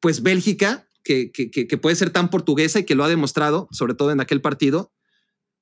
pues 0.00 0.22
Bélgica, 0.22 0.88
que, 1.02 1.30
que, 1.32 1.78
puede 1.78 1.96
ser 1.96 2.10
tan 2.10 2.28
portuguesa 2.28 2.80
y 2.80 2.84
que 2.84 2.94
lo 2.94 3.02
ha 3.02 3.08
demostrado, 3.08 3.68
sobre 3.72 3.94
todo 3.94 4.10
en 4.10 4.20
aquel 4.20 4.42
partido, 4.42 4.92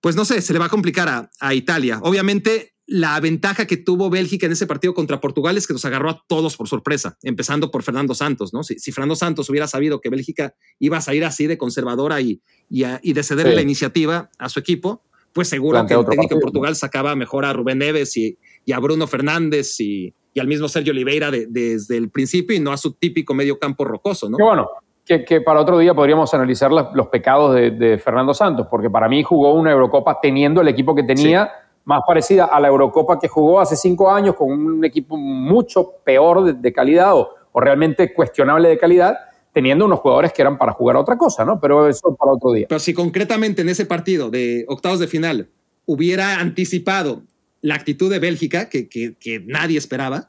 pues 0.01 0.17
no 0.17 0.25
sé, 0.25 0.43
se 0.43 0.53
le 0.53 0.59
va 0.59 0.67
a 0.67 0.71
complicar 0.71 1.31
a, 1.39 1.55
Italia. 1.55 2.01
Obviamente, 2.03 2.75
la 2.87 3.19
ventaja 3.21 3.67
que 3.67 3.77
tuvo 3.77 4.11
Bélgica 4.11 4.47
en 4.47 4.53
ese 4.53 4.67
partido 4.67 4.95
contra 4.95 5.21
Portugal 5.21 5.57
es 5.57 5.67
que 5.67 5.73
nos 5.73 5.85
agarró 5.85 6.11
a 6.11 6.25
todos 6.29 6.57
por 6.57 6.69
sorpresa, 6.69 7.19
empezando 7.23 7.71
por 7.71 7.83
Fernando 7.83 8.15
Santos, 8.15 8.55
¿no? 8.55 8.63
Si, 8.63 8.93
Fernando 8.93 9.17
Santos 9.17 9.51
hubiera 9.51 9.67
sabido 9.67 10.01
que 10.01 10.09
Bélgica 10.09 10.55
iba 10.79 10.97
a 10.97 11.01
salir 11.01 11.25
así 11.25 11.47
de 11.47 11.59
conservadora 11.59 12.21
y, 12.21 12.41
y, 12.71 13.13
de 13.13 13.23
ceder 13.23 13.55
la 13.55 13.63
iniciativa 13.63 14.31
a 14.39 14.49
su 14.49 14.61
equipo, 14.61 15.03
pues 15.33 15.49
seguro 15.49 15.85
que 15.87 15.95
el 15.95 16.05
técnico 16.07 16.39
Portugal 16.41 16.77
sacaba 16.77 17.17
mejor 17.17 17.45
a 17.45 17.53
Rubén 17.53 17.79
Neves 17.79 18.17
y, 18.17 18.39
y 18.65 18.73
a 18.73 18.79
Bruno 18.79 19.07
Fernández 19.07 19.81
y, 19.81 20.15
y 20.33 20.41
al 20.41 20.47
mismo 20.47 20.69
Sergio 20.69 20.93
Oliveira 20.93 21.31
desde 21.31 21.97
el 21.97 22.11
principio 22.11 22.57
y 22.57 22.61
no 22.61 22.71
a 22.71 22.77
su 22.77 22.93
típico 22.93 23.35
medio 23.35 23.59
campo 23.59 23.85
rocoso, 23.85 24.29
¿no? 24.29 24.37
Qué 24.37 24.43
bueno, 24.45 24.69
que, 25.07 25.41
para 25.41 25.61
otro 25.61 25.79
día 25.79 25.95
podríamos 25.95 26.35
analizar 26.35 26.71
los 26.73 27.07
pecados 27.09 27.55
de, 27.55 27.99
Fernando 27.99 28.35
Santos, 28.35 28.67
porque 28.71 28.91
para 28.91 29.09
mí 29.09 29.23
jugó 29.23 29.55
una 29.55 29.71
Eurocopa 29.71 30.19
teniendo 30.21 30.61
el 30.61 30.69
equipo 30.69 30.95
que 30.95 31.05
tenía, 31.05 31.51
más 31.87 32.03
parecida 32.07 32.47
a 32.47 32.61
la 32.61 32.69
Eurocopa 32.69 33.19
que 33.19 33.29
jugó 33.29 33.61
hace 33.61 33.77
cinco 33.77 34.11
años 34.11 34.35
con 34.35 34.51
un 34.51 34.85
equipo 34.85 35.17
mucho 35.17 35.95
peor 36.05 36.53
de, 36.53 36.73
calidad 36.73 37.15
o, 37.15 37.33
realmente 37.55 38.13
cuestionable 38.13 38.69
de 38.69 38.77
calidad, 38.77 39.17
teniendo 39.53 39.87
unos 39.87 40.01
jugadores 40.01 40.33
que 40.33 40.43
eran 40.43 40.59
para 40.59 40.73
jugar 40.73 40.97
a 40.97 41.01
otra 41.01 41.17
cosa, 41.17 41.45
¿no? 41.45 41.59
Pero 41.59 41.89
eso 41.89 42.15
para 42.17 42.33
otro 42.33 42.53
día. 42.53 42.67
Pero 42.69 42.81
si 42.81 42.93
concretamente 42.93 43.63
en 43.63 43.71
ese 43.71 43.87
partido 43.87 44.31
de 44.31 44.67
octavos 44.69 44.99
de 44.99 45.07
final 45.07 45.49
hubiera 45.87 46.41
anticipado 46.41 47.23
la 47.63 47.77
actitud 47.77 48.11
de 48.11 48.19
Bélgica, 48.19 48.69
que, 48.69 48.89
que, 48.89 49.45
nadie 49.47 49.79
esperaba, 49.79 50.29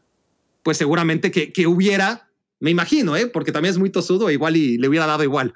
pues 0.61 0.77
seguramente 0.77 1.31
que, 1.31 1.51
que, 1.51 1.65
hubiera, 1.65 2.29
me 2.59 2.69
imagino, 2.69 3.17
¿eh? 3.17 3.27
porque 3.27 3.51
también 3.51 3.71
es 3.71 3.79
muy 3.79 3.89
tosudo, 3.89 4.29
igual 4.29 4.55
y 4.55 4.77
le 4.77 4.87
hubiera 4.87 5.07
dado 5.07 5.23
igual. 5.23 5.55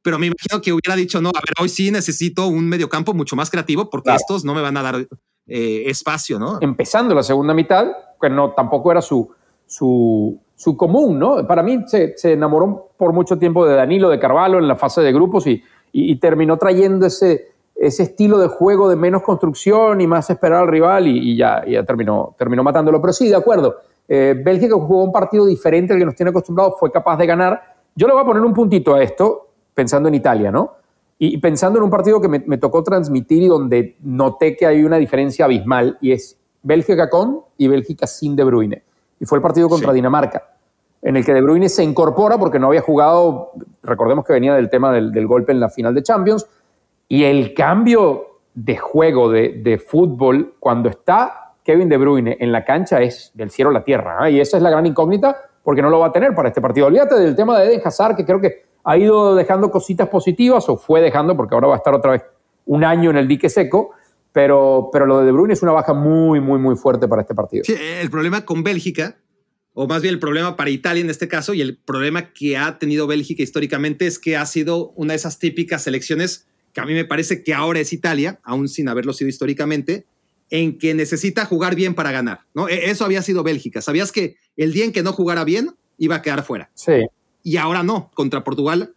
Pero 0.00 0.18
me 0.18 0.26
imagino 0.26 0.60
que 0.62 0.72
hubiera 0.72 0.96
dicho, 0.96 1.20
no, 1.20 1.28
a 1.28 1.40
ver, 1.46 1.54
hoy 1.60 1.68
sí 1.68 1.90
necesito 1.90 2.46
un 2.48 2.68
mediocampo 2.68 3.14
mucho 3.14 3.36
más 3.36 3.50
creativo 3.50 3.90
porque 3.90 4.10
estos 4.14 4.44
no 4.44 4.54
me 4.54 4.62
van 4.62 4.76
a 4.78 4.82
dar 4.82 5.06
eh, 5.46 5.84
espacio, 5.86 6.38
¿no? 6.38 6.58
Empezando 6.60 7.14
la 7.14 7.22
segunda 7.22 7.54
mitad, 7.54 7.88
que 8.20 8.30
no, 8.30 8.52
tampoco 8.52 8.92
era 8.92 9.02
su, 9.02 9.30
su, 9.66 10.38
su 10.54 10.76
común, 10.76 11.18
¿no? 11.18 11.46
Para 11.46 11.62
mí 11.62 11.84
se, 11.86 12.16
se, 12.16 12.32
enamoró 12.32 12.90
por 12.96 13.12
mucho 13.12 13.38
tiempo 13.38 13.66
de 13.66 13.74
Danilo, 13.74 14.08
de 14.08 14.18
Carvalho 14.18 14.58
en 14.58 14.68
la 14.68 14.76
fase 14.76 15.00
de 15.00 15.12
grupos 15.12 15.46
y, 15.46 15.62
y 15.92 16.16
terminó 16.16 16.56
trayendo 16.56 17.06
ese, 17.06 17.52
ese 17.74 18.04
estilo 18.04 18.38
de 18.38 18.46
juego 18.46 18.88
de 18.88 18.96
menos 18.96 19.22
construcción 19.22 20.00
y 20.00 20.06
más 20.06 20.30
esperar 20.30 20.62
al 20.62 20.68
rival 20.68 21.06
y, 21.08 21.36
ya, 21.36 21.64
ya 21.66 21.84
terminó, 21.84 22.34
terminó 22.38 22.62
matándolo. 22.62 23.00
Pero 23.00 23.12
sí, 23.12 23.28
de 23.28 23.36
acuerdo. 23.36 23.76
Eh, 24.08 24.40
Bélgica 24.42 24.74
jugó 24.74 25.04
un 25.04 25.12
partido 25.12 25.46
diferente 25.46 25.92
al 25.92 25.98
que 25.98 26.04
nos 26.04 26.14
tiene 26.14 26.30
acostumbrados, 26.30 26.74
fue 26.78 26.90
capaz 26.90 27.16
de 27.16 27.26
ganar. 27.26 27.60
Yo 27.94 28.06
le 28.06 28.12
voy 28.12 28.22
a 28.22 28.26
poner 28.26 28.42
un 28.42 28.52
puntito 28.52 28.94
a 28.94 29.02
esto, 29.02 29.48
pensando 29.74 30.08
en 30.08 30.14
Italia, 30.14 30.50
¿no? 30.50 30.74
Y 31.24 31.38
pensando 31.38 31.78
en 31.78 31.84
un 31.84 31.90
partido 31.90 32.20
que 32.20 32.26
me, 32.26 32.58
tocó 32.58 32.82
transmitir 32.82 33.44
y 33.44 33.46
donde 33.46 33.96
noté 34.00 34.56
que 34.56 34.66
hay 34.66 34.82
una 34.82 34.96
diferencia 34.96 35.44
abismal, 35.44 35.96
y 36.00 36.10
es 36.10 36.36
Bélgica 36.64 37.08
con 37.08 37.42
y 37.56 37.68
Bélgica 37.68 38.08
sin 38.08 38.34
De 38.34 38.42
Bruyne. 38.42 38.82
Y 39.20 39.26
fue 39.26 39.38
el 39.38 39.42
partido 39.42 39.68
contra 39.68 39.92
Dinamarca, 39.92 40.56
en 41.00 41.16
el 41.16 41.24
que 41.24 41.32
De 41.32 41.40
Bruyne 41.40 41.68
se 41.68 41.84
incorpora 41.84 42.38
porque 42.38 42.58
no 42.58 42.66
había 42.66 42.80
jugado, 42.80 43.52
recordemos 43.84 44.24
que 44.24 44.32
venía 44.32 44.52
del 44.54 44.68
tema 44.68 44.90
del, 44.90 45.12
del 45.12 45.28
golpe 45.28 45.52
en 45.52 45.60
la 45.60 45.68
final 45.68 45.94
de 45.94 46.02
Champions, 46.02 46.44
y 47.06 47.22
el 47.22 47.54
cambio 47.54 48.40
de 48.54 48.76
juego 48.76 49.30
de, 49.30 49.78
fútbol 49.78 50.54
cuando 50.58 50.88
está 50.88 51.52
Kevin 51.62 51.88
De 51.88 51.98
Bruyne 51.98 52.36
en 52.40 52.50
la 52.50 52.64
cancha 52.64 53.00
es 53.00 53.30
del 53.34 53.50
cielo 53.50 53.70
a 53.70 53.74
la 53.74 53.84
tierra. 53.84 54.16
¿ah? 54.18 54.28
Y 54.28 54.40
esa 54.40 54.56
es 54.56 54.62
la 54.64 54.70
gran 54.70 54.86
incógnita 54.86 55.36
porque 55.62 55.82
no 55.82 55.88
lo 55.88 56.00
va 56.00 56.08
a 56.08 56.12
tener 56.12 56.34
para 56.34 56.48
este 56.48 56.60
partido. 56.60 56.88
Olvídate 56.88 57.14
del 57.14 57.36
tema 57.36 57.60
de 57.60 57.66
Eden 57.66 57.80
Hazard, 57.84 58.16
que 58.16 58.24
creo 58.24 58.40
que 58.40 58.71
ha 58.84 58.98
ido 58.98 59.34
dejando 59.34 59.70
cositas 59.70 60.08
positivas 60.08 60.68
o 60.68 60.76
fue 60.76 61.00
dejando 61.00 61.36
porque 61.36 61.54
ahora 61.54 61.68
va 61.68 61.74
a 61.74 61.78
estar 61.78 61.94
otra 61.94 62.12
vez 62.12 62.22
un 62.66 62.84
año 62.84 63.10
en 63.10 63.16
el 63.16 63.28
dique 63.28 63.48
seco. 63.48 63.92
Pero, 64.32 64.88
pero 64.90 65.04
lo 65.04 65.18
de 65.20 65.26
De 65.26 65.32
Bruyne 65.32 65.52
es 65.52 65.62
una 65.62 65.72
baja 65.72 65.92
muy, 65.92 66.40
muy, 66.40 66.58
muy 66.58 66.74
fuerte 66.74 67.06
para 67.06 67.20
este 67.20 67.34
partido. 67.34 67.64
Sí, 67.64 67.74
el 68.00 68.10
problema 68.10 68.46
con 68.46 68.62
Bélgica, 68.62 69.18
o 69.74 69.86
más 69.86 70.00
bien 70.00 70.14
el 70.14 70.20
problema 70.20 70.56
para 70.56 70.70
Italia 70.70 71.02
en 71.02 71.10
este 71.10 71.28
caso, 71.28 71.52
y 71.52 71.60
el 71.60 71.76
problema 71.76 72.32
que 72.32 72.56
ha 72.56 72.78
tenido 72.78 73.06
Bélgica 73.06 73.42
históricamente 73.42 74.06
es 74.06 74.18
que 74.18 74.38
ha 74.38 74.46
sido 74.46 74.92
una 74.96 75.12
de 75.12 75.16
esas 75.16 75.38
típicas 75.38 75.82
selecciones 75.82 76.46
que 76.72 76.80
a 76.80 76.86
mí 76.86 76.94
me 76.94 77.04
parece 77.04 77.42
que 77.42 77.52
ahora 77.52 77.80
es 77.80 77.92
Italia, 77.92 78.40
aún 78.42 78.68
sin 78.68 78.88
haberlo 78.88 79.12
sido 79.12 79.28
históricamente, 79.28 80.06
en 80.48 80.78
que 80.78 80.94
necesita 80.94 81.44
jugar 81.44 81.74
bien 81.74 81.94
para 81.94 82.10
ganar, 82.10 82.40
¿no? 82.54 82.68
E, 82.68 82.90
eso 82.90 83.04
había 83.04 83.20
sido 83.22 83.42
Bélgica. 83.42 83.82
Sabías 83.82 84.12
que 84.12 84.36
el 84.56 84.72
día 84.72 84.84
en 84.84 84.92
que 84.92 85.02
no 85.02 85.12
jugara 85.12 85.44
bien 85.44 85.70
iba 85.98 86.16
a 86.16 86.22
quedar 86.22 86.42
fuera. 86.42 86.70
Sí. 86.74 87.04
Y 87.42 87.56
ahora 87.56 87.82
no, 87.82 88.10
contra 88.14 88.44
Portugal. 88.44 88.94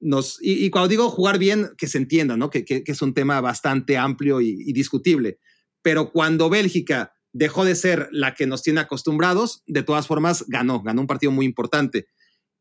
Nos, 0.00 0.38
y, 0.40 0.68
cuando 0.70 0.88
digo 0.88 1.08
jugar 1.08 1.38
bien, 1.38 1.70
que 1.78 1.86
se 1.86 1.98
entienda, 1.98 2.36
¿no? 2.36 2.50
Que, 2.50 2.64
es 2.68 3.02
un 3.02 3.14
tema 3.14 3.40
bastante 3.40 3.96
amplio 3.96 4.40
y, 4.40 4.72
discutible. 4.72 5.38
Pero 5.82 6.10
cuando 6.10 6.50
Bélgica 6.50 7.14
dejó 7.32 7.64
de 7.64 7.74
ser 7.74 8.08
la 8.12 8.34
que 8.34 8.46
nos 8.46 8.62
tiene 8.62 8.80
acostumbrados, 8.80 9.62
de 9.66 9.82
todas 9.82 10.06
formas 10.06 10.44
ganó, 10.48 10.82
ganó 10.82 11.02
un 11.02 11.06
partido 11.06 11.32
muy 11.32 11.46
importante. 11.46 12.08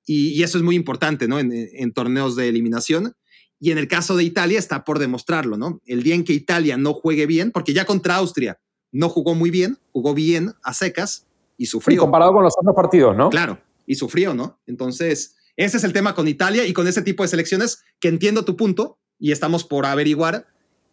Y, 0.06 0.42
eso 0.44 0.58
es 0.58 0.64
muy 0.64 0.76
importante, 0.76 1.28
¿no? 1.28 1.40
en 1.40 1.94
torneos 1.94 2.36
de 2.36 2.50
eliminación. 2.50 3.16
Y 3.60 3.72
en 3.72 3.78
el 3.78 3.88
caso 3.88 4.16
de 4.16 4.24
Italia 4.24 4.60
está 4.60 4.84
por 4.84 5.00
demostrarlo, 5.00 5.58
¿no? 5.58 5.82
El 5.86 6.04
día 6.04 6.16
en 6.16 6.24
que 6.24 6.34
Italia 6.34 6.78
no 6.78 6.94
juegue 6.94 7.26
bien, 7.26 7.52
porque 7.52 7.74
ya 7.74 7.86
contra 7.86 8.16
Austria 8.18 8.60
no 8.92 9.10
jugó 9.10 9.34
muy 9.34 9.50
bien, 9.50 9.78
jugó 9.92 10.14
bien 10.14 10.54
a 10.62 10.74
secas 10.74 11.28
y 11.58 11.68
sufrió. 11.68 11.96
Y 11.96 11.98
comparado 11.98 12.34
con 12.34 12.44
los 12.44 12.54
otros 12.58 12.76
partidos, 12.76 13.16
¿no? 13.16 13.30
Claro, 13.30 13.60
y 13.86 13.96
sufrió, 13.96 14.34
¿no? 14.34 14.60
Entonces, 14.68 15.36
ese 15.58 15.78
es 15.78 15.84
el 15.84 15.94
tema 15.94 16.16
con 16.16 16.28
Italia 16.28 16.66
y 16.66 16.74
con 16.74 16.88
ese 16.88 17.02
tipo 17.02 17.24
de 17.24 17.30
selecciones 17.30 17.84
que 18.00 18.08
entiendo 18.08 18.46
tu 18.46 18.58
punto 18.58 18.98
y 19.20 19.32
estamos 19.32 19.64
por 19.64 19.86
averiguar 19.86 20.48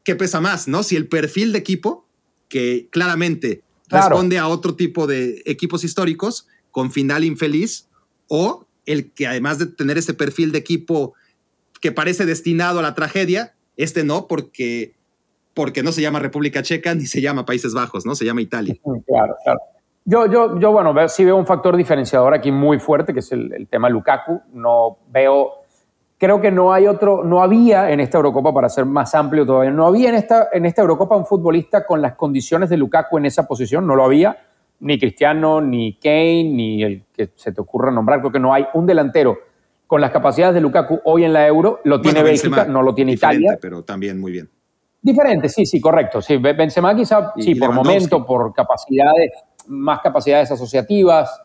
qué 0.05 0.15
pesa 0.17 0.41
más, 0.41 0.69
¿no? 0.69 0.83
Si 0.83 0.97
el 0.97 1.09
perfil 1.09 1.53
de 1.53 1.59
equipo, 1.59 2.07
que 2.49 2.89
claramente 2.91 3.63
responde 3.89 4.39
a 4.39 4.49
otro 4.49 4.75
tipo 4.75 5.07
de 5.07 5.43
equipos 5.45 5.85
históricos 5.85 6.47
con 6.71 6.91
final 6.91 7.25
infeliz, 7.25 7.89
o 8.29 8.67
el 8.87 9.13
que 9.13 9.27
además 9.27 9.59
de 9.59 9.67
tener 9.67 9.99
ese 9.99 10.15
perfil 10.15 10.53
de 10.53 10.59
equipo 10.59 11.15
que 11.81 11.93
parece 11.93 12.25
destinado 12.25 12.79
a 12.79 12.83
la 12.83 12.95
tragedia, 12.95 13.55
este 13.77 14.05
no, 14.05 14.29
porque, 14.29 14.95
porque 15.55 15.83
no 15.83 15.93
se 15.93 16.01
llama 16.01 16.21
República 16.21 16.63
Checa 16.63 16.95
ni 16.95 17.07
se 17.07 17.21
llama 17.21 17.45
Países 17.45 17.75
Bajos, 17.75 18.07
¿no? 18.07 18.15
Se 18.15 18.25
llama 18.25 18.41
Italia. 18.41 18.77
Claro, 19.07 19.37
claro. 19.45 19.61
Yo, 20.05 20.27
yo, 20.27 20.59
yo 20.59 20.73
bueno, 20.73 20.95
sí 21.09 21.25
veo 21.25 21.37
un 21.37 21.47
factor 21.47 21.77
diferenciador 21.77 22.35
aquí 22.35 22.51
muy 22.51 22.79
fuerte, 22.79 23.13
que 23.13 23.21
es 23.21 23.31
el, 23.33 23.69
tema 23.71 23.89
Lukaku. 23.89 24.43
No 24.53 24.99
veo, 25.09 25.53
creo 26.19 26.41
que 26.41 26.51
no 26.51 26.73
hay 26.73 26.87
otro, 26.89 27.23
no 27.23 27.43
había 27.43 27.91
en 27.91 28.01
esta 28.01 28.19
Eurocopa, 28.19 28.53
para 28.53 28.69
ser 28.69 28.85
más 28.85 29.15
amplio 29.15 29.47
todavía, 29.47 29.71
no 29.71 29.87
había 29.87 30.09
en 30.09 30.17
esta, 30.17 30.49
en 30.53 30.67
esta 30.67 30.83
Eurocopa 30.83 31.17
un 31.17 31.27
futbolista 31.27 31.87
con 31.87 32.03
las 32.03 32.15
condiciones 32.15 32.69
de 32.69 32.77
Lukaku 32.77 33.19
en 33.19 33.27
esa 33.27 33.47
posición, 33.47 33.87
no 33.87 33.95
lo 33.95 34.05
había, 34.05 34.37
ni 34.81 34.99
Cristiano, 34.99 35.61
ni 35.61 35.95
Kane, 35.95 36.45
ni 36.45 36.83
el 36.83 37.05
que 37.13 37.31
se 37.37 37.53
te 37.53 37.61
ocurra 37.61 37.93
nombrar, 37.93 38.21
creo 38.21 38.33
que 38.33 38.41
no 38.41 38.53
hay 38.53 38.67
un 38.75 38.87
delantero 38.87 39.39
con 39.87 40.01
las 40.01 40.11
capacidades 40.11 40.55
de 40.55 40.61
Lukaku 40.61 41.01
hoy 41.05 41.25
en 41.25 41.33
la 41.33 41.47
Euro, 41.47 41.81
lo 41.85 42.01
tiene 42.01 42.23
Bélgica, 42.23 42.65
no 42.65 42.83
lo 42.83 42.95
tiene 42.95 43.13
Italia. 43.13 43.59
Pero 43.61 43.85
también 43.85 44.19
muy 44.19 44.33
bien. 44.33 44.49
Diferente, 45.03 45.49
sí, 45.49 45.67
sí, 45.67 45.81
correcto. 45.81 46.23
Sí, 46.23 46.37
Benzema 46.37 46.95
quizá, 46.95 47.33
sí, 47.37 47.57
por 47.57 47.73
momento, 47.73 48.25
por 48.25 48.55
capacidades, 48.55 49.33
más 49.69 50.01
capacidades 50.01 50.51
asociativas. 50.51 51.43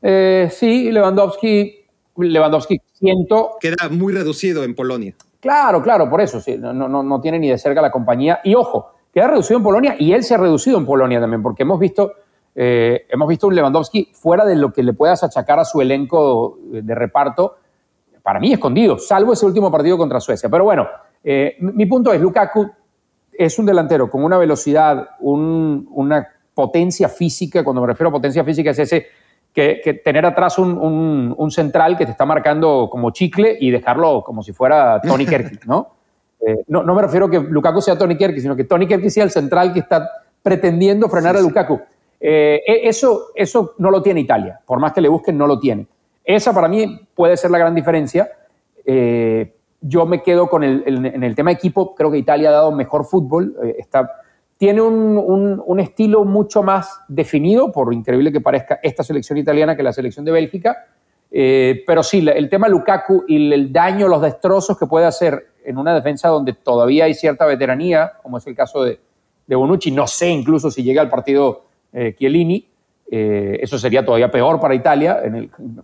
Eh, 0.00 0.48
sí, 0.50 0.90
Lewandowski 0.90 1.82
Lewandowski 2.16 2.80
siento... 2.92 3.56
Queda 3.60 3.88
muy 3.90 4.12
reducido 4.12 4.64
en 4.64 4.74
Polonia. 4.74 5.14
Claro, 5.40 5.82
claro, 5.82 6.08
por 6.08 6.20
eso, 6.20 6.40
sí, 6.40 6.56
no, 6.56 6.72
no, 6.72 7.02
no 7.02 7.20
tiene 7.20 7.38
ni 7.38 7.48
de 7.48 7.58
cerca 7.58 7.82
la 7.82 7.90
compañía. 7.90 8.40
Y 8.44 8.54
ojo, 8.54 8.92
queda 9.12 9.28
reducido 9.28 9.58
en 9.58 9.64
Polonia 9.64 9.96
y 9.98 10.12
él 10.12 10.22
se 10.22 10.34
ha 10.34 10.38
reducido 10.38 10.78
en 10.78 10.86
Polonia 10.86 11.20
también, 11.20 11.42
porque 11.42 11.62
hemos 11.62 11.80
visto, 11.80 12.12
eh, 12.54 13.06
hemos 13.08 13.28
visto 13.28 13.48
un 13.48 13.54
Lewandowski 13.54 14.10
fuera 14.12 14.44
de 14.44 14.56
lo 14.56 14.72
que 14.72 14.82
le 14.82 14.92
puedas 14.92 15.24
achacar 15.24 15.58
a 15.58 15.64
su 15.64 15.80
elenco 15.80 16.58
de 16.62 16.94
reparto, 16.94 17.56
para 18.22 18.38
mí 18.38 18.52
escondido, 18.52 18.98
salvo 18.98 19.32
ese 19.32 19.44
último 19.44 19.70
partido 19.70 19.98
contra 19.98 20.20
Suecia. 20.20 20.48
Pero 20.48 20.62
bueno, 20.62 20.86
eh, 21.24 21.56
mi 21.58 21.86
punto 21.86 22.12
es, 22.12 22.20
Lukaku 22.20 22.70
es 23.32 23.58
un 23.58 23.66
delantero 23.66 24.08
con 24.08 24.22
una 24.22 24.38
velocidad, 24.38 25.08
una 25.20 26.31
potencia 26.54 27.08
física, 27.08 27.64
cuando 27.64 27.80
me 27.80 27.86
refiero 27.86 28.08
a 28.08 28.12
potencia 28.12 28.44
física 28.44 28.70
es 28.70 28.78
ese 28.78 29.06
que, 29.52 30.00
tener 30.04 30.24
atrás 30.24 30.58
un, 30.58 31.50
central 31.50 31.96
que 31.96 32.06
te 32.06 32.12
está 32.12 32.24
marcando 32.24 32.88
como 32.90 33.10
chicle 33.10 33.56
y 33.60 33.70
dejarlo 33.70 34.22
como 34.24 34.42
si 34.42 34.52
fuera 34.52 35.00
Tony 35.00 35.26
Kerk, 35.26 35.66
¿no? 35.66 35.88
Eh, 36.44 36.64
¿no? 36.66 36.82
¿no? 36.82 36.96
me 36.96 37.02
refiero 37.02 37.26
a 37.26 37.30
que 37.30 37.38
Lukaku 37.38 37.80
sea 37.80 37.96
Tony 37.96 38.16
Kerk, 38.16 38.36
sino 38.40 38.56
que 38.56 38.64
Tony 38.64 38.88
Kerk 38.88 39.08
sea 39.10 39.22
el 39.22 39.30
central 39.30 39.72
que 39.72 39.78
está 39.78 40.10
pretendiendo 40.42 41.08
frenar 41.08 41.36
a 41.36 41.40
Lukaku. 41.40 41.80
Eh, 42.18 42.60
e, 42.66 42.88
eso, 42.88 43.26
eso 43.36 43.74
no 43.78 43.92
lo 43.92 44.02
tiene 44.02 44.18
Italia, 44.18 44.58
por 44.66 44.80
más 44.80 44.92
que 44.92 45.00
le 45.00 45.08
busquen, 45.08 45.38
no 45.38 45.46
lo 45.46 45.60
tiene. 45.60 45.86
Esa 46.24 46.52
para 46.52 46.66
mí 46.66 47.06
puede 47.14 47.36
ser 47.36 47.52
la 47.52 47.58
gran 47.58 47.76
diferencia. 47.76 48.28
Eh, 48.84 49.54
yo 49.80 50.04
me 50.04 50.20
quedo 50.24 50.50
con 50.50 50.64
el, 50.64 50.82
en 50.84 51.22
el 51.22 51.36
tema 51.36 51.52
equipo, 51.52 51.94
creo 51.94 52.10
que 52.10 52.18
Italia 52.18 52.48
ha 52.48 52.52
dado 52.54 52.72
mejor 52.72 53.04
fútbol, 53.04 53.54
está 53.78 54.10
tiene 54.62 54.80
un, 54.80 55.80
estilo 55.80 56.24
mucho 56.24 56.62
más 56.62 57.00
definido, 57.08 57.72
por 57.72 57.92
increíble 57.92 58.30
que 58.30 58.40
parezca 58.40 58.78
esta 58.80 59.02
selección 59.02 59.36
italiana 59.36 59.74
que 59.74 59.82
la 59.82 59.92
selección 59.92 60.24
de 60.24 60.30
Bélgica. 60.30 60.86
Eh, 61.32 61.82
pero 61.84 62.04
sí, 62.04 62.24
el 62.32 62.48
tema 62.48 62.68
Lukaku 62.68 63.24
y 63.26 63.52
el 63.52 63.72
daño, 63.72 64.06
los 64.06 64.22
destrozos 64.22 64.78
que 64.78 64.86
puede 64.86 65.04
hacer 65.04 65.48
en 65.64 65.78
una 65.78 65.92
defensa 65.92 66.28
donde 66.28 66.52
todavía 66.52 67.06
hay 67.06 67.14
cierta 67.14 67.44
veteranía, 67.44 68.12
como 68.22 68.38
es 68.38 68.46
el 68.46 68.54
caso 68.54 68.84
de, 68.84 69.00
de 69.48 69.56
Bonucci, 69.56 69.90
no 69.90 70.06
sé 70.06 70.28
incluso 70.28 70.70
si 70.70 70.84
llega 70.84 71.02
al 71.02 71.10
partido 71.10 71.64
eh, 71.92 72.14
Chiellini, 72.16 72.64
eh, 73.10 73.58
eso 73.60 73.76
sería 73.80 74.04
todavía 74.04 74.30
peor 74.30 74.60
para 74.60 74.76
Italia 74.76 75.20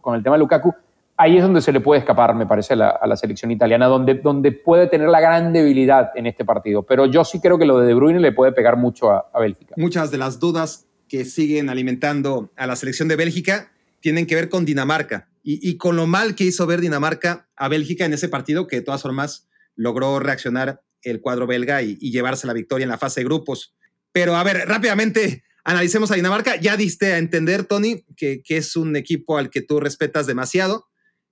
con 0.00 0.14
el 0.14 0.22
tema 0.22 0.38
Lukaku 0.38 0.72
ahí 1.18 1.36
es 1.36 1.42
donde 1.42 1.60
se 1.60 1.72
le 1.72 1.80
puede 1.80 1.98
escapar, 1.98 2.34
me 2.34 2.46
parece, 2.46 2.74
a 2.74 2.76
la, 2.76 3.16
selección 3.16 3.50
italiana, 3.50 3.86
donde, 3.86 4.14
donde 4.14 4.52
puede 4.52 4.86
tener 4.86 5.08
la 5.08 5.20
gran 5.20 5.52
debilidad 5.52 6.12
en 6.14 6.26
este 6.26 6.44
partido. 6.44 6.84
Pero 6.84 7.06
yo 7.06 7.24
sí 7.24 7.40
creo 7.40 7.58
que 7.58 7.66
lo 7.66 7.80
de 7.80 7.88
De 7.88 7.94
Bruyne 7.94 8.20
le 8.20 8.32
puede 8.32 8.52
pegar 8.52 8.76
mucho 8.76 9.10
a, 9.10 9.28
Bélgica. 9.38 9.74
Muchas 9.76 10.10
de 10.10 10.18
las 10.18 10.38
dudas 10.38 10.86
que 11.08 11.24
siguen 11.24 11.68
alimentando 11.68 12.52
a 12.56 12.66
la 12.66 12.76
selección 12.76 13.08
de 13.08 13.16
Bélgica 13.16 13.72
tienen 14.00 14.26
que 14.26 14.36
ver 14.36 14.48
con 14.48 14.64
Dinamarca 14.64 15.28
y, 15.42 15.76
con 15.78 15.96
lo 15.96 16.06
mal 16.06 16.34
que 16.34 16.44
hizo 16.44 16.66
ver 16.66 16.80
Dinamarca 16.80 17.48
a 17.56 17.68
Bélgica 17.68 18.04
en 18.04 18.12
ese 18.12 18.28
partido, 18.28 18.66
que 18.66 18.76
de 18.76 18.82
todas 18.82 19.02
formas 19.02 19.48
logró 19.76 20.18
reaccionar 20.20 20.82
el 21.02 21.20
cuadro 21.22 21.46
belga 21.46 21.82
y, 21.82 21.96
llevarse 21.96 22.46
la 22.46 22.52
victoria 22.52 22.84
en 22.84 22.90
la 22.90 22.98
fase 22.98 23.20
de 23.20 23.24
grupos. 23.24 23.74
Pero 24.12 24.36
a 24.36 24.44
ver, 24.44 24.68
rápidamente 24.68 25.42
analicemos 25.64 26.10
a 26.10 26.16
Dinamarca. 26.16 26.56
Ya 26.56 26.76
diste 26.76 27.14
a 27.14 27.18
entender, 27.18 27.64
Tony, 27.64 28.04
que, 28.14 28.42
que 28.42 28.58
es 28.58 28.76
un 28.76 28.94
equipo 28.94 29.38
al 29.38 29.48
que 29.48 29.62
tú 29.62 29.80
respetas 29.80 30.26
demasiado 30.26 30.87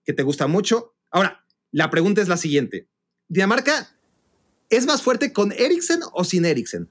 que 0.07 0.13
te 0.13 0.23
gusta 0.23 0.47
mucho. 0.47 0.95
Ahora, 1.11 1.45
la 1.73 1.91
pregunta 1.91 2.23
es 2.23 2.29
la 2.29 2.37
siguiente. 2.37 2.89
¿Dinamarca 3.29 3.89
es 4.71 4.87
más 4.87 5.03
fuerte 5.03 5.33
con 5.33 5.53
Eriksen 5.53 6.01
o 6.13 6.25
sin 6.25 6.47
Eriksen? 6.47 6.89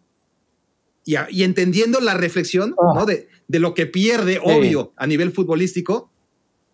Y, 1.05 1.15
y 1.29 1.43
entendiendo 1.43 1.99
la 2.01 2.13
reflexión 2.13 2.75
ah. 2.79 3.05
de, 3.05 3.59
lo 3.59 3.73
que 3.73 3.85
pierde, 3.85 4.39
obvio, 4.43 4.93
a 4.97 5.07
nivel 5.07 5.31
futbolístico, 5.31 6.11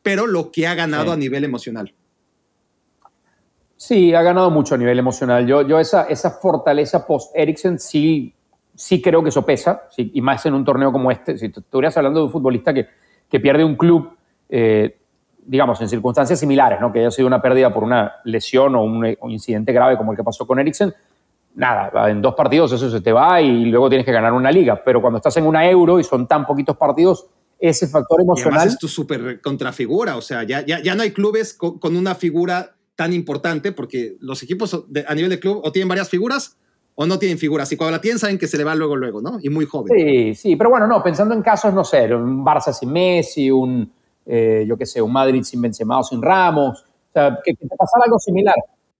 pero 0.01 0.25
lo 0.25 0.51
que 0.51 0.67
ha 0.67 0.73
ganado 0.73 1.11
a 1.11 1.17
nivel 1.17 1.43
emocional. 1.43 1.93
Sí, 3.77 4.13
ha 4.13 4.21
ganado 4.21 4.49
mucho 4.49 4.75
a 4.75 4.77
nivel 4.77 4.97
emocional. 4.97 5.45
Yo, 5.45 5.67
yo 5.67 5.79
esa, 5.79 6.03
esa 6.03 6.31
fortaleza 6.31 7.05
post-Eriksen 7.05 7.79
sí, 7.79 8.33
sí 8.75 9.01
creo 9.01 9.21
que 9.21 9.29
eso 9.29 9.45
pesa, 9.45 9.83
y 9.97 10.21
más 10.21 10.45
en 10.45 10.53
un 10.53 10.65
torneo 10.65 10.91
como 10.91 11.11
este. 11.11 11.37
Si 11.37 11.49
tú 11.49 11.59
estuvieras 11.59 11.95
hablando 11.97 12.21
de 12.21 12.25
un 12.27 12.31
futbolista 12.31 12.73
que, 12.73 12.87
que 13.29 13.39
pierde 13.39 13.63
un 13.63 13.75
club, 13.75 14.15
eh, 14.49 15.00
digamos, 15.45 15.81
en 15.81 15.89
circunstancias 15.89 16.39
similares, 16.39 16.79
¿no? 16.79 16.91
que 16.91 16.99
haya 16.99 17.11
sido 17.11 17.27
una 17.27 17.41
pérdida 17.41 17.73
por 17.73 17.83
una 17.83 18.15
lesión 18.25 18.75
o 18.75 18.83
un, 18.83 19.05
incidente 19.29 19.73
grave 19.73 19.97
como 19.97 20.11
el 20.11 20.17
que 20.17 20.23
pasó 20.23 20.45
con 20.45 20.59
Eriksen, 20.59 20.93
nada, 21.55 22.09
en 22.09 22.21
dos 22.21 22.35
partidos 22.35 22.71
eso 22.71 22.89
se 22.89 23.01
te 23.01 23.11
va 23.11 23.41
y 23.41 23.65
luego 23.65 23.89
tienes 23.89 24.05
que 24.05 24.11
ganar 24.11 24.33
una 24.33 24.51
liga. 24.51 24.81
Pero 24.83 25.01
cuando 25.01 25.17
estás 25.17 25.35
en 25.37 25.45
una 25.45 25.69
euro 25.69 25.99
y 25.99 26.03
son 26.03 26.27
tan 26.27 26.45
poquitos 26.45 26.77
partidos, 26.77 27.27
ese 27.59 27.87
factor 27.87 28.21
emocional. 28.21 28.53
Y 28.53 28.57
además 28.57 28.73
es 28.73 28.79
tu 28.79 28.87
súper 28.87 29.41
contrafigura, 29.41 30.17
o 30.17 30.21
sea, 30.21 30.43
ya, 30.43 30.65
ya, 30.65 30.81
ya 30.81 30.95
no 30.95 31.03
hay 31.03 31.11
clubes 31.11 31.53
con, 31.53 31.95
una 31.95 32.15
figura 32.15 32.75
tan 32.95 33.13
importante 33.13 33.71
porque 33.71 34.17
los 34.19 34.41
equipos 34.43 34.85
a 35.07 35.15
nivel 35.15 35.29
de 35.29 35.39
club 35.39 35.61
o 35.63 35.71
tienen 35.71 35.87
varias 35.87 36.09
figuras 36.09 36.57
o 36.95 37.05
no 37.05 37.19
tienen 37.19 37.37
figuras. 37.37 37.71
Y 37.71 37.77
cuando 37.77 37.91
la 37.91 38.01
tienen, 38.01 38.19
saben 38.19 38.37
que 38.37 38.47
se 38.47 38.57
le 38.57 38.63
va 38.63 38.75
luego, 38.75 38.95
luego, 38.95 39.21
¿no? 39.21 39.37
Y 39.41 39.49
muy 39.49 39.65
joven. 39.65 39.91
Sí, 39.95 40.35
sí, 40.35 40.55
pero 40.55 40.69
bueno, 40.69 40.87
no, 40.87 41.01
pensando 41.01 41.33
en 41.33 41.41
casos, 41.41 41.73
no 41.73 41.83
sé, 41.83 42.13
un 42.13 42.43
Barça 42.43 42.73
sin 42.73 42.91
Messi, 42.91 43.49
un 43.49 43.91
eh, 44.25 44.65
yo 44.67 44.77
qué 44.77 44.85
sé, 44.85 45.01
un 45.01 45.11
Madrid 45.11 45.43
sin 45.43 45.61
Benzema 45.61 45.99
o 45.99 46.03
sin 46.03 46.21
Ramos, 46.21 46.81
o 46.81 47.13
sea, 47.13 47.39
que, 47.43 47.53
te 47.53 47.67
pasara 47.75 48.05
algo 48.05 48.19
similar. 48.19 48.55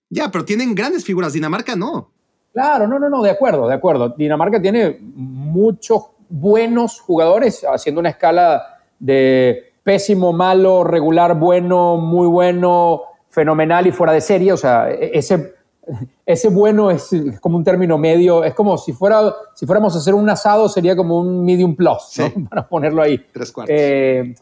Ya, 0.09 0.29
pero 0.29 0.43
tienen 0.43 0.75
grandes 0.75 1.05
figuras, 1.05 1.33
Dinamarca 1.33 1.75
no. 1.75 2.11
Claro, 2.53 2.87
no, 2.87 2.99
no, 2.99 3.09
no, 3.09 3.21
de 3.21 3.29
acuerdo, 3.29 3.67
de 3.67 3.75
acuerdo. 3.75 4.09
Dinamarca 4.09 4.61
tiene 4.61 4.97
muchos 4.99 6.07
buenos 6.29 6.99
jugadores, 6.99 7.63
haciendo 7.63 7.99
una 8.01 8.09
escala 8.09 8.79
de 8.99 9.73
pésimo, 9.83 10.33
malo, 10.33 10.83
regular, 10.83 11.37
bueno, 11.37 11.97
muy 11.97 12.27
bueno, 12.27 13.03
fenomenal 13.29 13.87
y 13.87 13.91
fuera 13.91 14.13
de 14.13 14.21
serie. 14.21 14.53
O 14.53 14.57
sea, 14.57 14.91
e, 14.91 15.11
ese, 15.13 15.53
ese 16.25 16.49
bueno 16.49 16.91
es, 16.91 17.09
como 17.39 17.57
un 17.57 17.63
término 17.63 17.97
medio, 17.97 18.43
es 18.43 18.53
como 18.53 18.77
si, 18.77 18.93
fuera, 18.93 19.33
si 19.55 19.65
fuéramos 19.65 19.95
a 19.95 19.99
hacer 19.99 20.13
un 20.13 20.29
asado, 20.29 20.69
sería 20.69 20.95
como 20.95 21.19
un 21.19 21.45
medium 21.45 21.75
plus, 21.75 22.17
¿no? 22.17 22.47
para 22.49 22.67
ponerlo 22.67 23.01
ahí. 23.01 23.17
Tres 23.31 23.51
cuartos. 23.51 23.75
Eh, 23.77 24.35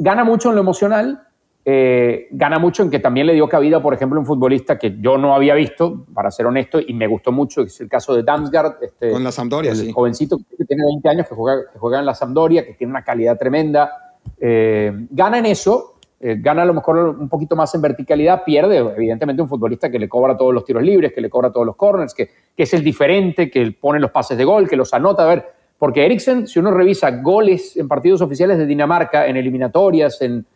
gana 0.00 0.24
mucho 0.24 0.48
en 0.48 0.54
lo 0.56 0.62
emocional, 0.62 1.22
eh, 1.62 2.28
gana 2.30 2.58
mucho 2.58 2.82
en 2.82 2.90
que 2.90 2.98
también 2.98 3.26
le 3.26 3.34
dio 3.34 3.48
cabida, 3.48 3.82
por 3.82 3.92
ejemplo, 3.92 4.18
un 4.18 4.24
futbolista 4.24 4.78
que 4.78 4.96
yo 4.98 5.18
no 5.18 5.34
había 5.34 5.54
visto, 5.54 6.06
para 6.14 6.30
ser 6.30 6.46
honesto, 6.46 6.80
y 6.80 6.94
me 6.94 7.06
gustó 7.06 7.32
mucho, 7.32 7.62
es 7.62 7.80
el 7.82 7.88
caso 7.88 8.14
de 8.14 8.22
Damsgaard. 8.22 8.82
Este, 8.82 9.10
Con 9.10 9.22
la 9.22 9.30
Sampdoria, 9.30 9.72
el 9.72 9.92
jovencito 9.92 10.38
que 10.38 10.64
tiene 10.64 10.84
20 10.86 11.08
años, 11.08 11.28
que 11.28 11.34
juega, 11.34 11.70
que 11.70 11.78
juega 11.78 12.00
en 12.00 12.06
la 12.06 12.14
Sampdoria, 12.14 12.64
que 12.64 12.72
tiene 12.74 12.90
una 12.90 13.04
calidad 13.04 13.38
tremenda. 13.38 14.16
Eh, 14.40 14.90
gana 15.10 15.38
en 15.38 15.46
eso, 15.46 15.96
eh, 16.18 16.36
gana 16.40 16.62
a 16.62 16.64
lo 16.64 16.72
mejor 16.72 16.96
un 16.96 17.28
poquito 17.28 17.56
más 17.56 17.74
en 17.74 17.82
verticalidad, 17.82 18.42
pierde, 18.42 18.78
evidentemente, 18.78 19.42
un 19.42 19.48
futbolista 19.48 19.90
que 19.90 19.98
le 19.98 20.08
cobra 20.08 20.38
todos 20.38 20.54
los 20.54 20.64
tiros 20.64 20.82
libres, 20.82 21.12
que 21.12 21.20
le 21.20 21.28
cobra 21.28 21.52
todos 21.52 21.66
los 21.66 21.76
corners, 21.76 22.14
que, 22.14 22.30
que 22.56 22.62
es 22.62 22.72
el 22.72 22.82
diferente, 22.82 23.50
que 23.50 23.70
pone 23.78 24.00
los 24.00 24.10
pases 24.10 24.38
de 24.38 24.44
gol, 24.44 24.66
que 24.66 24.76
los 24.76 24.94
anota. 24.94 25.24
A 25.24 25.26
ver, 25.26 25.59
porque 25.80 26.04
Eriksen, 26.04 26.46
si 26.46 26.58
uno 26.58 26.72
revisa 26.72 27.10
goles 27.10 27.74
en 27.74 27.88
partidos 27.88 28.20
oficiales 28.20 28.58
de 28.58 28.66
Dinamarca, 28.66 29.26
en 29.26 29.38
eliminatorias, 29.38 30.20
en, 30.20 30.46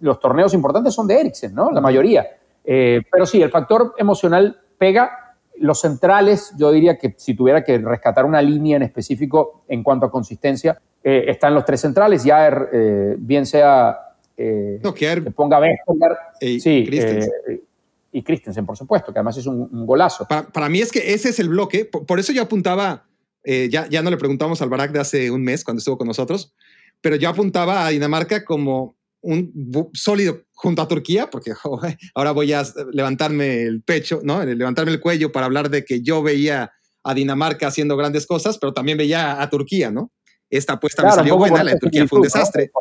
los 0.00 0.18
torneos 0.18 0.54
importantes, 0.54 0.92
son 0.92 1.06
de 1.06 1.20
Eriksen, 1.20 1.54
¿no? 1.54 1.70
La 1.70 1.80
mayoría. 1.80 2.26
Eh, 2.64 3.00
pero 3.10 3.26
sí, 3.26 3.40
el 3.40 3.50
factor 3.50 3.94
emocional 3.96 4.60
pega. 4.76 5.36
Los 5.58 5.80
centrales, 5.80 6.52
yo 6.58 6.72
diría 6.72 6.98
que 6.98 7.14
si 7.16 7.34
tuviera 7.34 7.62
que 7.62 7.78
rescatar 7.78 8.24
una 8.24 8.42
línea 8.42 8.76
en 8.76 8.82
específico 8.82 9.62
en 9.68 9.84
cuanto 9.84 10.06
a 10.06 10.10
consistencia, 10.10 10.80
eh, 11.02 11.26
están 11.28 11.54
los 11.54 11.64
tres 11.64 11.80
centrales, 11.80 12.24
ya 12.24 12.48
eh, 12.48 13.14
bien 13.18 13.46
sea 13.46 14.00
no, 14.36 14.92
que 14.92 15.30
ponga 15.34 15.60
Westergaard 15.60 16.18
sí, 16.40 16.84
Christensen. 16.84 17.62
y 18.10 18.22
Christensen, 18.22 18.66
por 18.66 18.76
supuesto, 18.76 19.12
que 19.12 19.20
además 19.20 19.38
es 19.38 19.46
un, 19.46 19.86
golazo. 19.86 20.26
Para, 20.26 20.68
mí 20.68 20.80
es 20.80 20.90
que 20.90 21.14
ese 21.14 21.28
es 21.28 21.38
el 21.38 21.50
bloque, 21.50 21.84
por 21.84 22.18
eso 22.18 22.32
yo 22.32 22.42
apuntaba 22.42 23.04
eh, 23.48 23.68
ya, 23.70 23.88
ya 23.88 24.02
no 24.02 24.10
le 24.10 24.16
preguntamos 24.16 24.60
al 24.60 24.68
Barak 24.68 24.90
de 24.90 24.98
hace 24.98 25.30
un 25.30 25.44
mes 25.44 25.62
cuando 25.62 25.78
estuvo 25.78 25.96
con 25.96 26.08
nosotros, 26.08 26.52
pero 27.00 27.14
yo 27.14 27.28
apuntaba 27.28 27.86
a 27.86 27.90
Dinamarca 27.90 28.44
como 28.44 28.96
un 29.20 29.52
sólido 29.94 30.42
junto 30.52 30.82
a 30.82 30.88
Turquía, 30.88 31.30
porque 31.30 31.52
ahora 32.14 32.32
voy 32.32 32.52
a 32.52 32.64
levantarme 32.92 33.62
el 33.62 33.82
pecho, 33.82 34.20
¿no? 34.24 34.44
Levantarme 34.44 34.90
el 34.90 34.98
cuello 34.98 35.30
para 35.30 35.46
hablar 35.46 35.70
de 35.70 35.84
que 35.84 36.02
yo 36.02 36.24
veía 36.24 36.72
a 37.04 37.14
Dinamarca 37.14 37.68
haciendo 37.68 37.96
grandes 37.96 38.26
cosas, 38.26 38.58
pero 38.58 38.74
también 38.74 38.98
veía 38.98 39.40
a 39.40 39.48
Turquía, 39.48 39.92
¿no? 39.92 40.10
Esta 40.50 40.72
apuesta 40.72 41.04
me 41.04 41.12
salió 41.12 41.36
buena, 41.36 41.62
la 41.62 41.72
de 41.74 41.78
Turquía 41.78 42.06
fue 42.08 42.18
un 42.18 42.24
desastre. 42.24 42.72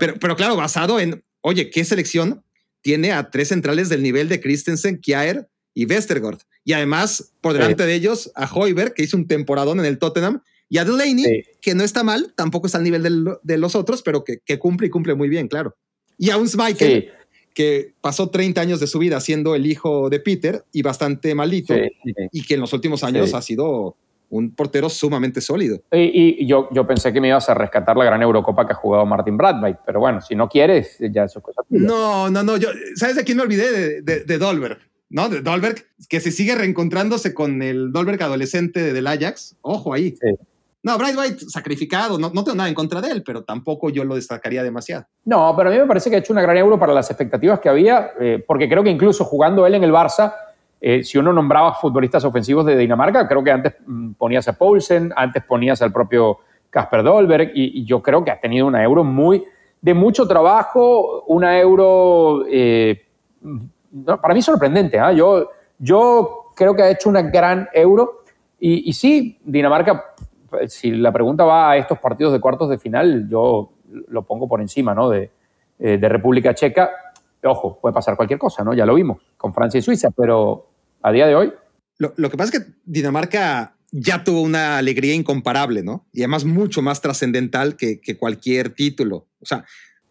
Pero, 0.00 0.14
pero 0.20 0.34
claro, 0.34 0.56
basado 0.56 0.98
en, 0.98 1.24
oye, 1.42 1.70
¿qué 1.70 1.84
selección 1.84 2.42
tiene 2.80 3.12
a 3.12 3.30
tres 3.30 3.48
centrales 3.48 3.88
del 3.88 4.02
nivel 4.02 4.28
de 4.28 4.40
Christensen, 4.40 5.00
Kjaer 5.00 5.48
y 5.74 5.86
Westergaard? 5.86 6.38
Y 6.64 6.72
además, 6.72 7.32
por 7.40 7.52
delante 7.52 7.86
de 7.86 7.94
ellos, 7.94 8.30
a 8.34 8.52
Hoiberg, 8.52 8.94
que 8.94 9.02
hizo 9.02 9.16
un 9.16 9.26
temporadón 9.26 9.80
en 9.80 9.86
el 9.86 9.98
Tottenham, 9.98 10.42
y 10.68 10.78
a 10.78 10.84
Delaney, 10.84 11.44
que 11.60 11.74
no 11.74 11.82
está 11.82 12.04
mal, 12.04 12.32
tampoco 12.36 12.66
está 12.66 12.78
al 12.78 12.84
nivel 12.84 13.02
de 13.42 13.58
los 13.58 13.74
otros, 13.74 14.02
pero 14.02 14.24
que, 14.24 14.58
cumple 14.58 14.86
y 14.86 14.90
cumple 14.90 15.14
muy 15.14 15.28
bien, 15.28 15.48
claro. 15.48 15.76
Y 16.16 16.30
a 16.30 16.36
un 16.36 16.48
Schmeichel, 16.48 17.10
que 17.54 17.94
pasó 18.00 18.30
30 18.30 18.60
años 18.60 18.80
de 18.80 18.86
su 18.86 18.98
vida 19.00 19.20
siendo 19.20 19.54
el 19.56 19.66
hijo 19.66 20.08
de 20.08 20.20
Peter 20.20 20.64
y 20.72 20.82
bastante 20.82 21.34
malito, 21.34 21.74
y 22.30 22.44
que 22.44 22.54
en 22.54 22.60
los 22.60 22.72
últimos 22.72 23.02
años 23.02 23.34
ha 23.34 23.42
sido 23.42 23.96
un 24.30 24.54
portero 24.54 24.88
sumamente 24.88 25.40
sólido. 25.40 25.82
Y, 25.92 26.46
yo, 26.46 26.68
yo 26.72 26.86
pensé 26.86 27.12
que 27.12 27.20
me 27.20 27.28
ibas 27.28 27.48
a 27.48 27.54
rescatar 27.54 27.96
la 27.96 28.04
gran 28.04 28.22
Eurocopa 28.22 28.64
que 28.66 28.72
ha 28.72 28.76
jugado 28.76 29.04
Martin 29.04 29.36
Bradby, 29.36 29.76
pero 29.84 30.00
bueno, 30.00 30.20
si 30.20 30.34
no 30.34 30.48
quieres, 30.48 30.96
ya 31.00 31.24
eso 31.24 31.40
es 31.40 31.44
cosa 31.44 31.62
No, 31.68 32.30
no, 32.30 32.42
no, 32.42 32.56
yo, 32.56 32.68
¿sabes 32.94 33.16
de 33.16 33.24
quién 33.24 33.36
me 33.36 33.42
olvidé? 33.42 34.02
De, 34.02 34.24
de, 34.24 34.38
Dolberg, 34.38 34.78
¿no? 35.10 35.28
De 35.28 35.42
Dolberg, 35.42 35.84
que 36.08 36.20
se 36.20 36.30
sigue 36.30 36.54
reencontrándose 36.54 37.34
con 37.34 37.62
el 37.62 37.92
Dolberg 37.92 38.22
adolescente 38.22 38.92
del 38.92 39.06
Ajax. 39.06 39.56
Ojo 39.60 39.92
ahí. 39.92 40.16
Sí. 40.20 40.36
No, 40.82 40.96
Bright 40.96 41.16
White 41.16 41.44
sacrificado, 41.48 42.18
no, 42.18 42.30
no, 42.32 42.42
tengo 42.42 42.56
nada 42.56 42.70
en 42.70 42.74
contra 42.74 43.02
de 43.02 43.10
él, 43.10 43.22
pero 43.22 43.42
tampoco 43.44 43.90
yo 43.90 44.02
lo 44.02 44.14
destacaría 44.14 44.62
demasiado. 44.62 45.04
No, 45.26 45.54
pero 45.54 45.68
a 45.68 45.72
mí 45.72 45.78
me 45.78 45.86
parece 45.86 46.08
que 46.08 46.16
ha 46.16 46.18
hecho 46.20 46.32
una 46.32 46.40
gran 46.40 46.56
euro 46.56 46.78
para 46.78 46.94
las 46.94 47.10
expectativas 47.10 47.60
que 47.60 47.68
había, 47.68 48.12
eh, 48.18 48.42
porque 48.46 48.66
creo 48.66 48.82
que 48.82 48.88
incluso 48.88 49.26
jugando 49.26 49.66
él 49.66 49.74
en 49.74 49.84
el 49.84 49.92
Barça, 49.92 50.32
eh, 50.80 51.04
si 51.04 51.18
uno 51.18 51.34
nombraba 51.34 51.74
futbolistas 51.74 52.24
ofensivos 52.24 52.64
de 52.64 52.78
Dinamarca, 52.78 53.28
creo 53.28 53.44
que 53.44 53.50
antes 53.50 53.74
mm, 53.86 54.12
ponías 54.12 54.48
a 54.48 54.54
Poulsen, 54.54 55.12
antes 55.14 55.44
ponías 55.44 55.82
al 55.82 55.92
propio 55.92 56.38
Casper 56.70 57.02
Dolberg, 57.02 57.50
y, 57.54 57.84
yo 57.84 58.00
creo 58.02 58.24
que 58.24 58.30
ha 58.30 58.40
tenido 58.40 58.66
una 58.66 58.82
euro 58.82 59.04
muy 59.04 59.44
de 59.82 59.92
mucho 59.92 60.26
trabajo, 60.26 61.24
una 61.26 61.58
euro 61.58 62.46
eh, 62.50 63.06
para 64.20 64.34
mí 64.34 64.42
sorprendente. 64.42 64.98
¿ah? 64.98 65.12
Yo, 65.12 65.50
yo 65.78 66.52
creo 66.56 66.74
que 66.74 66.82
ha 66.82 66.90
hecho 66.90 67.08
una 67.08 67.22
gran 67.22 67.68
euro, 67.72 68.22
y, 68.58 68.88
y 68.88 68.92
sí, 68.92 69.38
Dinamarca 69.44 70.14
si 70.68 70.90
la 70.90 71.12
pregunta 71.12 71.44
va 71.44 71.70
a 71.70 71.76
estos 71.76 71.98
partidos 71.98 72.32
de 72.32 72.40
cuartos 72.40 72.68
de 72.68 72.78
final, 72.78 73.28
yo 73.28 73.72
lo 74.08 74.22
pongo 74.26 74.48
por 74.48 74.60
encima 74.60 74.94
¿no? 74.94 75.08
de, 75.08 75.30
eh, 75.78 75.98
de 75.98 76.08
República 76.08 76.54
Checa. 76.54 76.90
Ojo, 77.42 77.78
puede 77.80 77.94
pasar 77.94 78.16
cualquier 78.16 78.38
cosa, 78.38 78.62
¿no? 78.62 78.74
Ya 78.74 78.84
lo 78.84 78.94
vimos 78.94 79.22
con 79.36 79.54
Francia 79.54 79.78
y 79.78 79.82
Suiza, 79.82 80.10
pero 80.10 80.70
a 81.02 81.10
día 81.10 81.26
de 81.26 81.34
hoy. 81.34 81.52
Lo, 81.98 82.12
lo 82.16 82.30
que 82.30 82.36
pasa 82.36 82.52
es 82.54 82.60
que 82.60 82.72
Dinamarca 82.84 83.76
ya 83.90 84.22
tuvo 84.22 84.42
una 84.42 84.78
alegría 84.78 85.14
incomparable, 85.14 85.82
¿no? 85.82 86.06
Y 86.12 86.20
además 86.20 86.44
mucho 86.44 86.82
más 86.82 87.00
trascendental 87.00 87.76
que, 87.76 88.00
que, 88.00 88.18
cualquier 88.18 88.74
título. 88.74 89.26
O 89.40 89.46
sea, 89.46 89.64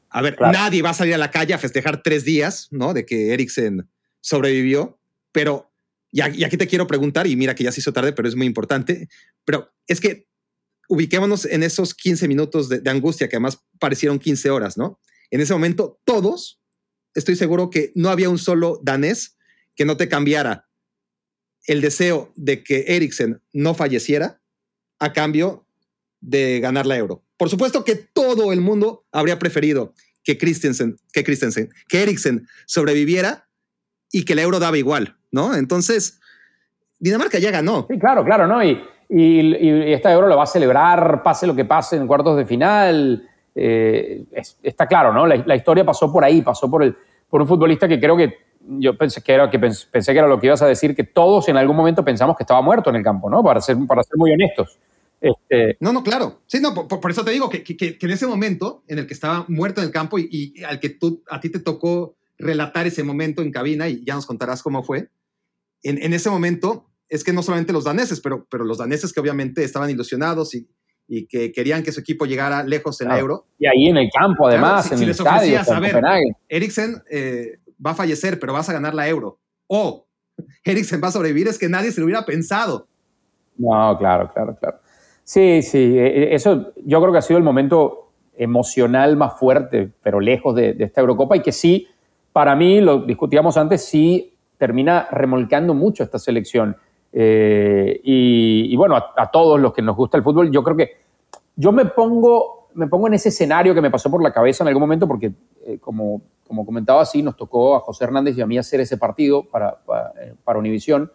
a 0.09 0.21
ver, 0.21 0.39
nadie 0.39 0.81
va 0.81 0.91
a 0.91 0.93
salir 0.93 1.13
a 1.13 1.17
la 1.17 1.31
calle 1.31 1.53
a 1.53 1.59
festejar 1.59 2.01
tres 2.01 2.25
días, 2.25 2.67
¿no? 2.71 2.93
De 2.93 3.05
que 3.05 3.33
Eriksen 3.33 3.89
sobrevivió, 4.21 4.99
pero 5.31 5.69
y 6.11 6.21
aquí 6.21 6.57
te 6.57 6.67
quiero 6.67 6.87
preguntar, 6.87 7.27
y 7.27 7.35
mira 7.35 7.53
que 7.53 7.63
ya 7.63 7.71
se 7.71 7.81
hizo 7.81 7.93
tarde, 7.93 8.13
pero 8.13 8.27
es 8.27 8.35
muy 8.35 8.47
importante, 8.47 9.07
pero 9.45 9.71
es 9.87 9.99
que 9.99 10.27
ubiquémonos 10.87 11.45
en 11.45 11.61
esos 11.61 11.93
15 11.93 12.27
minutos 12.27 12.67
de, 12.67 12.89
angustia 12.89 13.29
que 13.29 13.35
además 13.35 13.63
parecieron 13.79 14.17
15 14.17 14.49
horas, 14.49 14.75
¿no? 14.75 14.99
En 15.29 15.39
ese 15.39 15.53
momento, 15.53 16.01
todos, 16.03 16.59
estoy 17.13 17.35
seguro 17.35 17.69
que 17.69 17.91
no 17.93 18.09
había 18.09 18.29
un 18.29 18.39
solo 18.39 18.79
danés 18.83 19.37
que 19.75 19.85
no 19.85 19.97
te 19.97 20.09
cambiara 20.09 20.67
el 21.67 21.81
deseo 21.81 22.33
de 22.35 22.63
que 22.63 22.85
Eriksen 22.87 23.41
no 23.53 23.75
falleciera 23.75 24.41
a 24.97 25.13
cambio 25.13 25.67
de 26.19 26.59
ganar 26.59 26.87
la 26.87 26.97
euro. 26.97 27.23
Por 27.39 27.49
supuesto 27.49 27.85
que 27.85 27.95
todo 27.95 28.51
el 28.51 28.59
mundo 28.59 29.05
habría 29.13 29.39
preferido 29.39 29.93
que 30.25 30.37
Christensen, 30.37 30.97
que 31.13 31.23
Christensen, 31.23 31.69
que 31.87 32.03
Eriksen 32.03 32.45
sobreviviera 32.65 33.47
y 34.11 34.25
que 34.25 34.35
la 34.35 34.41
euro 34.41 34.59
daba 34.59 34.77
igual, 34.77 35.15
¿no? 35.31 35.55
Entonces, 35.55 36.19
Dinamarca 36.99 37.39
ya 37.39 37.49
ganó. 37.49 37.87
Sí, 37.89 37.97
claro, 37.97 38.25
claro, 38.25 38.45
¿no? 38.45 38.61
Y, 38.61 38.83
y, 39.07 39.93
esta 39.93 40.11
Euro 40.11 40.27
lo 40.27 40.35
va 40.35 40.43
a 40.43 40.47
celebrar, 40.47 41.23
pase 41.23 41.47
lo 41.47 41.55
que 41.55 41.63
pase 41.63 41.95
en 41.95 42.07
cuartos 42.07 42.35
de 42.35 42.45
final. 42.45 43.25
Eh, 43.55 44.25
está 44.61 44.85
claro, 44.85 45.13
¿no? 45.13 45.25
La, 45.25 45.55
historia 45.55 45.85
pasó 45.85 46.11
por 46.11 46.25
ahí, 46.25 46.41
pasó 46.41 46.69
por, 46.69 46.83
el, 46.83 46.93
por 47.29 47.41
un 47.41 47.47
futbolista 47.47 47.87
que 47.87 48.01
creo 48.01 48.17
que 48.17 48.33
yo 48.79 48.97
pensé 48.97 49.23
que, 49.23 49.31
era, 49.31 49.49
que 49.49 49.59
pensé 49.59 50.11
que 50.11 50.19
era 50.19 50.27
lo 50.27 50.41
que 50.41 50.47
ibas 50.47 50.61
a 50.61 50.67
decir, 50.67 50.93
que 50.93 51.05
todos 51.05 51.47
en 51.47 51.55
algún 51.55 51.77
momento 51.77 52.03
pensamos 52.03 52.35
que 52.35 52.43
estaba 52.43 52.61
muerto 52.61 52.89
en 52.89 52.97
el 52.97 53.03
campo, 53.03 53.29
¿no? 53.29 53.41
Para 53.41 53.61
ser, 53.61 53.77
para 53.87 54.03
ser 54.03 54.17
muy 54.17 54.33
honestos. 54.33 54.77
Este... 55.21 55.77
No, 55.79 55.91
no, 55.93 56.03
claro. 56.03 56.41
Sí, 56.47 56.59
no, 56.59 56.73
por, 56.73 57.11
eso 57.11 57.23
te 57.23 57.31
digo 57.31 57.49
que, 57.49 57.63
que, 57.63 57.97
en 57.99 58.11
ese 58.11 58.27
momento 58.27 58.83
en 58.87 58.99
el 58.99 59.07
que 59.07 59.13
estaba 59.13 59.45
muerto 59.47 59.81
en 59.81 59.87
el 59.87 59.93
campo 59.93 60.17
y, 60.19 60.53
al 60.67 60.79
que 60.79 60.89
tú, 60.89 61.23
a 61.29 61.39
ti 61.39 61.49
te 61.49 61.59
tocó 61.59 62.15
relatar 62.37 62.87
ese 62.87 63.03
momento 63.03 63.41
en 63.41 63.51
cabina 63.51 63.89
y 63.89 64.03
ya 64.05 64.15
nos 64.15 64.25
contarás 64.25 64.63
cómo 64.63 64.83
fue, 64.83 65.09
en, 65.83 66.01
en 66.01 66.13
ese 66.13 66.29
momento 66.29 66.89
es 67.09 67.23
que 67.23 67.33
no 67.33 67.41
solamente 67.41 67.73
los 67.73 67.83
daneses, 67.83 68.21
pero, 68.21 68.47
pero 68.49 68.63
los 68.63 68.77
daneses 68.77 69.11
que 69.11 69.19
obviamente 69.19 69.63
estaban 69.63 69.89
ilusionados 69.89 70.53
y, 70.53 70.69
y 71.09 71.25
que 71.25 71.51
querían 71.51 71.81
que 71.81 71.91
su 71.91 71.99
equipo 71.99 72.25
llegara 72.25 72.63
lejos 72.63 73.01
en 73.01 73.11
el 73.11 73.17
Euro. 73.17 73.47
Y 73.57 73.65
ahí 73.65 73.87
en 73.87 73.97
el 73.97 74.09
campo, 74.15 74.47
además, 74.47 74.91
en 74.91 74.99
si 74.99 75.03
el 75.03 75.09
les 75.09 75.19
estadio. 75.19 75.59
a 75.59 75.79
ver, 75.79 76.01
Eriksen 76.47 77.01
eh, 77.09 77.57
va 77.83 77.91
a 77.91 77.95
fallecer, 77.95 78.39
pero 78.39 78.53
vas 78.53 78.69
a 78.69 78.73
ganar 78.73 78.93
la 78.93 79.09
Euro. 79.09 79.39
O 79.67 80.07
Eriksen 80.63 81.01
va 81.03 81.07
a 81.07 81.11
sobrevivir, 81.11 81.47
es 81.47 81.57
que 81.57 81.67
nadie 81.67 81.91
se 81.91 81.99
lo 81.99 82.05
hubiera 82.05 82.25
pensado. 82.25 82.87
No, 83.57 83.97
claro, 83.97 84.31
claro, 84.31 84.55
claro. 84.57 84.79
Sí, 85.29 85.61
sí, 85.61 85.77
e, 85.77 86.23
e, 86.23 86.33
eso 86.33 86.71
yo 86.83 86.99
creo 86.99 87.11
que 87.11 87.19
ha 87.19 87.21
sido 87.21 87.37
el 87.37 87.43
momento 87.43 88.13
emocional 88.35 89.15
más 89.15 89.37
fuerte, 89.37 89.91
pero 90.01 90.19
lejos 90.19 90.55
de, 90.55 90.73
de 90.73 90.85
esta 90.85 91.01
Eurocopa 91.01 91.37
y 91.37 91.43
que 91.43 91.51
sí, 91.51 91.87
para 92.33 92.55
mí, 92.55 92.81
lo 92.81 93.03
discutíamos 93.03 93.55
antes, 93.55 93.85
sí 93.85 94.33
termina 94.57 95.07
remolcando 95.11 95.75
mucho 95.75 96.01
esta 96.01 96.17
selección. 96.17 96.75
Eh, 97.13 98.01
y, 98.03 98.75
bueno, 98.75 98.95
a, 98.95 99.29
todos 99.29 99.59
los 99.59 99.71
que 99.71 99.83
nos 99.83 99.95
gusta 99.95 100.17
el 100.17 100.23
fútbol, 100.23 100.49
yo 100.49 100.63
creo 100.63 100.75
que 100.75 100.97
yo 101.55 101.71
me 101.71 101.85
pongo, 101.85 102.69
me 102.73 102.87
pongo 102.87 103.05
en 103.05 103.13
ese 103.13 103.29
escenario 103.29 103.75
que 103.75 103.81
me 103.81 103.91
pasó 103.91 104.09
por 104.09 104.23
la 104.23 104.33
cabeza 104.33 104.63
en 104.63 104.69
algún 104.69 104.81
momento, 104.81 105.07
porque 105.07 105.31
eh, 105.63 105.77
como, 105.77 106.23
como 106.47 106.65
comentaba 106.65 107.03
así, 107.03 107.21
nos 107.21 107.37
tocó 107.37 107.75
a 107.75 107.81
José 107.81 108.05
Hernández 108.05 108.35
y 108.35 108.41
a 108.41 108.47
mí 108.47 108.57
hacer 108.57 108.79
ese 108.79 108.97
partido 108.97 109.43
para, 109.43 109.75
para, 109.85 110.11
eh, 110.19 110.33
para 110.43 110.57
Univisión. 110.57 111.11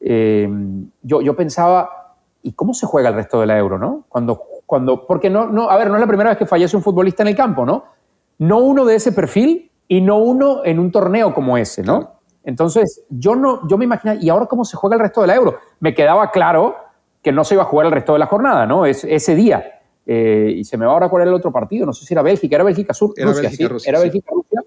yo, 0.00 1.22
yo 1.22 1.36
pensaba, 1.36 2.01
¿y 2.42 2.52
cómo 2.52 2.74
se 2.74 2.86
juega 2.86 3.08
el 3.08 3.14
resto 3.14 3.40
de 3.40 3.46
la 3.46 3.58
Euro, 3.58 3.78
no? 3.78 4.04
Cuando, 4.08 4.42
cuando, 4.66 5.06
porque 5.06 5.30
no, 5.30 5.46
no, 5.46 5.70
a 5.70 5.76
ver, 5.76 5.88
no 5.88 5.94
es 5.94 6.00
la 6.00 6.06
primera 6.06 6.30
vez 6.30 6.38
que 6.38 6.46
fallece 6.46 6.76
un 6.76 6.82
futbolista 6.82 7.22
en 7.22 7.28
el 7.28 7.36
campo, 7.36 7.64
¿no? 7.64 7.84
No 8.38 8.58
uno 8.58 8.84
de 8.84 8.96
ese 8.96 9.12
perfil 9.12 9.70
y 9.88 10.00
no 10.00 10.18
uno 10.18 10.64
en 10.64 10.78
un 10.78 10.90
torneo 10.90 11.34
como 11.34 11.56
ese, 11.56 11.82
¿no? 11.82 12.12
Entonces, 12.44 13.04
yo, 13.08 13.36
no, 13.36 13.66
yo 13.68 13.78
me 13.78 13.84
imaginaba, 13.84 14.20
¿y 14.20 14.28
ahora 14.28 14.46
cómo 14.46 14.64
se 14.64 14.76
juega 14.76 14.96
el 14.96 15.02
resto 15.02 15.20
del 15.20 15.30
euro? 15.30 15.58
Me 15.80 15.94
quedaba 15.94 16.30
claro 16.30 16.76
que 17.22 17.30
no 17.30 17.44
se 17.44 17.54
iba 17.54 17.62
a 17.62 17.66
jugar 17.66 17.86
el 17.86 17.92
resto 17.92 18.14
de 18.14 18.18
la 18.18 18.26
jornada, 18.26 18.66
¿no? 18.66 18.84
Es, 18.84 19.04
ese 19.04 19.34
día. 19.34 19.80
Eh, 20.04 20.54
y 20.56 20.64
se 20.64 20.76
me 20.76 20.84
va 20.84 20.92
ahora 20.92 21.08
cuál 21.08 21.22
era 21.22 21.30
el 21.30 21.36
otro 21.36 21.52
partido, 21.52 21.86
no 21.86 21.92
sé 21.92 22.04
si 22.04 22.12
era 22.12 22.22
Bélgica, 22.22 22.56
era 22.56 22.64
Bélgica 22.64 22.92
Sur, 22.92 23.14
era 23.16 23.32
Bélgica, 23.32 23.68
Rusia, 23.68 23.90
era 23.90 24.00
Bélgica 24.00 24.32
Rusia. 24.34 24.60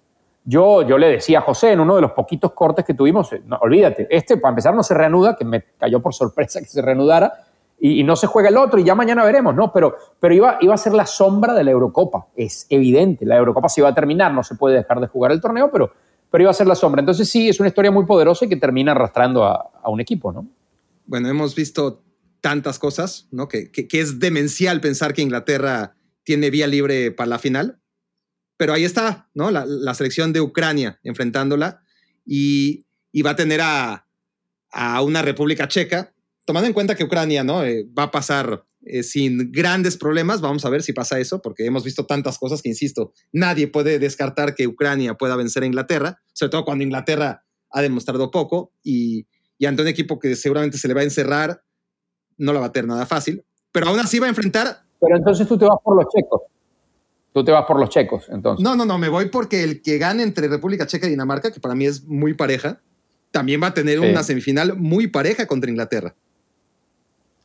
Yo, 0.46 0.84
yo 0.84 0.98
le 0.98 1.10
decía 1.10 1.40
a 1.40 1.42
José 1.42 1.74
en 1.74 1.82
uno 1.82 1.96
de 1.96 2.02
los 2.02 2.12
poquitos 2.12 2.54
cortes 2.54 2.86
que 2.86 2.94
tuvimos, 2.94 3.34
eh, 3.34 3.42
no, 3.46 3.58
olvídate, 3.58 4.08
este 4.10 4.38
para 4.38 4.52
empezar 4.52 4.74
no 4.74 4.84
se 4.84 4.94
reanuda, 4.94 5.36
que 5.36 5.44
me 5.44 5.62
cayó 5.78 6.02
por 6.02 6.14
sorpresa 6.14 6.62
que 6.62 6.68
se 6.68 6.82
reanudara, 6.82 7.34
y, 7.80 8.04
no 8.04 8.16
se 8.16 8.28
juega 8.28 8.50
el 8.50 8.58
otro 8.58 8.80
y 8.80 8.84
ya 8.84 8.96
mañana 8.96 9.24
veremos, 9.24 9.56
¿no? 9.56 9.72
Pero, 9.74 9.96
pero 10.20 10.34
iba, 10.34 10.58
iba 10.62 10.74
a 10.74 10.78
ser 10.78 10.94
la 10.94 11.06
sombra 11.06 11.54
de 11.54 11.64
la 11.64 11.72
Eurocopa, 11.72 12.28
es 12.36 12.66
evidente, 12.70 13.26
la 13.26 13.38
Eurocopa 13.38 13.70
se 13.70 13.82
iba 13.82 13.90
a 13.90 13.96
terminar, 13.96 14.34
no 14.34 14.44
se 14.44 14.56
puede 14.56 14.76
dejar 14.78 15.00
de 15.00 15.08
jugar 15.08 15.32
el 15.32 15.42
torneo, 15.42 15.70
pero 15.72 15.92
pero 16.36 16.44
iba 16.44 16.52
a 16.52 16.54
ser 16.54 16.68
la 16.68 16.76
sombra. 16.76 17.00
Entonces 17.00 17.30
sí, 17.30 17.48
es 17.48 17.62
una 17.62 17.70
historia 17.70 17.92
muy 17.92 18.06
poderosa 18.06 18.44
y 18.44 18.50
que 18.50 18.58
termina 18.58 18.92
arrastrando 18.92 19.46
a, 19.46 19.72
un 19.86 20.02
equipo, 20.02 20.34
¿no? 20.34 20.46
Bueno, 21.06 21.30
hemos 21.30 21.56
visto 21.56 22.04
tantas 22.42 22.78
cosas, 22.78 23.30
¿no? 23.32 23.48
Que, 23.48 23.72
que, 23.72 23.88
es 24.02 24.20
demencial 24.20 24.82
pensar 24.82 25.14
que 25.14 25.22
Inglaterra 25.22 25.96
tiene 26.24 26.50
vía 26.50 26.68
libre 26.68 27.12
para 27.12 27.30
la 27.30 27.40
final. 27.40 27.80
Pero 28.58 28.74
ahí 28.74 28.84
está, 28.84 29.30
¿no? 29.34 29.50
La, 29.50 29.66
la 29.66 29.94
selección 29.94 30.34
de 30.34 30.42
Ucrania 30.42 31.00
enfrentándola 31.04 31.84
y, 32.26 32.86
y 33.14 33.22
va 33.22 33.32
a 33.32 33.36
tener 33.38 33.62
a, 33.62 34.06
a, 34.72 35.02
una 35.04 35.22
República 35.22 35.70
Checa, 35.70 36.15
tomando 36.46 36.68
en 36.68 36.74
cuenta 36.74 36.96
que 36.96 37.04
Ucrania, 37.04 37.44
¿no? 37.44 37.64
Eh, 37.64 37.88
va 37.98 38.04
a 38.04 38.12
pasar 38.12 38.66
eh, 38.86 39.04
sin 39.04 39.52
grandes 39.52 39.98
problemas. 39.98 40.42
Vamos 40.42 40.64
a 40.64 40.70
ver 40.70 40.84
si 40.84 40.94
pasa 40.94 41.20
eso, 41.20 41.42
porque 41.42 41.66
hemos 41.66 41.84
visto 41.84 42.06
tantas 42.06 42.38
cosas 42.38 42.62
que, 42.62 42.70
insisto, 42.70 43.12
nadie 43.34 43.68
puede 43.68 44.00
descartar 44.00 44.56
que 44.56 44.68
Ucrania 44.68 45.16
pueda 45.16 45.36
vencer 45.36 45.64
a 45.64 45.66
Inglaterra, 45.66 46.22
sobre 46.34 46.52
todo 46.52 46.66
cuando 46.66 46.84
Inglaterra 46.84 47.44
ha 47.72 47.82
demostrado 47.82 48.32
poco 48.32 48.72
y, 48.84 49.28
y 49.58 49.66
ante 49.66 49.82
un 49.82 49.88
equipo 49.88 50.20
que 50.20 50.36
seguramente 50.36 50.78
se 50.78 50.88
le 50.88 50.94
va 50.94 51.02
a 51.02 51.06
encerrar, 51.06 51.64
no 52.38 52.54
la 52.54 52.60
va 52.60 52.68
a 52.68 52.72
tener 52.72 52.88
nada 52.88 53.06
fácil, 53.06 53.44
pero 53.72 53.88
aún 53.88 54.00
así 54.00 54.20
va 54.20 54.28
a 54.28 54.30
enfrentar. 54.30 54.84
Pero 55.00 55.18
entonces 55.18 55.48
tú 55.48 55.58
te 55.58 55.66
vas 55.66 55.78
por 55.84 55.96
los 55.96 56.06
checos. 56.14 56.42
Tú 57.34 57.44
te 57.44 57.52
vas 57.52 57.66
por 57.66 57.78
los 57.78 57.90
checos, 57.90 58.28
entonces. 58.30 58.64
No, 58.64 58.76
no, 58.76 58.86
no, 58.86 58.98
me 58.98 59.10
voy 59.10 59.26
porque 59.30 59.64
el 59.64 59.82
que 59.82 59.98
gane 59.98 60.24
entre 60.24 60.48
República 60.48 60.88
Checa 60.88 61.08
y 61.08 61.10
Dinamarca, 61.10 61.52
que 61.52 61.60
para 61.60 61.76
mí 61.76 61.86
es 61.86 62.06
muy 62.06 62.34
pareja, 62.34 62.82
también 63.32 63.62
va 63.62 63.68
a 63.68 63.74
tener 63.74 64.00
una 64.00 64.24
semifinal 64.24 64.78
muy 64.78 65.08
pareja 65.08 65.46
contra 65.46 65.70
Inglaterra. 65.70 66.16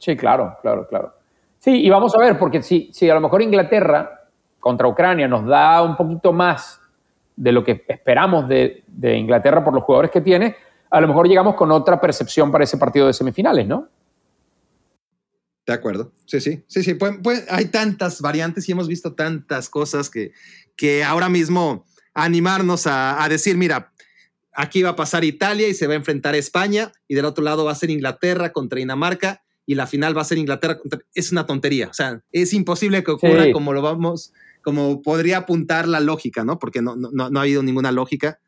Sí, 0.00 0.16
claro, 0.16 0.56
claro, 0.62 0.88
claro. 0.88 1.14
Sí, 1.58 1.72
y 1.72 1.90
vamos 1.90 2.14
a 2.14 2.18
ver, 2.18 2.38
porque 2.38 2.62
si, 2.62 2.90
a 3.08 3.14
lo 3.14 3.20
mejor 3.20 3.42
Inglaterra 3.42 4.28
contra 4.58 4.88
Ucrania 4.88 5.28
nos 5.28 5.46
da 5.46 5.82
un 5.82 5.94
poquito 5.94 6.32
más 6.32 6.80
de 7.36 7.52
lo 7.52 7.62
que 7.62 7.84
esperamos 7.86 8.48
de, 8.48 8.82
de, 8.86 9.16
Inglaterra 9.16 9.62
por 9.62 9.74
los 9.74 9.84
jugadores 9.84 10.10
que 10.10 10.22
tiene, 10.22 10.56
a 10.90 11.00
lo 11.02 11.08
mejor 11.08 11.28
llegamos 11.28 11.54
con 11.54 11.70
otra 11.70 12.00
percepción 12.00 12.50
para 12.50 12.64
ese 12.64 12.78
partido 12.78 13.06
de 13.06 13.12
semifinales, 13.12 13.66
¿no? 13.66 13.88
De 15.66 15.74
acuerdo, 15.74 16.12
sí, 16.24 16.40
sí, 16.40 16.64
sí, 16.66 16.82
sí. 16.82 16.94
Pues, 16.94 17.46
hay 17.50 17.66
tantas 17.66 18.22
variantes 18.22 18.66
y 18.68 18.72
hemos 18.72 18.88
visto 18.88 19.14
tantas 19.14 19.68
cosas 19.68 20.08
que, 20.08 20.32
que 20.76 21.04
ahora 21.04 21.28
mismo 21.28 21.84
animarnos 22.14 22.86
a, 22.86 23.22
a 23.22 23.28
decir, 23.28 23.58
mira, 23.58 23.92
aquí 24.54 24.82
va 24.82 24.90
a 24.90 24.96
pasar 24.96 25.24
Italia 25.24 25.68
y 25.68 25.74
se 25.74 25.86
va 25.86 25.92
a 25.92 25.96
enfrentar 25.96 26.34
España 26.34 26.90
y 27.06 27.14
del 27.14 27.26
otro 27.26 27.44
lado 27.44 27.66
va 27.66 27.72
a 27.72 27.74
ser 27.74 27.90
Inglaterra 27.90 28.50
contra 28.50 28.78
Dinamarca 28.78 29.42
y 29.70 29.76
la 29.76 29.86
final 29.86 30.16
va 30.16 30.22
a 30.22 30.24
ser 30.24 30.36
Inglaterra 30.36 30.80
contra... 30.80 30.98
Es 31.14 31.30
una 31.30 31.46
tontería, 31.46 31.86
o 31.86 31.94
sea, 31.94 32.24
es 32.32 32.52
imposible 32.54 33.04
que 33.04 33.12
ocurra 33.12 33.52
como 33.52 33.72
lo 33.72 33.82
vamos, 33.82 34.32
como 34.64 35.00
podría 35.00 35.36
apuntar 35.36 35.86
la 35.86 36.00
lógica, 36.00 36.44
¿no? 36.44 36.58
Porque 36.58 36.82
no, 36.82 36.96
no, 36.96 37.30
no 37.30 37.38
ha 37.38 37.42
habido 37.42 37.62
ninguna 37.62 37.92
lógica. 37.92 38.40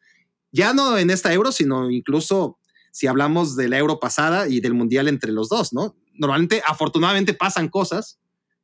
Ya 0.50 0.74
no 0.74 0.98
en 0.98 1.10
esta 1.10 1.32
euro, 1.32 1.52
sino 1.52 1.92
incluso 1.92 2.58
si 2.90 3.06
hablamos 3.06 3.54
de 3.54 3.68
la 3.68 3.78
euro 3.78 4.00
pasada 4.00 4.48
y 4.48 4.58
del 4.58 4.74
mundial 4.74 5.06
entre 5.06 5.30
los 5.30 5.48
dos, 5.48 5.72
¿no? 5.72 5.94
Normalmente, 6.14 6.60
afortunadamente, 6.66 7.34
pasan 7.34 7.68
cosas 7.68 8.18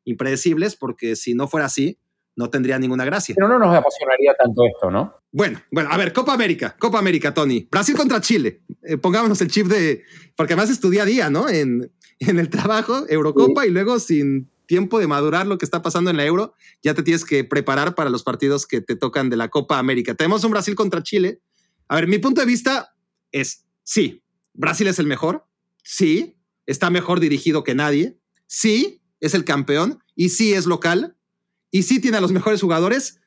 impredecibles 0.05 0.75
porque 0.75 1.15
si 1.15 1.35
no 1.35 1.47
fuera 1.47 1.67
así, 1.67 2.01
no 2.39 2.49
tendría 2.51 2.79
ninguna 2.79 3.05
gracia. 3.05 3.35
Pero 3.35 3.49
no 3.49 3.59
nos 3.59 3.75
apasionaría 3.75 4.33
tanto 4.33 4.63
esto, 4.65 4.93
¿no? 4.93 5.13
Bueno, 5.33 5.61
bueno, 5.73 5.91
a 5.91 5.97
ver, 5.97 6.13
Copa 6.13 6.33
América, 6.33 6.77
Copa 6.79 7.01
América, 7.01 7.35
Tony. 7.35 7.67
Brasil 7.69 7.97
contra 7.97 8.21
Chile. 8.21 8.63
Eh, 8.85 8.97
pongámonos 8.97 9.41
el 9.41 9.49
chip 9.49 9.67
de, 9.67 10.05
porque 10.37 10.53
además 10.53 10.71
estudia 10.71 11.05
día, 11.05 11.31
¿no? 11.31 11.49
En, 11.49 11.91
en 12.21 12.39
el 12.39 12.49
trabajo, 12.49 13.05
Eurocopa, 13.09 13.67
y 13.67 13.71
luego 13.71 13.99
sin 13.99 14.49
tiempo 14.67 15.01
de 15.01 15.09
madurar 15.09 15.49
lo 15.49 15.59
que 15.59 15.65
está 15.65 15.83
pasando 15.83 16.11
en 16.11 16.17
la 16.17 16.27
Euro, 16.27 16.55
ya 16.81 16.95
te 16.95 17.03
tienes 17.03 17.25
que 17.25 17.43
preparar 17.43 17.97
para 17.97 18.09
los 18.09 18.23
partidos 18.23 18.69
que 18.69 18.81
te 18.81 18.95
tocan 18.95 19.31
de 19.31 19.37
la 19.37 19.49
Copa 19.49 19.81
América. 19.81 20.15
Tenemos 20.15 20.45
un 20.45 20.53
Brasil 20.53 20.77
contra 20.77 21.03
Chile. 21.03 21.41
A 21.89 21.97
ver, 21.97 22.07
mi 22.07 22.19
punto 22.19 22.41
de 22.41 22.47
vista 22.47 22.95
es, 23.33 23.65
sí, 23.83 24.23
Brasil 24.55 24.87
es 24.87 25.01
el 25.01 25.07
mejor, 25.07 25.45
sí, 25.83 26.37
está 26.67 26.89
mejor 26.91 27.19
dirigido 27.19 27.65
que 27.65 27.75
nadie, 27.75 28.17
sí, 28.47 29.03
es 29.21 29.35
el 29.35 29.45
campeón, 29.45 29.99
y 30.15 30.29
sí 30.29 30.55
es 30.55 30.67
local, 30.67 31.17
y 31.71 31.83
sí 31.83 32.01
tiene 32.01 32.17
a 32.17 32.21
los 32.21 32.33
mejores 32.33 32.61
jugadores, 32.61 33.21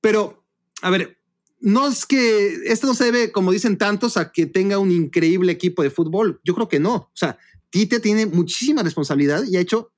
pero, 0.00 0.44
a 0.82 0.90
ver, 0.90 1.18
no 1.60 1.88
es 1.88 2.06
que 2.06 2.54
esto 2.66 2.86
no 2.86 2.94
se 2.94 3.04
debe, 3.04 3.32
como 3.32 3.52
dicen 3.52 3.78
tantos, 3.78 4.16
a 4.16 4.30
que 4.32 4.46
tenga 4.46 4.78
un 4.78 4.92
increíble 4.92 5.52
equipo 5.52 5.82
de 5.82 5.90
fútbol. 5.90 6.40
Yo 6.44 6.54
creo 6.54 6.68
que 6.68 6.80
no. 6.80 6.94
O 6.94 7.10
sea, 7.14 7.38
Tite 7.70 8.00
tiene 8.00 8.26
muchísima 8.26 8.82
responsabilidad 8.82 9.44
y 9.44 9.56
ha 9.56 9.60
hecho 9.60 9.92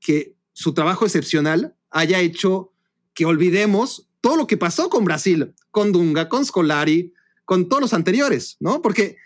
que 0.00 0.36
su 0.52 0.74
trabajo 0.74 1.04
excepcional 1.04 1.76
haya 1.90 2.20
hecho 2.20 2.72
que 3.14 3.26
olvidemos 3.26 4.08
todo 4.20 4.36
lo 4.36 4.46
que 4.46 4.56
pasó 4.56 4.88
con 4.88 5.04
Brasil, 5.04 5.54
con 5.70 5.92
Dunga, 5.92 6.28
con 6.28 6.44
Scolari, 6.44 7.12
con 7.44 7.68
todos 7.68 7.82
los 7.82 7.92
anteriores, 7.92 8.56
¿no? 8.60 8.82
Porque, 8.82 9.16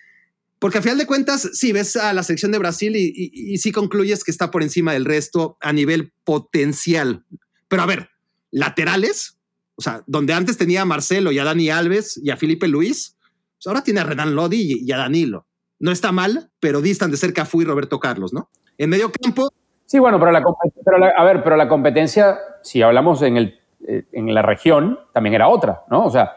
porque 0.59 0.79
a 0.79 0.83
final 0.83 0.99
de 0.99 1.07
cuentas, 1.07 1.51
sí 1.53 1.73
ves 1.73 1.97
a 1.97 2.13
la 2.13 2.23
selección 2.23 2.51
de 2.51 2.59
Brasil 2.59 2.97
y, 2.97 3.13
y, 3.15 3.55
y 3.55 3.59
sí 3.59 3.73
concluyes 3.73 4.25
que 4.25 4.31
está 4.31 4.51
por 4.51 4.63
encima 4.63 4.93
del 4.93 5.05
resto 5.05 5.57
a 5.61 5.73
nivel 5.73 6.13
potencial. 6.25 7.25
Pero 7.69 7.83
a 7.83 7.87
ver, 7.87 8.11
laterales, 8.51 9.39
o 9.77 9.83
sea, 9.83 10.03
donde 10.07 10.33
antes 10.33 10.57
tenía 10.57 10.83
a 10.83 10.87
Marcelo 10.87 11.33
y 11.33 11.39
a 11.39 11.45
Dani 11.45 11.71
Alves 11.71 12.21
y 12.23 12.31
a 12.31 12.37
Felipe 12.37 12.69
Luis, 12.69 13.17
pues 13.57 13.67
ahora 13.67 13.83
tiene 13.83 14.01
a 14.01 14.05
Renan 14.05 14.35
Lodi 14.35 14.83
y 14.83 14.93
a 14.93 14.97
Danilo. 14.99 15.47
No 15.79 15.91
está 15.91 16.13
mal, 16.13 16.51
pero 16.61 16.81
distan 16.81 17.11
de 17.11 17.17
ser 17.17 17.33
Cafú 17.33 17.63
y 17.63 17.65
Roberto 17.65 18.01
Carlos, 18.01 18.33
¿no? 18.33 18.49
En 18.79 18.91
medio 18.91 19.11
campo. 19.13 19.51
Sí, 19.85 19.99
bueno, 19.99 20.19
pero, 20.19 20.33
la, 20.33 20.43
pero 20.85 20.99
la, 20.99 21.09
a 21.11 21.25
ver, 21.25 21.43
pero 21.43 21.57
la 21.57 21.69
competencia, 21.69 22.39
si 22.63 22.83
hablamos 22.83 23.23
en, 23.23 23.37
el, 23.37 23.61
eh, 23.87 24.05
en 24.13 24.33
la 24.35 24.43
región, 24.43 24.99
también 25.13 25.35
era 25.35 25.49
otra, 25.49 25.85
¿no? 25.91 26.05
O 26.05 26.11
sea, 26.11 26.33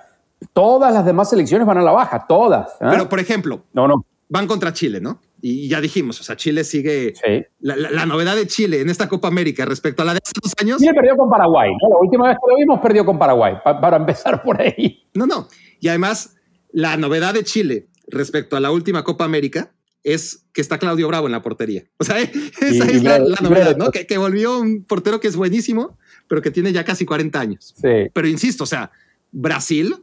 todas 0.53 0.93
las 0.93 1.05
demás 1.05 1.29
selecciones 1.29 1.65
van 1.65 1.77
a 1.77 1.81
la 1.81 1.91
baja, 1.91 2.25
todas. 2.27 2.73
¿eh? 2.81 2.87
Pero, 2.91 3.09
por 3.09 3.19
ejemplo, 3.19 3.63
no, 3.73 3.87
no. 3.87 4.05
van 4.27 4.47
contra 4.47 4.73
Chile, 4.73 4.99
¿no? 5.01 5.19
Y 5.41 5.69
ya 5.69 5.79
dijimos, 5.79 6.19
o 6.19 6.23
sea, 6.23 6.35
Chile 6.35 6.63
sigue. 6.63 7.13
Sí. 7.15 7.45
La, 7.59 7.75
la, 7.75 7.91
la, 7.91 8.05
novedad 8.05 8.35
de 8.35 8.47
Chile 8.47 8.81
en 8.81 8.89
esta 8.89 9.07
Copa 9.07 9.27
América 9.27 9.65
respecto 9.65 10.01
a 10.01 10.05
la 10.05 10.13
de 10.13 10.19
hace 10.23 10.33
dos 10.41 10.53
años. 10.61 10.79
Chile 10.79 10.93
perdió 10.93 11.15
con 11.15 11.29
Paraguay, 11.29 11.71
¿no? 11.81 11.89
La 11.89 11.97
última 11.97 12.27
vez 12.27 12.37
que 12.37 12.51
lo 12.51 12.57
vimos 12.57 12.79
perdió 12.81 13.05
con 13.05 13.17
Paraguay, 13.17 13.55
pa, 13.63 13.79
para 13.79 13.97
empezar 13.97 14.43
por 14.43 14.61
ahí. 14.61 15.07
No, 15.13 15.25
no. 15.25 15.47
Y 15.79 15.87
además, 15.87 16.35
la 16.71 16.97
novedad 16.97 17.33
de 17.33 17.43
Chile 17.43 17.87
respecto 18.07 18.57
a 18.57 18.59
la 18.59 18.71
última 18.71 19.03
Copa 19.03 19.23
América 19.23 19.71
es 20.03 20.45
que 20.53 20.61
está 20.61 20.77
Claudio 20.77 21.07
Bravo 21.07 21.27
en 21.27 21.31
la 21.31 21.41
portería. 21.41 21.83
O 21.97 22.03
sea, 22.03 22.19
esa 22.19 22.67
y, 22.69 22.79
es 22.79 22.93
y 22.95 22.99
la, 23.01 23.19
la, 23.19 23.37
novedad, 23.41 23.77
¿no? 23.77 23.91
Que, 23.91 24.05
que, 24.05 24.17
volvió 24.17 24.59
un 24.59 24.83
portero 24.83 25.19
que 25.19 25.27
es 25.27 25.35
buenísimo, 25.35 25.97
pero 26.27 26.41
que 26.41 26.51
tiene 26.51 26.71
ya 26.71 26.83
casi 26.83 27.05
40 27.05 27.39
años. 27.39 27.73
Sí. 27.81 28.09
Pero 28.13 28.27
insisto, 28.27 28.63
o 28.63 28.67
sea, 28.67 28.91
Brasil, 29.31 29.95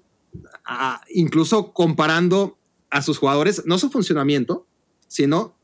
a, 0.65 1.01
incluso 1.11 1.73
comparando 1.73 2.59
a 2.91 3.03
sus 3.03 3.19
jugadores, 3.19 3.65
no 3.67 3.79
su 3.79 3.91
funcionamiento, 3.91 4.67
sino 5.07 5.55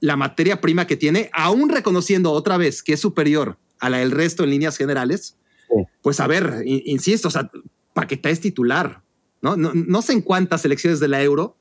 la 0.00 0.16
materia 0.16 0.60
prima 0.60 0.86
que 0.86 0.96
tiene, 0.96 1.30
aún 1.32 1.68
reconociendo 1.68 2.32
otra 2.32 2.56
vez 2.56 2.82
que 2.82 2.94
es 2.94 3.00
superior 3.00 3.58
a 3.80 3.90
la 3.90 3.98
del 3.98 4.10
resto 4.10 4.44
en 4.44 4.50
líneas 4.50 4.76
generales, 4.76 5.36
sí. 5.68 5.84
pues 6.02 6.20
a 6.20 6.26
ver, 6.26 6.62
insisto, 6.64 7.28
o 7.28 7.30
sea, 7.30 7.50
Paquetá 7.92 8.30
es 8.30 8.40
titular, 8.40 9.02
¿no? 9.42 9.56
¿no? 9.56 9.72
No 9.74 10.02
sé 10.02 10.12
en 10.12 10.22
cuántas 10.22 10.62
selecciones 10.62 11.00
de 11.00 11.08
la 11.08 11.22
Euro 11.22 11.56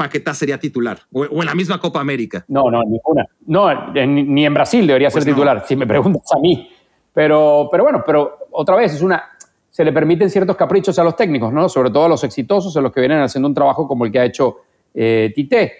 Paquetá 0.00 0.32
sería 0.32 0.58
titular 0.58 1.00
o, 1.12 1.20
o, 1.24 1.40
en 1.42 1.46
la 1.46 1.54
misma 1.54 1.78
Copa 1.78 2.00
América. 2.00 2.42
No, 2.48 2.70
no, 2.70 2.82
ninguna. 2.84 3.26
No, 3.46 3.92
ni 3.92 4.46
en 4.46 4.54
Brasil 4.54 4.86
debería 4.86 5.10
pues 5.10 5.24
ser 5.24 5.34
titular, 5.34 5.62
si 5.66 5.76
me 5.76 5.86
preguntas 5.86 6.32
a 6.34 6.38
mí. 6.38 6.70
Pero, 7.12 7.68
pero 7.70 7.82
bueno, 7.82 8.02
pero 8.06 8.46
otra 8.52 8.76
vez 8.76 8.94
es 8.94 9.02
una. 9.02 9.22
Se 9.68 9.84
le 9.84 9.92
permiten 9.92 10.30
ciertos 10.30 10.56
caprichos 10.56 10.98
a 10.98 11.04
los 11.04 11.16
técnicos, 11.16 11.52
¿no? 11.52 11.68
Sobre 11.68 11.90
todo 11.90 12.06
a 12.06 12.08
los 12.08 12.24
exitosos, 12.24 12.74
a 12.78 12.80
los 12.80 12.92
que 12.92 13.00
vienen 13.00 13.20
haciendo 13.20 13.46
un 13.46 13.54
trabajo 13.54 13.86
como 13.86 14.06
el 14.06 14.10
que 14.10 14.20
ha 14.20 14.24
hecho 14.24 14.60
eh, 14.94 15.32
Tite. 15.34 15.72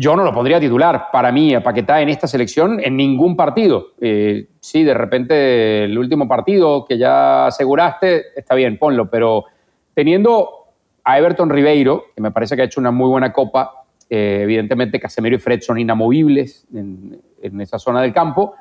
Yo 0.00 0.16
no 0.16 0.24
lo 0.24 0.32
pondría 0.32 0.58
titular 0.58 1.08
para 1.12 1.30
mí 1.30 1.54
a 1.54 1.62
Paquetá 1.62 2.00
en 2.00 2.08
esta 2.08 2.26
selección 2.26 2.80
en 2.82 2.96
ningún 2.96 3.36
partido. 3.36 3.88
Eh, 4.00 4.48
sí, 4.58 4.82
de 4.82 4.94
repente 4.94 5.84
el 5.84 5.98
último 5.98 6.26
partido 6.26 6.86
que 6.86 6.96
ya 6.96 7.48
aseguraste, 7.48 8.28
está 8.34 8.54
bien, 8.54 8.78
ponlo, 8.78 9.10
pero 9.10 9.44
teniendo 9.92 10.68
a 11.04 11.18
Everton 11.18 11.50
Ribeiro, 11.50 12.04
que 12.14 12.22
me 12.22 12.30
parece 12.30 12.56
que 12.56 12.62
ha 12.62 12.64
hecho 12.64 12.80
una 12.80 12.90
muy 12.90 13.10
buena 13.10 13.30
copa. 13.30 13.84
Eh, 14.08 14.40
evidentemente, 14.44 14.98
Casemiro 14.98 15.36
y 15.36 15.38
Fred 15.38 15.60
son 15.60 15.78
inamovibles 15.78 16.66
en, 16.72 17.60
esa 17.60 17.78
zona 17.78 18.00
del 18.00 18.14
campo. 18.14 18.54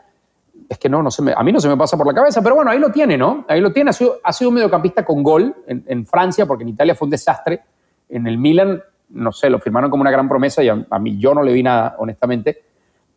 Es 0.68 0.78
que 0.78 0.90
no, 0.90 1.02
no 1.02 1.10
se 1.10 1.22
me, 1.22 1.32
a 1.34 1.42
mí 1.42 1.54
no 1.54 1.62
se 1.62 1.70
me 1.70 1.78
pasa 1.78 1.96
por 1.96 2.06
la 2.06 2.14
cabeza, 2.14 2.42
pero 2.42 2.56
bueno, 2.56 2.70
ahí 2.70 2.80
lo 2.80 2.92
tiene, 2.92 3.18
¿no? 3.18 3.46
Ahí 3.48 3.62
lo 3.62 3.72
tiene. 3.72 3.92
Ha 3.92 3.94
sido, 4.34 4.50
un 4.50 4.56
mediocampista 4.56 5.06
con 5.06 5.24
gol 5.24 5.56
en, 5.68 6.06
Francia, 6.06 6.46
porque 6.46 6.64
en 6.64 6.70
Italia 6.72 6.96
fue 6.96 7.06
un 7.06 7.12
desastre. 7.12 7.62
En 8.10 8.28
el 8.28 8.38
Milan, 8.38 8.84
no 9.10 9.32
sé, 9.32 9.50
lo 9.50 9.60
firmaron 9.60 9.90
como 9.90 10.02
una 10.02 10.12
gran 10.12 10.30
promesa 10.30 10.64
y 10.64 10.70
a, 10.70 11.00
mí 11.00 11.18
yo 11.18 11.34
no 11.34 11.44
le 11.44 11.54
vi 11.54 11.64
nada, 11.64 11.96
honestamente. 12.00 12.64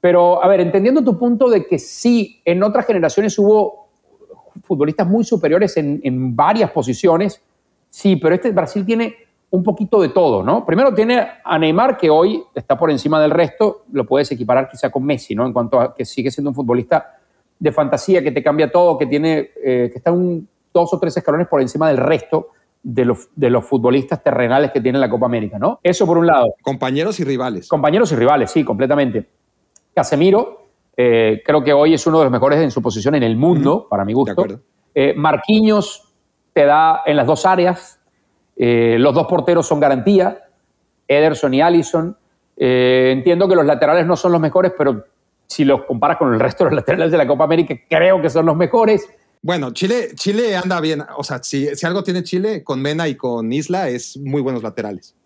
Pero, 0.00 0.42
a 0.42 0.48
ver, 0.48 0.60
entendiendo 0.60 1.02
tu 1.02 1.18
punto 1.18 1.48
de 1.48 1.66
que 1.66 1.78
sí, 1.78 2.40
en 2.44 2.62
otras 2.62 2.86
generaciones 2.86 3.38
hubo 3.38 3.88
futbolistas 4.64 5.06
muy 5.06 5.24
superiores 5.24 5.76
en, 5.76 6.36
varias 6.36 6.70
posiciones, 6.70 7.42
Sí, 7.94 8.16
pero 8.16 8.34
este 8.34 8.50
Brasil 8.52 8.86
tiene 8.86 9.14
un 9.50 9.62
poquito 9.62 10.00
de 10.00 10.08
todo, 10.08 10.42
¿no? 10.42 10.64
Primero 10.64 10.94
tiene 10.94 11.28
a 11.44 11.58
Neymar, 11.58 11.98
que 11.98 12.08
hoy 12.08 12.42
está 12.54 12.78
por 12.78 12.90
encima 12.90 13.20
del 13.20 13.30
resto, 13.30 13.84
lo 13.92 14.06
puedes 14.06 14.32
equiparar 14.32 14.66
quizá 14.70 14.88
con 14.90 15.04
Messi, 15.04 15.34
¿no? 15.34 15.44
En 15.44 15.52
cuanto 15.52 15.78
a 15.78 15.94
que 15.94 16.06
sigue 16.06 16.30
siendo 16.30 16.48
un 16.48 16.54
futbolista 16.54 17.18
de 17.58 17.70
fantasía, 17.70 18.22
que 18.22 18.32
te 18.32 18.42
cambia 18.42 18.72
todo, 18.72 18.96
que 18.96 19.04
tiene, 19.04 19.50
eh, 19.62 19.90
que 19.92 19.98
está 19.98 20.10
dos 20.10 20.94
o 20.94 20.98
tres 20.98 21.14
escalones 21.18 21.48
por 21.48 21.60
encima 21.60 21.86
del 21.88 21.98
resto 21.98 22.48
de 22.82 23.04
los, 23.04 23.28
de 23.36 23.50
los 23.50 23.64
futbolistas 23.64 24.22
terrenales 24.22 24.72
que 24.72 24.80
tiene 24.80 24.98
la 24.98 25.08
Copa 25.08 25.26
América, 25.26 25.58
¿no? 25.58 25.78
Eso 25.82 26.06
por 26.06 26.18
un 26.18 26.26
lado. 26.26 26.54
Compañeros 26.62 27.20
y 27.20 27.24
rivales. 27.24 27.68
Compañeros 27.68 28.10
y 28.12 28.16
rivales, 28.16 28.50
sí, 28.50 28.64
completamente. 28.64 29.28
Casemiro, 29.94 30.66
eh, 30.96 31.42
creo 31.44 31.62
que 31.62 31.72
hoy 31.72 31.94
es 31.94 32.06
uno 32.06 32.18
de 32.18 32.24
los 32.24 32.32
mejores 32.32 32.60
en 32.60 32.70
su 32.70 32.82
posición 32.82 33.14
en 33.14 33.22
el 33.22 33.36
mundo, 33.36 33.74
uh 33.74 33.80
-huh. 33.84 33.88
para 33.88 34.04
mi 34.04 34.12
gusto. 34.12 34.44
Eh, 34.94 35.14
Marquinhos 35.16 36.12
te 36.52 36.64
da 36.66 37.02
en 37.06 37.16
las 37.16 37.26
dos 37.26 37.46
áreas. 37.46 38.00
Eh, 38.56 38.96
los 38.98 39.14
dos 39.14 39.26
porteros 39.26 39.66
son 39.66 39.80
garantía, 39.80 40.38
Ederson 41.06 41.54
y 41.54 41.60
Allison. 41.62 42.16
Entiendo 42.54 43.48
que 43.48 43.56
los 43.56 43.64
laterales 43.64 44.06
no 44.06 44.14
son 44.14 44.30
los 44.32 44.40
mejores, 44.40 44.72
pero 44.76 45.04
si 45.46 45.64
los 45.64 45.84
comparas 45.84 46.16
con 46.16 46.32
el 46.32 46.38
resto 46.38 46.64
de 46.64 46.70
los 46.70 46.76
laterales 46.76 47.10
de 47.10 47.18
la 47.18 47.26
Copa 47.26 47.44
América, 47.44 47.74
creo 47.88 48.20
que 48.20 48.30
son 48.30 48.46
los 48.46 48.56
mejores. 48.56 49.08
Bueno, 49.42 49.72
Chile, 49.72 50.10
Chile 50.14 50.56
anda 50.56 50.80
bien. 50.80 51.02
O 51.16 51.24
sea, 51.24 51.42
si, 51.42 51.74
si 51.74 51.84
algo 51.84 52.04
tiene 52.04 52.22
Chile 52.22 52.62
con 52.62 52.80
Mena 52.80 53.08
y 53.08 53.16
con 53.16 53.52
Isla, 53.52 53.88
es 53.88 54.16
muy 54.16 54.40
buenos 54.40 54.62
laterales. 54.62 55.16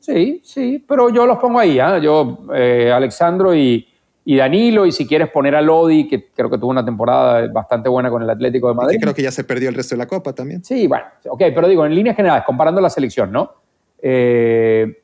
Sí, 0.00 0.42
sí, 0.44 0.84
pero 0.86 1.08
yo 1.08 1.24
los 1.24 1.38
pongo 1.38 1.58
ahí. 1.58 1.80
¿eh? 1.80 2.00
Yo, 2.02 2.46
eh, 2.54 2.92
Alexandro 2.94 3.54
y, 3.54 3.88
y 4.26 4.36
Danilo, 4.36 4.84
y 4.84 4.92
si 4.92 5.06
quieres 5.06 5.30
poner 5.30 5.56
a 5.56 5.62
Lodi, 5.62 6.06
que 6.06 6.28
creo 6.34 6.50
que 6.50 6.58
tuvo 6.58 6.70
una 6.70 6.84
temporada 6.84 7.48
bastante 7.50 7.88
buena 7.88 8.10
con 8.10 8.22
el 8.22 8.28
Atlético 8.28 8.68
de 8.68 8.74
Madrid. 8.74 8.96
Que 8.96 9.00
creo 9.00 9.14
que 9.14 9.22
ya 9.22 9.32
se 9.32 9.42
perdió 9.42 9.70
el 9.70 9.74
resto 9.74 9.94
de 9.94 10.00
la 10.00 10.06
Copa 10.06 10.34
también. 10.34 10.62
Sí, 10.62 10.86
bueno, 10.86 11.06
ok, 11.26 11.40
pero 11.54 11.66
digo, 11.66 11.86
en 11.86 11.94
líneas 11.94 12.14
generales, 12.14 12.44
comparando 12.44 12.80
la 12.80 12.90
selección, 12.90 13.32
¿no? 13.32 13.54
Eh, 14.02 15.00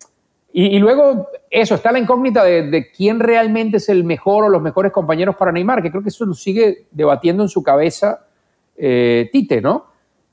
y, 0.53 0.77
y, 0.77 0.79
luego, 0.79 1.29
eso, 1.51 1.75
está 1.75 1.91
la 1.91 2.01
incógnita 2.01 2.45
de, 2.45 2.69
de, 2.69 2.91
quién 2.91 3.19
realmente 3.21 3.79
es 3.79 3.89
el 3.89 4.05
mejor 4.05 4.45
o 4.45 4.49
los 4.51 4.61
mejores 4.61 4.93
compañeros 4.93 5.37
para 5.37 5.53
Neymar, 5.53 5.83
que 5.83 5.91
creo 5.91 6.03
que 6.03 6.09
eso 6.11 6.27
lo 6.27 6.35
sigue 6.35 6.87
debatiendo 6.91 7.43
en 7.43 7.49
su 7.49 7.63
cabeza 7.63 8.28
eh, 8.79 9.29
Tite, 9.33 9.61
¿no? 9.61 9.87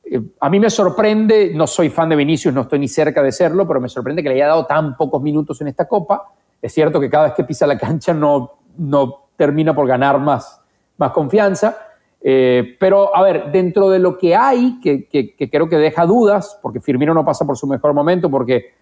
Eh, 0.03 0.21
a 0.39 0.49
mí 0.49 0.59
me 0.59 0.69
sorprende, 0.69 1.51
no 1.53 1.65
soy 1.65 1.89
fan 1.89 2.09
de 2.09 2.15
Vinicius, 2.15 2.53
no 2.53 2.61
estoy 2.61 2.79
ni 2.79 2.87
cerca 2.87 3.23
de 3.23 3.31
serlo, 3.31 3.67
pero 3.67 3.81
me 3.81 3.89
sorprende 3.89 4.21
que 4.21 4.29
le 4.29 4.35
haya 4.35 4.47
dado 4.47 4.65
tan 4.65 4.95
pocos 4.95 5.21
minutos 5.21 5.59
en 5.61 5.67
esta 5.67 5.87
Copa. 5.87 6.31
Es 6.61 6.73
cierto 6.73 6.99
que 6.99 7.09
cada 7.09 7.25
vez 7.25 7.33
que 7.33 7.43
pisa 7.43 7.65
la 7.65 7.77
cancha 7.77 8.13
no 8.13 8.59
no 8.77 9.29
termina 9.37 9.73
por 9.73 9.87
ganar 9.87 10.19
más, 10.19 10.61
más 10.97 11.11
confianza. 11.11 11.77
Eh, 12.21 12.75
pero, 12.79 13.15
a 13.15 13.23
ver, 13.23 13.51
dentro 13.51 13.89
de 13.89 13.99
lo 13.99 14.17
que 14.17 14.35
hay, 14.35 14.79
que, 14.81 15.07
que, 15.07 15.49
creo 15.49 15.69
que 15.69 15.77
deja 15.77 16.05
dudas, 16.05 16.59
porque 16.61 16.81
Firmino 16.81 17.13
no 17.13 17.23
pasa 17.23 17.45
por 17.45 17.57
su 17.57 17.67
mejor 17.67 17.93
momento, 17.93 18.29
porque 18.29 18.73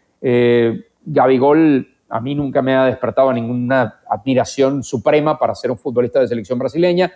Gabigol 1.05 1.87
a 2.09 2.19
mí 2.21 2.35
nunca 2.35 2.61
me 2.61 2.75
ha 2.75 2.85
despertado 2.85 3.33
ninguna 3.33 4.01
admiración 4.09 4.83
suprema 4.83 5.37
para 5.37 5.53
ser 5.55 5.71
un 5.71 5.77
futbolista 5.77 6.19
de 6.19 6.27
selección 6.27 6.57
brasileña 6.57 7.11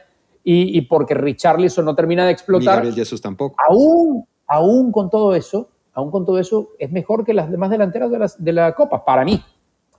y, 0.49 0.82
porque 0.84 1.14
Richarlison 1.14 1.84
no 1.84 1.94
termina 1.94 2.26
de 2.26 2.32
explotar. 2.32 2.76
Gabriel 2.76 2.95
Jesús 2.95 3.19
tampoco. 3.19 3.57
Aún, 3.68 4.26
aún 4.48 4.94
con 4.94 5.10
todo 5.10 5.36
eso, 5.36 5.69
aún 5.94 6.10
con 6.10 6.26
todo 6.26 6.40
eso, 6.40 6.69
es 6.80 6.90
mejor 6.90 7.26
que 7.26 7.34
las 7.34 7.52
demás 7.52 7.69
delanteras 7.69 8.10
de 8.10 8.18
la, 8.18 8.32
de 8.38 8.53
la 8.53 8.74
Copa, 8.74 9.03
para 9.03 9.26
mí. 9.26 9.44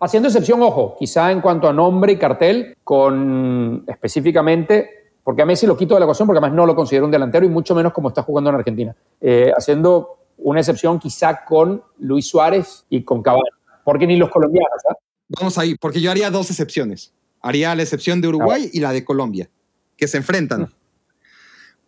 Haciendo 0.00 0.28
excepción, 0.28 0.62
ojo, 0.62 0.96
quizá 0.98 1.30
en 1.32 1.42
cuanto 1.42 1.68
a 1.68 1.72
nombre 1.74 2.12
y 2.12 2.16
cartel, 2.16 2.78
con 2.82 3.84
específicamente, 3.86 4.88
porque 5.22 5.42
a 5.42 5.44
Messi 5.44 5.66
lo 5.66 5.76
quito 5.76 5.92
de 5.92 6.00
la 6.00 6.06
ecuación 6.06 6.26
porque 6.26 6.38
además 6.38 6.56
no 6.56 6.64
lo 6.64 6.74
considero 6.74 7.04
un 7.04 7.10
delantero 7.10 7.44
y 7.44 7.50
mucho 7.50 7.74
menos 7.74 7.92
como 7.92 8.08
está 8.08 8.22
jugando 8.22 8.48
en 8.48 8.56
Argentina. 8.56 8.96
Eh, 9.20 9.52
haciendo 9.54 10.16
una 10.38 10.60
excepción 10.60 10.98
quizá 10.98 11.44
con 11.44 11.82
Luis 11.98 12.26
Suárez 12.26 12.86
y 12.88 13.02
con 13.02 13.22
Cavani, 13.22 13.50
porque 13.84 14.06
ni 14.06 14.16
los 14.16 14.30
colombianos. 14.30 14.80
¿ah? 14.90 14.94
Vamos 15.28 15.58
ahí, 15.58 15.74
porque 15.78 16.00
yo 16.00 16.10
haría 16.10 16.30
dos 16.30 16.48
excepciones. 16.48 17.12
Haría 17.42 17.74
la 17.74 17.82
excepción 17.82 18.22
de 18.22 18.28
Uruguay 18.28 18.70
y 18.72 18.80
la 18.80 18.92
de 18.92 19.04
Colombia 19.04 19.50
que 19.98 20.08
se 20.08 20.16
enfrentan. 20.16 20.72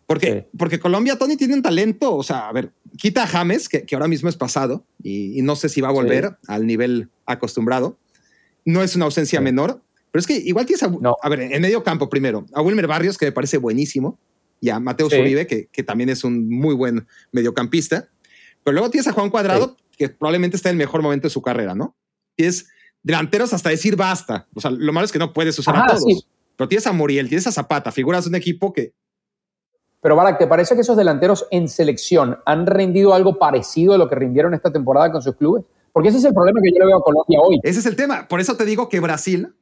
Porque, 0.05 0.49
porque 0.57 0.79
Colombia, 0.79 1.17
Tony, 1.17 1.37
tiene 1.37 1.53
un 1.53 1.61
talento, 1.61 2.13
o 2.13 2.21
sea, 2.21 2.49
a 2.49 2.51
ver, 2.51 2.73
quita 2.97 3.23
a 3.23 3.27
James, 3.27 3.69
que, 3.69 3.85
ahora 3.93 4.09
mismo 4.09 4.27
es 4.27 4.35
pasado, 4.35 4.85
y, 5.01 5.41
no 5.41 5.55
sé 5.55 5.69
si 5.69 5.79
va 5.79 5.87
a 5.87 5.93
volver 5.93 6.37
al 6.47 6.67
nivel 6.67 7.09
acostumbrado. 7.25 7.97
No 8.65 8.83
es 8.83 8.95
una 8.95 9.05
ausencia 9.05 9.39
menor, 9.39 9.81
pero 10.11 10.19
es 10.19 10.27
que 10.27 10.35
igual 10.35 10.65
tienes 10.65 10.83
a, 10.83 10.89
no. 10.89 11.15
a 11.21 11.29
ver, 11.29 11.39
en 11.39 11.61
medio 11.61 11.81
campo 11.83 12.09
primero, 12.09 12.45
a 12.53 12.61
Wilmer 12.61 12.87
Barrios, 12.87 13.17
que 13.17 13.25
me 13.25 13.31
parece 13.31 13.57
buenísimo, 13.57 14.19
y 14.59 14.69
a 14.69 14.79
Mateo 14.81 15.07
Uribe, 15.07 15.47
que, 15.47 15.67
que, 15.67 15.81
también 15.81 16.09
es 16.09 16.25
un 16.25 16.49
muy 16.49 16.75
buen 16.75 17.07
mediocampista. 17.31 18.09
Pero 18.63 18.73
luego 18.73 18.91
tienes 18.91 19.07
a 19.07 19.13
Juan 19.13 19.29
Cuadrado, 19.29 19.77
que 19.97 20.09
probablemente 20.09 20.57
está 20.57 20.69
en 20.69 20.73
el 20.73 20.79
mejor 20.79 21.01
momento 21.01 21.27
de 21.27 21.31
su 21.31 21.41
carrera, 21.41 21.73
¿no? 21.73 21.95
Tienes 22.35 22.67
delanteros 23.01 23.53
hasta 23.53 23.69
decir 23.69 23.95
basta. 23.95 24.47
O 24.53 24.61
sea, 24.61 24.71
lo 24.71 24.91
malo 24.93 25.05
es 25.05 25.11
que 25.11 25.19
no 25.19 25.33
puedes 25.33 25.57
usar 25.57 25.77
a 25.77 25.87
todos. 25.87 26.27
Pero 26.61 26.69
tienes 26.69 26.85
a 26.85 26.93
Muriel, 26.93 27.27
tienes 27.27 27.47
a 27.47 27.51
Zapata, 27.51 27.91
figuras 27.91 28.25
de 28.25 28.29
un 28.29 28.35
equipo 28.35 28.71
que... 28.71 28.93
Pero 29.99 30.15
Barak, 30.15 30.37
¿te 30.37 30.45
parece 30.45 30.75
que 30.75 30.81
esos 30.81 30.95
delanteros 30.95 31.47
en 31.49 31.67
selección 31.67 32.37
han 32.45 32.67
rendido 32.67 33.15
algo 33.15 33.39
parecido 33.39 33.95
a 33.95 33.97
lo 33.97 34.07
que 34.07 34.13
rindieron 34.13 34.53
esta 34.53 34.71
temporada 34.71 35.11
con 35.11 35.23
sus 35.23 35.35
clubes? 35.37 35.63
Porque 35.91 36.09
ese 36.09 36.19
es 36.19 36.25
el 36.25 36.35
problema 36.35 36.59
que 36.63 36.69
yo 36.69 36.77
le 36.77 36.85
veo 36.85 36.97
a 36.99 37.03
Colombia 37.03 37.39
hoy. 37.41 37.59
Ese 37.63 37.79
es 37.79 37.87
el 37.87 37.95
tema. 37.95 38.27
Por 38.27 38.41
eso 38.41 38.57
te 38.57 38.65
digo 38.65 38.89
que 38.89 38.99
Brasil 38.99 39.55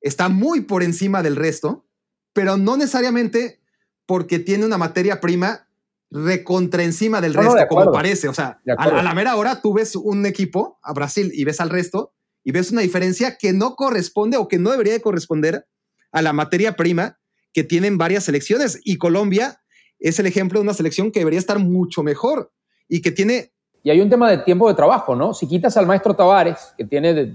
está 0.00 0.30
muy 0.30 0.62
por 0.62 0.82
encima 0.82 1.22
del 1.22 1.36
resto, 1.36 1.84
pero 2.32 2.56
no 2.56 2.78
necesariamente 2.78 3.60
porque 4.06 4.38
tiene 4.38 4.64
una 4.64 4.78
materia 4.78 5.20
prima 5.20 5.68
recontra 6.10 6.84
encima 6.84 7.20
del 7.20 7.34
resto, 7.34 7.54
como 7.68 7.92
parece. 7.92 8.30
O 8.30 8.32
sea, 8.34 8.62
a, 8.78 8.82
a, 8.82 9.02
la 9.02 9.12
mera 9.12 9.36
hora 9.36 9.60
tú 9.60 9.74
ves 9.74 9.94
un 9.94 10.24
equipo, 10.24 10.78
a 10.82 10.94
Brasil, 10.94 11.32
y 11.34 11.44
ves 11.44 11.60
al 11.60 11.68
resto, 11.68 12.14
y 12.42 12.52
ves 12.52 12.70
una 12.70 12.80
diferencia 12.80 13.36
que 13.36 13.52
no 13.52 13.76
corresponde 13.76 14.38
o 14.38 14.48
que 14.48 14.58
no 14.58 14.70
debería 14.70 14.94
de 14.94 15.02
corresponder 15.02 15.66
a 16.12 16.22
la 16.22 16.32
materia 16.32 16.72
prima 16.76 17.18
que 17.52 17.64
tienen 17.64 17.98
varias 17.98 18.24
selecciones. 18.24 18.80
Y 18.84 18.96
Colombia 18.96 19.60
es 19.98 20.18
el 20.18 20.26
ejemplo 20.26 20.58
de 20.58 20.64
una 20.64 20.74
selección 20.74 21.10
que 21.10 21.20
debería 21.20 21.38
estar 21.38 21.58
mucho 21.58 22.02
mejor 22.02 22.52
y 22.88 23.02
que 23.02 23.10
tiene... 23.10 23.52
Y 23.82 23.90
hay 23.90 24.00
un 24.00 24.10
tema 24.10 24.30
de 24.30 24.38
tiempo 24.38 24.68
de 24.68 24.74
trabajo, 24.74 25.16
¿no? 25.16 25.32
Si 25.32 25.46
quitas 25.48 25.76
al 25.78 25.86
maestro 25.86 26.14
Tavares, 26.14 26.74
que 26.76 26.84
tiene 26.84 27.32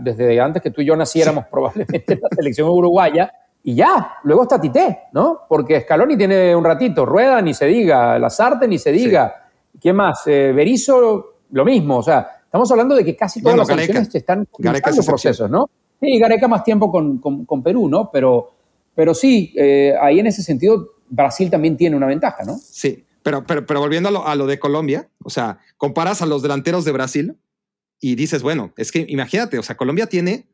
desde 0.00 0.40
antes 0.40 0.62
que 0.62 0.70
tú 0.70 0.80
y 0.80 0.86
yo 0.86 0.96
naciéramos 0.96 1.44
probablemente 1.50 2.18
la 2.20 2.28
selección 2.34 2.68
uruguaya, 2.70 3.30
y 3.64 3.74
ya, 3.74 4.14
luego 4.24 4.42
está 4.42 4.60
Tite, 4.60 5.00
¿no? 5.12 5.42
Porque 5.48 5.82
Scaloni 5.82 6.16
tiene 6.16 6.56
un 6.56 6.64
ratito, 6.64 7.06
Rueda 7.06 7.40
ni 7.40 7.54
se 7.54 7.66
diga, 7.66 8.18
Lazarte 8.18 8.66
ni 8.66 8.78
se 8.78 8.90
diga, 8.90 9.50
¿quién 9.80 9.94
más? 9.96 10.26
Eh, 10.26 10.52
Berizzo, 10.52 11.34
lo 11.50 11.64
mismo, 11.64 11.98
o 11.98 12.02
sea, 12.02 12.40
estamos 12.44 12.70
hablando 12.72 12.94
de 12.94 13.04
que 13.04 13.14
casi 13.14 13.40
todas 13.40 13.58
las 13.58 13.68
selecciones 13.68 14.12
están 14.14 14.46
en 14.58 15.04
procesos, 15.06 15.48
¿no? 15.48 15.70
Sí, 16.02 16.18
Gareca 16.18 16.48
más 16.48 16.64
tiempo 16.64 16.90
con, 16.90 17.18
con, 17.18 17.62
Perú, 17.62 17.88
¿no? 17.88 18.10
Pero, 18.12 18.50
pero 18.96 19.14
sí, 19.14 19.54
eh, 19.56 19.94
ahí 20.02 20.18
en 20.18 20.26
ese 20.26 20.42
sentido 20.42 20.96
Brasil 21.08 21.48
también 21.48 21.76
tiene 21.76 21.94
una 21.94 22.06
ventaja, 22.06 22.42
¿no? 22.44 22.58
Sí, 22.58 23.04
pero, 23.22 23.46
pero, 23.46 23.64
pero 23.64 23.78
volviendo 23.78 24.08
a 24.08 24.34
lo, 24.34 24.46
de 24.48 24.58
Colombia, 24.58 25.08
o 25.22 25.30
sea, 25.30 25.60
comparas 25.76 26.20
a 26.20 26.26
los 26.26 26.42
delanteros 26.42 26.84
de 26.84 26.90
Brasil 26.90 27.36
y 28.00 28.16
dices, 28.16 28.42
bueno, 28.42 28.72
es 28.76 28.90
que 28.90 29.06
imagínate, 29.08 29.60
o 29.60 29.62
sea, 29.62 29.76
Colombia 29.76 30.08
tiene, 30.08 30.48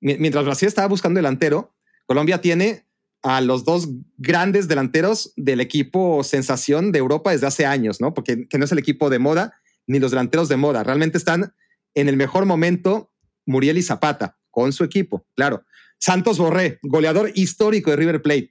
mientras 0.00 0.44
Brasil 0.44 0.68
estaba 0.68 0.86
buscando 0.86 1.18
delantero, 1.18 1.74
Colombia 2.06 2.40
tiene 2.40 2.86
a 3.24 3.40
los 3.40 3.64
dos 3.64 3.88
grandes 4.16 4.68
delanteros 4.68 5.32
del 5.34 5.60
equipo 5.60 6.22
sensación 6.22 6.92
de 6.92 7.00
Europa 7.00 7.32
desde 7.32 7.48
hace 7.48 7.66
años, 7.66 8.00
¿no? 8.00 8.14
Porque 8.14 8.46
que 8.46 8.58
no 8.58 8.64
es 8.64 8.70
el 8.70 8.78
equipo 8.78 9.10
de 9.10 9.18
moda 9.18 9.54
ni 9.88 9.98
los 9.98 10.12
delanteros 10.12 10.48
de 10.48 10.56
moda, 10.56 10.84
realmente 10.84 11.18
están 11.18 11.52
en 11.94 12.08
el 12.08 12.16
mejor 12.16 12.46
momento 12.46 13.10
Muriel 13.44 13.76
y 13.76 13.82
Zapata 13.82 14.38
con 14.54 14.72
su 14.72 14.84
equipo, 14.84 15.26
claro. 15.34 15.64
Santos 15.98 16.38
Borré, 16.38 16.78
goleador 16.82 17.32
histórico 17.34 17.90
de 17.90 17.96
River 17.96 18.22
Plate. 18.22 18.50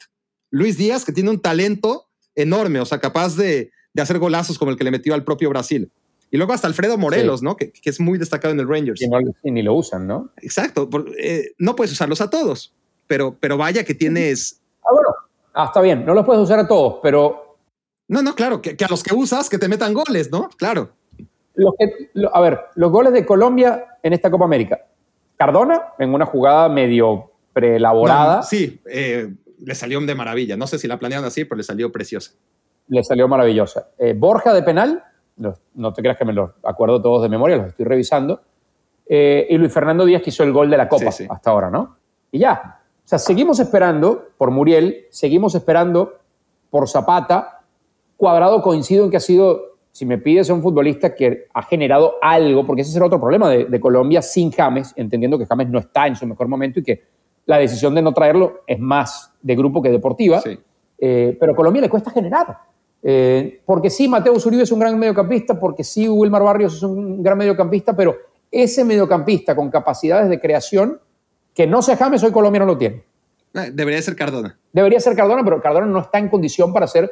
Luis 0.49 0.77
Díaz, 0.77 1.05
que 1.05 1.13
tiene 1.13 1.29
un 1.29 1.39
talento 1.39 2.09
enorme, 2.35 2.79
o 2.79 2.85
sea, 2.85 2.99
capaz 2.99 3.35
de, 3.35 3.71
hacer 3.97 4.19
golazos 4.19 4.59
como 4.59 4.71
el 4.71 4.77
que 4.77 4.83
le 4.83 4.91
metió 4.91 5.13
al 5.13 5.23
propio 5.23 5.49
Brasil. 5.49 5.91
Y 6.29 6.37
luego 6.37 6.51
hasta 6.51 6.67
Alfredo 6.67 6.97
Morelos, 6.97 7.41
¿no? 7.41 7.55
Que, 7.55 7.71
es 7.83 7.99
muy 7.99 8.17
destacado 8.17 8.53
en 8.53 8.59
el 8.59 8.67
Rangers. 8.67 9.01
Y, 9.01 9.51
ni 9.51 9.61
lo 9.61 9.75
usan, 9.75 10.07
¿no? 10.07 10.31
Exacto. 10.41 10.89
Eh, 11.17 11.51
no 11.57 11.75
puedes 11.75 11.93
usarlos 11.93 12.21
a 12.21 12.29
todos, 12.29 12.75
pero, 13.07 13.37
pero 13.39 13.55
vaya 13.57 13.83
que 13.83 13.93
tienes... 13.93 14.61
Ah, 14.83 14.89
bueno. 14.91 15.09
Ah, 15.53 15.65
está 15.65 15.81
bien. 15.81 16.05
No 16.05 16.13
los 16.13 16.25
puedes 16.25 16.41
usar 16.41 16.59
a 16.59 16.67
todos, 16.67 16.99
pero... 17.01 17.57
No, 18.07 18.21
no, 18.21 18.35
claro. 18.35 18.61
Que, 18.61 18.75
a 18.83 18.87
los 18.89 19.03
que 19.03 19.13
usas, 19.13 19.49
que 19.49 19.59
te 19.59 19.67
metan 19.67 19.93
goles, 19.93 20.31
¿no? 20.31 20.49
Claro. 20.57 20.89
Los 21.53 21.75
que, 21.77 22.09
a 22.33 22.41
ver, 22.41 22.59
los 22.75 22.91
goles 22.91 23.13
de 23.13 23.25
Colombia 23.25 23.85
en 24.01 24.13
esta 24.13 24.31
Copa 24.31 24.45
América. 24.45 24.87
Cardona 25.37 25.93
en 25.99 26.13
una 26.13 26.25
jugada 26.25 26.69
medio 26.69 27.31
preelaborada. 27.53 28.43
sí, 28.43 28.81
eh, 28.89 29.33
le 29.63 29.75
salió 29.75 29.99
de 30.01 30.15
maravilla. 30.15 30.57
No 30.57 30.67
sé 30.67 30.77
si 30.77 30.87
la 30.87 30.97
planearon 30.97 31.25
así, 31.25 31.45
pero 31.45 31.57
le 31.57 31.63
salió 31.63 31.91
preciosa. 31.91 32.31
Le 32.87 33.03
salió 33.03 33.27
maravillosa. 33.27 33.89
Eh, 33.97 34.13
Borja 34.13 34.53
de 34.53 34.63
penal, 34.63 35.03
no 35.37 35.93
te 35.93 36.01
creas 36.01 36.17
que 36.17 36.25
me 36.25 36.33
los 36.33 36.51
acuerdo 36.63 37.01
todos 37.01 37.21
de 37.21 37.29
memoria, 37.29 37.57
los 37.57 37.67
estoy 37.67 37.85
revisando. 37.85 38.41
Eh, 39.05 39.47
y 39.49 39.57
Luis 39.57 39.73
Fernando 39.73 40.05
Díaz 40.05 40.21
que 40.21 40.29
hizo 40.29 40.43
el 40.43 40.53
gol 40.53 40.69
de 40.69 40.77
la 40.77 40.87
Copa 40.87 41.09
hasta 41.09 41.49
ahora, 41.49 41.69
¿no? 41.69 41.97
Y 42.31 42.39
ya. 42.39 42.81
O 43.05 43.07
sea, 43.07 43.19
seguimos 43.19 43.59
esperando 43.59 44.29
por 44.37 44.51
Muriel, 44.51 45.07
seguimos 45.09 45.55
esperando 45.55 46.19
por 46.69 46.87
Zapata. 46.87 47.61
Cuadrado 48.15 48.61
coincido 48.61 49.03
en 49.03 49.11
que 49.11 49.17
ha 49.17 49.21
sido 49.21 49.72
si 49.93 50.07
me 50.07 50.17
pides 50.17 50.49
a 50.49 50.55
un 50.55 50.63
futbolista 50.63 51.13
que 51.13 51.45
ha 51.53 51.61
generado 51.61 52.15
algo, 52.19 52.65
porque 52.65 52.81
ese 52.81 52.89
es 52.89 52.97
el 52.97 53.03
otro 53.03 53.21
problema 53.21 53.47
de, 53.47 53.79
Colombia 53.79 54.23
sin 54.23 54.51
James, 54.51 54.91
entendiendo 54.95 55.37
que 55.37 55.45
James 55.45 55.69
no 55.69 55.77
está 55.77 56.07
en 56.07 56.15
su 56.15 56.25
mejor 56.25 56.47
momento 56.47 56.79
y 56.79 56.83
que 56.83 57.03
la 57.45 57.59
decisión 57.59 57.93
de 57.93 58.01
no 58.01 58.11
traerlo 58.11 58.61
es 58.65 58.79
más 58.79 59.31
de 59.39 59.55
grupo 59.55 59.83
que 59.83 59.89
deportiva, 59.89 60.41
eh, 60.97 61.37
pero 61.39 61.51
a 61.51 61.55
Colombia 61.55 61.83
le 61.83 61.89
cuesta 61.89 62.09
generar. 62.09 62.57
Eh, 63.03 63.61
porque 63.67 63.91
sí, 63.91 64.07
Mateo 64.07 64.33
Uribe 64.33 64.63
es 64.63 64.71
un 64.71 64.79
gran 64.79 64.97
mediocampista, 64.97 65.59
porque 65.59 65.83
sí, 65.83 66.09
Wilmar 66.09 66.41
Barrios 66.41 66.75
es 66.77 66.83
un 66.83 67.21
gran 67.21 67.37
mediocampista, 67.37 67.95
pero 67.95 68.17
ese 68.49 68.83
mediocampista 68.83 69.55
con 69.55 69.69
capacidades 69.69 70.27
de 70.27 70.39
creación, 70.39 70.99
que 71.53 71.67
no 71.67 71.83
sea 71.83 71.97
James, 71.97 72.23
hoy 72.23 72.31
Colombia 72.31 72.61
no 72.61 72.65
lo 72.65 72.77
tiene. 72.79 73.03
Eh, 73.53 73.69
debería 73.71 74.01
ser 74.01 74.15
Cardona. 74.15 74.57
Debería 74.71 74.99
ser 74.99 75.15
Cardona, 75.15 75.43
pero 75.43 75.61
Cardona 75.61 75.85
no 75.85 75.99
está 75.99 76.17
en 76.17 76.29
condición 76.29 76.73
para 76.73 76.87
ser 76.87 77.11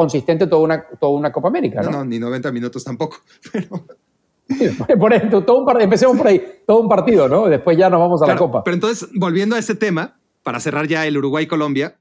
consistente 0.00 0.46
toda 0.46 0.62
una, 0.62 0.82
toda 0.98 1.12
una 1.12 1.30
Copa 1.30 1.48
América. 1.48 1.82
¿no? 1.82 1.90
no, 1.90 2.04
ni 2.06 2.18
90 2.18 2.50
minutos 2.52 2.82
tampoco. 2.82 3.18
por 4.98 5.12
ejemplo, 5.12 5.44
todo 5.44 5.62
un 5.62 5.80
empecemos 5.82 6.16
por 6.16 6.26
ahí, 6.26 6.42
todo 6.66 6.80
un 6.80 6.88
partido, 6.88 7.28
¿no? 7.28 7.48
Después 7.48 7.76
ya 7.76 7.90
nos 7.90 8.00
vamos 8.00 8.22
a 8.22 8.26
la 8.26 8.36
Copa. 8.36 8.64
Pero 8.64 8.74
entonces, 8.74 9.10
volviendo 9.14 9.56
a 9.56 9.58
ese 9.58 9.74
tema, 9.74 10.18
para 10.42 10.58
cerrar 10.58 10.88
ya 10.88 11.06
el 11.06 11.18
Uruguay-Colombia, 11.18 11.98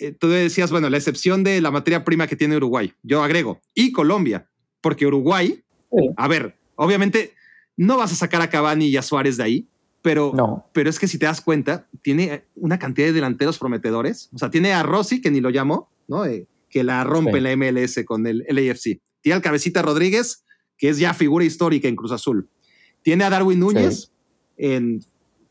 eh, 0.00 0.10
tú 0.10 0.28
decías, 0.28 0.72
bueno, 0.72 0.90
la 0.90 0.96
excepción 0.96 1.44
de 1.44 1.60
la 1.60 1.70
materia 1.70 2.04
prima 2.04 2.26
que 2.26 2.34
tiene 2.34 2.56
Uruguay, 2.56 2.92
yo 3.04 3.22
agrego, 3.22 3.60
y 3.74 3.92
Colombia, 3.92 4.48
porque 4.80 5.06
Uruguay, 5.06 5.62
a 6.16 6.26
ver, 6.26 6.56
obviamente 6.74 7.32
no 7.76 7.96
vas 7.96 8.10
a 8.10 8.16
sacar 8.16 8.42
a 8.42 8.50
Cavani 8.50 8.86
y 8.86 8.96
a 8.96 9.02
Suárez 9.02 9.36
de 9.36 9.44
ahí, 9.44 9.68
pero, 10.02 10.32
no. 10.34 10.66
pero 10.72 10.90
es 10.90 10.98
que 10.98 11.06
si 11.06 11.16
te 11.16 11.26
das 11.26 11.40
cuenta, 11.40 11.86
tiene 12.02 12.44
una 12.56 12.78
cantidad 12.80 13.06
de 13.06 13.12
delanteros 13.12 13.58
prometedores, 13.58 14.30
o 14.34 14.38
sea, 14.38 14.50
tiene 14.50 14.72
a 14.72 14.82
Rossi, 14.82 15.20
que 15.20 15.30
ni 15.30 15.40
lo 15.40 15.50
llamó, 15.50 15.88
¿no? 16.08 16.26
Eh, 16.26 16.46
que 16.68 16.84
la 16.84 17.04
rompe 17.04 17.40
la 17.40 17.56
MLS 17.56 18.04
con 18.04 18.26
el 18.26 18.44
LAFC. 18.48 19.00
Tiene 19.20 19.36
al 19.36 19.42
Cabecita 19.42 19.82
Rodríguez, 19.82 20.44
que 20.76 20.88
es 20.88 20.98
ya 20.98 21.14
figura 21.14 21.44
histórica 21.44 21.88
en 21.88 21.96
Cruz 21.96 22.12
Azul. 22.12 22.48
Tiene 23.02 23.24
a 23.24 23.30
Darwin 23.30 23.60
Núñez, 23.60 24.12
en, 24.56 25.04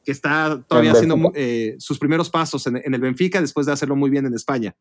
que 0.04 0.12
está 0.12 0.64
todavía 0.68 0.92
haciendo 0.92 1.32
eh, 1.34 1.76
sus 1.80 1.98
primeros 1.98 2.30
pasos 2.30 2.68
en, 2.68 2.78
el 2.94 3.02
Benfica 3.02 3.42
después 3.42 3.66
de 3.66 3.74
hacerlo 3.74 3.96
muy 3.96 4.10
bien 4.10 4.26
en 4.26 4.34
España. 4.34 4.76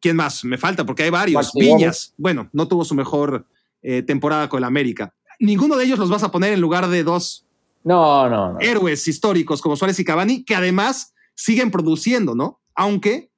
¿Quién 0.00 0.16
más? 0.16 0.44
Me 0.44 0.58
falta, 0.58 0.84
porque 0.84 1.02
hay 1.02 1.10
varios. 1.10 1.52
Viñas, 1.54 2.14
bueno, 2.16 2.48
no 2.52 2.68
tuvo 2.68 2.84
su 2.84 2.94
mejor 2.94 3.46
eh, 3.82 4.02
temporada 4.02 4.48
con 4.48 4.58
el 4.58 4.64
América. 4.64 5.14
Ninguno 5.40 5.76
de 5.76 5.84
ellos 5.84 5.98
los 5.98 6.10
vas 6.10 6.22
a 6.22 6.30
poner 6.30 6.52
en 6.52 6.60
lugar 6.60 6.88
de 6.88 7.02
dos 7.02 7.46
no, 7.82 8.28
no, 8.28 8.52
no. 8.52 8.60
héroes 8.60 9.06
históricos 9.08 9.60
como 9.60 9.76
Suárez 9.76 9.98
y 9.98 10.04
Cavani, 10.04 10.44
que 10.44 10.54
además 10.54 11.14
siguen 11.34 11.70
produciendo, 11.70 12.34
¿no? 12.34 12.60
Aunque 12.74 13.30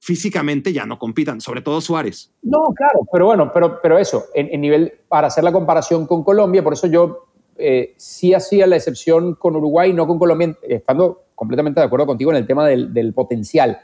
físicamente 0.00 0.72
ya 0.72 0.86
no 0.86 0.98
compitan, 0.98 1.40
sobre 1.40 1.60
todo 1.60 1.80
Suárez. 1.80 2.32
No, 2.42 2.64
claro, 2.74 3.00
pero 3.12 3.26
bueno, 3.26 3.50
pero, 3.52 3.80
pero 3.82 3.98
eso, 3.98 4.26
en, 4.34 4.60
nivel, 4.60 4.92
para 5.08 5.26
hacer 5.26 5.44
la 5.44 5.52
comparación 5.52 6.06
con 6.06 6.22
Colombia, 6.22 6.62
por 6.62 6.72
eso 6.72 6.86
yo 6.86 7.26
eh, 7.56 7.94
sí 7.96 8.34
hacía 8.34 8.66
la 8.66 8.76
excepción 8.76 9.34
con 9.34 9.56
Uruguay, 9.56 9.92
no 9.92 10.06
con 10.06 10.18
Colombia, 10.18 10.56
estando 10.62 11.24
completamente 11.34 11.80
de 11.80 11.86
acuerdo 11.86 12.06
contigo 12.06 12.30
en 12.30 12.36
el 12.38 12.46
tema 12.46 12.66
del, 12.66 13.12
potencial. 13.14 13.78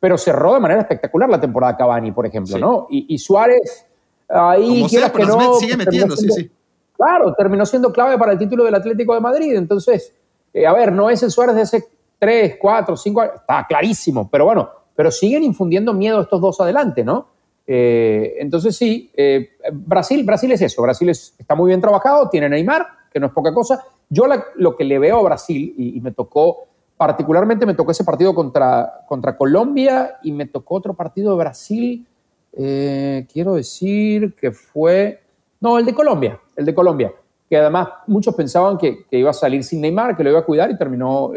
Pero 0.00 0.18
cerró 0.18 0.54
de 0.54 0.60
manera 0.60 0.80
espectacular 0.80 1.28
la 1.28 1.40
temporada 1.40 1.76
Cavani, 1.76 2.10
por 2.12 2.26
ejemplo, 2.26 2.58
¿no? 2.58 2.86
Y, 2.90 3.16
Suárez, 3.18 3.86
ahí 4.28 4.84
quiera 4.88 5.12
que 5.12 5.24
no. 5.24 5.54
Sigue 5.54 5.76
metiendo, 5.76 6.16
sí, 6.16 6.28
sí. 6.30 6.50
Claro, 6.96 7.34
terminó 7.34 7.64
siendo 7.66 7.92
clave 7.92 8.18
para 8.18 8.32
el 8.32 8.38
título 8.38 8.64
del 8.64 8.74
Atlético 8.74 9.14
de 9.14 9.20
Madrid. 9.20 9.54
Entonces, 9.54 10.12
eh, 10.52 10.66
a 10.66 10.72
ver, 10.72 10.92
no 10.92 11.08
es 11.08 11.22
el 11.22 11.30
Suárez 11.30 11.54
de 11.54 11.62
hace 11.62 11.84
3, 12.18 12.56
4, 12.60 12.96
5 12.96 13.20
años, 13.20 13.34
está 13.36 13.66
clarísimo, 13.66 14.28
pero 14.30 14.44
bueno, 14.44 14.68
pero 14.94 15.10
siguen 15.10 15.42
infundiendo 15.42 15.92
miedo 15.92 16.20
estos 16.20 16.40
dos 16.40 16.60
adelante, 16.60 17.04
¿no? 17.04 17.28
Eh, 17.66 18.34
entonces 18.38 18.76
sí, 18.76 19.10
eh, 19.16 19.50
Brasil, 19.72 20.24
Brasil 20.24 20.50
es 20.52 20.62
eso, 20.62 20.82
Brasil 20.82 21.08
está 21.08 21.54
muy 21.54 21.68
bien 21.68 21.80
trabajado, 21.80 22.28
tiene 22.28 22.48
Neymar, 22.48 22.86
que 23.12 23.20
no 23.20 23.26
es 23.26 23.32
poca 23.32 23.54
cosa. 23.54 23.84
Yo 24.08 24.24
lo 24.56 24.76
que 24.76 24.84
le 24.84 24.98
veo 24.98 25.18
a 25.18 25.22
Brasil, 25.22 25.74
y, 25.76 26.00
me 26.00 26.12
tocó, 26.12 26.66
particularmente 26.96 27.64
me 27.64 27.74
tocó 27.74 27.92
ese 27.92 28.04
partido 28.04 28.34
contra, 28.34 29.04
contra 29.08 29.36
Colombia 29.36 30.18
y 30.22 30.32
me 30.32 30.46
tocó 30.46 30.74
otro 30.74 30.94
partido 30.94 31.32
de 31.32 31.38
Brasil, 31.38 32.06
eh, 32.54 33.26
quiero 33.32 33.54
decir 33.54 34.34
que 34.34 34.52
fue, 34.52 35.22
no, 35.60 35.78
el 35.78 35.86
de 35.86 35.94
Colombia, 35.94 36.38
el 36.56 36.66
de 36.66 36.74
Colombia, 36.74 37.12
que 37.48 37.56
además 37.56 37.88
muchos 38.06 38.34
pensaban 38.34 38.76
que, 38.76 39.06
iba 39.10 39.30
a 39.30 39.34
salir 39.34 39.64
sin 39.64 39.80
Neymar, 39.80 40.16
que 40.16 40.24
lo 40.24 40.30
iba 40.30 40.40
a 40.40 40.44
cuidar 40.44 40.70
y 40.70 40.76
terminó 40.76 41.32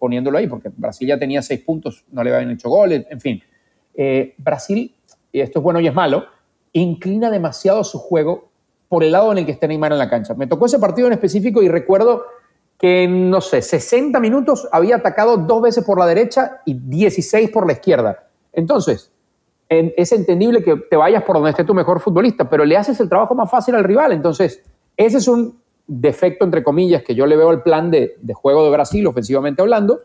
poniéndolo 0.00 0.38
ahí, 0.38 0.48
porque 0.48 0.70
Brasil 0.76 1.06
ya 1.06 1.18
tenía 1.18 1.42
seis 1.42 1.60
puntos, 1.60 2.04
no 2.10 2.24
le 2.24 2.34
habían 2.34 2.50
hecho 2.50 2.68
goles, 2.68 3.06
en 3.08 3.20
fin. 3.20 3.40
Brasil 4.38 4.96
y 5.32 5.40
esto 5.40 5.58
es 5.60 5.62
bueno 5.62 5.80
y 5.80 5.86
es 5.86 5.94
malo, 5.94 6.24
inclina 6.72 7.30
demasiado 7.30 7.84
su 7.84 7.98
juego 7.98 8.50
por 8.88 9.04
el 9.04 9.12
lado 9.12 9.30
en 9.30 9.38
el 9.38 9.46
que 9.46 9.52
está 9.52 9.66
Neymar 9.66 9.92
en 9.92 9.98
la 9.98 10.10
cancha. 10.10 10.34
Me 10.34 10.46
tocó 10.46 10.66
ese 10.66 10.78
partido 10.78 11.06
en 11.06 11.12
específico 11.12 11.62
y 11.62 11.68
recuerdo 11.68 12.24
que 12.78 13.04
en, 13.04 13.30
no 13.30 13.40
sé, 13.40 13.62
60 13.62 14.18
minutos 14.18 14.68
había 14.72 14.96
atacado 14.96 15.36
dos 15.36 15.62
veces 15.62 15.84
por 15.84 15.98
la 15.98 16.06
derecha 16.06 16.62
y 16.64 16.74
16 16.74 17.50
por 17.50 17.66
la 17.66 17.74
izquierda. 17.74 18.28
Entonces, 18.52 19.12
es 19.68 20.10
entendible 20.10 20.64
que 20.64 20.76
te 20.76 20.96
vayas 20.96 21.22
por 21.22 21.36
donde 21.36 21.50
esté 21.50 21.62
tu 21.62 21.74
mejor 21.74 22.00
futbolista, 22.00 22.48
pero 22.48 22.64
le 22.64 22.76
haces 22.76 22.98
el 22.98 23.08
trabajo 23.08 23.36
más 23.36 23.48
fácil 23.48 23.76
al 23.76 23.84
rival. 23.84 24.10
Entonces, 24.12 24.64
ese 24.96 25.18
es 25.18 25.28
un 25.28 25.59
defecto, 25.98 26.44
entre 26.44 26.62
comillas, 26.62 27.02
que 27.02 27.14
yo 27.14 27.26
le 27.26 27.36
veo 27.36 27.50
al 27.50 27.62
plan 27.62 27.90
de, 27.90 28.16
de 28.20 28.34
juego 28.34 28.64
de 28.64 28.70
Brasil, 28.70 29.06
ofensivamente 29.06 29.60
hablando, 29.60 30.00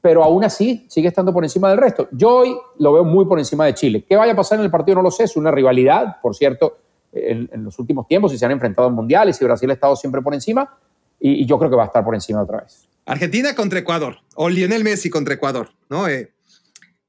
pero 0.00 0.24
aún 0.24 0.44
así 0.44 0.86
sigue 0.88 1.08
estando 1.08 1.32
por 1.32 1.44
encima 1.44 1.68
del 1.68 1.78
resto. 1.78 2.08
Yo 2.12 2.36
hoy 2.36 2.56
lo 2.78 2.92
veo 2.92 3.04
muy 3.04 3.26
por 3.26 3.38
encima 3.38 3.66
de 3.66 3.74
Chile. 3.74 4.04
¿Qué 4.08 4.16
vaya 4.16 4.32
a 4.32 4.36
pasar 4.36 4.58
en 4.58 4.64
el 4.64 4.70
partido? 4.70 4.96
No 4.96 5.02
lo 5.02 5.10
sé, 5.10 5.24
es 5.24 5.36
una 5.36 5.50
rivalidad, 5.50 6.20
por 6.22 6.34
cierto, 6.34 6.78
en, 7.12 7.64
los 7.64 7.78
últimos 7.78 8.06
tiempos, 8.06 8.32
y 8.32 8.38
se 8.38 8.44
han 8.44 8.52
enfrentado 8.52 8.88
en 8.88 8.94
mundiales 8.94 9.40
y 9.40 9.44
Brasil 9.44 9.70
ha 9.70 9.74
estado 9.74 9.96
siempre 9.96 10.22
por 10.22 10.34
encima, 10.34 10.78
y, 11.20 11.46
yo 11.46 11.58
creo 11.58 11.70
que 11.70 11.76
va 11.76 11.84
a 11.84 11.86
estar 11.86 12.04
por 12.04 12.14
encima 12.14 12.42
otra 12.42 12.60
vez. 12.60 12.88
Argentina 13.06 13.54
contra 13.54 13.78
Ecuador, 13.78 14.18
o 14.34 14.48
Lionel 14.48 14.84
Messi 14.84 15.10
contra 15.10 15.34
Ecuador, 15.34 15.70
¿no? 15.88 16.06
Eh, 16.08 16.32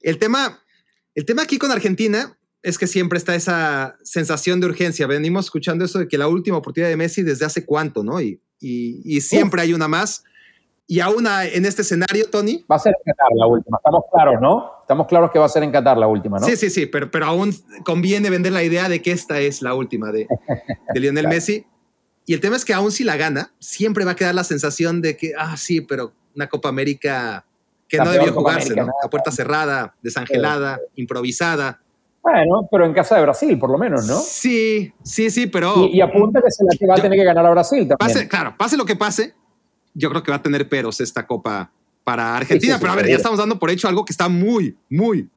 el, 0.01 0.17
tema, 0.17 0.59
el 1.13 1.25
tema 1.25 1.43
aquí 1.43 1.57
con 1.57 1.71
Argentina 1.71 2.37
es 2.61 2.77
que 2.77 2.87
siempre 2.87 3.17
está 3.17 3.35
esa 3.35 3.97
sensación 4.03 4.59
de 4.59 4.67
urgencia. 4.67 5.07
Venimos 5.07 5.45
escuchando 5.45 5.85
eso 5.85 5.99
de 5.99 6.07
que 6.07 6.17
la 6.17 6.27
última 6.27 6.57
oportunidad 6.57 6.89
de 6.89 6.97
Messi 6.97 7.23
desde 7.23 7.45
hace 7.45 7.65
cuánto, 7.65 8.03
¿no? 8.03 8.19
Y, 8.21 8.41
y, 8.59 9.21
siempre 9.21 9.61
hay 9.61 9.73
una 9.73 9.87
más. 9.87 10.23
Y 10.85 10.99
aún 10.99 11.27
en 11.27 11.65
este 11.65 11.83
escenario, 11.83 12.29
Tony. 12.29 12.65
Va 12.69 12.75
a 12.75 12.79
ser 12.79 12.95
en 12.97 13.13
Qatar 13.13 13.29
la 13.35 13.45
última, 13.47 13.77
estamos 13.77 14.03
claros, 14.11 14.41
¿no? 14.41 14.71
Estamos 14.81 15.07
claros 15.07 15.31
que 15.31 15.39
va 15.39 15.45
a 15.45 15.49
ser 15.49 15.63
en 15.63 15.71
Qatar 15.71 15.97
la 15.97 16.07
última, 16.07 16.39
¿no? 16.39 16.45
Sí, 16.45 16.57
sí, 16.57 16.69
sí, 16.69 16.87
pero, 16.87 17.11
pero 17.11 17.25
aún 17.27 17.53
conviene 17.85 18.29
vender 18.29 18.51
la 18.51 18.63
idea 18.63 18.89
de 18.89 19.01
que 19.01 19.11
esta 19.11 19.39
es 19.39 19.61
la 19.61 19.75
última 19.75 20.11
de, 20.11 20.27
de 20.93 20.99
Lionel 20.99 21.27
Messi. 21.29 21.65
Y 22.25 22.33
el 22.33 22.41
tema 22.41 22.55
es 22.57 22.65
que 22.65 22.73
aún 22.73 22.91
si 22.91 23.03
la 23.03 23.17
gana, 23.17 23.53
siempre 23.59 24.03
va 24.03 24.11
a 24.11 24.15
quedar 24.15 24.35
la 24.35 24.43
sensación 24.43 25.01
de 25.01 25.15
que, 25.15 25.33
ah, 25.37 25.55
sí, 25.57 25.81
pero 25.81 26.13
una 26.35 26.47
Copa 26.47 26.69
América 26.69 27.45
que 27.87 27.97
no 27.97 28.11
debió 28.11 28.33
jugarse, 28.33 28.75
¿no? 28.75 28.87
A 29.03 29.09
puerta 29.09 29.31
cerrada, 29.31 29.95
desangelada, 30.01 30.79
improvisada. 30.95 31.81
Bueno, 32.31 32.67
pero 32.69 32.85
en 32.85 32.93
casa 32.93 33.15
de 33.15 33.21
Brasil, 33.21 33.57
por 33.57 33.71
lo 33.71 33.77
menos, 33.77 34.05
¿no? 34.07 34.19
Sí, 34.19 34.93
sí, 35.03 35.29
sí, 35.29 35.47
pero. 35.47 35.85
Y, 35.87 36.01
apunta 36.01 36.41
que 36.41 36.51
se 36.51 36.63
la 36.63 36.77
que 36.77 36.85
va 36.85 36.95
a 36.95 37.01
tener 37.01 37.17
que 37.17 37.25
ganar 37.25 37.45
a 37.45 37.49
Brasil 37.51 37.87
también. 37.87 37.97
Pase, 37.97 38.27
claro, 38.27 38.55
pase 38.57 38.77
lo 38.77 38.85
que 38.85 38.95
pase, 38.95 39.33
yo 39.93 40.09
creo 40.09 40.23
que 40.23 40.31
va 40.31 40.37
a 40.37 40.41
tener 40.41 40.67
peros 40.69 41.01
esta 41.01 41.25
copa 41.25 41.71
para 42.03 42.37
Argentina. 42.37 42.77
pero 42.79 42.91
a 42.91 42.95
ver, 42.95 43.07
ya 43.07 43.15
estamos 43.15 43.39
dando 43.39 43.57
por 43.59 43.69
hecho 43.69 43.87
algo 43.87 44.05
que 44.05 44.13
está 44.13 44.29
muy, 44.29 44.77
muy, 44.89 45.29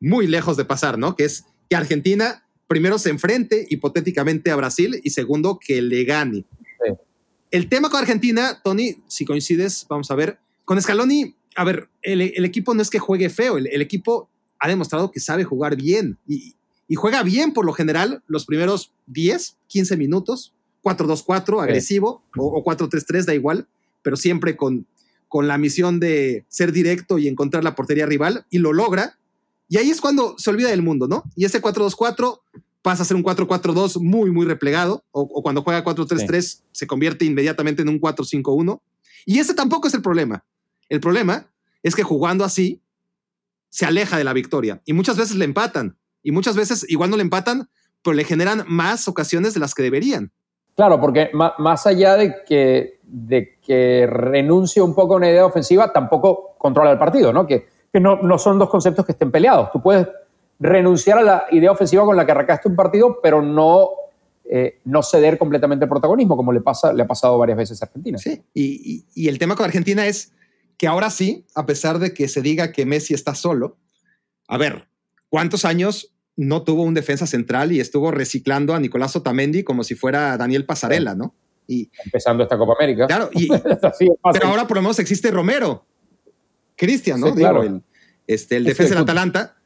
muy 0.00 0.26
lejos 0.26 0.56
de 0.56 0.64
pasar, 0.64 0.98
¿no? 0.98 1.16
Que 1.16 1.24
es 1.24 1.44
que 1.68 1.76
Argentina 1.76 2.44
primero 2.66 2.98
se 2.98 3.10
enfrente 3.10 3.66
hipotéticamente 3.68 4.50
a 4.50 4.56
Brasil 4.56 5.00
y 5.02 5.10
segundo 5.10 5.58
que 5.58 5.82
le 5.82 6.04
gane. 6.04 6.44
El 7.50 7.68
tema 7.68 7.88
con 7.88 8.00
Argentina, 8.00 8.60
Tony, 8.64 8.96
si 9.06 9.24
coincides, 9.24 9.86
vamos 9.88 10.10
a 10.10 10.16
ver, 10.16 10.38
con 10.64 10.80
Scaloni, 10.80 11.36
a 11.54 11.62
ver, 11.62 11.88
el, 12.02 12.44
equipo 12.44 12.74
no 12.74 12.82
es 12.82 12.90
que 12.90 12.98
juegue 12.98 13.30
feo, 13.30 13.58
el, 13.58 13.80
equipo 13.80 14.28
ha 14.58 14.68
demostrado 14.68 15.10
que 15.10 15.20
sabe 15.20 15.44
jugar 15.44 15.76
bien 15.76 16.18
y, 16.26 16.54
juega 16.96 17.24
bien 17.24 17.52
por 17.52 17.64
lo 17.64 17.72
general 17.72 18.22
los 18.28 18.46
primeros 18.46 18.92
10, 19.06 19.56
15 19.66 19.96
minutos, 19.96 20.54
4-2-4, 20.84 21.60
agresivo, 21.60 22.22
o, 22.36 22.46
o 22.46 22.64
4-3-3, 22.64 23.24
da 23.24 23.34
igual 23.34 23.66
pero 24.04 24.16
siempre 24.16 24.56
con, 24.56 24.86
con 25.26 25.48
la 25.48 25.58
misión 25.58 25.98
de 25.98 26.44
ser 26.48 26.70
directo 26.70 27.18
y 27.18 27.26
encontrar 27.26 27.64
la 27.64 27.74
portería 27.74 28.06
rival, 28.06 28.46
y 28.50 28.58
lo 28.58 28.72
logra. 28.72 29.18
Y 29.68 29.78
ahí 29.78 29.90
es 29.90 30.00
cuando 30.00 30.36
se 30.38 30.50
olvida 30.50 30.68
del 30.68 30.82
mundo, 30.82 31.08
¿no? 31.08 31.24
Y 31.34 31.46
ese 31.46 31.60
4-2-4 31.60 32.40
pasa 32.82 33.02
a 33.02 33.06
ser 33.06 33.16
un 33.16 33.24
4-4-2 33.24 34.00
muy, 34.00 34.30
muy 34.30 34.46
replegado, 34.46 35.02
o, 35.10 35.42
cuando 35.42 35.62
juega 35.62 35.82
4-3-3 35.82 36.60
se 36.70 36.86
convierte 36.86 37.24
inmediatamente 37.24 37.82
en 37.82 37.88
un 37.88 38.00
4-5-1. 38.00 38.80
Y 39.26 39.38
ese 39.38 39.54
tampoco 39.54 39.88
es 39.88 39.94
el 39.94 40.02
problema. 40.02 40.44
El 40.90 41.00
problema 41.00 41.50
es 41.82 41.96
que 41.96 42.02
jugando 42.02 42.44
así 42.44 42.80
se 43.74 43.86
aleja 43.86 44.16
de 44.16 44.22
la 44.22 44.32
victoria 44.32 44.80
y 44.84 44.92
muchas 44.92 45.16
veces 45.16 45.34
le 45.34 45.44
empatan 45.44 45.98
y 46.22 46.30
muchas 46.30 46.54
veces 46.54 46.86
igual 46.88 47.10
no 47.10 47.16
le 47.16 47.22
empatan, 47.22 47.68
pero 48.04 48.14
le 48.14 48.22
generan 48.22 48.62
más 48.68 49.08
ocasiones 49.08 49.52
de 49.52 49.58
las 49.58 49.74
que 49.74 49.82
deberían. 49.82 50.30
Claro, 50.76 51.00
porque 51.00 51.32
más 51.32 51.84
allá 51.84 52.16
de 52.16 52.36
que, 52.46 53.00
de 53.02 53.58
que 53.60 54.06
renuncie 54.08 54.80
un 54.80 54.94
poco 54.94 55.14
a 55.14 55.16
una 55.16 55.28
idea 55.28 55.44
ofensiva, 55.44 55.92
tampoco 55.92 56.54
controla 56.56 56.92
el 56.92 56.98
partido, 56.98 57.32
¿no? 57.32 57.48
Que, 57.48 57.66
que 57.92 57.98
no, 57.98 58.22
no, 58.22 58.38
son 58.38 58.60
dos 58.60 58.70
conceptos 58.70 59.04
que 59.04 59.10
estén 59.10 59.32
peleados. 59.32 59.72
Tú 59.72 59.82
puedes 59.82 60.06
renunciar 60.60 61.18
a 61.18 61.22
la 61.22 61.46
idea 61.50 61.72
ofensiva 61.72 62.04
con 62.04 62.16
la 62.16 62.24
que 62.24 62.30
arrancaste 62.30 62.68
un 62.68 62.76
partido, 62.76 63.18
pero 63.20 63.42
no, 63.42 63.90
eh, 64.44 64.78
no 64.84 65.02
ceder 65.02 65.36
completamente 65.36 65.84
el 65.86 65.88
protagonismo, 65.88 66.36
como 66.36 66.52
le, 66.52 66.60
pasa, 66.60 66.92
le 66.92 67.02
ha 67.02 67.08
pasado 67.08 67.38
varias 67.38 67.58
veces 67.58 67.82
a 67.82 67.86
Argentina. 67.86 68.18
Sí, 68.18 68.40
y, 68.54 69.04
y, 69.16 69.28
el 69.28 69.40
tema 69.40 69.56
con 69.56 69.64
Argentina 69.64 70.06
es 70.06 70.32
que 70.76 70.86
ahora 70.86 71.10
sí, 71.10 71.46
a 71.54 71.66
pesar 71.66 71.98
de 71.98 72.14
que 72.14 72.28
se 72.28 72.42
diga 72.42 72.72
que 72.72 72.86
Messi 72.86 73.14
está 73.14 73.34
solo, 73.34 73.78
a 74.48 74.58
ver, 74.58 74.88
¿cuántos 75.28 75.64
años 75.64 76.14
no 76.36 76.62
tuvo 76.62 76.82
un 76.82 76.94
defensa 76.94 77.26
central 77.26 77.72
y 77.72 77.80
estuvo 77.80 78.10
reciclando 78.10 78.74
a 78.74 78.80
Nicolás 78.80 79.14
Otamendi 79.16 79.62
como 79.62 79.84
si 79.84 79.94
fuera 79.94 80.36
Daniel 80.36 80.64
Pasarela, 80.64 81.14
¿no? 81.14 81.34
Y, 81.66 81.90
Empezando 82.04 82.42
esta 82.42 82.58
Copa 82.58 82.74
América. 82.78 83.06
Claro, 83.06 83.30
pero 84.32 84.46
ahora 84.48 84.66
por 84.66 84.76
lo 84.76 84.82
menos 84.82 84.98
existe 84.98 85.30
Romero, 85.30 85.86
Cristian, 86.76 87.20
¿no? 87.20 87.30
Digo, 87.30 87.62
el, 87.62 87.82
este, 88.26 88.56
el 88.56 88.64
defensa 88.64 88.94
del 88.94 89.04
Atalanta, 89.04 89.56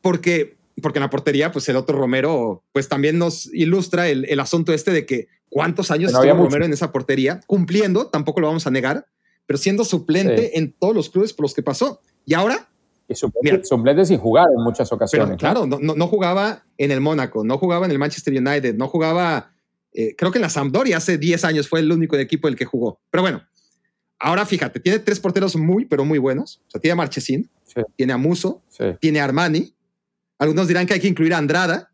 porque, 0.00 0.56
porque 0.80 0.98
en 0.98 1.04
la 1.04 1.10
portería, 1.10 1.50
pues 1.50 1.68
el 1.68 1.76
otro 1.76 1.98
Romero, 1.98 2.62
pues 2.72 2.88
también 2.88 3.18
nos 3.18 3.46
ilustra 3.52 4.08
el, 4.08 4.26
el 4.26 4.38
asunto 4.40 4.72
este 4.72 4.90
de 4.90 5.06
que 5.06 5.28
cuántos 5.48 5.90
años 5.90 6.12
estuvo 6.12 6.34
Romero 6.34 6.64
en 6.64 6.72
esa 6.72 6.92
portería, 6.92 7.40
cumpliendo, 7.46 8.08
tampoco 8.08 8.40
lo 8.40 8.48
vamos 8.48 8.66
a 8.66 8.70
negar, 8.70 9.06
pero 9.46 9.58
siendo 9.58 9.84
suplente 9.84 10.58
en 10.58 10.72
todos 10.72 10.94
los 10.94 11.10
clubes 11.10 11.32
por 11.32 11.44
los 11.44 11.54
que 11.54 11.62
pasó. 11.62 12.00
Y 12.24 12.34
ahora 12.34 12.68
y 13.06 13.14
suplente, 13.14 14.06
sin 14.06 14.18
jugar 14.18 14.46
en 14.56 14.62
muchas 14.62 14.90
ocasiones. 14.90 15.36
claro, 15.36 15.66
no, 15.66 15.78
no, 15.78 16.06
jugaba 16.06 16.64
en 16.78 16.90
el 16.90 17.00
Mónaco, 17.00 17.44
no 17.44 17.58
jugaba 17.58 17.84
en 17.84 17.92
el 17.92 17.98
Manchester 17.98 18.32
United, 18.34 18.74
no 18.76 18.88
jugaba, 18.88 19.52
eh, 19.92 20.14
creo 20.16 20.30
que 20.30 20.38
en 20.38 20.42
la 20.42 20.48
Sampdoria 20.48 20.96
hace 20.96 21.18
10 21.18 21.44
años 21.44 21.68
fue 21.68 21.80
el 21.80 21.92
único 21.92 22.16
equipo 22.16 22.48
el 22.48 22.56
que 22.56 22.64
jugó. 22.64 23.00
Pero 23.10 23.22
bueno, 23.22 23.42
ahora 24.18 24.46
fíjate, 24.46 24.80
tiene 24.80 25.00
tres 25.00 25.20
porteros 25.20 25.54
muy, 25.56 25.84
pero 25.84 26.04
muy 26.04 26.18
buenos. 26.18 26.62
O 26.66 26.70
sea, 26.70 26.80
tiene 26.80 26.92
a 26.92 26.96
Marchesín, 26.96 27.50
tiene 27.96 28.14
a 28.14 28.16
Muso, 28.16 28.62
tiene 29.00 29.20
a 29.20 29.24
Armani. 29.24 29.74
Algunos 30.38 30.66
dirán 30.66 30.86
que 30.86 30.94
hay 30.94 31.00
que 31.00 31.08
incluir 31.08 31.34
a 31.34 31.38
Andrada. 31.38 31.92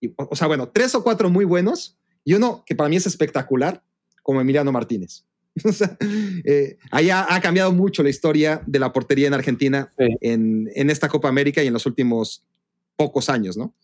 Y, 0.00 0.12
o 0.16 0.34
sea, 0.34 0.48
bueno, 0.48 0.68
tres 0.68 0.94
o 0.96 1.04
cuatro 1.04 1.30
muy 1.30 1.44
buenos 1.44 1.98
y 2.24 2.34
uno 2.34 2.64
que 2.66 2.74
para 2.74 2.88
mí 2.88 2.96
es 2.96 3.06
espectacular, 3.06 3.82
como 4.22 4.40
Emiliano 4.40 4.72
Martínez. 4.72 5.24
Eh, 6.44 6.78
ahí 6.90 7.10
ha, 7.10 7.40
cambiado 7.42 7.72
mucho 7.72 8.02
la 8.02 8.10
historia 8.10 8.62
de 8.66 8.78
la 8.78 8.92
portería 8.92 9.26
en 9.26 9.34
Argentina 9.34 9.92
en, 9.98 10.68
esta 10.90 11.08
Copa 11.08 11.28
América 11.28 11.62
y 11.62 11.66
en 11.66 11.72
los 11.72 11.84
últimos 11.84 12.44
pocos 12.96 13.28
años, 13.28 13.56
¿no? 13.56 13.74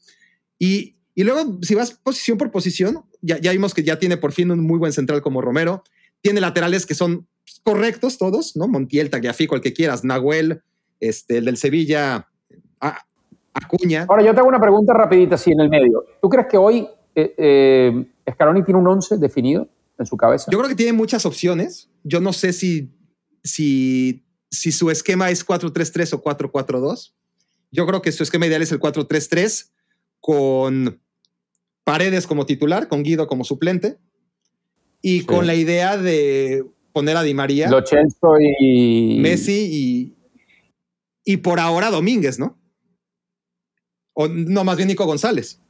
Y, 0.58 0.94
luego, 1.16 1.58
si 1.62 1.74
vas 1.74 1.92
posición 1.92 2.38
por 2.38 2.50
posición, 2.50 3.04
ya, 3.20 3.38
ya 3.38 3.52
vimos 3.52 3.74
que 3.74 3.82
ya 3.82 3.98
tiene 3.98 4.16
por 4.16 4.32
fin 4.32 4.50
un 4.50 4.60
muy 4.60 4.78
buen 4.78 4.92
central 4.92 5.20
como 5.20 5.40
Romero. 5.40 5.82
Tiene 6.20 6.40
laterales 6.40 6.86
que 6.86 6.94
son 6.94 7.26
correctos 7.62 8.18
todos, 8.18 8.56
¿no? 8.56 8.68
Montiel, 8.68 9.10
Tagliafico, 9.10 9.56
el 9.56 9.60
que 9.60 9.72
quieras, 9.72 10.04
Nahuel, 10.04 10.62
este, 11.00 11.38
el 11.38 11.44
del 11.44 11.56
Sevilla, 11.56 12.28
Acuña. 13.54 14.06
Ahora, 14.08 14.22
yo 14.22 14.32
te 14.32 14.40
hago 14.40 14.48
una 14.48 14.60
pregunta 14.60 14.92
rapidita 14.92 15.36
así 15.36 15.52
en 15.52 15.60
el 15.60 15.68
medio. 15.68 16.04
¿Tú 16.20 16.28
crees 16.28 16.46
que 16.48 16.56
hoy 16.56 16.88
eh, 17.14 17.34
eh 17.36 18.06
Scaloni 18.32 18.64
tiene 18.64 18.80
un 18.80 18.88
11 18.88 19.18
definido? 19.18 19.68
En 20.04 20.08
su 20.08 20.16
cabeza? 20.18 20.50
Yo 20.50 20.58
creo 20.58 20.68
que 20.68 20.76
tiene 20.76 20.92
muchas 20.92 21.24
opciones. 21.24 21.88
Yo 22.02 22.20
no 22.20 22.32
sé 22.34 22.52
si, 22.52 22.90
si, 23.42 24.24
si 24.50 24.70
su 24.70 24.90
esquema 24.90 25.30
es 25.30 25.46
4-3-3 25.46 26.12
o 26.12 26.22
4-4-2. 26.22 27.14
Yo 27.70 27.86
creo 27.86 28.02
que 28.02 28.12
su 28.12 28.22
esquema 28.22 28.46
ideal 28.46 28.62
es 28.62 28.70
el 28.72 28.80
4-3-3 28.80 29.70
con 30.20 31.00
Paredes 31.84 32.26
como 32.26 32.44
titular, 32.46 32.88
con 32.88 33.02
Guido 33.02 33.26
como 33.26 33.44
suplente 33.44 33.98
y 35.02 35.20
Sí. 35.20 35.26
con 35.26 35.46
la 35.46 35.54
idea 35.54 35.96
de 35.96 36.64
poner 36.92 37.16
a 37.16 37.22
Di 37.22 37.34
María, 37.34 37.68
Lo 37.68 37.84
Celso 37.84 38.34
y... 38.38 39.18
Messi 39.20 39.68
y, 39.70 40.16
y 41.24 41.38
por 41.38 41.58
ahora 41.60 41.90
Domínguez, 41.90 42.38
¿no? 42.38 42.58
O 44.12 44.28
no, 44.28 44.62
más 44.64 44.76
bien 44.76 44.88
Nico 44.88 45.04
González. 45.06 45.60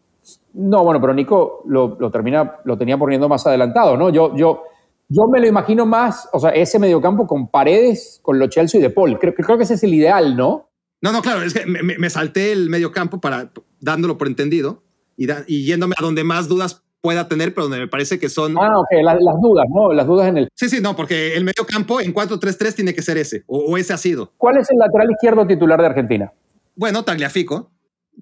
No, 0.54 0.84
bueno, 0.84 1.00
pero 1.00 1.12
Nico 1.12 1.62
lo, 1.66 1.96
lo 1.98 2.10
termina, 2.10 2.56
lo 2.64 2.78
tenía 2.78 2.96
poniendo 2.96 3.28
más 3.28 3.46
adelantado, 3.46 3.96
¿no? 3.96 4.10
Yo, 4.10 4.34
yo, 4.36 4.62
yo 5.08 5.26
me 5.26 5.40
lo 5.40 5.46
imagino 5.48 5.84
más, 5.84 6.28
o 6.32 6.38
sea, 6.38 6.50
ese 6.50 6.78
mediocampo 6.78 7.26
con 7.26 7.48
Paredes, 7.48 8.20
con 8.22 8.38
Lo 8.38 8.48
Celso 8.50 8.78
y 8.78 8.80
De 8.80 8.90
Paul. 8.90 9.18
Creo, 9.18 9.34
creo 9.34 9.56
que 9.56 9.64
ese 9.64 9.74
es 9.74 9.82
el 9.82 9.92
ideal, 9.94 10.36
¿no? 10.36 10.70
No, 11.02 11.12
no, 11.12 11.20
claro, 11.22 11.42
es 11.42 11.52
que 11.52 11.66
me, 11.66 12.08
salté 12.08 12.52
el 12.52 12.70
medio 12.70 12.92
campo 12.92 13.20
para 13.20 13.50
dándolo 13.80 14.16
por 14.16 14.26
entendido 14.28 14.82
y, 15.16 15.26
da- 15.26 15.44
y 15.46 15.64
yéndome 15.66 15.94
a 15.98 16.02
donde 16.02 16.24
más 16.24 16.48
dudas 16.48 16.82
pueda 17.02 17.28
tener, 17.28 17.52
pero 17.52 17.64
donde 17.64 17.80
me 17.80 17.88
parece 17.88 18.18
que 18.18 18.30
son. 18.30 18.56
Ah, 18.56 18.78
ok, 18.78 18.86
la- 19.02 19.14
las 19.20 19.40
dudas, 19.42 19.66
¿no? 19.74 19.92
Las 19.92 20.06
dudas 20.06 20.28
en 20.28 20.38
el... 20.38 20.48
Sí, 20.54 20.68
sí, 20.70 20.80
no, 20.80 20.96
porque 20.96 21.34
el 21.36 21.44
medio 21.44 21.66
campo 21.66 22.00
en 22.00 22.14
4-3-3 22.14 22.74
tiene 22.74 22.94
que 22.94 23.02
ser 23.02 23.18
ese, 23.18 23.42
o, 23.46 23.58
o 23.58 23.76
ese 23.76 23.92
ha 23.92 23.98
sido. 23.98 24.32
¿Cuál 24.38 24.56
es 24.58 24.70
el 24.70 24.78
lateral 24.78 25.10
izquierdo 25.10 25.46
titular 25.46 25.78
de 25.80 25.86
Argentina? 25.88 26.32
Bueno, 26.76 27.02
Tagliafico 27.04 27.70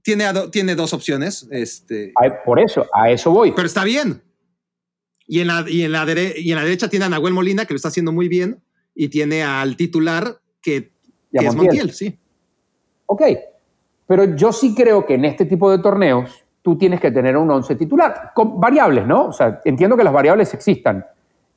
tiene, 0.02 0.24
a 0.24 0.32
do- 0.32 0.50
tiene 0.50 0.74
dos 0.74 0.92
opciones, 0.94 1.46
este, 1.50 2.12
por 2.44 2.58
eso, 2.60 2.86
a 2.94 3.10
eso 3.10 3.30
voy. 3.30 3.52
pero 3.52 3.66
está 3.66 3.84
bien. 3.84 4.22
Y 5.26 5.40
en, 5.40 5.46
la, 5.48 5.64
y, 5.68 5.82
en 5.82 5.92
la 5.92 6.04
dere- 6.04 6.34
y 6.36 6.50
en 6.50 6.56
la 6.56 6.64
derecha 6.64 6.88
tiene 6.88 7.04
a 7.04 7.08
Nahuel 7.08 7.32
Molina, 7.34 7.64
que 7.64 7.74
lo 7.74 7.76
está 7.76 7.88
haciendo 7.88 8.12
muy 8.12 8.28
bien, 8.28 8.60
y 8.94 9.08
tiene 9.08 9.42
al 9.42 9.76
titular, 9.76 10.38
que, 10.60 10.92
es 11.32 11.54
Montiel. 11.54 11.92
Sí. 11.92 12.18
Ok, 13.06 13.22
pero 14.06 14.24
yo 14.36 14.52
sí 14.52 14.74
creo 14.74 15.06
que 15.06 15.14
en 15.14 15.24
este 15.24 15.44
tipo 15.46 15.70
de 15.70 15.78
torneos 15.78 16.44
tú 16.62 16.76
tienes 16.76 17.00
que 17.00 17.10
tener 17.10 17.36
un 17.36 17.50
once 17.50 17.74
titular, 17.76 18.32
con 18.34 18.60
variables, 18.60 19.06
¿no? 19.06 19.26
O 19.28 19.32
sea, 19.32 19.60
entiendo 19.64 19.96
que 19.96 20.04
las 20.04 20.12
variables 20.12 20.52
existan, 20.54 21.04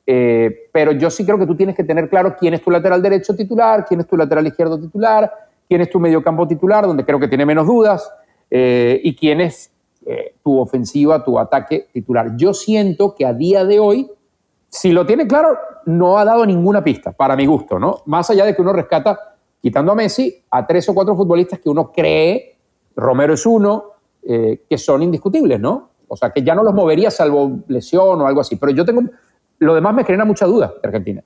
eh, 0.07 0.69
pero 0.71 0.91
yo 0.91 1.09
sí 1.09 1.25
creo 1.25 1.37
que 1.37 1.45
tú 1.47 1.55
tienes 1.55 1.75
que 1.75 1.83
tener 1.83 2.09
claro 2.09 2.35
quién 2.39 2.53
es 2.53 2.61
tu 2.61 2.71
lateral 2.71 3.01
derecho 3.01 3.35
titular, 3.35 3.85
quién 3.87 3.99
es 3.99 4.07
tu 4.07 4.15
lateral 4.15 4.45
izquierdo 4.47 4.79
titular, 4.79 5.31
quién 5.67 5.81
es 5.81 5.89
tu 5.89 5.99
mediocampo 5.99 6.47
titular, 6.47 6.85
donde 6.85 7.03
creo 7.03 7.19
que 7.19 7.27
tiene 7.27 7.45
menos 7.45 7.65
dudas, 7.67 8.09
eh, 8.57 9.01
y 9.03 9.13
quién 9.17 9.41
es 9.41 9.69
eh, 10.05 10.35
tu 10.41 10.57
ofensiva, 10.57 11.25
tu 11.25 11.37
ataque 11.37 11.89
titular. 11.91 12.37
Yo 12.37 12.53
siento 12.53 13.13
que 13.13 13.25
a 13.25 13.33
día 13.33 13.65
de 13.65 13.79
hoy, 13.79 14.09
si 14.69 14.93
lo 14.93 15.05
tiene 15.05 15.27
claro, 15.27 15.57
no 15.85 16.17
ha 16.17 16.23
dado 16.23 16.45
ninguna 16.45 16.81
pista, 16.81 17.11
para 17.11 17.35
mi 17.35 17.45
gusto, 17.45 17.79
¿no? 17.79 18.03
Más 18.05 18.29
allá 18.29 18.45
de 18.45 18.55
que 18.55 18.61
uno 18.61 18.71
rescata, 18.71 19.35
quitando 19.61 19.91
a 19.91 19.95
Messi, 19.95 20.41
a 20.51 20.65
tres 20.65 20.87
o 20.87 20.93
cuatro 20.93 21.17
futbolistas 21.17 21.59
que 21.59 21.67
uno 21.67 21.91
cree, 21.91 22.55
Romero 22.95 23.33
es 23.33 23.45
uno, 23.45 23.91
eh, 24.23 24.63
que 24.69 24.77
son 24.77 25.03
indiscutibles, 25.03 25.59
¿no? 25.59 25.89
O 26.07 26.15
sea, 26.15 26.29
que 26.29 26.41
ya 26.41 26.55
no 26.55 26.63
los 26.63 26.73
movería 26.73 27.11
salvo 27.11 27.59
lesión 27.67 28.21
o 28.21 28.25
algo 28.25 28.39
así. 28.39 28.55
Pero 28.55 28.71
yo 28.71 28.85
tengo, 28.85 29.01
lo 29.59 29.75
demás 29.75 29.93
me 29.93 30.05
genera 30.05 30.23
mucha 30.23 30.45
duda 30.45 30.73
de 30.81 30.87
Argentina. 30.87 31.21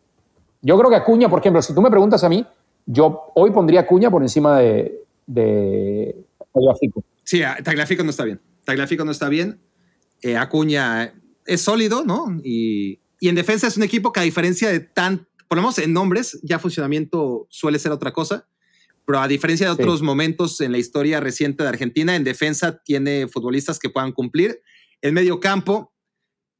Yo 0.63 0.79
creo 0.79 0.89
que 0.89 0.95
Acuña, 0.95 1.29
por 1.29 1.41
ejemplo, 1.41 1.61
si 1.61 1.75
tú 1.75 1.81
me 1.83 1.91
preguntas 1.91 2.23
a 2.23 2.29
mí, 2.29 2.43
yo 2.87 3.31
hoy 3.35 3.51
pondría 3.51 3.81
a 3.81 3.83
Acuña 3.83 4.09
por 4.09 4.23
encima 4.23 4.57
de, 4.57 5.03
de 5.27 6.25
Tagliafico. 6.53 7.03
Sí, 7.23 7.41
Tagliafico 7.63 8.03
no 8.03 8.09
está 8.09 8.23
bien. 8.25 8.41
Tagliafico 8.65 9.05
no 9.05 9.11
está 9.11 9.29
bien. 9.29 9.61
Eh, 10.21 10.35
Acuña 10.37 11.13
es 11.45 11.61
sólido, 11.61 12.03
¿no? 12.05 12.25
Y, 12.43 12.99
y 13.19 13.29
en 13.29 13.35
defensa 13.35 13.67
es 13.67 13.77
un 13.77 13.83
equipo 13.83 14.11
que 14.11 14.19
a 14.19 14.23
diferencia 14.23 14.69
de 14.69 14.79
tan, 14.79 15.27
por 15.47 15.57
lo 15.57 15.61
menos 15.63 15.77
en 15.79 15.93
nombres, 15.93 16.39
ya 16.43 16.59
funcionamiento 16.59 17.47
suele 17.49 17.79
ser 17.79 17.91
otra 17.91 18.11
cosa, 18.13 18.47
pero 19.05 19.19
a 19.19 19.27
diferencia 19.27 19.67
de 19.69 19.75
Sí. 19.75 19.81
otros 19.81 20.01
momentos 20.01 20.61
en 20.61 20.71
la 20.71 20.77
historia 20.77 21.19
reciente 21.19 21.63
de 21.63 21.69
Argentina, 21.69 22.15
en 22.15 22.23
defensa 22.23 22.81
tiene 22.83 23.27
futbolistas 23.27 23.79
que 23.79 23.89
puedan 23.89 24.11
cumplir. 24.11 24.61
En 25.01 25.13
medio 25.13 25.39
campo, 25.39 25.93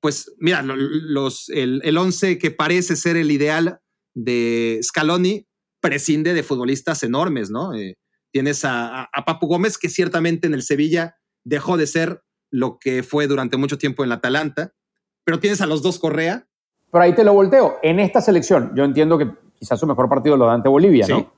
pues 0.01 0.31
mira, 0.39 0.61
lo- 0.63 0.75
los, 0.77 1.49
el, 1.49 1.81
el 1.83 1.97
once 1.97 2.37
que 2.37 2.51
parece 2.51 2.95
ser 2.95 3.17
el 3.17 3.29
ideal 3.31 3.79
de 4.15 4.79
Scaloni 4.81 5.45
prescinde 5.81 6.33
de 6.33 6.41
futbolistas 6.43 7.03
enormes, 7.03 7.49
¿no? 7.51 7.73
Eh, 7.75 7.97
tienes 8.31 8.63
a, 8.65 9.01
a- 9.03 9.09
a 9.13 9.25
Papu 9.25 9.47
Gómez, 9.47 9.77
que 9.77 9.89
ciertamente 9.89 10.47
en 10.47 10.53
el 10.53 10.61
Sevilla 10.63 11.17
dejó 11.43 11.77
de 11.77 11.87
ser 11.87 12.23
lo 12.51 12.79
que 12.79 13.03
fue 13.03 13.27
durante 13.27 13.57
mucho 13.57 13.77
tiempo 13.77 14.03
en 14.03 14.09
la 14.09 14.15
Atalanta, 14.15 14.73
pero 15.23 15.39
tienes 15.39 15.61
a 15.61 15.65
los 15.65 15.81
dos 15.81 15.99
Correa. 15.99 16.47
Pero 16.91 17.03
ahí 17.03 17.13
te 17.13 17.23
lo 17.23 17.33
volteo. 17.33 17.77
En 17.83 17.99
esta 17.99 18.21
selección, 18.21 18.71
yo 18.75 18.83
entiendo 18.83 19.17
que 19.17 19.29
quizás 19.55 19.79
su 19.79 19.85
mejor 19.85 20.09
partido 20.09 20.35
lo 20.37 20.45
da 20.47 20.53
ante 20.53 20.69
Bolivia, 20.69 21.05
Sí. 21.05 21.11
¿no? 21.13 21.31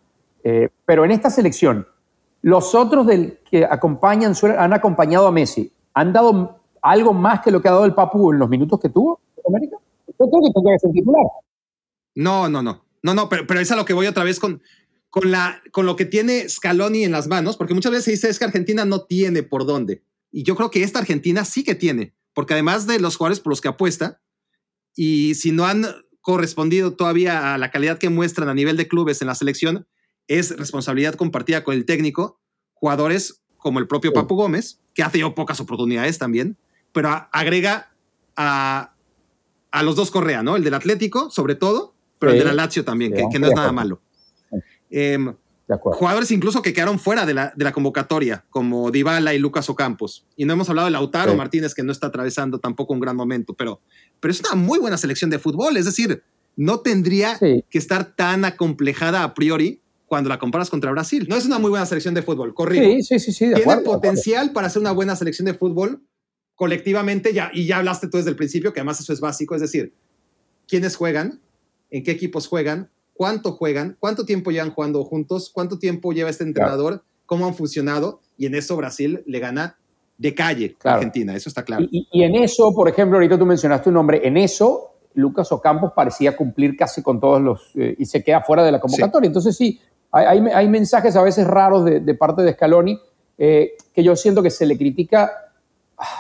Eh, 0.44 0.70
pero 0.86 1.04
en 1.06 1.12
esta 1.12 1.30
selección, 1.30 1.88
los 2.42 2.74
otros 2.74 3.06
del 3.06 3.40
que 3.50 3.66
acompañan, 3.66 4.34
han 4.58 4.74
acompañado 4.74 5.28
a 5.28 5.32
Messi, 5.32 5.72
¿han 5.94 6.14
dado 6.14 6.60
algo 6.82 7.14
más 7.14 7.42
que 7.42 7.52
lo 7.52 7.62
que 7.62 7.68
ha 7.68 7.72
dado 7.72 7.86
el 7.86 7.94
Papu 7.94 8.32
en 8.32 8.40
los 8.40 8.50
minutos 8.50 8.80
que 8.80 8.90
tuvo 8.90 9.20
en 9.38 9.44
América? 9.56 9.78
Yo 10.08 10.30
creo 10.30 10.42
que 10.42 10.52
tendría 10.54 10.76
que 10.76 10.80
ser 10.80 10.92
titular. 10.92 11.24
No, 12.16 12.50
no, 12.50 12.62
no, 12.64 12.84
no, 13.04 13.14
no, 13.14 13.30
pero, 13.30 13.46
pero 13.46 13.60
es 13.60 13.72
a 13.72 13.76
lo 13.76 13.86
que 13.86 13.94
voy 13.94 14.08
otra 14.08 14.24
vez 14.24 14.40
con, 14.40 14.62
con, 15.12 15.30
la, 15.30 15.62
con 15.72 15.86
lo 15.86 15.96
que 15.96 16.06
tiene 16.06 16.50
Scaloni 16.50 17.04
en 17.04 17.12
las 17.12 17.28
manos, 17.28 17.58
porque 17.58 17.76
muchas 17.76 17.92
veces 17.92 18.06
se 18.06 18.12
dice 18.12 18.30
es 18.30 18.40
que 18.40 18.46
Argentina 18.46 18.84
no 18.86 19.04
tiene 19.06 19.44
por 19.44 19.68
dónde. 19.68 20.04
Y 20.32 20.42
yo 20.44 20.56
creo 20.56 20.72
que 20.72 20.82
esta 20.82 20.98
Argentina 21.00 21.46
sí 21.46 21.64
que 21.64 21.76
tiene, 21.76 22.16
porque 22.34 22.54
además 22.54 22.88
de 22.88 23.00
los 23.00 23.18
jugadores 23.18 23.40
por 23.42 23.52
los 23.52 23.62
que 23.62 23.68
apuesta, 23.68 24.22
y 24.96 25.36
si 25.36 25.52
no 25.52 25.66
han 25.66 25.86
correspondido 26.22 26.94
todavía 26.94 27.54
a 27.54 27.58
la 27.58 27.72
calidad 27.72 27.98
que 27.98 28.10
muestran 28.10 28.50
a 28.50 28.54
nivel 28.54 28.78
de 28.78 28.88
clubes 28.88 29.22
en 29.22 29.28
la 29.28 29.36
selección, 29.36 29.88
es 30.28 30.56
responsabilidad 30.58 31.16
compartida 31.16 31.64
con 31.64 31.76
el 31.76 31.86
técnico, 31.86 32.40
jugadores 32.74 33.42
como 33.58 33.80
el 33.80 33.88
propio. 33.88 34.14
Papu 34.14 34.36
Gómez, 34.36 34.80
que 34.94 35.04
ha 35.04 35.10
tenido 35.12 35.36
pocas 35.36 35.60
oportunidades 35.60 36.18
también, 36.18 36.58
pero 36.94 37.10
agrega 37.32 37.92
a, 38.36 38.96
a 39.72 39.84
los 39.84 39.96
dos 39.96 40.10
Correa, 40.10 40.42
¿no? 40.42 40.56
El 40.56 40.64
del 40.64 40.74
Atlético, 40.74 41.30
sobre 41.32 41.56
todo, 41.56 41.96
pero 42.18 42.32
Sí. 42.32 42.38
el 42.38 42.44
de 42.44 42.50
la 42.50 42.54
Lazio 42.64 42.86
también, 42.86 43.12
Sí, 43.16 43.18
que, 43.24 43.28
que 43.34 43.40
no 43.40 43.48
es 43.48 43.54
nada 43.54 43.72
malo. 43.72 44.02
Em, 44.92 45.34
De 45.68 45.78
jugadores 45.82 46.30
incluso 46.32 46.62
que 46.62 46.74
quedaron 46.74 47.00
fuera 47.00 47.26
de 47.26 47.34
la, 47.34 47.54
de 47.56 47.64
la 47.64 47.72
convocatoria, 47.72 48.44
como 48.50 48.92
Dybala 48.92 49.34
y 49.34 49.40
Lucas 49.40 49.70
Ocampos. 49.70 50.26
Y 50.36 50.44
no 50.46 50.54
hemos 50.54 50.70
hablado 50.70 50.88
de 50.88 50.92
Lautaro 50.92 51.32
Sí. 51.32 51.38
Martínez, 51.38 51.74
que 51.74 51.82
no 51.84 51.92
está 51.94 52.08
atravesando 52.08 52.60
tampoco 52.60 52.94
un 52.94 53.00
gran 53.00 53.16
momento, 53.16 53.54
pero, 53.54 53.80
pero 54.20 54.32
es 54.34 54.40
una 54.42 54.56
muy 54.56 54.80
buena 54.80 54.98
selección 54.98 55.30
de 55.30 55.40
fútbol. 55.40 55.78
Es 55.78 55.86
decir, 55.86 56.24
no 56.58 56.82
tendría 56.82 57.38
Sí. 57.38 57.64
que 57.70 57.78
estar 57.78 58.16
tan 58.16 58.44
acomplejada 58.44 59.24
a 59.24 59.34
priori 59.34 59.80
cuando 60.08 60.28
la 60.30 60.40
comparas 60.40 60.70
contra 60.70 60.92
Brasil. 60.92 61.26
No 61.30 61.38
es 61.38 61.46
una 61.46 61.58
muy 61.58 61.70
buena 61.70 61.86
selección 61.86 62.14
de 62.14 62.22
fútbol, 62.22 62.54
corrijo. 62.54 62.84
Sí, 62.84 63.02
sí, 63.04 63.20
sí, 63.20 63.32
sí, 63.32 63.46
de 63.46 63.52
Tiene 63.56 63.62
acuerdo, 63.62 63.80
de 63.82 63.86
acuerdo. 63.88 64.02
potencial 64.02 64.52
para 64.52 64.70
ser 64.70 64.82
una 64.82 64.92
buena 64.92 65.16
selección 65.16 65.46
de 65.46 65.54
fútbol 65.54 66.02
colectivamente, 66.56 67.34
ya, 67.34 67.50
y 67.54 67.66
ya 67.66 67.78
hablaste 67.78 68.08
tú 68.08 68.18
desde 68.18 68.30
el 68.30 68.36
principio, 68.36 68.74
que 68.74 68.82
además 68.82 69.00
eso 69.00 69.14
es 69.14 69.20
básico, 69.22 69.56
es 69.56 69.62
decir, 69.62 69.94
quiénes 70.68 70.96
juegan, 70.96 71.40
en 71.90 72.04
qué 72.04 72.12
equipos 72.12 72.48
juegan, 72.48 72.90
cuánto 73.22 73.52
juegan, 73.52 73.98
cuánto 74.00 74.26
tiempo 74.26 74.50
llevan 74.50 74.72
jugando 74.72 75.04
juntos, 75.04 75.52
cuánto 75.54 75.78
tiempo 75.78 76.12
lleva 76.12 76.32
este 76.32 76.44
entrenador, 76.44 77.04
cómo 77.28 77.46
han 77.46 77.54
funcionado, 77.54 78.20
y 78.36 78.48
en 78.48 78.56
eso 78.56 78.76
Brasil 78.76 79.22
le 79.28 79.38
gana 79.38 79.78
de 80.18 80.34
calle 80.34 80.76
a. 80.84 80.96
Argentina, 80.96 81.36
eso 81.36 81.48
está 81.48 81.62
claro. 81.64 81.86
Y, 81.92 82.08
en 82.24 82.34
eso, 82.34 82.74
por 82.74 82.90
ejemplo, 82.90 83.18
ahorita 83.18 83.38
tú 83.38 83.46
mencionaste 83.46 83.90
un 83.90 83.94
nombre, 83.94 84.28
en 84.28 84.38
eso 84.38 84.96
Lucas 85.14 85.52
Ocampos 85.52 85.92
parecía 85.96 86.36
cumplir 86.36 86.76
casi 86.76 87.04
con 87.04 87.20
todos 87.20 87.40
los, 87.40 87.62
eh, 87.76 87.94
y 87.96 88.06
se 88.08 88.24
queda 88.24 88.42
fuera 88.42 88.64
de 88.64 88.72
la 88.72 88.80
convocatoria. 88.80 89.28
Entonces 89.28 89.56
sí, 89.56 89.80
hay, 90.12 90.26
hay- 90.40 90.52
hay 90.52 90.68
mensajes 90.68 91.16
a 91.16 91.22
veces 91.22 91.46
raros 91.46 91.86
de, 91.86 92.00
de 92.00 92.16
parte 92.16 92.42
de 92.42 92.54
Scaloni 92.54 93.00
eh, 93.38 93.74
que 93.94 94.04
yo 94.04 94.16
siento 94.16 94.42
que 94.42 94.50
se 94.50 94.66
le 94.66 94.80
critica 94.80 95.32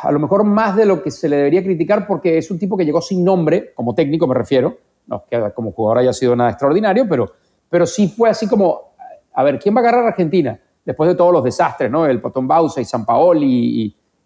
a 0.03 0.11
lo 0.11 0.19
mejor 0.19 0.43
más 0.43 0.75
de 0.75 0.85
lo 0.85 1.01
que 1.01 1.09
se 1.09 1.27
le 1.27 1.37
debería 1.37 1.63
criticar 1.63 2.05
porque 2.05 2.37
es 2.37 2.51
un 2.51 2.59
tipo 2.59 2.77
que 2.77 2.85
llegó 2.85 3.01
sin 3.01 3.23
nombre, 3.25 3.73
como 3.73 3.95
técnico 3.95 4.27
me 4.27 4.35
refiero, 4.35 4.77
no 5.11 5.25
que 5.29 5.51
como 5.53 5.71
jugador 5.73 5.99
haya 5.99 6.13
sido 6.13 6.35
nada 6.35 6.49
extraordinario, 6.51 7.05
pero, 7.07 7.31
pero 7.69 7.85
sí 7.85 8.07
fue 8.07 8.29
así 8.29 8.47
como, 8.47 8.93
a 9.33 9.43
ver, 9.43 9.59
¿quién 9.59 9.75
va 9.75 9.79
a 9.79 9.83
agarrar 9.83 10.05
a 10.05 10.07
Argentina? 10.09 10.59
Después 10.85 11.07
de 11.09 11.15
todos 11.15 11.31
los 11.33 11.43
desastres, 11.43 11.91
¿no? 11.91 12.05
El 12.07 12.19
Potón 12.21 12.47
Bausa 12.47 12.81
y 12.81 12.85
San 12.85 13.05
Paoli 13.05 13.45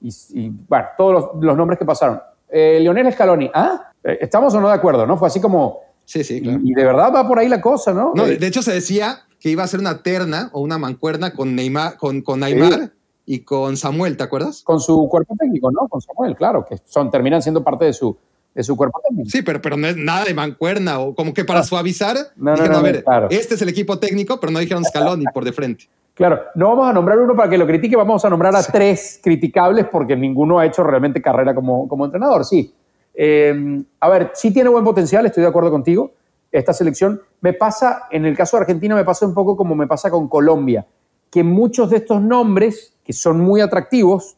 y, 0.01 0.07
y- 0.07 0.09
y, 0.45 0.49
bueno, 0.69 0.85
todos 0.97 1.13
los, 1.13 1.43
los 1.43 1.57
nombres 1.57 1.77
que 1.79 1.85
pasaron. 1.85 2.21
Eh, 2.47 2.77
Lionel 2.79 3.11
Scaloni, 3.11 3.49
¿ah? 3.53 3.91
Eh, 4.03 4.19
¿Estamos 4.21 4.53
o 4.53 4.61
no 4.61 4.67
de 4.67 4.75
acuerdo, 4.75 5.05
no? 5.05 5.17
Fue 5.17 5.27
así 5.27 5.41
como, 5.41 5.79
Sí, 6.05 6.23
sí, 6.23 6.39
claro. 6.41 6.59
y, 6.63 6.71
y 6.71 6.73
de 6.75 6.83
verdad 6.85 7.11
va 7.13 7.27
por 7.27 7.39
ahí 7.39 7.49
la 7.49 7.59
cosa, 7.59 7.91
¿no? 7.93 8.13
No, 8.15 8.25
Eh, 8.27 8.37
de, 8.37 8.47
hecho 8.47 8.61
se 8.61 8.71
decía 8.71 9.21
que 9.39 9.49
iba 9.49 9.63
a 9.63 9.67
ser 9.67 9.79
una 9.79 10.03
terna 10.03 10.49
o 10.53 10.61
una 10.61 10.77
mancuerna 10.77 11.33
con 11.33 11.55
Neymar, 11.55 11.97
con, 11.97 12.21
con 12.21 12.39
Neymar 12.41 12.91
y 13.25 13.39
con 13.39 13.75
Samuel, 13.75 14.15
¿te 14.15 14.23
acuerdas? 14.23 14.61
con 14.63 14.79
su 14.79 15.07
cuerpo 15.09 15.35
técnico, 15.39 15.71
¿no? 15.71 15.87
Con 15.87 15.99
Samuel, 16.01 16.35
claro, 16.35 16.63
que 16.63 16.77
son, 16.85 17.09
terminan 17.09 17.41
siendo 17.41 17.63
parte 17.63 17.85
de 17.85 17.93
su, 17.93 18.15
de 18.55 18.63
su 18.63 18.75
cuerpo 18.75 19.01
técnico. 19.07 19.29
Sí, 19.29 19.41
pero, 19.41 19.61
pero 19.61 19.77
no 19.77 19.85
es 19.85 19.97
nada 19.97 20.23
de 20.23 20.33
mancuerna 20.33 20.99
o 20.99 21.13
como 21.13 21.33
que 21.33 21.43
para 21.43 21.61
suavizar. 21.61 22.15
No, 22.37 22.51
no, 22.51 22.53
dijeron, 22.53 22.71
no, 22.71 22.77
a 22.77 22.81
ver, 22.81 23.03
claro. 23.03 23.27
este 23.29 23.55
es 23.55 23.61
el 23.61 23.69
equipo 23.69 23.99
técnico, 23.99 24.39
pero 24.39 24.51
no 24.51 24.59
dijeron 24.59 24.83
Scaloni 24.85 25.25
por 25.33 25.43
de 25.43 25.51
frente. 25.51 25.89
Claro, 26.13 26.43
no 26.55 26.69
vamos 26.69 26.87
a 26.87 26.93
nombrar 26.93 27.19
uno 27.19 27.35
para 27.35 27.49
que 27.49 27.57
lo 27.57 27.67
critique, 27.67 27.97
vamos 27.97 28.23
a 28.23 28.29
nombrar 28.29 28.55
a 28.55 28.63
tres 28.63 29.19
criticables 29.21 29.85
porque 29.91 30.15
ninguno 30.15 30.57
ha 30.57 30.65
hecho 30.65 30.81
realmente 30.81 31.21
carrera 31.21 31.53
como, 31.53 31.89
como 31.89 32.05
entrenador, 32.05 32.45
sí. 32.45 32.73
Eh, 33.13 33.83
a 33.99 34.09
ver, 34.09 34.31
sí 34.33 34.51
tiene 34.53 34.69
buen 34.69 34.85
potencial, 34.85 35.25
estoy 35.25 35.43
de 35.43 35.49
acuerdo 35.49 35.69
contigo. 35.69 36.13
Esta 36.53 36.73
selección 36.73 37.21
me 37.41 37.51
pasa, 37.51 38.03
en 38.11 38.25
el 38.25 38.37
caso 38.37 38.55
de 38.55 38.61
Argentina, 38.61 38.95
me 38.95 39.03
pasa 39.03 39.25
un 39.25 39.33
poco 39.33 39.57
como 39.57 39.75
me 39.75 39.87
pasa 39.87 40.09
con 40.09 40.29
Colombia, 40.29 40.85
que 41.29 41.43
muchos 41.43 41.89
de 41.89 41.97
estos 41.97 42.21
nombres, 42.21 42.93
que 43.03 43.11
son 43.11 43.41
muy 43.41 43.59
atractivos, 43.59 44.37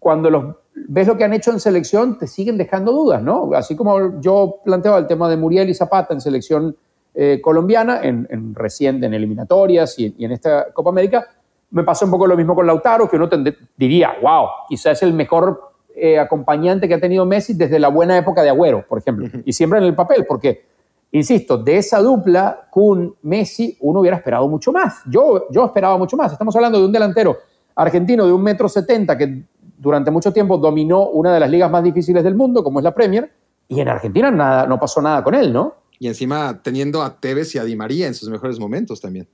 cuando 0.00 0.28
los 0.28 0.56
ves 0.92 1.06
lo 1.06 1.16
que 1.16 1.22
han 1.22 1.32
hecho 1.32 1.52
en 1.52 1.60
selección, 1.60 2.18
te 2.18 2.26
siguen 2.26 2.58
dejando 2.58 2.90
dudas, 2.90 3.22
¿no? 3.22 3.50
Así 3.54 3.76
como 3.76 4.20
yo 4.20 4.56
planteaba 4.64 4.98
el 4.98 5.06
tema 5.06 5.28
de 5.28 5.36
Muriel 5.36 5.68
y 5.68 5.74
Zapata 5.74 6.12
en 6.12 6.20
selección 6.20 6.76
eh, 7.14 7.40
colombiana, 7.40 8.00
en, 8.02 8.26
en, 8.28 8.56
reciente, 8.56 9.06
en 9.06 9.14
eliminatorias 9.14 9.96
y, 10.00 10.12
y, 10.18 10.24
en 10.24 10.32
esta 10.32 10.72
Copa 10.72 10.90
América, 10.90 11.28
me 11.70 11.84
pasa 11.84 12.04
un 12.04 12.10
poco 12.10 12.26
lo 12.26 12.36
mismo 12.36 12.56
con 12.56 12.66
Lautaro, 12.66 13.08
que 13.08 13.14
uno 13.14 13.28
diría, 13.76 14.16
wow, 14.20 14.48
quizás 14.68 14.98
es 14.98 15.04
el 15.04 15.14
mejor 15.14 15.60
eh, 15.94 16.18
acompañante 16.18 16.88
que 16.88 16.94
ha 16.94 17.00
tenido 17.00 17.24
Messi 17.24 17.54
desde 17.54 17.78
la 17.78 17.88
buena 17.88 18.18
época 18.18 18.42
de 18.42 18.48
Agüero, 18.48 18.84
por 18.88 18.98
ejemplo, 18.98 19.28
y 19.44 19.52
siempre 19.52 19.78
en 19.78 19.84
el 19.84 19.94
papel, 19.94 20.26
porque, 20.26 20.64
insisto, 21.12 21.56
de 21.56 21.76
esa 21.76 22.00
dupla, 22.00 22.66
Kun, 22.68 23.14
Messi, 23.22 23.76
uno 23.78 24.00
hubiera 24.00 24.16
esperado 24.16 24.48
mucho 24.48 24.72
más. 24.72 25.02
Yo, 25.06 25.46
yo 25.50 25.66
esperaba 25.66 25.96
mucho 25.96 26.16
más. 26.16 26.32
Estamos 26.32 26.56
hablando 26.56 26.80
de 26.80 26.84
un 26.84 26.92
delantero 26.92 27.36
argentino 27.76 28.26
de 28.26 28.32
un 28.32 28.42
metro 28.42 28.68
setenta 28.68 29.16
que 29.16 29.44
durante 29.80 30.10
mucho 30.10 30.32
tiempo 30.32 30.58
dominó 30.58 31.08
una 31.08 31.32
de 31.32 31.40
las 31.40 31.50
ligas 31.50 31.70
más 31.70 31.82
difíciles 31.82 32.22
del 32.22 32.34
mundo, 32.34 32.62
como 32.62 32.80
es 32.80 32.84
la 32.84 32.94
Premier, 32.94 33.32
y 33.66 33.80
en 33.80 33.88
Argentina 33.88 34.30
nada, 34.30 34.66
no 34.66 34.78
pasó 34.78 35.00
nada 35.00 35.24
con 35.24 35.34
él, 35.34 35.52
¿no? 35.52 35.74
Y 35.98 36.08
encima 36.08 36.60
teniendo 36.62 37.02
a 37.02 37.18
Tevez 37.18 37.54
y 37.54 37.58
a 37.58 37.64
Di 37.64 37.76
María 37.76 38.06
en 38.06 38.14
sus 38.14 38.28
mejores 38.28 38.58
momentos 38.60 39.00
también. 39.00 39.26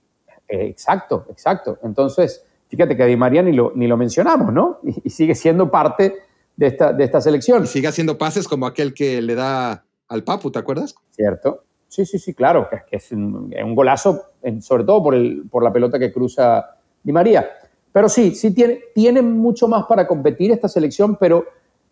Eh, 0.48 0.66
exacto, 0.66 1.26
exacto. 1.30 1.78
Entonces, 1.82 2.44
fíjate 2.68 2.96
que 2.96 3.02
a 3.02 3.06
Di 3.06 3.16
María 3.16 3.42
ni 3.42 3.52
lo, 3.52 3.72
ni 3.74 3.88
lo 3.88 3.96
mencionamos, 3.96 4.52
¿no? 4.52 4.78
Y, 4.84 5.08
y, 5.08 5.10
sigue 5.10 5.34
siendo 5.34 5.68
parte 5.68 6.14
de 6.56 6.66
esta, 6.68 6.92
de 6.92 7.04
esta 7.04 7.20
selección. 7.20 7.64
Y 7.64 7.66
sigue 7.66 7.88
haciendo 7.88 8.16
pases 8.16 8.46
como 8.46 8.66
aquel 8.66 8.94
que 8.94 9.20
le 9.20 9.34
da 9.34 9.84
al 10.06 10.22
Papu, 10.22 10.52
¿te 10.52 10.60
acuerdas? 10.60 10.94
Cierto. 11.10 11.64
Sí, 11.88 12.06
sí, 12.06 12.20
sí, 12.20 12.34
claro, 12.34 12.68
que, 12.70 12.82
que 12.88 12.96
es 12.96 13.10
un, 13.10 13.52
un 13.52 13.74
golazo, 13.74 14.22
sobre 14.60 14.84
todo 14.84 15.02
por, 15.02 15.14
el, 15.16 15.44
por 15.50 15.64
la 15.64 15.72
pelota 15.72 15.98
que 15.98 16.12
cruza 16.12 16.76
Di 17.02 17.10
María. 17.10 17.48
Pero 17.96 18.10
sí, 18.10 18.34
sí 18.34 18.52
tiene, 18.52 18.80
tiene 18.94 19.22
mucho 19.22 19.68
más 19.68 19.86
para 19.86 20.06
competir 20.06 20.50
esta 20.50 20.68
selección, 20.68 21.16
pero 21.16 21.46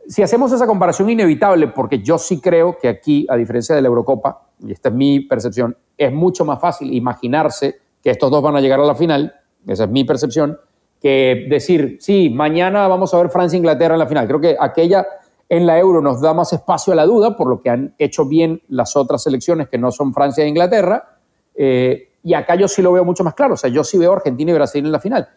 si 0.06 0.22
hacemos 0.22 0.52
esa 0.52 0.66
comparación 0.66 1.08
inevitable, 1.08 1.68
porque 1.68 2.02
yo 2.02 2.18
sí 2.18 2.42
creo 2.42 2.76
que 2.76 2.88
aquí, 2.88 3.26
a 3.26 3.36
diferencia 3.36 3.74
de 3.74 3.80
la 3.80 3.88
Eurocopa, 3.88 4.48
y 4.58 4.72
esta 4.72 4.90
es 4.90 4.94
mi 4.94 5.20
percepción, 5.20 5.74
es 5.96 6.12
mucho 6.12 6.44
más 6.44 6.60
fácil 6.60 6.92
imaginarse 6.92 7.76
que 8.02 8.10
estos 8.10 8.30
dos 8.30 8.42
van 8.42 8.54
a 8.54 8.60
llegar 8.60 8.80
a 8.80 8.84
la 8.84 8.94
final, 8.94 9.32
esa 9.66 9.84
es 9.84 9.90
mi 9.90 10.04
percepción, 10.04 10.58
que 11.00 11.46
decir, 11.48 11.96
sí, 12.00 12.28
mañana 12.28 12.86
vamos 12.86 13.14
a 13.14 13.16
ver 13.16 13.30
Francia-Inglaterra 13.30 13.94
en 13.94 14.00
la 14.00 14.06
final. 14.06 14.26
Creo 14.26 14.40
que 14.42 14.56
aquella 14.60 15.06
en 15.48 15.66
la 15.66 15.78
Euro 15.78 16.02
nos 16.02 16.20
da 16.20 16.34
más 16.34 16.52
espacio 16.52 16.92
a 16.92 16.96
la 16.96 17.06
duda, 17.06 17.34
por 17.34 17.48
lo 17.48 17.62
que 17.62 17.70
han 17.70 17.94
hecho 17.96 18.26
bien 18.26 18.60
las 18.68 18.94
otras 18.94 19.22
selecciones 19.22 19.70
que 19.70 19.78
no 19.78 19.90
son 19.90 20.12
Francia 20.12 20.44
e 20.44 20.48
Inglaterra, 20.48 21.16
eh, 21.54 22.10
y 22.22 22.34
acá 22.34 22.56
yo 22.56 22.68
sí 22.68 22.82
lo 22.82 22.92
veo 22.92 23.06
mucho 23.06 23.24
más 23.24 23.32
claro, 23.32 23.54
o 23.54 23.56
sea, 23.56 23.70
yo 23.70 23.82
sí 23.82 23.96
veo 23.96 24.12
Argentina 24.12 24.50
y 24.50 24.54
Brasil 24.54 24.84
en 24.84 24.92
la 24.92 25.00
final. 25.00 25.30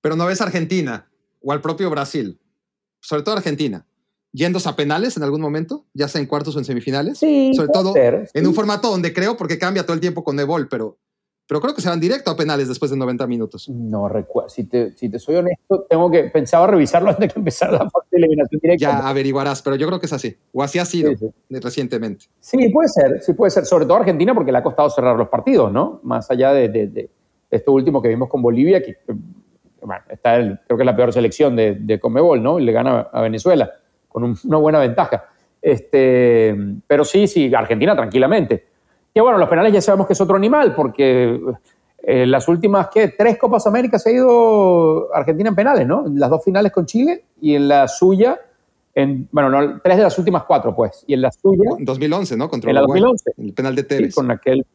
Pero 0.00 0.16
no 0.16 0.26
ves 0.26 0.40
Argentina 0.40 1.10
o 1.42 1.52
al 1.52 1.60
propio 1.60 1.90
Brasil, 1.90 2.38
sobre 3.00 3.22
todo 3.22 3.36
Argentina, 3.36 3.86
yéndose 4.32 4.68
a 4.68 4.76
penales 4.76 5.16
en 5.16 5.22
algún 5.22 5.40
momento, 5.40 5.86
ya 5.94 6.08
sea 6.08 6.20
en 6.20 6.26
cuartos 6.26 6.54
o 6.56 6.58
en 6.58 6.64
semifinales. 6.64 7.18
Sí, 7.18 7.52
sobre 7.54 7.68
todo 7.68 7.92
ser, 7.92 8.26
sí. 8.26 8.38
en 8.38 8.46
un 8.46 8.54
formato 8.54 8.90
donde 8.90 9.12
creo, 9.12 9.36
porque 9.36 9.58
cambia 9.58 9.84
todo 9.84 9.94
el 9.94 10.00
tiempo 10.00 10.22
con 10.22 10.36
Nebol, 10.36 10.68
pero, 10.68 10.98
pero 11.46 11.60
creo 11.60 11.74
que 11.74 11.82
se 11.82 11.88
van 11.88 11.98
directo 11.98 12.30
a 12.30 12.36
penales 12.36 12.68
después 12.68 12.90
de 12.90 12.96
90 12.96 13.26
minutos. 13.26 13.68
No 13.68 14.08
recuerdo, 14.08 14.48
si 14.48 14.64
te, 14.64 14.92
si 14.96 15.08
te 15.08 15.18
soy 15.18 15.36
honesto, 15.36 15.86
tengo 15.88 16.10
que 16.10 16.24
pensaba 16.24 16.66
revisarlo 16.66 17.10
antes 17.10 17.28
de 17.28 17.32
que 17.34 17.38
empezara 17.40 17.72
la 17.72 17.88
parte 17.88 18.08
de 18.12 18.18
eliminación 18.18 18.60
directa. 18.62 18.80
Ya 18.80 19.08
averiguarás, 19.08 19.62
pero 19.62 19.76
yo 19.76 19.86
creo 19.86 19.98
que 19.98 20.06
es 20.06 20.12
así, 20.12 20.36
o 20.52 20.62
así 20.62 20.78
ha 20.78 20.84
sido 20.84 21.12
sí. 21.16 21.30
recientemente. 21.48 22.26
Sí, 22.40 22.68
puede 22.68 22.88
ser, 22.88 23.22
sí 23.22 23.32
puede 23.32 23.50
ser, 23.50 23.66
sobre 23.66 23.84
todo 23.86 23.96
Argentina 23.96 24.34
porque 24.34 24.52
le 24.52 24.58
ha 24.58 24.62
costado 24.62 24.90
cerrar 24.90 25.16
los 25.16 25.28
partidos, 25.28 25.72
¿no? 25.72 26.00
Más 26.04 26.30
allá 26.30 26.52
de, 26.52 26.68
de, 26.68 26.86
de 26.86 27.10
esto 27.50 27.72
último 27.72 28.00
que 28.00 28.08
vimos 28.08 28.28
con 28.28 28.42
Bolivia, 28.42 28.80
que 28.80 28.96
bueno, 29.82 30.02
está 30.08 30.36
el, 30.36 30.58
creo 30.66 30.76
que 30.76 30.82
es 30.82 30.86
la 30.86 30.96
peor 30.96 31.12
selección 31.12 31.56
de, 31.56 31.74
de 31.74 32.00
Comebol, 32.00 32.42
¿no? 32.42 32.58
Y 32.58 32.64
le 32.64 32.72
gana 32.72 33.08
a 33.12 33.20
Venezuela 33.22 33.70
con 34.08 34.24
un, 34.24 34.36
una 34.44 34.58
buena 34.58 34.78
ventaja. 34.78 35.24
Este, 35.62 36.56
pero 36.86 37.04
sí, 37.04 37.26
sí, 37.26 37.52
Argentina 37.54 37.94
tranquilamente. 37.94 38.66
Que 39.14 39.20
bueno, 39.20 39.38
los 39.38 39.48
penales 39.48 39.72
ya 39.72 39.80
sabemos 39.80 40.06
que 40.06 40.12
es 40.12 40.20
otro 40.20 40.36
animal, 40.36 40.74
porque 40.74 41.40
eh, 42.02 42.26
las 42.26 42.48
últimas, 42.48 42.88
¿qué? 42.88 43.08
Tres 43.08 43.38
Copas 43.38 43.66
América 43.66 43.98
se 43.98 44.10
ha 44.10 44.12
ido 44.12 45.14
Argentina 45.14 45.50
en 45.50 45.54
penales, 45.54 45.86
¿no? 45.86 46.06
En 46.06 46.18
las 46.18 46.30
dos 46.30 46.44
finales 46.44 46.72
con 46.72 46.86
Chile 46.86 47.24
y 47.40 47.54
en 47.54 47.68
la 47.68 47.88
suya, 47.88 48.40
en, 48.94 49.28
bueno, 49.32 49.50
no, 49.50 49.80
tres 49.80 49.96
de 49.96 50.04
las 50.04 50.18
últimas 50.18 50.44
cuatro, 50.44 50.74
pues. 50.74 51.04
Y 51.06 51.14
en 51.14 51.22
la 51.22 51.30
suya. 51.30 51.70
En 51.78 51.84
2011, 51.84 52.36
¿no? 52.36 52.48
Contra 52.48 52.70
en 52.70 52.76
la 52.76 52.80
2011. 52.82 53.32
El 53.38 53.52
penal 53.52 53.74
de 53.74 53.82
Tevez. 53.82 54.08
Sí, 54.08 54.14
con 54.14 54.30
aquel. 54.30 54.66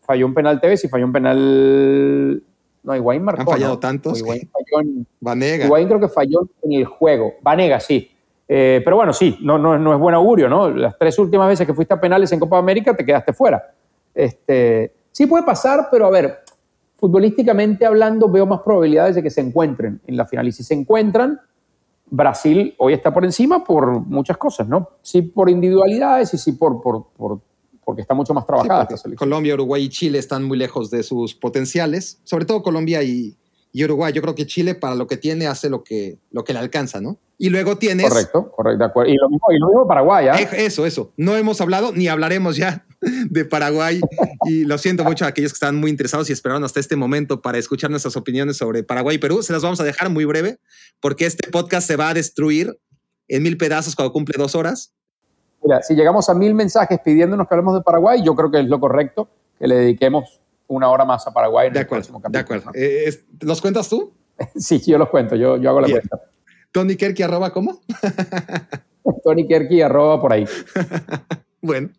Falló 0.00 0.26
un 0.26 0.34
penal 0.34 0.60
Tevez 0.60 0.84
y 0.84 0.88
falló 0.88 1.06
un 1.06 1.12
penal 1.12 2.42
no, 2.82 2.96
Higuaín 2.96 3.22
marcó. 3.22 3.42
Han 3.42 3.46
fallado 3.46 3.74
¿no? 3.74 3.80
tantos. 3.80 4.18
Higuaín 4.18 4.50
falló 4.50 4.80
en, 4.80 5.06
Vanega. 5.20 5.66
Higuaín 5.66 5.88
creo 5.88 6.00
que 6.00 6.08
falló 6.08 6.48
en 6.62 6.72
el 6.72 6.84
juego. 6.84 7.34
Vanega, 7.42 7.78
sí. 7.80 8.10
Eh, 8.48 8.82
pero 8.84 8.96
bueno, 8.96 9.12
sí, 9.12 9.38
no, 9.40 9.56
no, 9.56 9.78
no, 9.78 9.94
es 9.94 10.00
buen 10.00 10.14
augurio, 10.14 10.48
¿no? 10.48 10.68
Las 10.68 10.98
tres 10.98 11.18
últimas 11.18 11.48
veces 11.48 11.66
que 11.66 11.72
fuiste 11.72 11.94
a 11.94 12.00
penales 12.00 12.30
en 12.32 12.40
Copa 12.40 12.58
América 12.58 12.94
te 12.94 13.04
quedaste 13.04 13.32
fuera. 13.32 13.72
Este, 14.14 14.92
sí 15.10 15.26
puede 15.26 15.44
pasar, 15.44 15.88
pero 15.90 16.06
a 16.06 16.10
ver, 16.10 16.40
futbolísticamente 16.96 17.86
hablando, 17.86 18.28
veo 18.28 18.44
más 18.44 18.60
probabilidades 18.60 19.14
de 19.14 19.22
que 19.22 19.30
se 19.30 19.40
encuentren 19.40 20.00
en 20.06 20.16
la 20.16 20.26
final. 20.26 20.48
Y 20.48 20.52
si 20.52 20.64
se 20.64 20.74
encuentran, 20.74 21.40
Brasil 22.06 22.74
hoy 22.78 22.92
está 22.92 23.14
por 23.14 23.24
encima 23.24 23.64
por 23.64 24.00
muchas 24.00 24.36
cosas, 24.36 24.68
¿no? 24.68 24.90
Sí 25.00 25.22
por 25.22 25.48
individualidades 25.48 26.34
y 26.34 26.38
sí 26.38 26.52
por, 26.52 26.82
por, 26.82 27.06
por 27.16 27.40
porque 27.84 28.02
está 28.02 28.14
mucho 28.14 28.34
más 28.34 28.46
trabajada 28.46 28.80
sí, 28.80 28.94
esta 28.94 29.02
selección. 29.02 29.28
Colombia, 29.28 29.54
Uruguay 29.54 29.84
y 29.84 29.88
Chile 29.88 30.18
están 30.18 30.44
muy 30.44 30.56
lejos 30.56 30.90
de 30.90 31.02
sus 31.02 31.34
potenciales, 31.34 32.20
sobre 32.24 32.44
todo 32.44 32.62
Colombia 32.62 33.02
y, 33.02 33.36
y, 33.72 33.84
Uruguay. 33.84 34.12
Yo 34.12 34.22
creo 34.22 34.34
que 34.34 34.46
Chile 34.46 34.74
para 34.74 34.94
lo 34.94 35.06
que 35.06 35.16
tiene 35.16 35.46
hace 35.46 35.68
lo 35.68 35.82
que, 35.82 36.18
lo 36.30 36.44
que 36.44 36.52
le 36.52 36.60
alcanza, 36.60 37.00
¿no? 37.00 37.18
Y 37.38 37.50
luego 37.50 37.76
tienes... 37.76 38.08
Correcto, 38.08 38.52
correcto, 38.52 38.78
de 38.78 38.84
acuerdo. 38.84 39.12
Y 39.12 39.16
lo 39.16 39.28
mismo, 39.28 39.46
y 39.50 39.58
lo 39.58 39.66
mismo 39.66 39.88
Paraguay, 39.88 40.28
¿eh? 40.28 40.48
Eso, 40.52 40.86
eso. 40.86 41.12
No 41.16 41.36
hemos 41.36 41.60
hablado 41.60 41.92
ni 41.92 42.06
hablaremos 42.06 42.56
ya 42.56 42.86
de 43.30 43.44
Paraguay 43.44 44.00
y 44.46 44.64
lo 44.64 44.78
siento 44.78 45.02
mucho 45.02 45.24
a 45.24 45.28
aquellos 45.28 45.52
que 45.52 45.56
están 45.56 45.76
muy 45.76 45.90
interesados 45.90 46.30
y 46.30 46.32
esperaron 46.32 46.62
hasta 46.62 46.78
este 46.78 46.94
momento 46.94 47.42
para 47.42 47.58
escuchar 47.58 47.90
nuestras 47.90 48.16
opiniones 48.16 48.58
sobre 48.58 48.84
Paraguay 48.84 49.16
y 49.16 49.18
Perú. 49.18 49.42
Se 49.42 49.52
las 49.52 49.62
vamos 49.62 49.80
a 49.80 49.84
dejar 49.84 50.08
muy 50.08 50.24
breve 50.24 50.60
porque 51.00 51.26
este 51.26 51.50
podcast 51.50 51.86
se 51.88 51.96
va 51.96 52.10
a 52.10 52.14
destruir 52.14 52.78
en 53.26 53.42
mil 53.42 53.56
pedazos 53.56 53.96
cuando 53.96 54.12
cumple 54.12 54.36
dos 54.38 54.54
horas 54.54 54.94
Mira, 55.64 55.82
si 55.82 55.94
llegamos 55.94 56.28
a 56.28 56.34
mil 56.34 56.54
mensajes 56.54 56.98
pidiéndonos 57.04 57.46
que 57.46 57.54
hablemos 57.54 57.74
de 57.74 57.82
Paraguay, 57.82 58.22
yo 58.24 58.34
creo 58.34 58.50
que 58.50 58.60
es 58.60 58.66
lo 58.66 58.80
correcto 58.80 59.28
que 59.58 59.66
le 59.66 59.76
dediquemos 59.76 60.40
una 60.66 60.88
hora 60.88 61.04
más 61.04 61.26
a 61.26 61.32
Paraguay. 61.32 61.68
En 61.68 61.74
de 61.74 61.80
acuerdo, 61.80 62.20
de 62.28 62.38
acuerdo. 62.38 62.70
Eh, 62.74 63.04
es, 63.06 63.24
¿Los 63.40 63.60
cuentas 63.60 63.88
tú? 63.88 64.12
sí, 64.56 64.80
yo 64.80 64.98
los 64.98 65.08
cuento, 65.08 65.36
yo, 65.36 65.56
yo 65.56 65.70
hago 65.70 65.80
la 65.80 65.86
Bien. 65.86 66.00
cuenta. 66.00 66.28
Tony 66.72 66.96
Kerky, 66.96 67.22
arroba, 67.22 67.52
¿cómo? 67.52 67.80
Tony 69.24 69.46
Kerky, 69.46 69.82
arroba, 69.82 70.20
por 70.20 70.32
ahí. 70.32 70.46
bueno, 71.60 71.90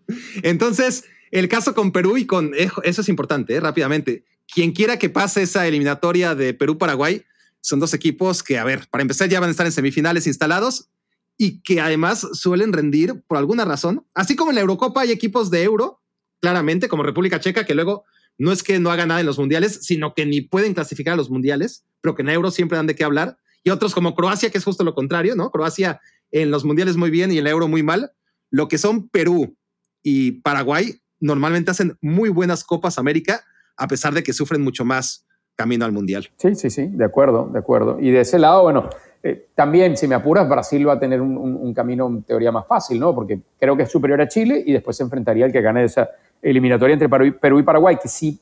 entonces, 0.42 1.06
el 1.32 1.48
caso 1.48 1.76
con 1.76 1.92
Perú 1.92 2.18
y 2.18 2.26
con, 2.26 2.52
eso 2.56 2.82
es 2.84 3.10
importante, 3.10 3.56
eh, 3.56 3.60
rápidamente. 3.60 4.26
Quien 4.52 4.72
quiera 4.72 4.98
que 4.98 5.10
pase 5.10 5.44
esa 5.44 5.68
eliminatoria 5.68 6.36
de 6.36 6.54
Perú-Paraguay, 6.54 7.24
son 7.62 7.80
dos 7.80 7.94
equipos 7.94 8.44
que, 8.44 8.58
a 8.58 8.64
ver, 8.64 8.88
para 8.90 9.04
empezar 9.04 9.30
ya 9.30 9.40
van 9.40 9.50
a 9.50 9.52
estar 9.52 9.66
en 9.66 9.72
semifinales 9.72 10.28
instalados 10.28 10.90
y 11.38 11.62
que 11.62 11.82
además 11.82 12.28
suelen 12.34 12.74
rendir 12.74 13.24
por 13.28 13.38
alguna 13.38 13.66
razón. 13.66 14.06
Así 14.14 14.36
como 14.36 14.52
en 14.52 14.56
la 14.56 14.62
Eurocopa 14.62 15.02
hay 15.02 15.12
equipos 15.12 15.50
de 15.50 15.64
euro, 15.64 16.02
claramente, 16.42 16.88
como 16.88 17.04
República 17.04 17.40
Checa, 17.40 17.66
que 17.66 17.76
luego 17.76 18.06
no 18.38 18.52
es 18.52 18.64
que 18.64 18.80
no 18.80 18.92
haga 18.92 19.06
nada 19.06 19.20
en 19.20 19.26
los 19.26 19.40
mundiales, 19.40 19.80
sino 19.84 20.14
que 20.14 20.26
ni 20.26 20.42
pueden 20.42 20.74
clasificar 20.74 21.14
a 21.14 21.18
los 21.18 21.30
mundiales, 21.30 21.86
pero 22.02 22.16
que 22.16 22.22
en 22.22 22.30
euro 22.30 22.52
siempre 22.52 22.78
dan 22.78 22.88
de 22.88 22.96
qué 22.96 23.04
hablar. 23.04 23.38
Y 23.64 23.70
otros 23.70 23.94
como 23.94 24.16
Croacia, 24.16 24.50
que 24.50 24.58
es 24.58 24.64
justo 24.64 24.84
lo 24.84 24.94
contrario, 24.94 25.36
¿no? 25.36 25.52
Croacia 25.52 26.02
en 26.32 26.52
los 26.52 26.66
mundiales 26.66 26.98
muy 26.98 27.10
bien 27.10 27.32
y 27.32 27.38
en 27.38 27.48
euro 27.48 27.68
muy 27.68 27.84
mal. 27.84 28.12
Lo 28.50 28.68
que 28.68 28.78
son 28.78 29.08
Perú 29.10 29.56
y 30.02 30.42
Paraguay 30.42 31.00
normalmente 31.20 31.72
hacen 31.72 31.98
muy 32.02 32.30
buenas 32.30 32.64
Copas 32.64 32.98
América, 32.98 33.46
a 33.78 33.88
pesar 33.88 34.14
de 34.14 34.24
que 34.24 34.34
sufren 34.34 34.62
mucho 34.62 34.84
más 34.84 35.26
camino 35.56 35.86
al 35.86 35.92
mundial. 35.92 36.30
Sí, 36.38 36.56
sí, 36.56 36.70
sí, 36.70 36.88
de 36.88 37.06
acuerdo, 37.06 37.50
de 37.52 37.60
acuerdo. 37.60 38.00
Y 38.00 38.12
de 38.12 38.22
ese 38.22 38.40
lado, 38.40 38.64
bueno, 38.64 38.90
eh, 39.26 39.48
también, 39.56 39.96
si 39.96 40.06
me 40.06 40.16
apuras, 40.16 40.50
Brasil 40.50 40.86
va 40.86 40.94
a 40.94 41.00
tener 41.00 41.22
un, 41.22 41.38
un, 41.38 41.56
un, 41.56 41.74
camino 41.74 42.08
en 42.08 42.24
teoría 42.24 42.52
más 42.52 42.68
fácil, 42.68 43.00
¿no? 43.00 43.16
Porque 43.16 43.40
creo 43.58 43.78
que 43.78 43.84
es 43.84 43.92
superior 43.92 44.20
a 44.20 44.28
Chile 44.28 44.62
y 44.66 44.74
después 44.74 44.98
se 44.98 45.04
enfrentaría 45.04 45.46
al 45.46 45.54
que 45.54 45.62
gane 45.62 45.86
esa 45.86 46.10
eliminatoria 46.42 46.94
entre 46.94 47.08
Perú 47.08 47.60
y, 47.60 47.64
Paraguay, 47.64 47.98
que 48.02 48.10
si 48.10 48.38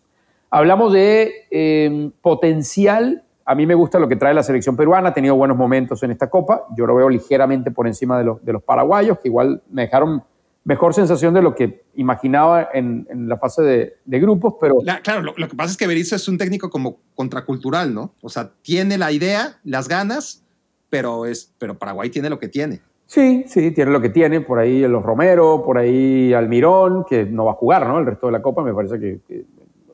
hablamos 0.49 0.91
de 0.91 1.45
eh, 1.52 2.10
potencial, 2.22 3.24
a 3.45 3.53
mí 3.53 3.68
me 3.68 3.76
gusta 3.76 3.99
lo 3.99 4.10
que 4.10 4.16
trae 4.16 4.34
la 4.34 4.41
selección 4.41 4.76
peruana, 4.76 5.10
ha 5.10 5.14
tenido 5.14 5.36
buenos 5.36 5.56
momentos 5.56 6.02
en 6.02 6.10
esta 6.10 6.32
Copa, 6.32 6.66
yo 6.76 6.88
lo 6.88 6.95
veo 6.95 7.10
ligeramente 7.10 7.70
por 7.70 7.86
encima 7.86 8.18
de 8.18 8.24
los, 8.24 8.44
de 8.44 8.52
los 8.52 8.64
paraguayos, 8.64 9.20
que 9.20 9.28
igual 9.28 9.62
me 9.70 9.84
dejaron 9.84 10.24
mejor 10.64 10.95
sensación 10.95 11.34
de 11.36 11.44
lo 11.44 11.53
que 11.53 11.84
imaginaba 11.95 12.70
en, 12.74 13.08
en 13.10 13.30
la 13.30 13.38
fase 13.38 13.62
de, 13.62 13.98
de, 14.03 14.20
grupos, 14.20 14.56
pero... 14.60 14.78
La, 14.84 14.99
claro, 15.02 15.22
lo, 15.22 15.34
lo, 15.38 15.48
que 15.48 15.56
pasa 15.56 15.72
es 15.72 15.78
que 15.78 15.86
Berizzo 15.88 16.16
es 16.16 16.28
un 16.28 16.40
técnico 16.40 16.72
como 16.72 16.98
contracultural, 17.14 17.94
¿no? 17.94 18.14
O 18.22 18.30
sea, 18.30 18.52
tiene 18.62 18.98
la 18.98 19.12
idea, 19.12 19.60
las 19.64 19.88
ganas, 19.88 20.44
pero, 20.91 21.26
es, 21.26 21.51
pero 21.57 21.73
Paraguay 21.73 22.11
tiene 22.11 22.30
lo 22.30 22.38
que 22.38 22.49
tiene. 22.49 22.81
Sí, 23.07 23.45
sí, 23.47 23.72
tiene 23.72 23.91
lo 23.91 24.01
que 24.01 24.09
tiene. 24.09 24.41
Por 24.41 24.59
ahí 24.59 24.81
los 24.81 25.01
Romero, 25.03 25.63
por 25.65 25.77
ahí 25.77 26.34
Almirón, 26.34 27.05
que 27.09 27.26
no 27.26 27.45
va 27.45 27.53
a 27.53 27.55
jugar, 27.55 27.88
¿no? 27.88 27.97
El 27.97 28.05
resto 28.05 28.27
de 28.27 28.34
la 28.34 28.41
Copa 28.41 28.61
me 28.63 28.73
parece 28.73 28.99
que, 28.99 29.45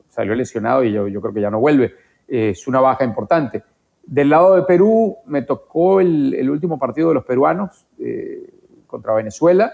salió 0.08 0.34
lesionado 0.34 0.82
y 0.82 0.92
yo, 0.92 1.06
yo, 1.06 1.20
creo 1.20 1.32
que 1.32 1.40
ya 1.40 1.50
no 1.50 1.60
vuelve. 1.60 1.94
es 2.26 2.66
una 2.68 2.80
baja 2.80 3.04
importante. 3.04 3.62
Del 4.04 4.30
lado 4.30 4.56
de 4.56 4.62
Perú 4.62 5.16
me 5.26 5.42
tocó 5.42 6.00
el, 6.00 6.50
último 6.50 6.78
partido 6.78 7.08
de 7.08 7.14
los 7.14 7.24
peruanos 7.24 7.86
eh, 7.98 8.52
contra 8.86 9.14
Venezuela. 9.14 9.72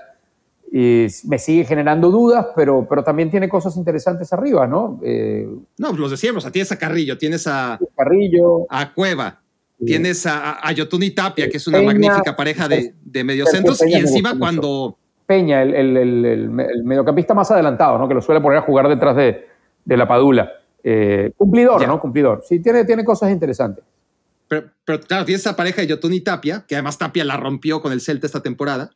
Y 0.71 1.07
me 1.27 1.39
sigue 1.39 1.65
generando 1.65 2.11
dudas, 2.11 2.49
pero, 2.57 2.87
pero 2.89 3.05
también 3.05 3.31
tiene 3.31 3.49
cosas 3.49 3.77
interesantes 3.77 4.33
arriba, 4.33 4.67
¿no? 4.67 5.01
Eh, 5.05 5.49
no, 5.79 5.93
los 5.93 6.11
decíamos, 6.11 6.51
tienes 6.51 6.73
a 6.73 6.79
Carrillo, 6.79 7.17
tienes 7.17 7.47
a 7.47 7.79
Carrillo, 7.97 8.67
a 8.69 8.93
Cueva, 8.93 9.44
Tienes 9.85 10.25
a, 10.27 10.67
a 10.67 10.73
Yotuni 10.73 11.11
Tapia, 11.11 11.49
que 11.49 11.57
es 11.57 11.67
una 11.67 11.83
magnífica 11.83 12.37
pareja 12.37 12.69
de, 12.69 12.95
de 13.03 13.25
mediocentros, 13.25 13.83
y 13.87 13.95
encima 13.95 14.39
cuando... 14.39 14.99
Peña, 15.27 15.63
el, 15.63 15.75
el, 15.75 16.25
el, 16.27 16.51
mediocampista 16.85 17.33
más 17.33 17.51
adelantado, 17.51 17.99
¿no? 17.99 18.07
que 18.07 18.15
lo 18.15 18.21
suele 18.21 18.43
poner 18.43 18.59
a 18.59 18.63
jugar 18.63 18.89
detrás 18.89 19.17
de, 19.17 19.47
de 19.85 19.97
la 19.97 20.07
Padula. 20.07 20.53
Eh, 20.83 21.33
cumplidor, 21.37 21.87
¿no? 21.87 21.99
Cumplidor. 21.99 22.43
Sí, 22.47 22.61
tiene, 22.61 22.85
tiene 22.85 23.05
cosas 23.05 23.31
interesantes. 23.31 23.85
Pero, 24.49 24.71
pero, 24.85 25.01
claro, 25.01 25.25
tienes 25.25 25.41
esa 25.41 25.57
pareja 25.57 25.81
de 25.81 25.87
Yotuni 25.87 26.21
Tapia, 26.21 26.67
que 26.69 26.75
además 26.75 26.99
Tapia 26.99 27.25
la 27.25 27.39
rompió 27.39 27.81
con 27.81 27.93
el 27.93 28.03
Celta 28.03 28.27
esta 28.27 28.43
temporada. 28.43 28.91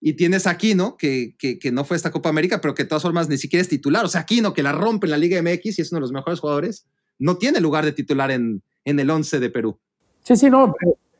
Y 0.00 0.12
tienes 0.12 0.46
a 0.46 0.50
Aquino, 0.50 0.96
que, 0.96 1.34
que, 1.38 1.58
que, 1.58 1.72
no 1.72 1.84
fue 1.84 1.96
esta 1.96 2.12
Copa 2.12 2.28
América, 2.28 2.60
pero 2.60 2.74
que 2.74 2.84
de 2.84 2.88
todas 2.88 3.02
formas 3.02 3.28
ni 3.28 3.36
siquiera 3.36 3.62
es 3.62 3.68
titular. 3.68 4.04
O 4.04 4.08
sea, 4.08 4.20
Aquino, 4.20 4.52
que 4.52 4.62
la 4.62 4.72
rompe 4.72 5.06
en 5.06 5.12
la 5.12 5.18
Liga 5.18 5.40
MX 5.42 5.78
y 5.78 5.82
es 5.82 5.90
uno 5.90 5.96
de 5.96 6.02
los 6.02 6.12
mejores 6.12 6.38
jugadores, 6.38 6.86
no 7.18 7.36
tiene 7.36 7.60
lugar 7.60 7.84
de 7.84 7.92
titular 7.92 8.30
en, 8.30 8.62
en 8.84 9.00
el 9.00 9.10
11 9.10 9.40
de 9.40 9.50
Perú. 9.50 9.78
Sí, 10.24 10.36
sí, 10.36 10.48
no, 10.48 10.74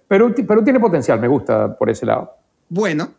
Perú, 0.08 0.34
tiene 0.64 0.80
potencial, 0.80 1.20
me 1.20 1.28
gusta 1.28 1.76
por 1.76 1.90
ese 1.90 2.06
lado. 2.06 2.38
Bueno, 2.70 3.14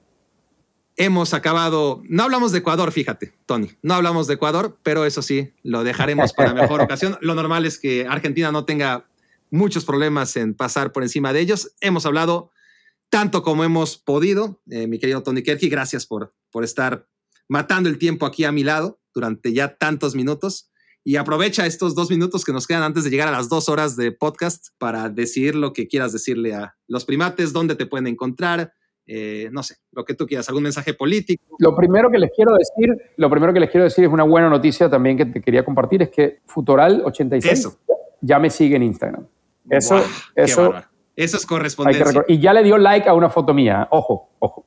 hemos 0.96 1.34
acabado. 1.34 2.02
No 2.10 2.24
hablamos 2.24 2.52
de 2.52 2.60
Ecuador, 2.60 2.92
fíjate, 2.92 3.34
Tony. 3.46 3.70
No 3.84 3.94
hablamos 3.94 4.26
de 4.28 4.34
Ecuador, 4.34 4.80
pero 4.82 5.06
eso 5.06 5.22
sí, 5.22 5.54
lo 5.62 5.84
dejaremos 5.84 6.34
para 6.34 6.54
mejor 6.54 6.82
ocasión. 6.82 7.18
Lo 7.22 7.36
normal 7.36 7.66
es 7.66 7.78
que 7.78 8.08
Argentina 8.10 8.52
no 8.52 8.66
tenga 8.66 9.06
muchos 9.52 9.86
problemas 9.86 10.36
en 10.38 10.56
pasar 10.56 10.92
por 10.92 11.04
encima 11.04 11.34
de 11.34 11.42
ellos. 11.42 11.76
Hemos 11.82 12.08
hablado 12.08 12.52
tanto 13.10 13.44
como 13.44 13.64
hemos 13.64 13.98
podido. 13.98 14.62
Eh, 14.70 14.88
mi 14.88 14.98
querido 14.98 15.22
Tony 15.22 15.44
Kerky, 15.44 15.70
gracias 15.70 16.08
por, 16.08 16.34
por 16.50 16.64
estar 16.64 17.08
matando 17.48 17.90
el 17.90 18.00
tiempo 18.00 18.26
aquí 18.26 18.44
a 18.44 18.52
mi 18.52 18.64
lado 18.64 19.00
durante 19.14 19.54
ya 19.54 19.76
tantos 19.76 20.16
minutos 20.16 20.72
y 21.08 21.18
aprovecha 21.18 21.68
estos 21.68 21.94
dos 21.94 22.10
minutos 22.10 22.44
que 22.44 22.52
nos 22.52 22.66
quedan 22.66 22.82
antes 22.82 23.04
de 23.04 23.12
llegar 23.12 23.28
a 23.28 23.32
las 23.32 23.48
dos 23.48 23.70
horas 23.70 23.96
de 23.96 24.12
podcast 24.12 24.70
para 24.80 25.08
decir 25.08 25.54
lo 25.54 25.72
que 25.72 25.88
quieras 25.88 26.12
decirle 26.12 26.56
a 26.56 26.76
los 26.88 27.06
primates, 27.06 27.54
dónde 27.54 27.76
te 27.76 27.86
pueden 27.86 28.08
encontrar, 28.08 28.74
eh, 29.06 29.50
no 29.52 29.62
sé, 29.62 29.76
lo 29.92 30.04
que 30.04 30.16
tú 30.16 30.26
quieras, 30.26 30.50
algún 30.50 30.64
mensaje 30.64 30.96
político. 30.96 31.44
Lo 31.60 31.76
primero 31.76 32.10
que 32.10 32.18
les 32.18 32.32
quiero 32.36 32.54
decir, 32.56 32.98
lo 33.18 33.30
primero 33.30 33.54
que 33.54 33.60
les 33.60 33.70
quiero 33.70 33.84
decir 33.84 34.06
es 34.06 34.12
una 34.12 34.24
buena 34.24 34.50
noticia 34.50 34.90
también 34.90 35.16
que 35.16 35.28
te 35.28 35.42
quería 35.42 35.64
compartir, 35.64 36.02
es 36.02 36.10
que 36.10 36.40
Futoral86 36.48 37.78
ya 38.22 38.40
me 38.40 38.50
sigue 38.50 38.76
en 38.76 38.84
Instagram. 38.84 39.28
Eso, 39.70 40.04
eso, 40.34 40.74
eso 41.16 41.38
es 41.38 41.46
correspondencia. 41.46 42.26
y 42.28 42.40
ya 42.40 42.52
le 42.52 42.64
dio 42.64 42.80
like 42.80 43.08
a 43.08 43.14
una 43.14 43.30
foto 43.30 43.54
mía, 43.54 43.88
ojo, 43.92 44.32
ojo. 44.40 44.66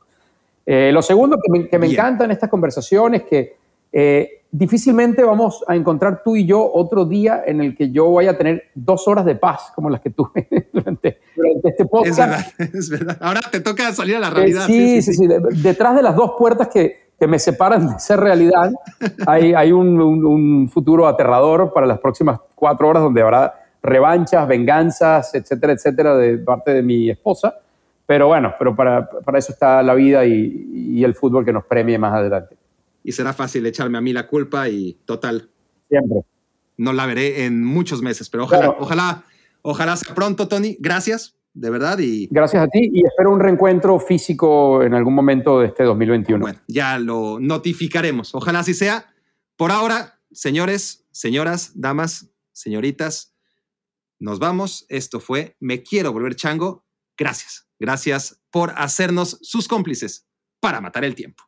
Eh, 0.65 0.93
lo 0.93 1.02
segundo 1.02 1.36
que 1.43 1.51
me, 1.51 1.69
que 1.69 1.78
me 1.81 1.89
encanta 1.89 2.27
en 2.27 2.31
estas 2.31 2.48
conversaciones 2.48 3.23
es 3.23 3.27
que 3.27 3.56
eh, 3.90 4.38
difícilmente 4.51 5.23
vamos 5.23 5.62
a 5.69 5.77
encontrar 5.77 6.23
tú 6.25 6.37
y 6.37 6.47
yo 6.47 6.70
otro 6.73 7.05
día 7.05 7.43
en 7.47 7.61
el 7.61 7.77
que 7.77 7.91
yo 7.91 8.12
vaya 8.12 8.33
a 8.33 8.39
tener 8.39 8.65
dos 8.75 9.07
horas 9.07 9.25
de 9.25 9.35
paz 9.35 9.73
como 9.75 9.91
las 9.91 10.01
que 10.01 10.11
tuve 10.11 10.49
durante, 10.73 11.20
este 11.65 11.85
podcast. 11.85 12.19
Es 12.19 12.19
verdad, 12.19 12.47
es 12.75 12.91
verdad. 12.91 13.19
Ahora 13.20 13.41
te 13.51 13.61
toca 13.61 13.93
salir 13.93 14.16
a 14.16 14.20
la 14.20 14.31
realidad. 14.31 14.66
sí, 14.66 15.03
sí, 15.03 15.12
sí, 15.15 15.29
Detrás 15.62 15.95
de 15.97 16.03
las 16.03 16.16
dos 16.16 16.33
puertas 16.39 16.69
que, 16.69 17.11
que 17.19 17.27
me 17.27 17.39
separan 17.39 17.95
de 17.95 17.99
ser 17.99 18.20
realidad, 18.20 18.73
hay, 19.27 19.53
hay 19.55 19.73
un, 19.73 20.01
un, 20.01 20.69
futuro 20.70 21.07
aterrador 21.07 21.73
para 21.73 21.87
las 21.87 21.99
próximas 21.99 22.41
cuatro 22.55 22.89
horas 22.89 23.03
donde 23.03 23.23
habrá 23.23 23.55
revanchas, 23.83 24.47
venganzas, 24.49 25.35
etcétera, 25.35 25.75
etcétera, 25.75 26.16
de 26.16 26.39
parte 26.39 26.73
de 26.73 26.83
mi 26.83 27.11
esposa. 27.11 27.55
Pero 28.07 28.29
bueno, 28.29 28.55
pero 28.59 28.75
para, 28.75 29.07
para 29.07 29.39
eso 29.39 29.53
está 29.53 29.83
la 29.83 29.93
vida 29.93 30.25
y, 30.25 30.70
y 30.73 31.05
el 31.05 31.15
fútbol 31.15 31.45
que 31.45 31.53
nos 31.53 31.66
premie 31.66 31.99
más 31.99 32.15
adelante 32.15 32.58
y 33.09 33.13
será 33.13 33.33
fácil 33.33 33.65
echarme 33.65 33.97
a 33.97 34.03
mí 34.03 34.13
la 34.13 34.27
culpa 34.27 34.69
y 34.69 34.93
total. 35.07 35.49
Siempre. 35.89 36.19
No 36.77 36.93
la 36.93 37.07
veré 37.07 37.47
en 37.47 37.65
muchos 37.65 38.03
meses, 38.03 38.29
pero 38.29 38.45
ojalá, 38.45 38.77
ojalá, 38.79 39.25
ojalá 39.63 39.97
sea 39.97 40.15
pronto, 40.15 40.47
Tony. 40.47 40.77
Gracias, 40.79 41.35
de 41.55 41.71
verdad. 41.71 41.99
Y... 42.01 42.29
Gracias 42.31 42.63
a 42.63 42.69
ti 42.69 42.91
y 42.93 43.07
espero 43.07 43.33
un 43.33 43.41
reencuentro 43.41 43.99
físico 43.99 44.83
en 44.83 44.93
algún 44.93 45.15
momento 45.15 45.61
de 45.61 45.69
este 45.69 45.85
2021. 45.85 46.39
Bueno, 46.39 46.61
ya 46.69 46.99
lo 46.99 47.41
notificaremos. 47.41 48.35
Ojalá 48.35 48.59
así 48.59 48.75
sea. 48.75 49.07
Por 49.57 49.71
ahora, 49.71 50.21
señores, 50.31 51.07
señoras, 51.11 51.73
damas, 51.77 52.31
señoritas, 52.53 53.35
nos 54.19 54.39
vamos. 54.39 54.85
Esto 54.91 55.19
fue 55.19 55.57
Me 55.61 55.83
Quiero 55.83 56.13
Volver 56.13 56.37
Chango. 56.37 56.85
Gracias. 57.17 57.71
Gracias 57.81 58.43
por 58.51 58.75
hacernos 58.77 59.39
sus 59.41 59.67
cómplices 59.67 60.29
para 60.61 60.83
matar 60.83 61.07
el 61.07 61.15
tiempo. 61.15 61.48